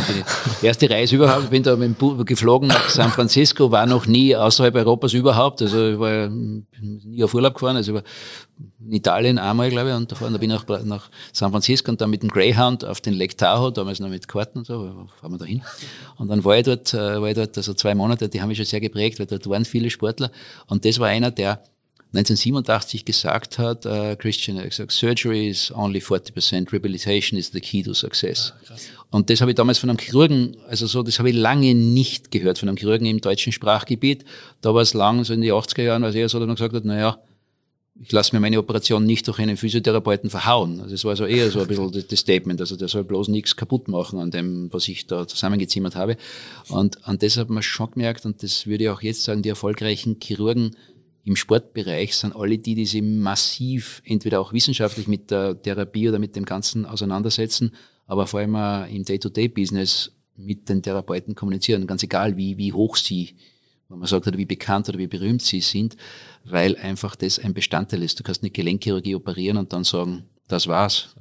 erste 0.62 0.88
Reise 0.88 1.16
überhaupt, 1.16 1.44
ich 1.44 1.50
bin 1.50 1.62
da 1.62 1.74
mit 1.76 2.00
dem 2.00 2.24
geflogen 2.24 2.68
nach 2.68 2.88
San 2.88 3.10
Francisco, 3.10 3.70
war 3.70 3.86
noch 3.86 4.06
nie 4.06 4.34
außerhalb 4.36 4.74
Europas 4.76 5.12
überhaupt, 5.14 5.62
also 5.62 5.90
ich 5.90 5.98
war 5.98 6.28
nie 6.28 7.24
auf 7.24 7.34
Urlaub 7.34 7.54
gefahren, 7.54 7.76
also 7.76 8.00
in 8.80 8.92
Italien 8.92 9.38
einmal, 9.38 9.70
glaube 9.70 9.90
ich, 9.90 9.96
und 9.96 10.12
da 10.12 10.38
bin 10.38 10.50
ich 10.50 10.66
nach, 10.66 10.84
nach 10.84 11.10
San 11.32 11.50
Francisco 11.50 11.90
und 11.90 12.00
dann 12.00 12.10
mit 12.10 12.22
dem 12.22 12.30
Greyhound 12.30 12.84
auf 12.84 13.00
den 13.00 13.14
Lake 13.14 13.36
Tahoe, 13.36 13.72
damals 13.72 14.00
noch 14.00 14.08
mit 14.08 14.28
Karten 14.28 14.58
und 14.58 14.66
so, 14.66 15.08
fahren 15.20 15.32
wir 15.32 15.38
da 15.38 15.44
hin. 15.44 15.62
Und 16.16 16.28
dann 16.28 16.44
war 16.44 16.56
ich 16.56 16.64
dort, 16.64 16.94
äh, 16.94 17.20
war 17.20 17.28
ich 17.28 17.34
dort, 17.34 17.56
also 17.56 17.74
zwei 17.74 17.94
Monate, 17.94 18.28
die 18.28 18.40
haben 18.40 18.48
mich 18.48 18.58
schon 18.58 18.66
sehr 18.66 18.80
geprägt, 18.80 19.18
weil 19.18 19.26
dort 19.26 19.48
waren 19.48 19.64
viele 19.64 19.90
Sportler. 19.90 20.30
Und 20.66 20.84
das 20.84 20.98
war 20.98 21.08
einer, 21.08 21.30
der 21.30 21.62
1987 22.14 23.04
gesagt 23.04 23.58
hat, 23.58 23.84
äh, 23.84 24.16
Christian 24.16 24.56
hat 24.56 24.70
gesagt, 24.70 24.92
Surgery 24.92 25.48
is 25.48 25.70
only 25.72 26.00
40%, 26.00 26.72
Rehabilitation 26.72 27.38
is 27.38 27.50
the 27.52 27.60
key 27.60 27.82
to 27.82 27.92
success. 27.92 28.54
Ja, 28.68 28.76
und 29.10 29.28
das 29.28 29.40
habe 29.42 29.50
ich 29.50 29.54
damals 29.56 29.78
von 29.78 29.90
einem 29.90 29.98
Chirurgen, 29.98 30.56
also 30.68 30.86
so, 30.86 31.02
das 31.02 31.18
habe 31.18 31.30
ich 31.30 31.36
lange 31.36 31.74
nicht 31.74 32.30
gehört 32.30 32.58
von 32.58 32.68
einem 32.68 32.78
Chirurgen 32.78 33.06
im 33.06 33.20
deutschen 33.20 33.52
Sprachgebiet. 33.52 34.24
Da 34.62 34.74
war 34.74 34.82
es 34.82 34.94
lang, 34.94 35.24
so 35.24 35.34
in 35.34 35.42
die 35.42 35.52
80er 35.52 35.82
Jahren, 35.82 36.04
als 36.04 36.14
er 36.14 36.28
so 36.28 36.40
dann 36.40 36.48
gesagt 36.48 36.74
hat, 36.74 36.84
naja, 36.84 37.18
ich 38.00 38.12
lasse 38.12 38.34
mir 38.34 38.40
meine 38.40 38.58
Operation 38.58 39.04
nicht 39.04 39.26
durch 39.26 39.40
einen 39.40 39.56
Physiotherapeuten 39.56 40.30
verhauen. 40.30 40.80
Also 40.80 40.92
das 40.92 41.04
war 41.04 41.16
so 41.16 41.26
eher 41.26 41.50
so 41.50 41.60
ein 41.60 41.66
bisschen 41.66 42.04
das 42.08 42.20
Statement. 42.20 42.60
Also 42.60 42.76
der 42.76 42.88
soll 42.88 43.02
bloß 43.02 43.28
nichts 43.28 43.56
kaputt 43.56 43.88
machen 43.88 44.20
an 44.20 44.30
dem, 44.30 44.72
was 44.72 44.86
ich 44.86 45.06
da 45.06 45.26
zusammengezimmert 45.26 45.96
habe. 45.96 46.16
Und 46.68 47.06
an 47.08 47.18
das 47.18 47.36
hat 47.36 47.50
man 47.50 47.62
schon 47.62 47.90
gemerkt, 47.90 48.24
und 48.24 48.42
das 48.42 48.66
würde 48.66 48.84
ich 48.84 48.90
auch 48.90 49.02
jetzt 49.02 49.24
sagen, 49.24 49.42
die 49.42 49.48
erfolgreichen 49.48 50.18
Chirurgen 50.22 50.76
im 51.28 51.36
Sportbereich 51.36 52.16
sind 52.16 52.34
alle 52.34 52.58
die, 52.58 52.74
die 52.74 52.86
sich 52.86 53.02
massiv 53.02 54.00
entweder 54.04 54.40
auch 54.40 54.54
wissenschaftlich 54.54 55.06
mit 55.06 55.30
der 55.30 55.60
Therapie 55.60 56.08
oder 56.08 56.18
mit 56.18 56.34
dem 56.34 56.46
Ganzen 56.46 56.86
auseinandersetzen, 56.86 57.72
aber 58.06 58.26
vor 58.26 58.40
allem 58.40 58.56
im 58.90 59.04
Day-to-Day-Business 59.04 60.12
mit 60.36 60.70
den 60.70 60.82
Therapeuten 60.82 61.34
kommunizieren, 61.34 61.86
ganz 61.86 62.02
egal 62.02 62.38
wie, 62.38 62.56
wie 62.56 62.72
hoch 62.72 62.96
sie, 62.96 63.36
wenn 63.90 63.98
man 63.98 64.08
sagt, 64.08 64.26
oder 64.26 64.38
wie 64.38 64.46
bekannt 64.46 64.88
oder 64.88 64.98
wie 64.98 65.06
berühmt 65.06 65.42
sie 65.42 65.60
sind, 65.60 65.96
weil 66.44 66.76
einfach 66.76 67.14
das 67.14 67.38
ein 67.38 67.52
Bestandteil 67.52 68.02
ist. 68.02 68.18
Du 68.18 68.22
kannst 68.22 68.42
nicht 68.42 68.54
Gelenkchirurgie 68.54 69.14
operieren 69.14 69.58
und 69.58 69.72
dann 69.74 69.84
sagen, 69.84 70.24
das 70.46 70.66
war's, 70.66 71.14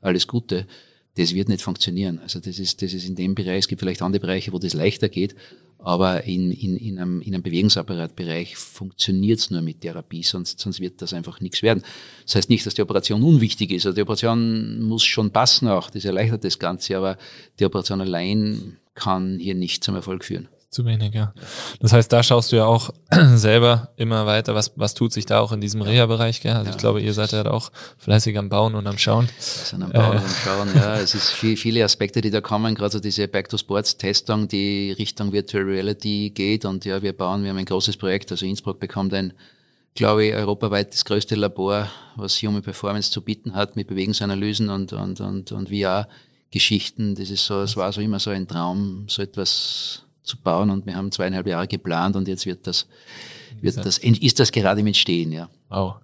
alles 0.00 0.28
Gute. 0.28 0.68
Das 1.16 1.34
wird 1.34 1.48
nicht 1.48 1.62
funktionieren. 1.62 2.20
Also 2.20 2.38
das 2.38 2.60
ist, 2.60 2.80
das 2.80 2.92
ist 2.92 3.08
in 3.08 3.16
dem 3.16 3.34
Bereich, 3.34 3.58
es 3.58 3.68
gibt 3.68 3.80
vielleicht 3.80 4.02
andere 4.02 4.20
Bereiche, 4.20 4.52
wo 4.52 4.60
das 4.60 4.74
leichter 4.74 5.08
geht, 5.08 5.34
aber 5.78 6.24
in, 6.24 6.50
in, 6.50 6.76
in, 6.76 6.98
einem, 6.98 7.20
in 7.20 7.34
einem 7.34 7.42
Bewegungsapparatbereich 7.42 8.56
funktioniert 8.56 9.38
es 9.38 9.50
nur 9.50 9.62
mit 9.62 9.80
Therapie, 9.80 10.22
sonst, 10.22 10.58
sonst 10.58 10.80
wird 10.80 11.00
das 11.00 11.12
einfach 11.12 11.40
nichts 11.40 11.62
werden. 11.62 11.84
Das 12.24 12.34
heißt 12.34 12.50
nicht, 12.50 12.66
dass 12.66 12.74
die 12.74 12.82
Operation 12.82 13.22
unwichtig 13.22 13.70
ist. 13.70 13.86
Also 13.86 13.94
die 13.94 14.02
Operation 14.02 14.82
muss 14.82 15.04
schon 15.04 15.30
passen 15.30 15.68
auch, 15.68 15.90
das 15.90 16.04
erleichtert 16.04 16.44
das 16.44 16.58
Ganze, 16.58 16.96
aber 16.96 17.16
die 17.58 17.64
Operation 17.64 18.00
allein 18.00 18.76
kann 18.94 19.38
hier 19.38 19.54
nicht 19.54 19.84
zum 19.84 19.94
Erfolg 19.94 20.24
führen 20.24 20.48
zu 20.70 20.84
wenig, 20.84 21.14
ja. 21.14 21.32
Das 21.80 21.92
heißt, 21.92 22.12
da 22.12 22.22
schaust 22.22 22.52
du 22.52 22.56
ja 22.56 22.66
auch 22.66 22.90
selber 23.34 23.88
immer 23.96 24.26
weiter, 24.26 24.54
was, 24.54 24.72
was 24.76 24.94
tut 24.94 25.12
sich 25.12 25.24
da 25.24 25.40
auch 25.40 25.52
in 25.52 25.60
diesem 25.60 25.80
Reha-Bereich, 25.80 26.40
gell? 26.40 26.52
Also 26.52 26.66
ja. 26.66 26.70
ich 26.72 26.76
glaube, 26.76 27.00
ihr 27.00 27.14
seid 27.14 27.32
ja 27.32 27.46
auch 27.50 27.72
fleißig 27.96 28.36
am 28.36 28.48
Bauen 28.48 28.74
und 28.74 28.86
am 28.86 28.98
Schauen. 28.98 29.28
Sind 29.38 29.82
am 29.82 29.90
Bauen 29.90 30.12
äh. 30.12 30.16
und 30.16 30.24
am 30.24 30.34
Schauen, 30.44 30.68
ja. 30.74 30.96
Es 30.96 31.14
ist 31.14 31.30
viel, 31.30 31.56
viele 31.56 31.84
Aspekte, 31.84 32.20
die 32.20 32.30
da 32.30 32.40
kommen, 32.40 32.74
gerade 32.74 32.92
so 32.92 33.00
diese 33.00 33.28
Back-to-Sports-Testung, 33.28 34.48
die 34.48 34.92
Richtung 34.92 35.32
Virtual 35.32 35.64
Reality 35.64 36.30
geht 36.30 36.64
und 36.64 36.84
ja, 36.84 37.00
wir 37.02 37.14
bauen, 37.14 37.42
wir 37.42 37.50
haben 37.50 37.58
ein 37.58 37.64
großes 37.64 37.96
Projekt, 37.96 38.30
also 38.30 38.44
Innsbruck 38.44 38.78
bekommt 38.78 39.14
ein 39.14 39.32
glaube 39.94 40.26
ich, 40.26 40.34
europaweit 40.34 40.92
das 40.92 41.04
größte 41.04 41.34
Labor, 41.34 41.90
was 42.14 42.40
Human 42.42 42.62
Performance 42.62 43.10
zu 43.10 43.20
bieten 43.20 43.54
hat, 43.54 43.74
mit 43.74 43.88
Bewegungsanalysen 43.88 44.68
und, 44.68 44.92
und, 44.92 45.20
und, 45.20 45.50
und 45.50 45.68
VR-Geschichten. 45.70 47.16
Das 47.16 47.30
ist 47.30 47.44
so, 47.44 47.62
es 47.62 47.76
war 47.76 47.92
so 47.92 48.00
immer 48.00 48.20
so 48.20 48.30
ein 48.30 48.46
Traum, 48.46 49.06
so 49.08 49.22
etwas 49.22 50.04
zu 50.28 50.36
bauen 50.36 50.70
und 50.70 50.86
wir 50.86 50.94
haben 50.94 51.10
zweieinhalb 51.10 51.46
Jahre 51.46 51.66
geplant 51.66 52.16
und 52.16 52.28
jetzt 52.28 52.46
wird 52.46 52.66
das, 52.66 52.86
wird 53.60 53.76
das, 53.78 53.98
ist 53.98 54.38
das 54.38 54.52
gerade 54.52 54.80
im 54.80 54.86
Entstehen, 54.86 55.32
ja. 55.32 55.48
Wow. 55.70 55.96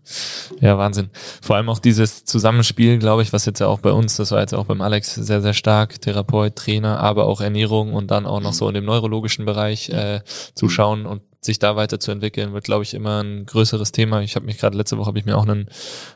Ja, 0.61 0.77
Wahnsinn. 0.77 1.09
Vor 1.41 1.57
allem 1.57 1.71
auch 1.71 1.79
dieses 1.79 2.25
Zusammenspiel, 2.27 2.99
glaube 2.99 3.23
ich, 3.23 3.33
was 3.33 3.47
jetzt 3.47 3.61
ja 3.61 3.67
auch 3.67 3.81
bei 3.81 3.93
uns, 3.93 4.17
das 4.17 4.31
war 4.31 4.41
jetzt 4.41 4.55
auch 4.55 4.67
beim 4.67 4.83
Alex 4.83 5.15
sehr, 5.15 5.41
sehr 5.41 5.55
stark, 5.55 6.01
Therapeut, 6.03 6.57
Trainer, 6.57 7.01
aber 7.01 7.27
auch 7.27 7.41
Ernährung 7.41 7.95
und 7.95 8.11
dann 8.11 8.27
auch 8.27 8.41
noch 8.41 8.53
so 8.53 8.69
in 8.69 8.75
dem 8.75 8.85
neurologischen 8.85 9.47
Bereich 9.47 9.89
äh, 9.89 10.21
zuschauen 10.55 11.07
und 11.07 11.23
sich 11.45 11.59
da 11.59 11.77
weiterzuentwickeln, 11.77 12.53
wird, 12.53 12.65
glaube 12.65 12.85
ich, 12.85 12.95
immer 12.95 13.23
ein 13.23 13.47
größeres 13.47 13.93
Thema. 13.93 14.23
Ich 14.23 14.37
habe 14.37 14.47
mich 14.47 14.59
gerade 14.59 14.77
letzte 14.77 14.99
Woche 14.99 15.09
habe 15.09 15.19
ich 15.19 15.25
mir 15.25 15.37
auch 15.37 15.47
einen, 15.47 15.69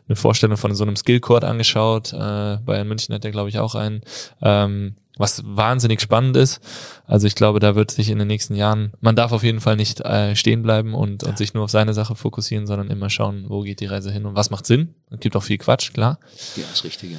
eine 0.09 0.17
Vorstellung 0.17 0.57
von 0.57 0.75
so 0.75 0.85
einem 0.85 0.97
Skillcourt 0.97 1.45
angeschaut. 1.45 2.13
Äh, 2.13 2.59
Bayern 2.65 2.89
München 2.89 3.15
hat 3.15 3.25
ja, 3.25 3.31
glaube 3.31 3.49
ich, 3.49 3.59
auch 3.59 3.75
einen. 3.75 4.03
Ähm, 4.43 4.97
was 5.19 5.43
wahnsinnig 5.45 6.01
spannend 6.01 6.37
ist. 6.37 6.61
Also 7.05 7.27
ich 7.27 7.35
glaube, 7.35 7.61
da 7.61 7.75
wird 7.75 7.91
sich 7.91 8.09
in 8.09 8.19
den 8.19 8.29
nächsten 8.29 8.55
Jahren, 8.55 8.93
man 9.01 9.17
darf 9.17 9.33
auf 9.33 9.43
jeden 9.43 9.61
Fall 9.61 9.77
nicht 9.77 10.01
äh, 10.01 10.35
stehen 10.35 10.63
bleiben 10.63 10.95
und, 10.95 11.25
und 11.25 11.37
sich 11.37 11.53
nur 11.55 11.65
auf 11.65 11.71
seine 11.71 11.93
Sache 11.93 12.15
fokussieren, 12.15 12.67
sondern 12.67 12.89
immer 12.89 13.11
schauen, 13.11 13.47
wo 13.49 13.63
geht 13.63 13.81
die 13.81 13.87
Reise 13.87 14.11
hin 14.11 14.25
und 14.25 14.35
was 14.35 14.51
macht 14.51 14.65
Sinn. 14.65 14.95
Es 15.11 15.21
gibt 15.21 15.37
auch 15.37 15.43
viel 15.43 15.59
Quatsch, 15.59 15.93
klar. 15.93 16.19
Ja, 16.57 16.65
ist 16.73 16.85
richtig. 16.85 17.13
Ja. 17.13 17.19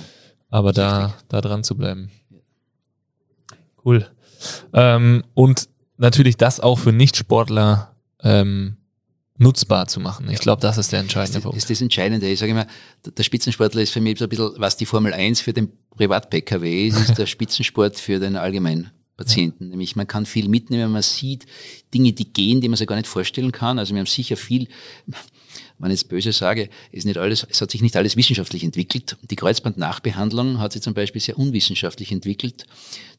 Aber 0.50 0.74
da, 0.74 1.06
richtig. 1.06 1.26
da 1.28 1.42
dran 1.42 1.64
zu 1.64 1.76
bleiben. 1.76 2.10
Cool. 3.86 4.08
Ähm, 4.74 5.24
und 5.34 5.70
natürlich 5.98 6.38
das 6.38 6.60
auch 6.60 6.80
für 6.80 6.92
Nichtsportler 6.92 7.96
ähm, 8.22 8.78
nutzbar 9.40 9.88
zu 9.88 10.00
machen. 10.00 10.30
Ich 10.30 10.40
glaube, 10.40 10.62
das 10.62 10.78
ist 10.78 10.92
der 10.92 11.00
entscheidende 11.00 11.40
Punkt. 11.40 11.56
Das 11.56 11.64
ist 11.64 11.70
das 11.70 11.82
Entscheidende. 11.82 12.28
Ich 12.28 12.40
sage 12.40 12.52
immer, 12.52 12.68
der 13.06 13.24
Spitzensportler 13.24 13.82
ist 13.82 13.92
für 13.92 14.02
mich 14.02 14.20
so 14.20 14.26
ein 14.26 14.30
bisschen, 14.30 14.52
was 14.58 14.78
die 14.78 14.86
Formel 14.86 15.14
1 15.14 15.42
für 15.42 15.54
den 15.54 15.72
Privat-PKW 15.96 16.88
ist, 16.88 16.98
ist 16.98 17.18
der 17.18 17.26
Spitzensport 17.26 17.98
für 17.98 18.20
den 18.20 18.36
allgemeinen 18.36 18.92
Patienten. 19.16 19.66
Ja. 19.66 19.70
Nämlich 19.72 19.96
man 19.96 20.08
kann 20.08 20.26
viel 20.26 20.50
mitnehmen, 20.50 20.92
man 20.92 21.02
sieht 21.02 21.46
Dinge, 21.94 22.14
die 22.14 22.32
gehen, 22.32 22.62
die 22.62 22.68
man 22.68 22.78
sich 22.78 22.88
gar 22.88 22.98
nicht 22.98 23.08
vorstellen 23.08 23.52
kann. 23.52 23.80
Also 23.80 23.94
wir 23.94 24.00
haben 24.00 24.08
sicher 24.08 24.36
viel, 24.38 24.68
wenn 25.78 25.92
ich 25.92 26.02
jetzt 26.02 26.10
böse 26.10 26.34
sage, 26.34 26.70
ist 26.92 27.06
nicht 27.06 27.18
alles, 27.18 27.48
es 27.50 27.62
hat 27.62 27.72
sich 27.72 27.82
nicht 27.82 27.96
alles 27.96 28.18
wissenschaftlich 28.18 28.66
entwickelt. 28.66 29.16
Die 29.30 29.38
Kreuzbandnachbehandlung 29.38 30.60
hat 30.60 30.74
sich 30.74 30.82
zum 30.82 30.94
Beispiel 30.94 31.22
sehr 31.22 31.40
unwissenschaftlich 31.40 32.12
entwickelt. 32.12 32.66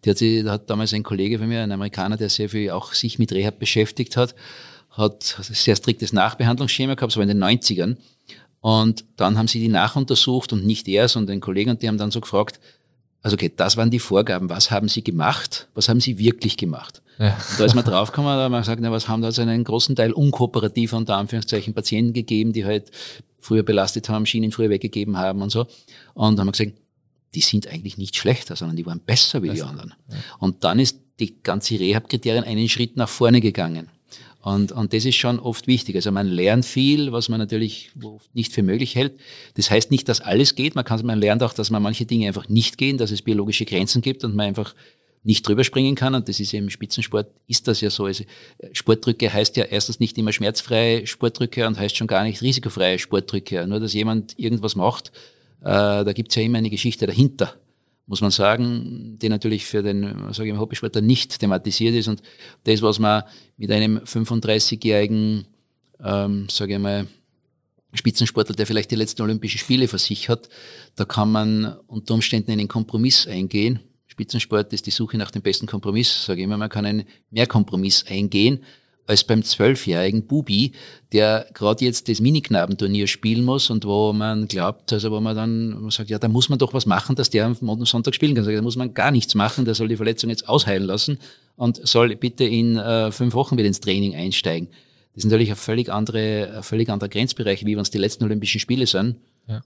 Die 0.04 0.10
hat, 0.10 0.18
sich, 0.18 0.44
da 0.44 0.52
hat 0.52 0.68
damals 0.68 0.92
ein 0.92 1.02
Kollege 1.02 1.38
von 1.38 1.48
mir, 1.48 1.62
ein 1.62 1.72
Amerikaner, 1.72 2.18
der 2.18 2.28
sehr 2.28 2.50
viel 2.50 2.70
auch 2.70 2.92
sich 2.92 3.18
mit 3.18 3.32
Rehab 3.32 3.58
beschäftigt 3.58 4.18
hat, 4.18 4.34
hat 4.90 5.36
ein 5.38 5.54
sehr 5.54 5.76
striktes 5.76 6.12
Nachbehandlungsschema 6.12 6.94
gehabt, 6.94 7.12
so 7.12 7.20
in 7.20 7.28
den 7.28 7.42
90ern. 7.42 7.96
Und 8.60 9.04
dann 9.16 9.38
haben 9.38 9.48
sie 9.48 9.60
die 9.60 9.68
nachuntersucht 9.68 10.52
und 10.52 10.66
nicht 10.66 10.86
er, 10.88 11.08
sondern 11.08 11.36
ein 11.36 11.40
Kollege 11.40 11.70
und 11.70 11.82
die 11.82 11.88
haben 11.88 11.98
dann 11.98 12.10
so 12.10 12.20
gefragt, 12.20 12.60
also 13.22 13.34
okay, 13.34 13.52
das 13.54 13.76
waren 13.76 13.90
die 13.90 13.98
Vorgaben, 13.98 14.48
was 14.48 14.70
haben 14.70 14.88
sie 14.88 15.02
gemacht, 15.02 15.68
was 15.74 15.88
haben 15.88 16.00
sie 16.00 16.18
wirklich 16.18 16.56
gemacht? 16.56 17.02
Ja. 17.18 17.36
da 17.58 17.64
ist 17.66 17.74
man 17.74 17.84
draufgekommen, 17.84 18.34
da 18.34 18.44
haben 18.44 18.52
wir 18.52 18.60
gesagt, 18.60 18.80
na, 18.80 18.90
was 18.90 19.08
haben 19.08 19.20
da 19.20 19.26
also 19.26 19.42
einen 19.42 19.64
großen 19.64 19.94
Teil 19.94 20.12
unkooperativ 20.12 20.94
unter 20.94 21.16
Anführungszeichen 21.16 21.74
Patienten 21.74 22.14
gegeben, 22.14 22.54
die 22.54 22.64
halt 22.64 22.90
früher 23.40 23.62
belastet 23.62 24.08
haben, 24.08 24.24
Schienen 24.24 24.52
früher 24.52 24.70
weggegeben 24.70 25.18
haben 25.18 25.42
und 25.42 25.50
so. 25.50 25.66
Und 26.14 26.36
dann 26.36 26.40
haben 26.40 26.48
wir 26.48 26.52
gesagt, 26.52 26.72
die 27.34 27.40
sind 27.40 27.68
eigentlich 27.68 27.98
nicht 27.98 28.16
schlechter, 28.16 28.56
sondern 28.56 28.76
die 28.76 28.86
waren 28.86 29.00
besser 29.00 29.42
wie 29.42 29.48
besser. 29.48 29.64
die 29.64 29.70
anderen. 29.70 29.94
Ja. 30.08 30.16
Und 30.38 30.64
dann 30.64 30.78
ist 30.78 30.98
die 31.20 31.42
ganze 31.42 31.78
Rehab-Kriterien 31.78 32.44
einen 32.44 32.68
Schritt 32.68 32.96
nach 32.96 33.08
vorne 33.08 33.40
gegangen. 33.40 33.88
Und, 34.42 34.72
und 34.72 34.94
das 34.94 35.04
ist 35.04 35.16
schon 35.16 35.38
oft 35.38 35.66
wichtig. 35.66 35.96
Also 35.96 36.10
man 36.12 36.26
lernt 36.26 36.64
viel, 36.64 37.12
was 37.12 37.28
man 37.28 37.38
natürlich 37.38 37.90
nicht 38.32 38.52
für 38.52 38.62
möglich 38.62 38.94
hält. 38.94 39.20
Das 39.54 39.70
heißt 39.70 39.90
nicht, 39.90 40.08
dass 40.08 40.22
alles 40.22 40.54
geht. 40.54 40.74
Man, 40.74 40.84
kann, 40.84 41.04
man 41.04 41.18
lernt 41.18 41.42
auch, 41.42 41.52
dass 41.52 41.70
man 41.70 41.82
manche 41.82 42.06
Dinge 42.06 42.26
einfach 42.26 42.48
nicht 42.48 42.78
gehen, 42.78 42.96
dass 42.96 43.10
es 43.10 43.20
biologische 43.20 43.66
Grenzen 43.66 44.00
gibt 44.00 44.24
und 44.24 44.34
man 44.34 44.46
einfach 44.46 44.74
nicht 45.22 45.46
drüber 45.46 45.62
springen 45.62 45.94
kann. 45.94 46.14
Und 46.14 46.28
das 46.28 46.40
ist 46.40 46.54
im 46.54 46.70
Spitzensport, 46.70 47.30
ist 47.48 47.68
das 47.68 47.82
ja 47.82 47.90
so. 47.90 48.06
Also 48.06 48.24
Sportdrücke 48.72 49.30
heißt 49.30 49.56
ja 49.58 49.64
erstens 49.64 50.00
nicht 50.00 50.16
immer 50.16 50.32
schmerzfreie 50.32 51.06
Sportdrücke 51.06 51.66
und 51.66 51.78
heißt 51.78 51.96
schon 51.96 52.06
gar 52.06 52.24
nicht 52.24 52.40
risikofreie 52.40 52.98
Sportdrücke. 52.98 53.66
Nur, 53.66 53.80
dass 53.80 53.92
jemand 53.92 54.38
irgendwas 54.38 54.74
macht, 54.74 55.12
äh, 55.60 55.64
da 55.64 56.12
gibt's 56.14 56.34
ja 56.36 56.42
immer 56.42 56.58
eine 56.58 56.70
Geschichte 56.70 57.06
dahinter 57.06 57.54
muss 58.10 58.22
man 58.22 58.32
sagen, 58.32 59.18
die 59.22 59.28
natürlich 59.28 59.64
für 59.64 59.84
den 59.84 60.32
sage 60.32 60.48
ich 60.48 60.52
mal, 60.52 60.60
Hobbysportler 60.60 61.00
nicht 61.00 61.38
thematisiert 61.38 61.94
ist. 61.94 62.08
Und 62.08 62.20
das, 62.64 62.82
was 62.82 62.98
man 62.98 63.22
mit 63.56 63.70
einem 63.70 63.98
35-jährigen, 63.98 65.46
ähm, 66.02 66.48
sage 66.50 66.72
ich 66.72 66.80
mal, 66.80 67.06
Spitzensportler, 67.94 68.56
der 68.56 68.66
vielleicht 68.66 68.90
die 68.90 68.96
letzten 68.96 69.22
Olympischen 69.22 69.58
Spiele 69.58 69.86
für 69.86 69.98
sich 69.98 70.28
hat, 70.28 70.48
da 70.96 71.04
kann 71.04 71.30
man 71.30 71.76
unter 71.86 72.14
Umständen 72.14 72.50
einen 72.50 72.66
Kompromiss 72.66 73.28
eingehen. 73.28 73.78
Spitzensport 74.08 74.72
ist 74.72 74.86
die 74.86 74.90
Suche 74.90 75.16
nach 75.16 75.30
dem 75.30 75.42
besten 75.42 75.68
Kompromiss, 75.68 76.24
sage 76.24 76.40
ich 76.40 76.44
immer, 76.46 76.56
man 76.56 76.68
kann 76.68 76.86
einen 76.86 77.04
Mehrkompromiss 77.30 78.06
eingehen 78.08 78.64
als 79.10 79.24
beim 79.24 79.42
zwölfjährigen 79.42 80.22
Bubi, 80.22 80.72
der 81.12 81.46
gerade 81.52 81.84
jetzt 81.84 82.08
das 82.08 82.20
Miniknabenturnier 82.20 83.08
spielen 83.08 83.44
muss 83.44 83.68
und 83.68 83.84
wo 83.84 84.12
man 84.12 84.46
glaubt, 84.46 84.92
also 84.92 85.10
wo 85.10 85.20
man 85.20 85.34
dann 85.34 85.82
man 85.82 85.90
sagt, 85.90 86.10
ja, 86.10 86.18
da 86.18 86.28
muss 86.28 86.48
man 86.48 86.60
doch 86.60 86.72
was 86.72 86.86
machen, 86.86 87.16
dass 87.16 87.28
der 87.28 87.44
am 87.44 87.84
Sonntag 87.84 88.14
spielen 88.14 88.36
kann. 88.36 88.44
Da 88.44 88.62
muss 88.62 88.76
man 88.76 88.94
gar 88.94 89.10
nichts 89.10 89.34
machen, 89.34 89.64
der 89.64 89.74
soll 89.74 89.88
die 89.88 89.96
Verletzung 89.96 90.30
jetzt 90.30 90.48
ausheilen 90.48 90.84
lassen 90.84 91.18
und 91.56 91.86
soll 91.86 92.14
bitte 92.14 92.44
in 92.44 92.76
äh, 92.76 93.10
fünf 93.10 93.34
Wochen 93.34 93.58
wieder 93.58 93.66
ins 93.66 93.80
Training 93.80 94.14
einsteigen. 94.14 94.68
Das 95.14 95.24
ist 95.24 95.30
natürlich 95.30 95.50
ein 95.50 95.56
völlig, 95.56 95.90
andere, 95.90 96.52
ein 96.58 96.62
völlig 96.62 96.88
anderer 96.88 97.08
Grenzbereich, 97.08 97.66
wie 97.66 97.74
wenn 97.74 97.82
es 97.82 97.90
die 97.90 97.98
letzten 97.98 98.22
Olympischen 98.22 98.60
Spiele 98.60 98.86
sind, 98.86 99.16
ja. 99.48 99.60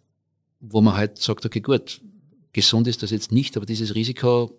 wo 0.61 0.80
man 0.80 0.97
halt 0.97 1.18
sagt, 1.18 1.45
okay, 1.45 1.61
gut, 1.61 2.01
gesund 2.55 2.88
ist 2.88 3.03
das 3.03 3.11
jetzt 3.11 3.30
nicht, 3.30 3.59
aber 3.59 3.66
dieses 3.66 3.95
Risiko 3.95 4.59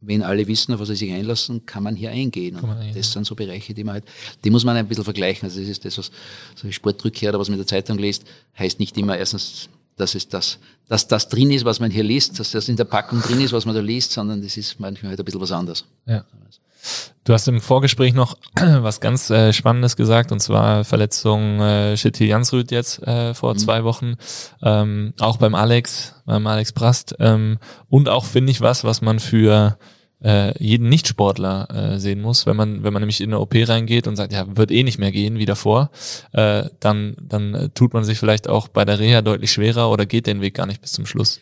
wenn 0.00 0.22
alle 0.22 0.46
wissen, 0.46 0.72
auf 0.74 0.80
was 0.80 0.88
sie 0.88 0.96
sich 0.96 1.12
einlassen, 1.12 1.66
kann 1.66 1.82
man 1.82 1.96
hier 1.96 2.10
eingehen. 2.10 2.56
Und 2.56 2.70
eingehen. 2.70 2.94
das 2.94 3.12
sind 3.12 3.26
so 3.26 3.34
Bereiche, 3.34 3.74
die 3.74 3.84
man 3.84 3.94
halt, 3.94 4.04
die 4.44 4.50
muss 4.50 4.64
man 4.64 4.76
ein 4.76 4.86
bisschen 4.86 5.04
vergleichen. 5.04 5.46
Also 5.48 5.60
das 5.60 5.68
ist 5.68 5.84
das, 5.84 5.98
was 5.98 6.10
so 6.54 6.70
Sportrückkehrer 6.70 7.30
oder 7.30 7.40
was 7.40 7.48
man 7.48 7.54
in 7.54 7.60
der 7.60 7.66
Zeitung 7.66 7.98
liest, 7.98 8.24
heißt 8.58 8.78
nicht 8.78 8.96
immer 8.96 9.18
erstens, 9.18 9.68
dass 9.96 10.14
es 10.14 10.28
das, 10.28 10.58
dass 10.88 11.08
das 11.08 11.28
drin 11.28 11.50
ist, 11.50 11.64
was 11.64 11.80
man 11.80 11.90
hier 11.90 12.04
liest, 12.04 12.38
dass 12.38 12.52
das 12.52 12.68
in 12.68 12.76
der 12.76 12.84
Packung 12.84 13.20
drin 13.20 13.40
ist, 13.40 13.52
was 13.52 13.66
man 13.66 13.74
da 13.74 13.80
liest, 13.80 14.12
sondern 14.12 14.40
das 14.40 14.56
ist 14.56 14.78
manchmal 14.78 15.10
halt 15.10 15.18
ein 15.18 15.24
bisschen 15.24 15.40
was 15.40 15.52
anderes. 15.52 15.84
Ja. 16.06 16.24
Du 17.24 17.34
hast 17.34 17.46
im 17.46 17.60
Vorgespräch 17.60 18.14
noch 18.14 18.38
was 18.54 19.00
ganz 19.00 19.28
äh, 19.28 19.52
Spannendes 19.52 19.96
gesagt, 19.96 20.32
und 20.32 20.40
zwar 20.40 20.84
Verletzung 20.84 21.60
äh, 21.60 21.96
Shitty 21.96 22.26
Jansrud 22.26 22.70
jetzt 22.70 23.02
äh, 23.06 23.34
vor 23.34 23.54
mhm. 23.54 23.58
zwei 23.58 23.84
Wochen. 23.84 24.14
Ähm, 24.62 25.12
auch 25.20 25.36
beim 25.36 25.54
Alex, 25.54 26.14
beim 26.24 26.46
Alex 26.46 26.72
Prast. 26.72 27.14
Ähm, 27.18 27.58
und 27.90 28.08
auch 28.08 28.24
finde 28.24 28.50
ich 28.50 28.60
was, 28.60 28.84
was 28.84 29.02
man 29.02 29.18
für 29.18 29.76
äh, 30.22 30.52
jeden 30.62 30.88
Nichtsportler 30.88 31.68
äh, 31.70 31.98
sehen 31.98 32.20
muss. 32.20 32.46
Wenn 32.46 32.56
man, 32.56 32.82
wenn 32.82 32.92
man 32.92 33.02
nämlich 33.02 33.20
in 33.20 33.30
eine 33.30 33.40
OP 33.40 33.54
reingeht 33.54 34.06
und 34.06 34.16
sagt, 34.16 34.32
ja, 34.32 34.56
wird 34.56 34.70
eh 34.70 34.82
nicht 34.82 34.98
mehr 34.98 35.12
gehen 35.12 35.38
wie 35.38 35.46
davor, 35.46 35.90
äh, 36.32 36.64
dann, 36.80 37.16
dann 37.20 37.54
äh, 37.54 37.68
tut 37.70 37.94
man 37.94 38.04
sich 38.04 38.18
vielleicht 38.18 38.48
auch 38.48 38.68
bei 38.68 38.84
der 38.84 38.98
Reha 38.98 39.22
deutlich 39.22 39.52
schwerer 39.52 39.90
oder 39.90 40.06
geht 40.06 40.26
den 40.26 40.40
Weg 40.40 40.54
gar 40.54 40.66
nicht 40.66 40.80
bis 40.80 40.92
zum 40.92 41.06
Schluss. 41.06 41.40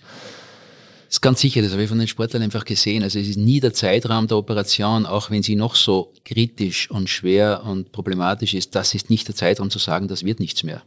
Ist 1.08 1.22
ganz 1.22 1.40
sicher, 1.40 1.62
das 1.62 1.72
habe 1.72 1.82
ich 1.82 1.88
von 1.88 1.98
den 1.98 2.08
Sportlern 2.08 2.42
einfach 2.42 2.64
gesehen. 2.64 3.02
Also 3.02 3.18
es 3.18 3.28
ist 3.28 3.36
nie 3.36 3.60
der 3.60 3.72
Zeitraum 3.72 4.26
der 4.26 4.38
Operation, 4.38 5.06
auch 5.06 5.30
wenn 5.30 5.42
sie 5.42 5.54
noch 5.54 5.76
so 5.76 6.12
kritisch 6.24 6.90
und 6.90 7.08
schwer 7.08 7.62
und 7.64 7.92
problematisch 7.92 8.54
ist, 8.54 8.74
das 8.74 8.94
ist 8.94 9.08
nicht 9.08 9.28
der 9.28 9.34
Zeitraum 9.34 9.70
zu 9.70 9.78
sagen, 9.78 10.08
das 10.08 10.24
wird 10.24 10.40
nichts 10.40 10.64
mehr. 10.64 10.82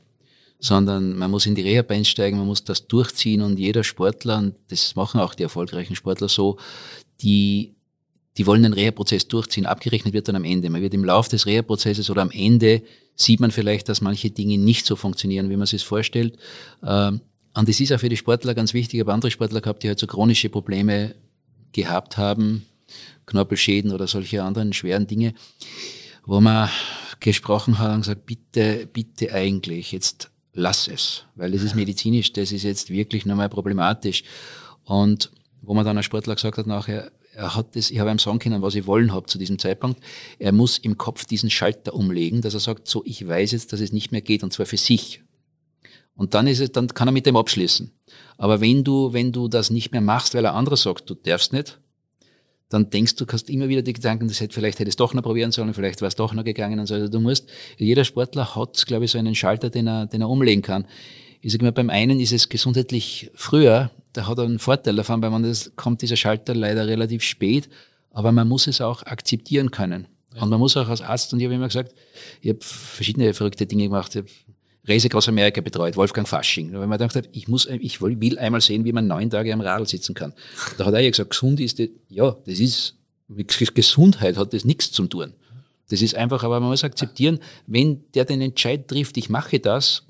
Sondern 0.59 1.17
man 1.17 1.31
muss 1.31 1.45
in 1.45 1.55
die 1.55 1.61
Reha 1.61 1.83
einsteigen, 1.87 2.37
man 2.37 2.47
muss 2.47 2.65
das 2.65 2.87
durchziehen 2.87 3.41
und 3.41 3.57
jeder 3.57 3.85
Sportler, 3.85 4.39
und 4.39 4.55
das 4.67 4.95
machen 4.95 5.21
auch 5.21 5.33
die 5.33 5.43
erfolgreichen 5.43 5.95
Sportler 5.95 6.27
so, 6.27 6.57
die, 7.21 7.75
die 8.37 8.45
wollen 8.45 8.63
den 8.63 8.73
Reha-Prozess 8.73 9.27
durchziehen. 9.29 9.65
Abgerechnet 9.65 10.13
wird 10.13 10.27
dann 10.27 10.35
am 10.35 10.43
Ende. 10.43 10.69
Man 10.69 10.81
wird 10.81 10.93
im 10.93 11.05
Lauf 11.05 11.29
des 11.29 11.45
Reha-Prozesses 11.45 12.09
oder 12.09 12.21
am 12.21 12.31
Ende 12.31 12.81
sieht 13.15 13.39
man 13.39 13.51
vielleicht, 13.51 13.87
dass 13.87 14.01
manche 14.01 14.31
Dinge 14.31 14.57
nicht 14.57 14.85
so 14.85 14.97
funktionieren, 14.97 15.49
wie 15.49 15.57
man 15.57 15.65
sich 15.65 15.83
vorstellt. 15.83 16.37
Ähm, 16.85 17.21
und 17.59 17.69
das 17.69 17.79
ist 17.79 17.91
auch 17.91 17.99
für 17.99 18.09
die 18.09 18.17
Sportler 18.17 18.55
ganz 18.55 18.73
wichtig. 18.73 18.95
Ich 18.95 18.99
habe 19.01 19.13
andere 19.13 19.31
Sportler 19.31 19.61
gehabt, 19.61 19.83
die 19.83 19.89
halt 19.89 19.99
so 19.99 20.07
chronische 20.07 20.49
Probleme 20.49 21.15
gehabt 21.73 22.17
haben, 22.17 22.65
Knorpelschäden 23.25 23.91
oder 23.91 24.07
solche 24.07 24.43
anderen 24.43 24.73
schweren 24.73 25.07
Dinge, 25.07 25.33
wo 26.25 26.39
man 26.41 26.69
gesprochen 27.19 27.77
hat 27.77 27.93
und 27.93 28.01
gesagt, 28.01 28.25
bitte, 28.25 28.87
bitte 28.91 29.33
eigentlich, 29.33 29.91
jetzt 29.91 30.31
lass 30.53 30.87
es, 30.87 31.25
weil 31.35 31.51
das 31.51 31.61
ist 31.61 31.75
medizinisch, 31.75 32.33
das 32.33 32.51
ist 32.51 32.63
jetzt 32.63 32.89
wirklich 32.89 33.25
nochmal 33.25 33.49
problematisch. 33.49 34.23
Und 34.85 35.31
wo 35.61 35.73
man 35.73 35.85
dann 35.85 35.97
ein 35.97 36.03
Sportler 36.03 36.35
gesagt 36.35 36.57
hat 36.57 36.65
nachher, 36.65 37.11
er 37.33 37.55
hat 37.55 37.75
das, 37.75 37.91
ich 37.91 37.99
habe 37.99 38.09
ihm 38.09 38.19
sagen 38.19 38.39
können, 38.39 38.61
was 38.61 38.75
ich 38.75 38.87
wollen 38.87 39.13
habe 39.13 39.27
zu 39.27 39.37
diesem 39.37 39.59
Zeitpunkt. 39.59 40.01
Er 40.39 40.51
muss 40.51 40.77
im 40.77 40.97
Kopf 40.97 41.25
diesen 41.25 41.49
Schalter 41.49 41.93
umlegen, 41.93 42.41
dass 42.41 42.53
er 42.53 42.59
sagt, 42.59 42.87
so, 42.87 43.03
ich 43.05 43.25
weiß 43.25 43.51
jetzt, 43.51 43.71
dass 43.71 43.79
es 43.79 43.91
nicht 43.91 44.11
mehr 44.11 44.21
geht, 44.21 44.43
und 44.43 44.51
zwar 44.51 44.65
für 44.65 44.77
sich. 44.77 45.21
Und 46.19 46.33
dann 46.33 46.47
ist 46.47 46.59
es, 46.59 46.73
dann 46.73 46.89
kann 46.89 47.07
er 47.07 47.13
mit 47.13 47.25
dem 47.25 47.37
abschließen. 47.37 47.93
Aber 48.37 48.59
wenn 48.59 48.83
du, 48.83 49.13
wenn 49.13 49.31
du 49.31 49.47
das 49.47 49.69
nicht 49.69 49.93
mehr 49.93 50.01
machst, 50.01 50.35
weil 50.35 50.45
ein 50.45 50.53
anderer 50.53 50.75
sagt, 50.75 51.09
du 51.09 51.15
darfst 51.15 51.53
nicht, 51.53 51.79
dann 52.67 52.89
denkst 52.89 53.15
du, 53.15 53.25
hast 53.31 53.49
immer 53.49 53.69
wieder 53.69 53.83
die 53.83 53.93
Gedanken, 53.93 54.27
das 54.27 54.41
hätte, 54.41 54.53
vielleicht 54.53 54.79
hätte 54.79 54.89
es 54.89 54.97
doch 54.97 55.13
noch 55.13 55.23
probieren 55.23 55.53
sollen, 55.53 55.73
vielleicht 55.73 56.01
wäre 56.01 56.09
es 56.09 56.15
doch 56.15 56.33
noch 56.33 56.43
gegangen 56.43 56.77
und 56.77 56.87
so. 56.87 56.95
Also 56.95 57.07
du 57.07 57.21
musst, 57.21 57.49
jeder 57.77 58.03
Sportler 58.03 58.53
hat, 58.53 58.85
glaube 58.85 59.05
ich, 59.05 59.11
so 59.11 59.17
einen 59.17 59.33
Schalter, 59.33 59.69
den 59.69 59.87
er, 59.87 60.07
den 60.07 60.19
er 60.19 60.29
umlegen 60.29 60.61
kann. 60.61 60.85
Ich 61.39 61.53
sage 61.53 61.63
mal, 61.63 61.71
beim 61.71 61.89
einen 61.89 62.19
ist 62.19 62.33
es 62.33 62.49
gesundheitlich 62.49 63.31
früher, 63.33 63.89
da 64.11 64.27
hat 64.27 64.39
er 64.39 64.43
einen 64.43 64.59
Vorteil 64.59 64.97
davon, 64.97 65.21
weil 65.21 65.29
man 65.29 65.43
das 65.43 65.71
kommt 65.77 66.01
dieser 66.01 66.17
Schalter 66.17 66.53
leider 66.53 66.85
relativ 66.85 67.23
spät, 67.23 67.69
aber 68.11 68.33
man 68.33 68.49
muss 68.49 68.67
es 68.67 68.81
auch 68.81 69.03
akzeptieren 69.03 69.71
können. 69.71 70.09
Ja. 70.35 70.41
Und 70.41 70.49
man 70.49 70.59
muss 70.59 70.75
auch 70.75 70.89
als 70.89 71.01
Arzt, 71.01 71.31
und 71.31 71.39
ich 71.39 71.45
habe 71.45 71.55
immer 71.55 71.69
gesagt, 71.69 71.95
ich 72.41 72.49
habe 72.49 72.59
verschiedene 72.61 73.33
verrückte 73.33 73.65
Dinge 73.65 73.83
gemacht. 73.83 74.17
Ich 74.17 74.45
Reise 74.87 75.09
aus 75.13 75.27
Amerika 75.27 75.61
betreut, 75.61 75.95
Wolfgang 75.97 76.27
Fasching. 76.27 76.67
Ich 76.67 76.73
mir 76.73 76.97
gedacht, 76.97 77.29
ich, 77.31 77.47
muss, 77.47 77.65
ich 77.67 78.01
will 78.01 78.39
einmal 78.39 78.61
sehen, 78.61 78.85
wie 78.85 78.93
man 78.93 79.07
neun 79.07 79.29
Tage 79.29 79.53
am 79.53 79.61
Radl 79.61 79.85
sitzen 79.87 80.13
kann. 80.15 80.33
Da 80.77 80.85
hat 80.85 80.93
er 80.93 81.01
ja 81.01 81.09
gesagt, 81.09 81.31
gesund 81.31 81.59
ist 81.59 81.79
das, 81.79 81.89
ja, 82.09 82.35
das 82.45 82.59
ist, 82.59 82.95
mit 83.27 83.55
Gesundheit 83.75 84.37
hat 84.37 84.53
das 84.53 84.65
nichts 84.65 84.91
zu 84.91 85.05
tun. 85.05 85.33
Das 85.89 86.01
ist 86.01 86.15
einfach, 86.15 86.43
aber 86.43 86.59
man 86.59 86.69
muss 86.69 86.83
akzeptieren, 86.83 87.39
wenn 87.67 88.03
der 88.13 88.25
den 88.25 88.41
Entscheid 88.41 88.87
trifft, 88.87 89.17
ich 89.17 89.29
mache 89.29 89.59
das 89.59 90.03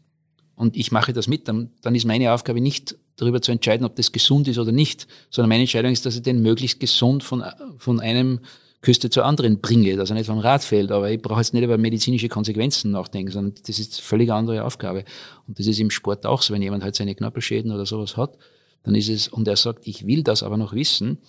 und 0.56 0.76
ich 0.76 0.92
mache 0.92 1.14
das 1.14 1.28
mit, 1.28 1.48
dann, 1.48 1.72
dann 1.82 1.96
ist 1.96 2.06
meine 2.06 2.34
Aufgabe 2.34 2.62
nicht 2.62 2.96
darüber 3.16 3.42
zu 3.42 3.52
entscheiden, 3.52 3.86
ob 3.86 3.96
das 3.96 4.12
gesund 4.12 4.48
ist 4.48 4.58
oder 4.58 4.72
nicht, 4.72 5.08
sondern 5.30 5.50
meine 5.50 5.62
Entscheidung 5.62 5.92
ist, 5.92 6.06
dass 6.06 6.16
ich 6.16 6.22
den 6.22 6.42
möglichst 6.42 6.80
gesund 6.80 7.24
von, 7.24 7.44
von 7.78 8.00
einem 8.00 8.40
Küste 8.82 9.10
zur 9.10 9.26
anderen 9.26 9.60
bringe, 9.60 9.98
dass 9.98 10.10
er 10.10 10.16
nicht 10.16 10.28
vom 10.28 10.40
Rad 10.40 10.64
fällt. 10.64 10.92
Aber 10.92 11.12
ich 11.12 11.22
brauche 11.22 11.40
jetzt 11.40 11.54
nicht 11.54 11.64
über 11.64 11.78
medizinische 11.78 12.30
Konsequenzen 12.30 12.92
nachdenken, 12.92 13.32
sondern 13.32 13.56
das 13.66 13.80
ist 13.80 13.96
eine 13.96 14.04
völlig 14.04 14.32
andere 14.32 14.64
Aufgabe. 14.64 15.04
Und 15.48 15.60
das 15.60 15.68
ist 15.68 15.80
im 15.80 15.90
Sport 15.90 16.26
auch 16.26 16.42
so. 16.42 16.54
Wenn 16.54 16.62
jemand 16.62 16.84
halt 16.84 16.96
seine 16.96 17.16
Knorpelschäden 17.16 17.72
oder 17.72 17.86
sowas 17.86 18.16
hat, 18.16 18.38
dann 18.84 18.96
ist 18.96 19.10
es, 19.10 19.28
und 19.28 19.48
er 19.48 19.58
sagt, 19.58 19.86
ich 19.88 20.08
will 20.08 20.24
das 20.24 20.44
aber 20.44 20.58
noch 20.58 20.74
wissen, 20.74 21.20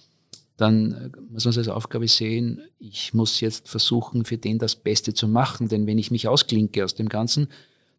dann 0.57 1.13
muss 1.31 1.45
man 1.45 1.51
es 1.51 1.59
als 1.59 1.69
Aufgabe 1.69 2.07
sehen, 2.07 2.61
ich 2.79 3.15
muss 3.15 3.41
jetzt 3.41 3.69
versuchen, 3.69 4.25
für 4.25 4.37
den 4.37 4.59
das 4.59 4.77
Beste 4.77 5.15
zu 5.15 5.27
machen. 5.27 5.69
Denn 5.69 5.87
wenn 5.87 5.99
ich 5.99 6.11
mich 6.11 6.29
ausklinke 6.29 6.85
aus 6.85 6.95
dem 6.95 7.09
Ganzen, 7.09 7.49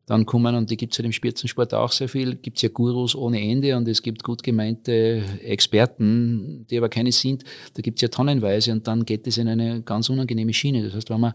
dann 0.06 0.26
kommen, 0.26 0.56
und 0.56 0.70
die 0.70 0.78
gibt 0.78 0.94
es 0.94 0.98
ja 0.98 1.06
im 1.06 1.12
Spitzensport 1.12 1.74
auch 1.74 1.92
sehr 1.92 2.10
viel, 2.10 2.36
gibt 2.36 2.58
es 2.58 2.64
ja 2.64 2.70
Gurus 2.70 3.16
ohne 3.16 3.40
Ende 3.40 3.78
und 3.78 3.88
es 3.88 4.02
gibt 4.02 4.24
gut 4.24 4.44
gemeinte 4.44 5.24
Experten, 5.44 6.66
die 6.70 6.78
aber 6.78 6.90
keine 6.90 7.12
sind. 7.12 7.44
Da 7.76 7.82
gibt 7.82 8.00
es 8.00 8.02
ja 8.02 8.08
tonnenweise 8.08 8.72
und 8.72 8.88
dann 8.88 9.06
geht 9.06 9.28
es 9.28 9.38
in 9.38 9.48
eine 9.48 9.82
ganz 9.84 10.10
unangenehme 10.10 10.54
Schiene. 10.54 10.84
Das 10.84 10.96
heißt, 10.96 11.10
wenn 11.10 11.22
man 11.22 11.34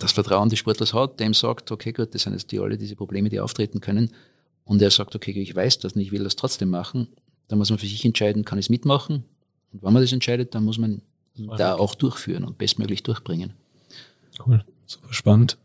das 0.00 0.12
Vertrauen 0.12 0.48
des 0.48 0.58
Sportlers 0.58 0.94
hat, 0.94 1.20
dem 1.20 1.34
sagt, 1.34 1.70
okay, 1.70 1.92
gut, 1.92 2.14
das 2.14 2.22
sind 2.22 2.32
jetzt 2.32 2.50
die 2.50 2.58
alle 2.58 2.78
diese 2.78 2.96
Probleme, 2.96 3.28
die 3.28 3.40
auftreten 3.40 3.80
können, 3.80 4.10
und 4.64 4.80
er 4.80 4.90
sagt, 4.90 5.14
okay, 5.14 5.32
ich 5.32 5.54
weiß 5.54 5.80
das 5.80 5.96
nicht, 5.96 6.06
ich 6.06 6.12
will 6.12 6.24
das 6.24 6.36
trotzdem 6.36 6.70
machen, 6.70 7.08
dann 7.48 7.58
muss 7.58 7.70
man 7.70 7.78
für 7.78 7.86
sich 7.86 8.04
entscheiden, 8.04 8.44
kann 8.44 8.58
ich 8.58 8.66
es 8.66 8.70
mitmachen? 8.70 9.24
Und 9.72 9.82
wenn 9.82 9.92
man 9.92 10.02
das 10.02 10.12
entscheidet, 10.12 10.54
dann 10.54 10.64
muss 10.64 10.78
man 10.78 11.02
da 11.56 11.74
auch 11.74 11.94
durchführen 11.94 12.44
und 12.44 12.58
bestmöglich 12.58 13.02
durchbringen. 13.02 13.54
Cool. 14.44 14.64
Super 14.86 15.12
spannend. 15.12 15.58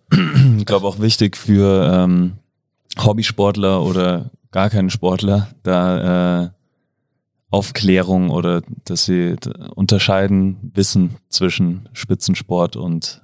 Ich 0.58 0.66
glaube 0.66 0.88
auch 0.88 1.00
wichtig 1.00 1.36
für 1.38 1.92
ähm, 1.94 2.34
Hobbysportler 2.98 3.84
oder 3.84 4.32
gar 4.52 4.70
keinen 4.70 4.90
Sportler, 4.90 5.50
da 5.64 6.46
äh, 6.46 6.50
Aufklärung 7.50 8.30
oder 8.30 8.62
dass 8.86 9.06
sie 9.06 9.36
unterscheiden, 9.76 10.72
wissen 10.74 11.16
zwischen 11.30 11.90
Spitzensport 11.94 12.76
und 12.76 13.22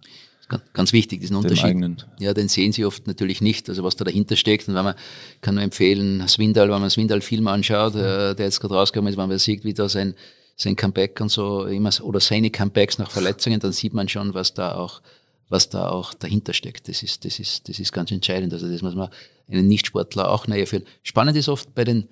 Ganz 0.73 0.93
wichtig, 0.93 1.21
diesen 1.21 1.35
Unterschied. 1.35 1.65
Eigenen. 1.65 2.03
Ja, 2.19 2.33
den 2.33 2.47
sehen 2.47 2.73
sie 2.73 2.85
oft 2.85 3.07
natürlich 3.07 3.41
nicht, 3.41 3.69
also 3.69 3.83
was 3.83 3.95
da 3.95 4.05
dahinter 4.05 4.35
steckt. 4.35 4.67
Und 4.67 4.75
wenn 4.75 4.83
man 4.83 4.95
kann 5.41 5.55
nur 5.55 5.63
empfehlen, 5.63 6.27
Swindal, 6.27 6.69
wenn 6.69 6.81
man 6.81 6.89
Swindal-Film 6.89 7.47
anschaut, 7.47 7.95
äh, 7.95 8.35
der 8.35 8.45
jetzt 8.45 8.59
gerade 8.59 8.75
rausgekommen 8.75 9.11
ist, 9.11 9.17
wenn 9.17 9.29
man 9.29 9.39
sieht, 9.39 9.63
wie 9.63 9.73
da 9.73 9.89
sein, 9.89 10.13
sein 10.55 10.75
Comeback 10.75 11.19
und 11.21 11.29
so 11.29 11.65
immer, 11.65 11.89
oder 12.01 12.19
seine 12.19 12.51
Comebacks 12.51 12.99
nach 12.99 13.09
Verletzungen, 13.09 13.59
dann 13.59 13.71
sieht 13.71 13.93
man 13.93 14.09
schon, 14.09 14.33
was 14.33 14.53
da 14.53 14.75
auch 14.75 15.01
was 15.49 15.69
da 15.69 15.89
auch 15.89 16.13
dahinter 16.13 16.53
steckt. 16.53 16.87
Das 16.87 17.03
ist, 17.03 17.25
das 17.25 17.39
ist, 17.39 17.69
das 17.69 17.79
ist 17.79 17.91
ganz 17.91 18.11
entscheidend. 18.11 18.53
Also 18.53 18.67
das 18.67 18.81
muss 18.81 18.95
man 18.95 19.09
einen 19.47 19.67
Nichtsportler 19.67 20.31
auch 20.31 20.47
näher 20.47 20.67
führen. 20.67 20.85
Spannend 21.03 21.37
ist 21.37 21.49
oft 21.49 21.73
bei 21.75 21.83
den 21.83 22.07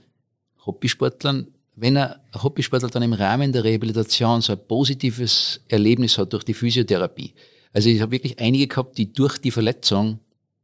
Hobbysportlern, 0.66 1.48
wenn 1.76 1.98
ein 1.98 2.16
Hobbysportler 2.42 2.90
dann 2.90 3.04
im 3.04 3.14
Rahmen 3.14 3.52
der 3.52 3.64
Rehabilitation 3.64 4.42
so 4.42 4.54
ein 4.54 4.68
positives 4.68 5.62
Erlebnis 5.68 6.18
hat 6.18 6.34
durch 6.34 6.44
die 6.44 6.54
Physiotherapie. 6.54 7.34
Also 7.74 7.90
ich 7.90 8.02
habe 8.02 8.12
wirklich 8.12 8.40
einige 8.40 8.68
gehabt, 8.68 8.98
die 8.98 9.12
durch 9.12 9.38
die 9.38 9.52
Verletzung 9.52 10.20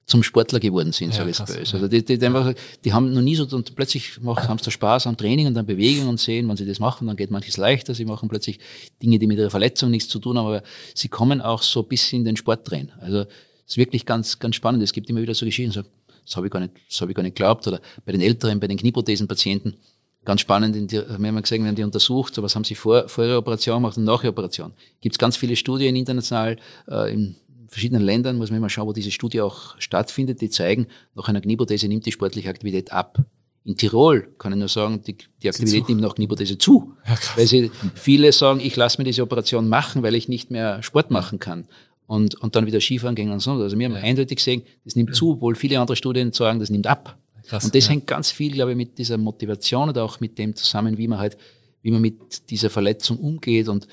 zum 0.08 0.24
Sportler 0.24 0.62
geworden 0.62 0.94
sind, 0.94 1.10
ja, 1.10 1.18
sage 1.18 1.32
ich 1.32 1.38
böse. 1.38 1.74
Also 1.76 1.88
die, 1.90 2.04
die, 2.04 2.18
die, 2.18 2.26
einfach, 2.26 2.54
die 2.86 2.94
haben 2.94 3.14
noch 3.14 3.22
nie 3.22 3.36
so, 3.36 3.46
und 3.54 3.76
plötzlich 3.76 4.22
machen, 4.22 4.48
haben 4.48 4.58
sie 4.58 4.72
Spaß 4.72 5.06
am 5.06 5.18
Training 5.18 5.48
und 5.48 5.58
an 5.58 5.66
Bewegung 5.66 6.08
und 6.08 6.18
sehen, 6.18 6.48
wenn 6.48 6.56
sie 6.56 6.66
das 6.66 6.80
machen, 6.80 7.08
dann 7.08 7.18
geht 7.18 7.30
manches 7.30 7.58
leichter. 7.58 7.94
Sie 7.94 8.06
machen 8.06 8.30
plötzlich 8.30 8.58
Dinge, 9.04 9.20
die 9.20 9.28
mit 9.28 9.38
ihrer 9.38 9.50
Verletzung 9.50 9.92
nichts 9.92 10.08
zu 10.08 10.20
tun 10.20 10.38
haben, 10.38 10.48
aber 10.48 10.64
sie 10.96 11.10
kommen 11.10 11.42
auch 11.42 11.62
so 11.62 11.82
ein 11.82 11.90
bisschen 11.90 12.20
in 12.20 12.26
den 12.26 12.38
Sport 12.38 12.72
rein. 12.72 12.90
Also 13.02 13.20
es 13.20 13.74
ist 13.74 13.78
wirklich 13.78 14.06
ganz, 14.06 14.40
ganz 14.40 14.56
spannend. 14.56 14.82
Es 14.82 14.94
gibt 14.94 15.10
immer 15.10 15.22
wieder 15.22 15.34
so 15.34 15.46
Geschichten, 15.46 15.74
so, 15.74 15.84
das 16.26 16.38
habe 16.38 16.48
ich 16.48 16.54
gar 16.54 16.62
nicht, 16.62 16.72
das 16.90 17.02
habe 17.02 17.12
ich 17.12 17.16
gar 17.16 17.24
nicht 17.24 17.36
geglaubt. 17.36 17.68
Oder 17.68 17.82
bei 18.06 18.14
den 18.14 18.22
Älteren, 18.22 18.62
bei 18.62 18.68
den 18.68 18.78
Knieprothesenpatienten, 18.78 19.76
ganz 20.24 20.40
spannend, 20.40 20.90
wir 20.90 21.06
haben 21.06 21.42
gesehen, 21.42 21.66
wenn 21.66 21.76
die 21.76 21.84
untersucht, 21.84 22.34
so 22.34 22.42
was 22.42 22.56
haben 22.56 22.64
sie 22.64 22.76
vor, 22.76 23.10
vor 23.10 23.26
ihrer 23.26 23.40
Operation 23.40 23.82
gemacht 23.82 23.98
und 23.98 24.06
nach 24.06 24.24
ihrer 24.24 24.32
Operation. 24.32 24.72
Gibt 25.02 25.16
es 25.16 25.20
ganz 25.20 25.36
viele 25.36 25.58
Studien 25.58 25.98
international, 25.98 26.56
äh, 26.88 27.14
im 27.14 27.36
verschiedenen 27.68 28.04
Ländern, 28.04 28.38
muss 28.38 28.50
man 28.50 28.58
immer 28.58 28.70
schauen, 28.70 28.88
wo 28.88 28.94
diese 28.94 29.12
Studie 29.12 29.42
auch 29.42 29.76
stattfindet, 29.80 30.42
die 30.42 30.50
zeigen, 30.50 30.88
nach 31.16 31.28
einer 31.28 31.42
Knieprothese 31.42 31.88
nimmt 31.88 32.06
die 32.06 32.12
sportliche 32.12 32.50
Aktivität 32.50 32.92
ab. 32.92 33.20
In 33.66 33.76
Tirol 33.76 34.30
kann 34.38 34.54
ich 34.54 34.60
nur 34.60 34.70
sagen, 34.70 35.02
die, 35.06 35.18
die 35.44 35.50
Aktivität 35.50 35.90
nimmt 35.90 36.02
nach 36.02 36.16
Knieprothese 36.16 36.58
zu. 36.58 36.94
Ja, 37.06 37.18
weil 37.36 37.48
sie 37.48 37.70
viele 37.96 38.32
sagen, 38.32 38.62
ich 38.62 38.76
lasse 38.78 38.98
mir 38.98 39.04
diese 39.04 39.24
Operation 39.24 39.68
machen, 39.68 40.04
weil 40.04 40.16
ich 40.16 40.30
nicht 40.30 40.52
mehr 40.52 40.82
Sport 40.84 41.12
machen 41.12 41.40
kann. 41.40 41.68
Und, 42.06 42.36
und 42.36 42.56
dann 42.56 42.66
wieder 42.66 42.80
Skifahren 42.80 43.16
gehen 43.16 43.30
und 43.32 43.42
so. 43.42 43.52
Also 43.52 43.78
wir 43.78 43.86
haben 43.86 43.96
ja. 43.96 44.02
eindeutig 44.02 44.38
gesehen, 44.38 44.64
das 44.86 44.96
nimmt 44.96 45.14
zu, 45.14 45.32
obwohl 45.32 45.56
viele 45.56 45.78
andere 45.82 45.98
Studien 45.98 46.32
sagen, 46.32 46.60
das 46.60 46.70
nimmt 46.70 46.88
ab. 46.88 47.18
Krass, 47.48 47.66
und 47.66 47.76
das 47.76 47.86
ja. 47.86 47.92
hängt 47.92 48.08
ganz 48.08 48.32
viel, 48.32 48.54
glaube 48.54 48.72
ich, 48.72 48.78
mit 48.78 48.98
dieser 48.98 49.18
Motivation 49.18 49.90
oder 49.90 50.06
auch 50.06 50.22
mit 50.22 50.38
dem 50.38 50.56
zusammen, 50.56 50.98
wie 50.98 51.08
man 51.10 51.20
halt, 51.20 51.38
wie 51.82 51.92
man 51.92 52.00
mit 52.02 52.50
dieser 52.50 52.70
Verletzung 52.70 53.18
umgeht. 53.18 53.68
Und 53.68 53.88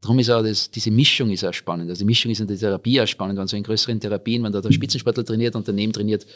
Darum 0.00 0.18
ist 0.18 0.30
auch 0.30 0.42
das, 0.42 0.70
diese 0.70 0.90
Mischung 0.90 1.30
ist 1.30 1.44
auch 1.44 1.52
spannend. 1.52 1.90
Also 1.90 2.00
die 2.00 2.06
Mischung 2.06 2.32
ist 2.32 2.40
in 2.40 2.46
der 2.46 2.58
Therapie 2.58 3.00
auch 3.00 3.06
spannend, 3.06 3.38
wenn 3.38 3.46
so 3.46 3.56
in 3.56 3.62
größeren 3.62 4.00
Therapien, 4.00 4.42
wenn 4.42 4.52
da 4.52 4.60
der 4.60 4.72
Spitzensportler 4.72 5.24
trainiert 5.24 5.54
und 5.56 5.68
daneben 5.68 5.92
trainiert 5.92 6.26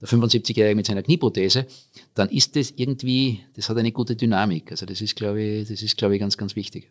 der 0.00 0.08
75-Jährige 0.08 0.76
mit 0.76 0.86
seiner 0.86 1.02
Knieprothese, 1.02 1.66
dann 2.14 2.28
ist 2.28 2.56
das 2.56 2.72
irgendwie, 2.76 3.40
das 3.54 3.68
hat 3.68 3.76
eine 3.76 3.92
gute 3.92 4.16
Dynamik. 4.16 4.70
Also 4.70 4.86
das 4.86 5.00
ist, 5.00 5.16
glaube 5.16 5.42
ich, 5.42 5.68
das 5.68 5.82
ist, 5.82 5.96
glaube 5.96 6.14
ich, 6.14 6.20
ganz, 6.20 6.36
ganz 6.36 6.56
wichtig. 6.56 6.90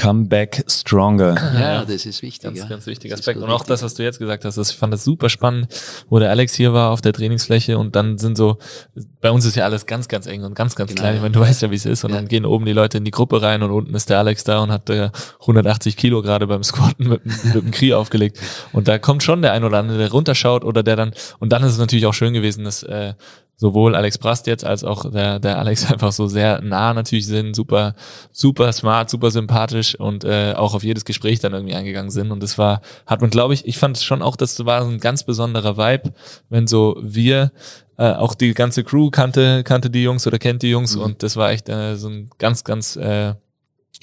Come 0.00 0.26
back 0.26 0.64
stronger. 0.68 1.34
Ja, 1.60 1.84
das 1.84 2.06
ist 2.06 2.22
wichtig. 2.22 2.42
Ganz, 2.42 2.58
ja. 2.58 2.66
ganz 2.66 2.86
wichtiger 2.86 3.14
Aspekt. 3.14 3.38
Und 3.38 3.44
auch 3.50 3.60
wichtig. 3.60 3.68
das, 3.68 3.82
was 3.82 3.94
du 3.94 4.02
jetzt 4.02 4.18
gesagt 4.18 4.44
hast, 4.44 4.56
das, 4.56 4.70
ich 4.70 4.76
fand 4.76 4.92
das 4.92 5.04
super 5.04 5.28
spannend, 5.28 5.68
wo 6.08 6.18
der 6.18 6.30
Alex 6.30 6.54
hier 6.54 6.72
war 6.72 6.90
auf 6.90 7.00
der 7.00 7.12
Trainingsfläche 7.12 7.76
und 7.78 7.96
dann 7.96 8.18
sind 8.18 8.36
so, 8.36 8.58
bei 9.20 9.30
uns 9.30 9.44
ist 9.44 9.56
ja 9.56 9.64
alles 9.64 9.86
ganz, 9.86 10.08
ganz 10.08 10.26
eng 10.26 10.44
und 10.44 10.54
ganz, 10.54 10.74
ganz 10.76 10.90
Genau, 10.90 11.00
klein. 11.02 11.14
Ich 11.14 11.18
ja. 11.18 11.22
meine, 11.22 11.32
du 11.34 11.40
weißt 11.40 11.62
ja, 11.62 11.70
wie 11.70 11.74
es 11.76 11.86
ist. 11.86 12.04
Und 12.04 12.10
Ja. 12.10 12.16
dann 12.16 12.28
gehen 12.28 12.44
oben 12.46 12.64
die 12.64 12.72
Leute 12.72 12.98
in 12.98 13.04
die 13.04 13.10
Gruppe 13.10 13.42
rein 13.42 13.62
und 13.62 13.70
unten 13.70 13.94
ist 13.94 14.08
der 14.10 14.18
Alex 14.18 14.44
da 14.44 14.60
und 14.60 14.70
hat 14.72 14.88
äh, 14.90 15.10
180 15.40 15.96
Kilo 15.96 16.22
gerade 16.22 16.46
beim 16.46 16.62
Squatten 16.62 17.08
mit, 17.08 17.24
dem- 17.24 17.32
mit 17.44 17.54
dem 17.64 17.70
Krie 17.70 17.92
aufgelegt. 17.94 18.38
Und 18.72 18.88
da 18.88 18.98
kommt 18.98 19.22
schon 19.22 19.42
der 19.42 19.52
ein 19.52 19.64
oder 19.64 19.78
andere, 19.78 19.98
der 19.98 20.10
runterschaut 20.10 20.64
oder 20.64 20.82
der 20.82 20.96
dann, 20.96 21.12
und 21.38 21.50
dann 21.52 21.62
ist 21.62 21.72
es 21.72 21.78
natürlich 21.78 22.06
auch 22.06 22.14
schön 22.14 22.32
gewesen, 22.32 22.64
dass 22.64 22.82
äh, 22.82 23.14
sowohl 23.60 23.94
Alex 23.94 24.16
Brast 24.16 24.46
jetzt 24.46 24.64
als 24.64 24.84
auch 24.84 25.10
der, 25.10 25.38
der 25.38 25.58
Alex 25.58 25.84
einfach 25.92 26.12
so 26.12 26.26
sehr 26.26 26.62
nah 26.62 26.94
natürlich 26.94 27.26
sind, 27.26 27.54
super, 27.54 27.94
super 28.32 28.72
smart, 28.72 29.10
super 29.10 29.30
sympathisch 29.30 29.94
und 29.94 30.24
äh, 30.24 30.54
auch 30.56 30.72
auf 30.72 30.82
jedes 30.82 31.04
Gespräch 31.04 31.40
dann 31.40 31.52
irgendwie 31.52 31.74
eingegangen 31.74 32.10
sind. 32.10 32.32
Und 32.32 32.42
das 32.42 32.56
war, 32.56 32.80
hat 33.06 33.20
man, 33.20 33.28
glaube 33.28 33.52
ich, 33.52 33.66
ich 33.66 33.76
fand 33.76 33.98
schon 33.98 34.22
auch, 34.22 34.36
das 34.36 34.64
war 34.64 34.82
so 34.82 34.88
ein 34.88 34.98
ganz 34.98 35.24
besonderer 35.24 35.76
Vibe, 35.76 36.14
wenn 36.48 36.66
so 36.66 36.96
wir, 37.02 37.52
äh, 37.98 38.14
auch 38.14 38.34
die 38.34 38.54
ganze 38.54 38.82
Crew 38.82 39.10
kannte, 39.10 39.62
kannte 39.62 39.90
die 39.90 40.04
Jungs 40.04 40.26
oder 40.26 40.38
kennt 40.38 40.62
die 40.62 40.70
Jungs 40.70 40.96
Mhm. 40.96 41.02
und 41.02 41.22
das 41.22 41.36
war 41.36 41.50
echt 41.50 41.68
äh, 41.68 41.96
so 41.96 42.08
ein 42.08 42.30
ganz, 42.38 42.64
ganz 42.64 42.96
äh, 42.96 43.34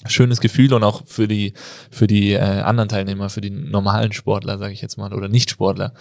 schönes 0.06 0.40
Gefühl 0.40 0.72
und 0.76 0.84
auch 0.84 1.02
für 1.08 1.28
die 1.28 1.54
für 1.90 2.06
die 2.06 2.34
äh, 2.34 2.40
anderen 2.40 2.90
Teilnehmer, 2.90 3.30
für 3.30 3.42
die 3.42 3.50
normalen 3.50 4.12
Sportler, 4.12 4.60
sage 4.60 4.74
ich 4.74 4.82
jetzt 4.82 4.98
mal, 4.98 5.12
oder 5.16 5.30
Nicht-Sportler, 5.30 5.96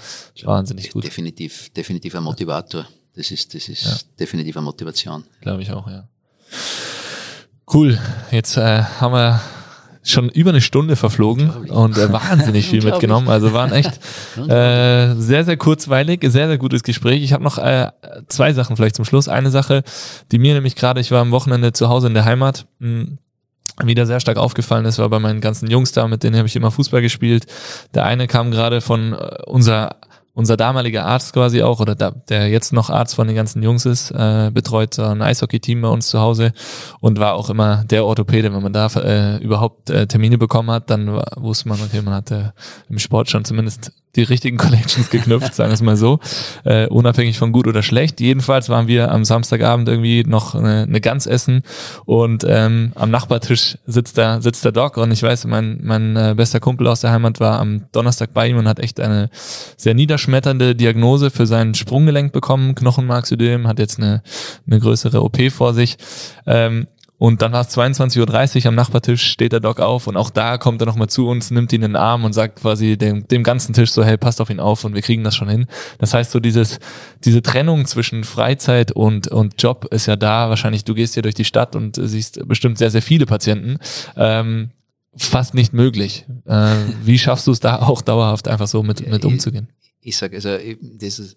wahnsinnig 0.45 0.91
gut, 0.91 1.05
Definitiv, 1.05 1.71
definitiv 1.73 2.15
ein 2.15 2.23
Motivator. 2.23 2.87
Das 3.17 3.31
ist, 3.31 3.55
das 3.55 3.69
ist 3.69 4.09
definitiv 4.21 4.57
eine 4.57 4.65
Motivation. 4.65 5.25
glaube 5.41 5.63
ich 5.63 5.73
auch, 5.73 5.89
ja. 5.89 6.07
Cool, 7.73 7.99
jetzt 8.31 8.57
äh, 8.57 8.83
haben 8.83 9.13
wir 9.13 9.41
schon 10.05 10.29
über 10.29 10.51
eine 10.51 10.61
Stunde 10.61 10.95
verflogen 10.95 11.51
und 11.69 11.99
äh, 11.99 12.13
wahnsinnig 12.13 12.67
viel 12.71 12.85
mitgenommen. 12.85 13.29
Also 13.29 13.53
waren 13.53 13.73
echt 13.73 13.99
äh, 14.37 15.15
sehr, 15.15 15.45
sehr 15.45 15.57
kurzweilig, 15.57 16.21
sehr, 16.23 16.47
sehr 16.47 16.59
gutes 16.59 16.85
Gespräch. 16.85 17.25
Ich 17.25 17.33
habe 17.33 17.43
noch 17.43 17.59
äh, 17.59 17.91
zwei 18.29 18.53
Sachen 18.53 18.77
vielleicht 18.77 18.95
zum 18.95 19.05
Schluss. 19.05 19.29
Eine 19.29 19.51
Sache, 19.51 19.83
die 20.31 20.39
mir 20.39 20.55
nämlich 20.55 20.77
gerade, 20.77 21.01
ich 21.01 21.11
war 21.11 21.21
am 21.23 21.33
Wochenende 21.33 21.73
zu 21.73 21.89
Hause 21.89 22.07
in 22.07 22.15
der 22.15 22.25
Heimat, 22.25 22.67
mh, 22.79 23.17
wieder 23.85 24.07
sehr 24.07 24.21
stark 24.21 24.39
aufgefallen 24.39 24.87
ist, 24.87 24.99
war 24.99 25.11
bei 25.11 25.19
meinen 25.19 25.41
ganzen 25.41 25.69
Jungs 25.69 25.93
da, 25.93 26.07
mit 26.09 26.23
denen 26.23 26.37
habe 26.37 26.49
ich 26.49 26.57
immer 26.57 26.71
Fußball 26.71 27.03
gespielt. 27.03 27.47
Der 27.95 28.05
eine 28.05 28.27
kam 28.27 28.51
gerade 28.51 28.81
von 28.81 29.13
äh, 29.13 29.43
unser 30.37 30.59
damaliger 30.59 31.07
Arzt 31.07 31.33
quasi 31.33 31.63
auch, 31.63 31.81
oder 31.81 31.95
da, 31.95 32.11
der 32.11 32.51
jetzt 32.51 32.75
noch 32.75 32.91
Arzt 32.91 33.15
von 33.15 33.27
den 33.27 33.35
ganzen 33.35 33.63
Jungs 33.63 33.87
ist, 33.87 34.11
äh, 34.11 34.51
betreut 34.53 34.99
ein 34.99 35.23
Eishockey-Team 35.23 35.81
bei 35.81 35.89
uns 35.89 36.09
zu 36.09 36.21
Hause 36.21 36.53
und 37.01 37.19
war 37.19 37.35
auch 37.35 37.49
immer 37.49 37.85
der 37.85 38.05
Orthopäde, 38.05 38.53
wenn 38.53 38.63
man 38.63 38.75
da 38.75 38.87
äh, 38.97 39.39
überhaupt 39.39 39.89
äh, 39.89 40.07
Termine 40.07 40.37
bekommen 40.37 40.71
hat, 40.71 40.91
dann 40.91 41.23
wusste 41.37 41.71
man, 41.71 41.81
okay, 41.81 42.03
man 42.03 42.13
hatte 42.13 42.53
im 42.91 42.99
Sport 42.99 43.31
schon 43.31 43.47
zumindest 43.47 43.93
die 44.17 44.23
richtigen 44.23 44.57
Connections 44.67 45.11
geknüpft, 45.11 45.55
sagen 45.55 45.71
wir 45.71 45.75
es 45.75 45.83
mal 45.83 45.97
so, 45.97 46.19
äh, 46.65 46.87
unabhängig 46.87 47.39
von 47.39 47.53
gut 47.53 47.67
oder 47.67 47.83
schlecht. 47.83 48.21
Jedenfalls 48.21 48.69
waren 48.69 48.89
wir 48.89 49.11
am 49.11 49.25
Samstagabend 49.25 49.89
irgendwie 49.89 50.25
noch 50.25 50.55
eine, 50.55 50.83
eine 50.83 51.01
Gans 51.01 51.27
essen 51.27 51.63
und 52.05 52.45
ähm, 52.49 52.93
am 52.95 53.11
Nachbartisch 53.11 53.79
sitzt 53.87 54.17
der, 54.17 54.43
sitzt 54.43 54.65
der 54.65 54.73
Doc 54.73 54.97
und 54.97 55.13
ich 55.13 55.23
weiß, 55.23 55.47
mein, 55.47 55.79
mein 55.83 56.17
äh, 56.17 56.35
bester 56.37 56.61
Kumpel 56.61 56.87
aus 56.87 57.01
der 57.01 57.13
Heimat 57.13 57.41
war 57.41 57.61
am 57.61 57.85
Donnerstag 57.93 58.33
bei 58.33 58.49
ihm 58.49 58.57
und 58.57 58.69
hat 58.69 58.81
echt 58.81 59.01
eine 59.01 59.31
sehr 59.77 59.95
niederschmetternde 59.95 60.75
Diagnose 60.75 61.31
für 61.31 61.47
sein 61.47 61.75
Sprunggelenk 61.75 62.33
bekommen, 62.33 62.75
Knochenmarksödem, 62.75 63.69
hat 63.69 63.79
jetzt 63.79 63.99
eine, 63.99 64.23
eine 64.67 64.81
größere 64.81 65.23
OP 65.23 65.51
vor 65.51 65.75
sich. 65.75 65.97
Ähm, 66.47 66.87
und 67.19 67.41
dann 67.43 67.53
war 67.53 67.63
es 67.63 67.69
22.30 67.77 68.61
Uhr 68.61 68.67
am 68.67 68.75
Nachbartisch, 68.75 69.23
steht 69.25 69.53
der 69.53 69.61
Doc 69.61 69.81
auf 69.81 70.07
und 70.07 70.17
auch 70.17 70.31
da 70.31 70.59
kommt 70.59 70.83
er 70.83 70.87
nochmal 70.87 71.09
zu 71.09 71.27
uns, 71.29 71.51
nimmt 71.51 71.73
ihn 71.73 71.83
in 71.83 71.93
den 71.93 71.97
Arm 71.97 72.25
und 72.25 72.33
sagt 72.35 72.61
quasi 72.61 72.97
dem, 72.99 73.27
dem 73.29 73.43
ganzen 73.43 73.73
Tisch 73.73 73.91
so, 73.91 74.05
hey, 74.05 74.17
passt 74.19 74.41
auf 74.41 74.51
ihn 74.51 74.61
auf 74.61 74.85
und 74.85 74.95
wir 74.95 75.03
kriegen 75.03 75.25
das 75.25 75.35
schon 75.35 75.49
hin. 75.49 75.67
Das 75.99 76.13
heißt 76.13 76.31
so 76.31 76.41
dieses, 76.41 76.79
diese 77.25 77.41
Trennung 77.43 77.87
zwischen 77.87 78.25
Freizeit 78.25 78.93
und, 78.93 79.29
und 79.29 79.61
Job 79.63 79.87
ist 79.93 80.07
ja 80.07 80.17
da. 80.17 80.51
Wahrscheinlich, 80.51 80.85
du 80.85 80.95
gehst 80.95 81.15
hier 81.15 81.23
durch 81.23 81.35
die 81.35 81.45
Stadt 81.47 81.75
und 81.75 81.97
siehst 82.01 82.47
bestimmt 82.47 82.77
sehr, 82.79 82.91
sehr 82.91 83.03
viele 83.03 83.25
Patienten. 83.27 83.79
Ähm, 84.17 84.71
fast 85.17 85.55
nicht 85.55 85.73
möglich. 85.73 86.27
Äh, 86.45 86.75
wie 87.03 87.19
schaffst 87.19 87.47
du 87.47 87.53
es 87.53 87.61
da 87.61 87.77
auch 87.81 88.03
dauerhaft 88.03 88.49
einfach 88.49 88.67
so 88.67 88.83
mit, 88.83 89.09
mit 89.09 89.25
umzugehen? 89.25 89.69
Ich 90.03 90.19
sage, 90.19 90.37
also 90.37 90.55
ich- 90.57 90.77
das 91.01 91.19
ist, 91.19 91.37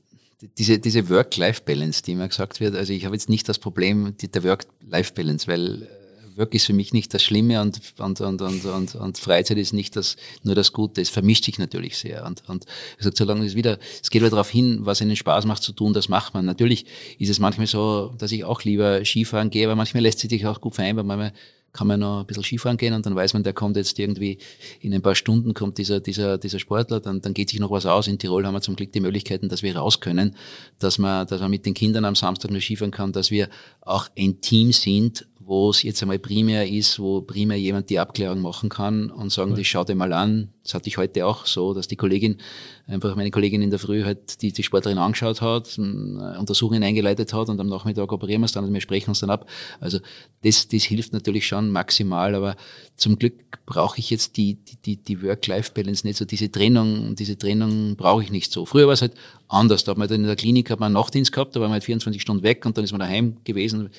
diese, 0.57 0.79
diese 0.79 1.09
Work-Life-Balance, 1.09 2.03
die 2.03 2.13
immer 2.13 2.27
gesagt 2.27 2.59
wird, 2.59 2.75
also 2.75 2.93
ich 2.93 3.05
habe 3.05 3.15
jetzt 3.15 3.29
nicht 3.29 3.49
das 3.49 3.59
Problem 3.59 4.15
die, 4.21 4.31
der 4.31 4.43
Work-Life-Balance, 4.43 5.47
weil 5.47 5.83
äh, 5.83 6.37
Work 6.37 6.53
ist 6.53 6.65
für 6.65 6.73
mich 6.73 6.93
nicht 6.93 7.13
das 7.13 7.21
Schlimme 7.21 7.61
und, 7.61 7.81
und, 7.97 8.21
und, 8.21 8.41
und, 8.41 8.65
und, 8.65 8.95
und 8.95 9.17
Freizeit 9.17 9.57
ist 9.57 9.73
nicht 9.73 9.97
das, 9.97 10.15
nur 10.43 10.55
das 10.55 10.71
Gute. 10.71 11.01
Es 11.01 11.09
vermischt 11.09 11.43
sich 11.43 11.59
natürlich 11.59 11.97
sehr. 11.97 12.25
Und, 12.25 12.43
und 12.47 12.65
sage, 12.97 13.15
solange 13.17 13.45
es 13.45 13.55
wieder, 13.55 13.77
es 14.01 14.09
geht 14.09 14.21
wieder 14.21 14.29
darauf 14.29 14.49
hin, 14.49 14.79
was 14.83 15.01
ihnen 15.01 15.17
Spaß 15.17 15.45
macht 15.45 15.63
zu 15.63 15.73
tun, 15.73 15.91
das 15.91 16.07
macht 16.07 16.33
man. 16.33 16.45
Natürlich 16.45 16.85
ist 17.17 17.29
es 17.29 17.39
manchmal 17.39 17.67
so, 17.67 18.13
dass 18.17 18.31
ich 18.31 18.45
auch 18.45 18.63
lieber 18.63 19.03
Skifahren 19.03 19.49
gehe, 19.49 19.65
aber 19.65 19.75
manchmal 19.75 20.03
lässt 20.03 20.19
sich 20.19 20.45
auch 20.45 20.61
gut 20.61 20.75
vereinbaren, 20.75 21.07
manchmal 21.07 21.33
kann 21.73 21.87
man 21.87 21.99
noch 21.99 22.21
ein 22.21 22.25
bisschen 22.25 22.43
Skifahren 22.43 22.77
gehen 22.77 22.93
und 22.93 23.05
dann 23.05 23.15
weiß 23.15 23.33
man, 23.33 23.43
der 23.43 23.53
kommt 23.53 23.77
jetzt 23.77 23.97
irgendwie 23.99 24.37
in 24.79 24.93
ein 24.93 25.01
paar 25.01 25.15
Stunden 25.15 25.53
kommt 25.53 25.77
dieser, 25.77 25.99
dieser, 25.99 26.37
dieser 26.37 26.59
Sportler, 26.59 26.99
dann, 26.99 27.21
dann 27.21 27.33
geht 27.33 27.49
sich 27.49 27.59
noch 27.59 27.71
was 27.71 27.85
aus. 27.85 28.07
In 28.07 28.17
Tirol 28.17 28.45
haben 28.45 28.53
wir 28.53 28.61
zum 28.61 28.75
Glück 28.75 28.91
die 28.91 28.99
Möglichkeiten, 28.99 29.49
dass 29.49 29.63
wir 29.63 29.75
raus 29.75 29.99
können, 29.99 30.35
dass 30.79 30.97
man, 30.97 31.27
dass 31.27 31.41
man 31.41 31.51
mit 31.51 31.65
den 31.65 31.73
Kindern 31.73 32.05
am 32.05 32.15
Samstag 32.15 32.51
nur 32.51 32.61
Skifahren 32.61 32.91
kann, 32.91 33.11
dass 33.11 33.31
wir 33.31 33.49
auch 33.81 34.09
ein 34.17 34.41
Team 34.41 34.71
sind, 34.71 35.25
wo 35.49 35.71
es 35.71 35.81
jetzt 35.81 35.99
einmal 36.03 36.19
primär 36.19 36.69
ist, 36.69 36.99
wo 36.99 37.21
primär 37.21 37.57
jemand 37.57 37.89
die 37.89 37.97
Abklärung 37.97 38.39
machen 38.39 38.69
kann 38.69 39.09
und 39.09 39.31
sagen, 39.31 39.55
das 39.55 39.65
schau 39.65 39.83
dir 39.83 39.95
mal 39.95 40.13
an. 40.13 40.49
Das 40.63 40.75
hatte 40.75 40.89
ich 40.89 40.97
heute 40.99 41.25
auch 41.25 41.47
so, 41.47 41.73
dass 41.73 41.87
die 41.87 41.95
Kollegin, 41.95 42.37
einfach 42.85 43.15
meine 43.15 43.31
Kollegin 43.31 43.63
in 43.63 43.71
der 43.71 43.79
Früh 43.79 44.03
halt 44.03 44.43
die, 44.43 44.51
die 44.51 44.61
Sportlerin 44.61 44.99
angeschaut 44.99 45.41
hat, 45.41 45.75
eine 45.79 46.37
Untersuchungen 46.37 46.83
eingeleitet 46.83 47.33
hat 47.33 47.49
und 47.49 47.59
am 47.59 47.65
Nachmittag 47.65 48.11
operieren 48.11 48.41
wir 48.41 48.45
es 48.45 48.51
dann 48.51 48.63
und 48.63 48.71
wir 48.71 48.79
sprechen 48.79 49.09
uns 49.09 49.21
dann 49.21 49.31
ab. 49.31 49.49
Also 49.79 49.97
das, 50.43 50.67
das 50.67 50.83
hilft 50.83 51.13
natürlich 51.13 51.47
schon 51.47 51.71
maximal, 51.71 52.35
aber 52.35 52.55
zum 52.95 53.17
Glück 53.17 53.33
brauche 53.65 53.97
ich 53.97 54.11
jetzt 54.11 54.37
die, 54.37 54.53
die, 54.53 54.75
die, 54.75 54.97
die 54.97 55.23
Work-Life-Balance 55.23 56.05
nicht 56.05 56.17
so. 56.17 56.25
Diese 56.25 56.51
Trennung, 56.51 57.15
diese 57.15 57.39
Trennung 57.39 57.95
brauche 57.95 58.21
ich 58.21 58.29
nicht 58.29 58.51
so. 58.51 58.67
Früher 58.67 58.85
war 58.85 58.93
es 58.93 59.01
halt 59.01 59.15
anders. 59.47 59.83
Da 59.83 59.93
hat 59.93 59.97
man 59.97 60.07
dann 60.07 60.21
in 60.21 60.27
der 60.27 60.35
Klinik 60.35 60.69
hat 60.69 60.79
man 60.79 60.87
einen 60.87 60.93
Nachtdienst 60.93 61.31
gehabt, 61.31 61.55
da 61.55 61.59
war 61.59 61.69
man 61.69 61.73
halt 61.73 61.85
24 61.85 62.21
Stunden 62.21 62.43
weg 62.43 62.67
und 62.67 62.77
dann 62.77 62.83
ist 62.83 62.91
man 62.91 62.99
daheim 62.99 63.37
gewesen. 63.45 63.89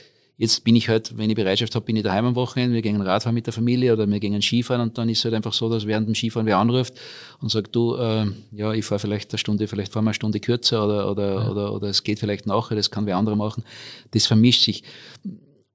Jetzt 0.41 0.65
bin 0.65 0.75
ich 0.75 0.89
halt, 0.89 1.19
wenn 1.19 1.29
ich 1.29 1.37
Bereitschaft 1.37 1.75
habe, 1.75 1.85
bin 1.85 1.97
ich 1.97 2.03
daheim 2.03 2.25
am 2.25 2.35
Wochenende, 2.35 2.75
wir 2.75 2.81
gehen 2.81 2.99
Radfahren 3.03 3.35
mit 3.35 3.45
der 3.45 3.53
Familie 3.53 3.93
oder 3.93 4.07
wir 4.07 4.21
gehen 4.21 4.41
Skifahren 4.41 4.81
und 4.81 4.97
dann 4.97 5.11
ist 5.11 5.19
es 5.19 5.25
halt 5.27 5.35
einfach 5.35 5.53
so, 5.53 5.69
dass 5.69 5.87
während 5.87 6.09
dem 6.09 6.15
Skifahren 6.15 6.47
wer 6.47 6.57
anruft 6.57 6.95
und 7.43 7.51
sagt, 7.51 7.77
du, 7.77 7.95
äh, 7.97 8.25
ja, 8.51 8.73
ich 8.73 8.87
fahre 8.87 9.01
vielleicht 9.01 9.31
eine 9.33 9.39
Stunde, 9.39 9.69
vielleicht 9.69 9.93
fahren 9.93 10.05
wir 10.05 10.13
eine 10.13 10.15
Stunde 10.15 10.41
kürzer 10.41 10.83
oder, 10.83 11.11
oder, 11.11 11.35
ja. 11.35 11.51
oder, 11.51 11.75
oder 11.75 11.89
es 11.89 12.05
geht 12.05 12.21
vielleicht 12.21 12.47
nachher, 12.47 12.75
das 12.75 12.91
kann 12.91 13.05
wer 13.05 13.19
andere 13.19 13.37
machen. 13.37 13.65
Das 14.13 14.27
vermischt 14.27 14.65
sich. 14.65 14.83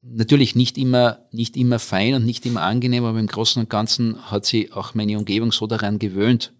Natürlich 0.01 0.55
nicht 0.55 0.79
immer, 0.79 1.19
nicht 1.31 1.57
immer 1.57 1.77
fein 1.77 2.15
und 2.15 2.25
nicht 2.25 2.43
immer 2.47 2.63
angenehm, 2.63 3.05
aber 3.05 3.19
im 3.19 3.27
Großen 3.27 3.61
und 3.61 3.69
Ganzen 3.69 4.17
hat 4.31 4.45
sie 4.45 4.71
auch 4.71 4.95
meine 4.95 5.15
Umgebung 5.19 5.51
so 5.51 5.67
daran 5.67 5.99
gewöhnt, 5.99 6.53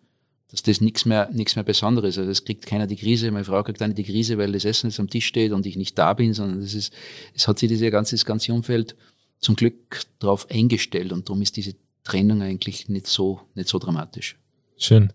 dass 0.52 0.64
das 0.64 0.82
nichts 0.82 1.06
mehr, 1.06 1.30
nichts 1.32 1.56
mehr 1.56 1.64
Besonderes 1.64 2.16
ist. 2.16 2.20
Also 2.20 2.32
es 2.32 2.46
kriegt 2.46 2.66
keiner 2.66 2.88
die 2.88 2.96
Krise. 2.96 3.32
Meine 3.32 3.46
Frau 3.46 3.64
kriegt 3.64 3.82
nicht 3.82 3.98
die 3.98 4.04
Krise, 4.04 4.38
weil 4.38 4.52
das 4.52 4.66
Essen 4.66 4.90
jetzt 4.90 5.00
am 5.00 5.10
Tisch 5.10 5.26
steht 5.26 5.52
und 5.52 5.66
ich 5.66 5.76
nicht 5.76 5.98
da 5.98 6.14
bin, 6.14 6.34
sondern 6.34 6.62
es 6.62 6.74
ist, 6.74 6.94
es 7.34 7.48
hat 7.48 7.60
sich 7.60 7.70
dieses 7.70 7.92
ganze, 7.92 8.16
das 8.16 8.26
ganze 8.26 8.54
Umfeld 8.54 8.96
zum 9.40 9.56
Glück 9.56 10.04
darauf 10.20 10.50
eingestellt 10.50 11.12
und 11.12 11.28
darum 11.28 11.42
ist 11.42 11.58
diese 11.58 11.76
Trennung 12.04 12.42
eigentlich 12.42 12.88
nicht 12.88 13.08
so, 13.08 13.42
nicht 13.56 13.68
so 13.68 13.80
dramatisch. 13.80 14.38
Schön. 14.78 15.12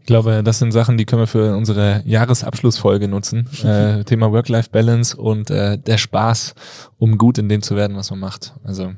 Ich 0.00 0.06
glaube, 0.06 0.42
das 0.44 0.60
sind 0.60 0.70
Sachen, 0.72 0.96
die 0.96 1.04
können 1.04 1.22
wir 1.22 1.26
für 1.26 1.56
unsere 1.56 2.02
Jahresabschlussfolge 2.06 3.08
nutzen. 3.08 3.48
Äh, 3.62 4.04
Thema 4.04 4.32
Work-Life-Balance 4.32 5.16
und 5.16 5.50
äh, 5.50 5.78
der 5.78 5.98
Spaß, 5.98 6.54
um 6.98 7.16
gut 7.16 7.38
in 7.38 7.48
dem 7.48 7.62
zu 7.62 7.76
werden, 7.76 7.96
was 7.96 8.10
man 8.10 8.18
macht. 8.18 8.54
Also 8.64 8.92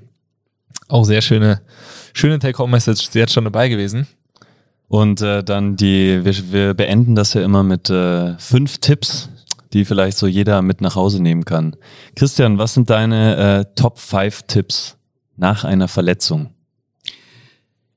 auch 0.89 1.05
sehr 1.05 1.21
schöne, 1.21 1.63
schöne 2.13 2.39
Take-Home-Message 2.39 3.11
jetzt 3.15 3.33
schon 3.33 3.45
dabei 3.45 3.69
gewesen. 3.69 4.07
Und 4.89 5.23
äh, 5.23 5.43
dann 5.43 5.77
die, 5.77 6.25
wir, 6.25 6.53
wir 6.53 6.75
beenden 6.75 7.15
das 7.15 7.35
ja 7.35 7.43
immer 7.43 7.63
mit 7.63 7.91
äh, 7.91 8.39
fünf 8.39 8.79
Tipps, 8.79 9.29
die 9.75 9.85
vielleicht 9.85 10.17
so 10.17 10.27
jeder 10.27 10.63
mit 10.63 10.81
nach 10.81 10.95
Hause 10.95 11.21
nehmen 11.21 11.45
kann. 11.45 11.77
Christian, 12.15 12.59
was 12.59 12.75
sind 12.75 12.91
deine 12.91 13.37
äh, 13.37 13.75
Top 13.75 13.99
5 13.99 14.45
Tipps 14.45 14.97
nach 15.37 15.65
einer 15.65 15.89
Verletzung? 15.89 16.55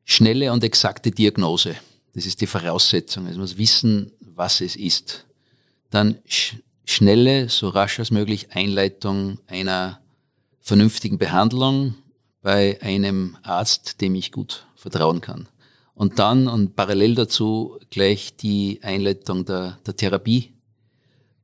Schnelle 0.04 0.52
und 0.52 0.64
exakte 0.64 1.12
Diagnose. 1.12 1.76
Das 2.16 2.26
ist 2.26 2.42
die 2.42 2.48
Voraussetzung. 2.48 3.28
Es 3.28 3.38
muss 3.38 3.58
wissen, 3.58 4.12
was 4.22 4.62
es 4.62 4.76
ist. 4.76 5.26
Dann 5.92 6.18
sch 6.28 6.56
schnelle, 6.86 7.50
so 7.50 7.68
rasch 7.68 8.00
als 8.00 8.12
möglich 8.12 8.48
Einleitung 8.52 9.40
einer 9.48 10.00
vernünftigen 10.62 11.18
Behandlung 11.18 11.96
bei 12.42 12.82
einem 12.82 13.38
Arzt, 13.44 14.00
dem 14.00 14.16
ich 14.16 14.32
gut 14.32 14.66
vertrauen 14.76 15.20
kann. 15.20 15.50
Und 15.98 16.20
dann 16.20 16.48
und 16.48 16.76
parallel 16.76 17.16
dazu 17.16 17.80
gleich 17.90 18.36
die 18.36 18.80
Einleitung 18.84 19.46
der, 19.46 19.80
der 19.86 19.96
Therapie, 19.96 20.54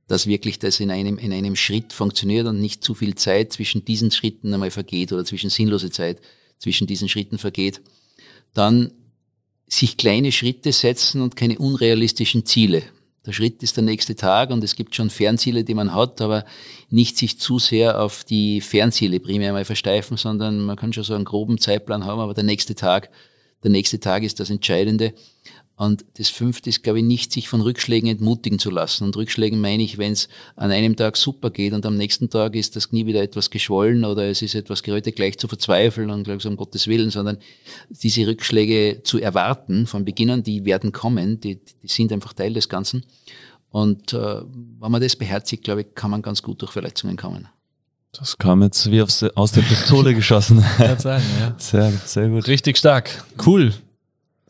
dass 0.08 0.28
wirklich 0.28 0.60
das 0.60 0.80
in 0.80 0.92
einem, 0.92 1.18
in 1.18 1.34
einem 1.34 1.56
Schritt 1.56 1.92
funktioniert 1.92 2.46
und 2.46 2.62
nicht 2.62 2.84
zu 2.84 2.94
viel 2.94 3.16
Zeit 3.16 3.52
zwischen 3.52 3.84
diesen 3.84 4.12
Schritten 4.12 4.54
einmal 4.54 4.70
vergeht 4.70 5.12
oder 5.12 5.26
zwischen 5.26 5.50
sinnlose 5.50 5.90
Zeit 5.90 6.22
zwischen 6.60 6.86
diesen 6.86 7.10
Schritten 7.10 7.40
vergeht. 7.40 7.82
dann 8.54 8.92
sich 9.68 9.98
kleine 9.98 10.32
Schritte 10.32 10.72
setzen 10.72 11.22
und 11.22 11.36
keine 11.36 11.58
unrealistischen 11.58 12.46
Ziele. 12.46 12.84
Der 13.26 13.32
Schritt 13.32 13.64
ist 13.64 13.76
der 13.76 13.84
nächste 13.84 14.16
Tag 14.16 14.52
und 14.52 14.64
es 14.64 14.76
gibt 14.76 14.94
schon 14.94 15.10
Fernziele, 15.10 15.64
die 15.64 15.74
man 15.74 15.96
hat, 15.96 16.22
aber 16.22 16.46
nicht 16.92 17.18
sich 17.18 17.40
zu 17.40 17.58
sehr 17.58 18.00
auf 18.00 18.24
die 18.24 18.62
Fernziele 18.62 19.20
primär 19.20 19.52
mal 19.52 19.66
versteifen, 19.66 20.16
sondern 20.16 20.60
man 20.60 20.76
kann 20.76 20.94
schon 20.94 21.04
so 21.06 21.16
einen 21.16 21.26
groben 21.26 21.58
Zeitplan 21.58 22.06
haben, 22.06 22.20
aber 22.20 22.36
der 22.36 22.44
nächste 22.44 22.76
Tag, 22.76 23.10
der 23.64 23.72
nächste 23.72 24.00
Tag 24.00 24.24
ist 24.24 24.40
das 24.40 24.50
Entscheidende. 24.50 25.14
Und 25.76 26.06
das 26.18 26.30
fünfte 26.30 26.70
ist, 26.70 26.84
glaube 26.84 27.00
ich, 27.00 27.06
nicht 27.06 27.32
sich 27.32 27.50
von 27.50 27.62
Rückschlägen 27.62 28.08
entmutigen 28.08 28.60
zu 28.60 28.70
lassen. 28.70 29.06
Und 29.06 29.18
Rückschlägen 29.18 29.60
meine 29.60 29.82
ich, 29.82 29.98
wenn 29.98 30.12
es 30.12 30.30
an 30.56 30.70
einem 30.70 30.96
Tag 30.96 31.18
super 31.18 31.50
geht 31.50 31.74
und 31.74 31.84
am 31.88 31.98
nächsten 31.98 32.30
Tag 32.30 32.56
ist 32.56 32.76
das 32.76 32.90
Knie 32.90 33.08
wieder 33.08 33.24
etwas 33.24 33.50
geschwollen 33.50 34.06
oder 34.06 34.30
es 34.30 34.44
ist 34.44 34.54
etwas 34.54 34.84
gerötet, 34.84 35.16
gleich 35.16 35.40
zu 35.40 35.48
verzweifeln 35.48 36.12
und 36.12 36.26
gleich 36.26 36.42
so 36.42 36.50
um 36.50 36.58
Gottes 36.58 36.88
Willen, 36.88 37.10
sondern 37.10 37.40
diese 37.90 38.28
Rückschläge 38.28 39.02
zu 39.04 39.18
erwarten 39.18 39.88
von 39.88 40.06
Beginn 40.06 40.30
an, 40.30 40.44
die 40.44 40.64
werden 40.64 40.92
kommen, 40.92 41.40
die, 41.40 41.56
die 41.56 41.88
sind 41.88 42.14
einfach 42.14 42.34
Teil 42.34 42.54
des 42.54 42.70
Ganzen. 42.70 43.04
Und 43.72 44.14
äh, 44.14 44.42
wenn 44.44 44.92
man 44.92 45.02
das 45.02 45.16
beherzigt, 45.16 45.64
glaube 45.64 45.82
ich, 45.82 45.96
kann 45.96 46.12
man 46.12 46.22
ganz 46.22 46.44
gut 46.44 46.62
durch 46.62 46.72
Verletzungen 46.72 47.18
kommen. 47.18 47.50
Das 48.18 48.38
kam 48.38 48.62
jetzt 48.62 48.92
wie 48.92 49.02
aus 49.02 49.20
der 49.20 49.62
Pistole 49.62 50.14
geschossen. 50.16 50.64
Kann 50.78 51.00
sagen, 51.00 51.24
ja. 51.40 51.56
Sehr, 51.58 51.92
sehr 52.06 52.30
gut. 52.30 52.48
Richtig 52.48 52.78
stark. 52.78 53.10
Cool. 53.44 53.74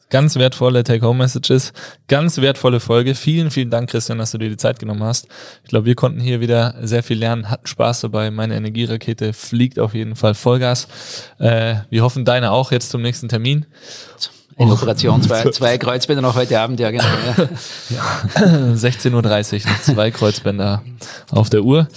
Ganz 0.09 0.35
wertvolle 0.35 0.83
Take-Home-Messages, 0.83 1.73
ganz 2.07 2.37
wertvolle 2.37 2.79
Folge. 2.79 3.15
Vielen, 3.15 3.49
vielen 3.49 3.71
Dank, 3.71 3.89
Christian, 3.89 4.19
dass 4.19 4.29
du 4.29 4.37
dir 4.37 4.49
die 4.49 4.57
Zeit 4.57 4.77
genommen 4.77 5.01
hast. 5.01 5.27
Ich 5.63 5.69
glaube, 5.69 5.87
wir 5.87 5.95
konnten 5.95 6.19
hier 6.19 6.39
wieder 6.39 6.75
sehr 6.83 7.01
viel 7.01 7.17
lernen, 7.17 7.49
hatten 7.49 7.65
Spaß 7.65 8.01
dabei. 8.01 8.29
Meine 8.29 8.55
Energierakete 8.55 9.33
fliegt 9.33 9.79
auf 9.79 9.95
jeden 9.95 10.15
Fall 10.15 10.35
Vollgas. 10.35 10.87
Äh, 11.39 11.77
wir 11.89 12.03
hoffen, 12.03 12.25
deine 12.25 12.51
auch 12.51 12.71
jetzt 12.71 12.91
zum 12.91 13.01
nächsten 13.01 13.27
Termin. 13.27 13.65
Oh. 14.57 14.71
Operation, 14.71 15.21
zwei, 15.21 15.43
zwei 15.51 15.77
Kreuzbänder 15.77 16.21
noch 16.21 16.35
heute 16.35 16.59
Abend, 16.59 16.79
ja 16.79 16.91
genau. 16.91 17.03
Ja. 17.89 18.73
16.30 18.73 19.65
Uhr, 19.65 19.81
zwei 19.81 20.11
Kreuzbänder 20.11 20.81
auf 21.31 21.49
der 21.49 21.63
Uhr. 21.63 21.87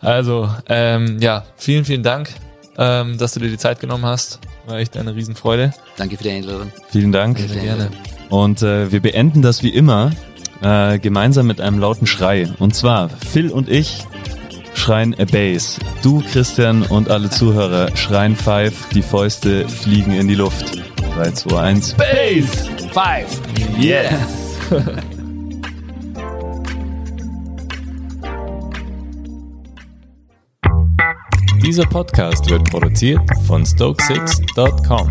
Also, 0.00 0.48
ähm, 0.68 1.18
ja, 1.20 1.44
vielen, 1.56 1.84
vielen 1.84 2.02
Dank, 2.02 2.30
ähm, 2.78 3.18
dass 3.18 3.34
du 3.34 3.40
dir 3.40 3.48
die 3.48 3.58
Zeit 3.58 3.80
genommen 3.80 4.06
hast. 4.06 4.40
War 4.66 4.78
echt 4.78 4.96
eine 4.96 5.14
Riesenfreude. 5.14 5.72
Danke 5.96 6.16
für 6.16 6.24
die 6.24 6.30
Einladung. 6.30 6.72
Vielen 6.88 7.12
Dank. 7.12 7.38
Sehr 7.38 7.62
gerne. 7.62 7.90
Und 8.30 8.62
äh, 8.62 8.90
wir 8.90 9.00
beenden 9.00 9.42
das 9.42 9.62
wie 9.62 9.68
immer 9.68 10.10
äh, 10.62 10.98
gemeinsam 10.98 11.46
mit 11.46 11.60
einem 11.60 11.78
lauten 11.78 12.06
Schrei. 12.06 12.48
Und 12.58 12.74
zwar, 12.74 13.08
Phil 13.08 13.50
und 13.50 13.68
ich 13.68 14.04
schreien 14.74 15.14
a 15.18 15.24
Bass. 15.24 15.78
Du, 16.02 16.22
Christian 16.32 16.82
und 16.82 17.10
alle 17.10 17.30
Zuhörer 17.30 17.96
schreien 17.96 18.36
Five. 18.36 18.88
Die 18.90 19.02
Fäuste 19.02 19.68
fliegen 19.68 20.12
in 20.12 20.28
die 20.28 20.34
Luft. 20.34 20.82
3, 21.16 21.30
2, 21.30 21.56
1. 21.56 21.94
Bass! 21.94 22.68
Five! 22.92 23.40
Yeah! 23.78 24.10
Dieser 31.62 31.86
Podcast 31.86 32.50
wird 32.50 32.70
produziert 32.70 33.22
von 33.46 33.64
Stokesix.com. 33.64 35.10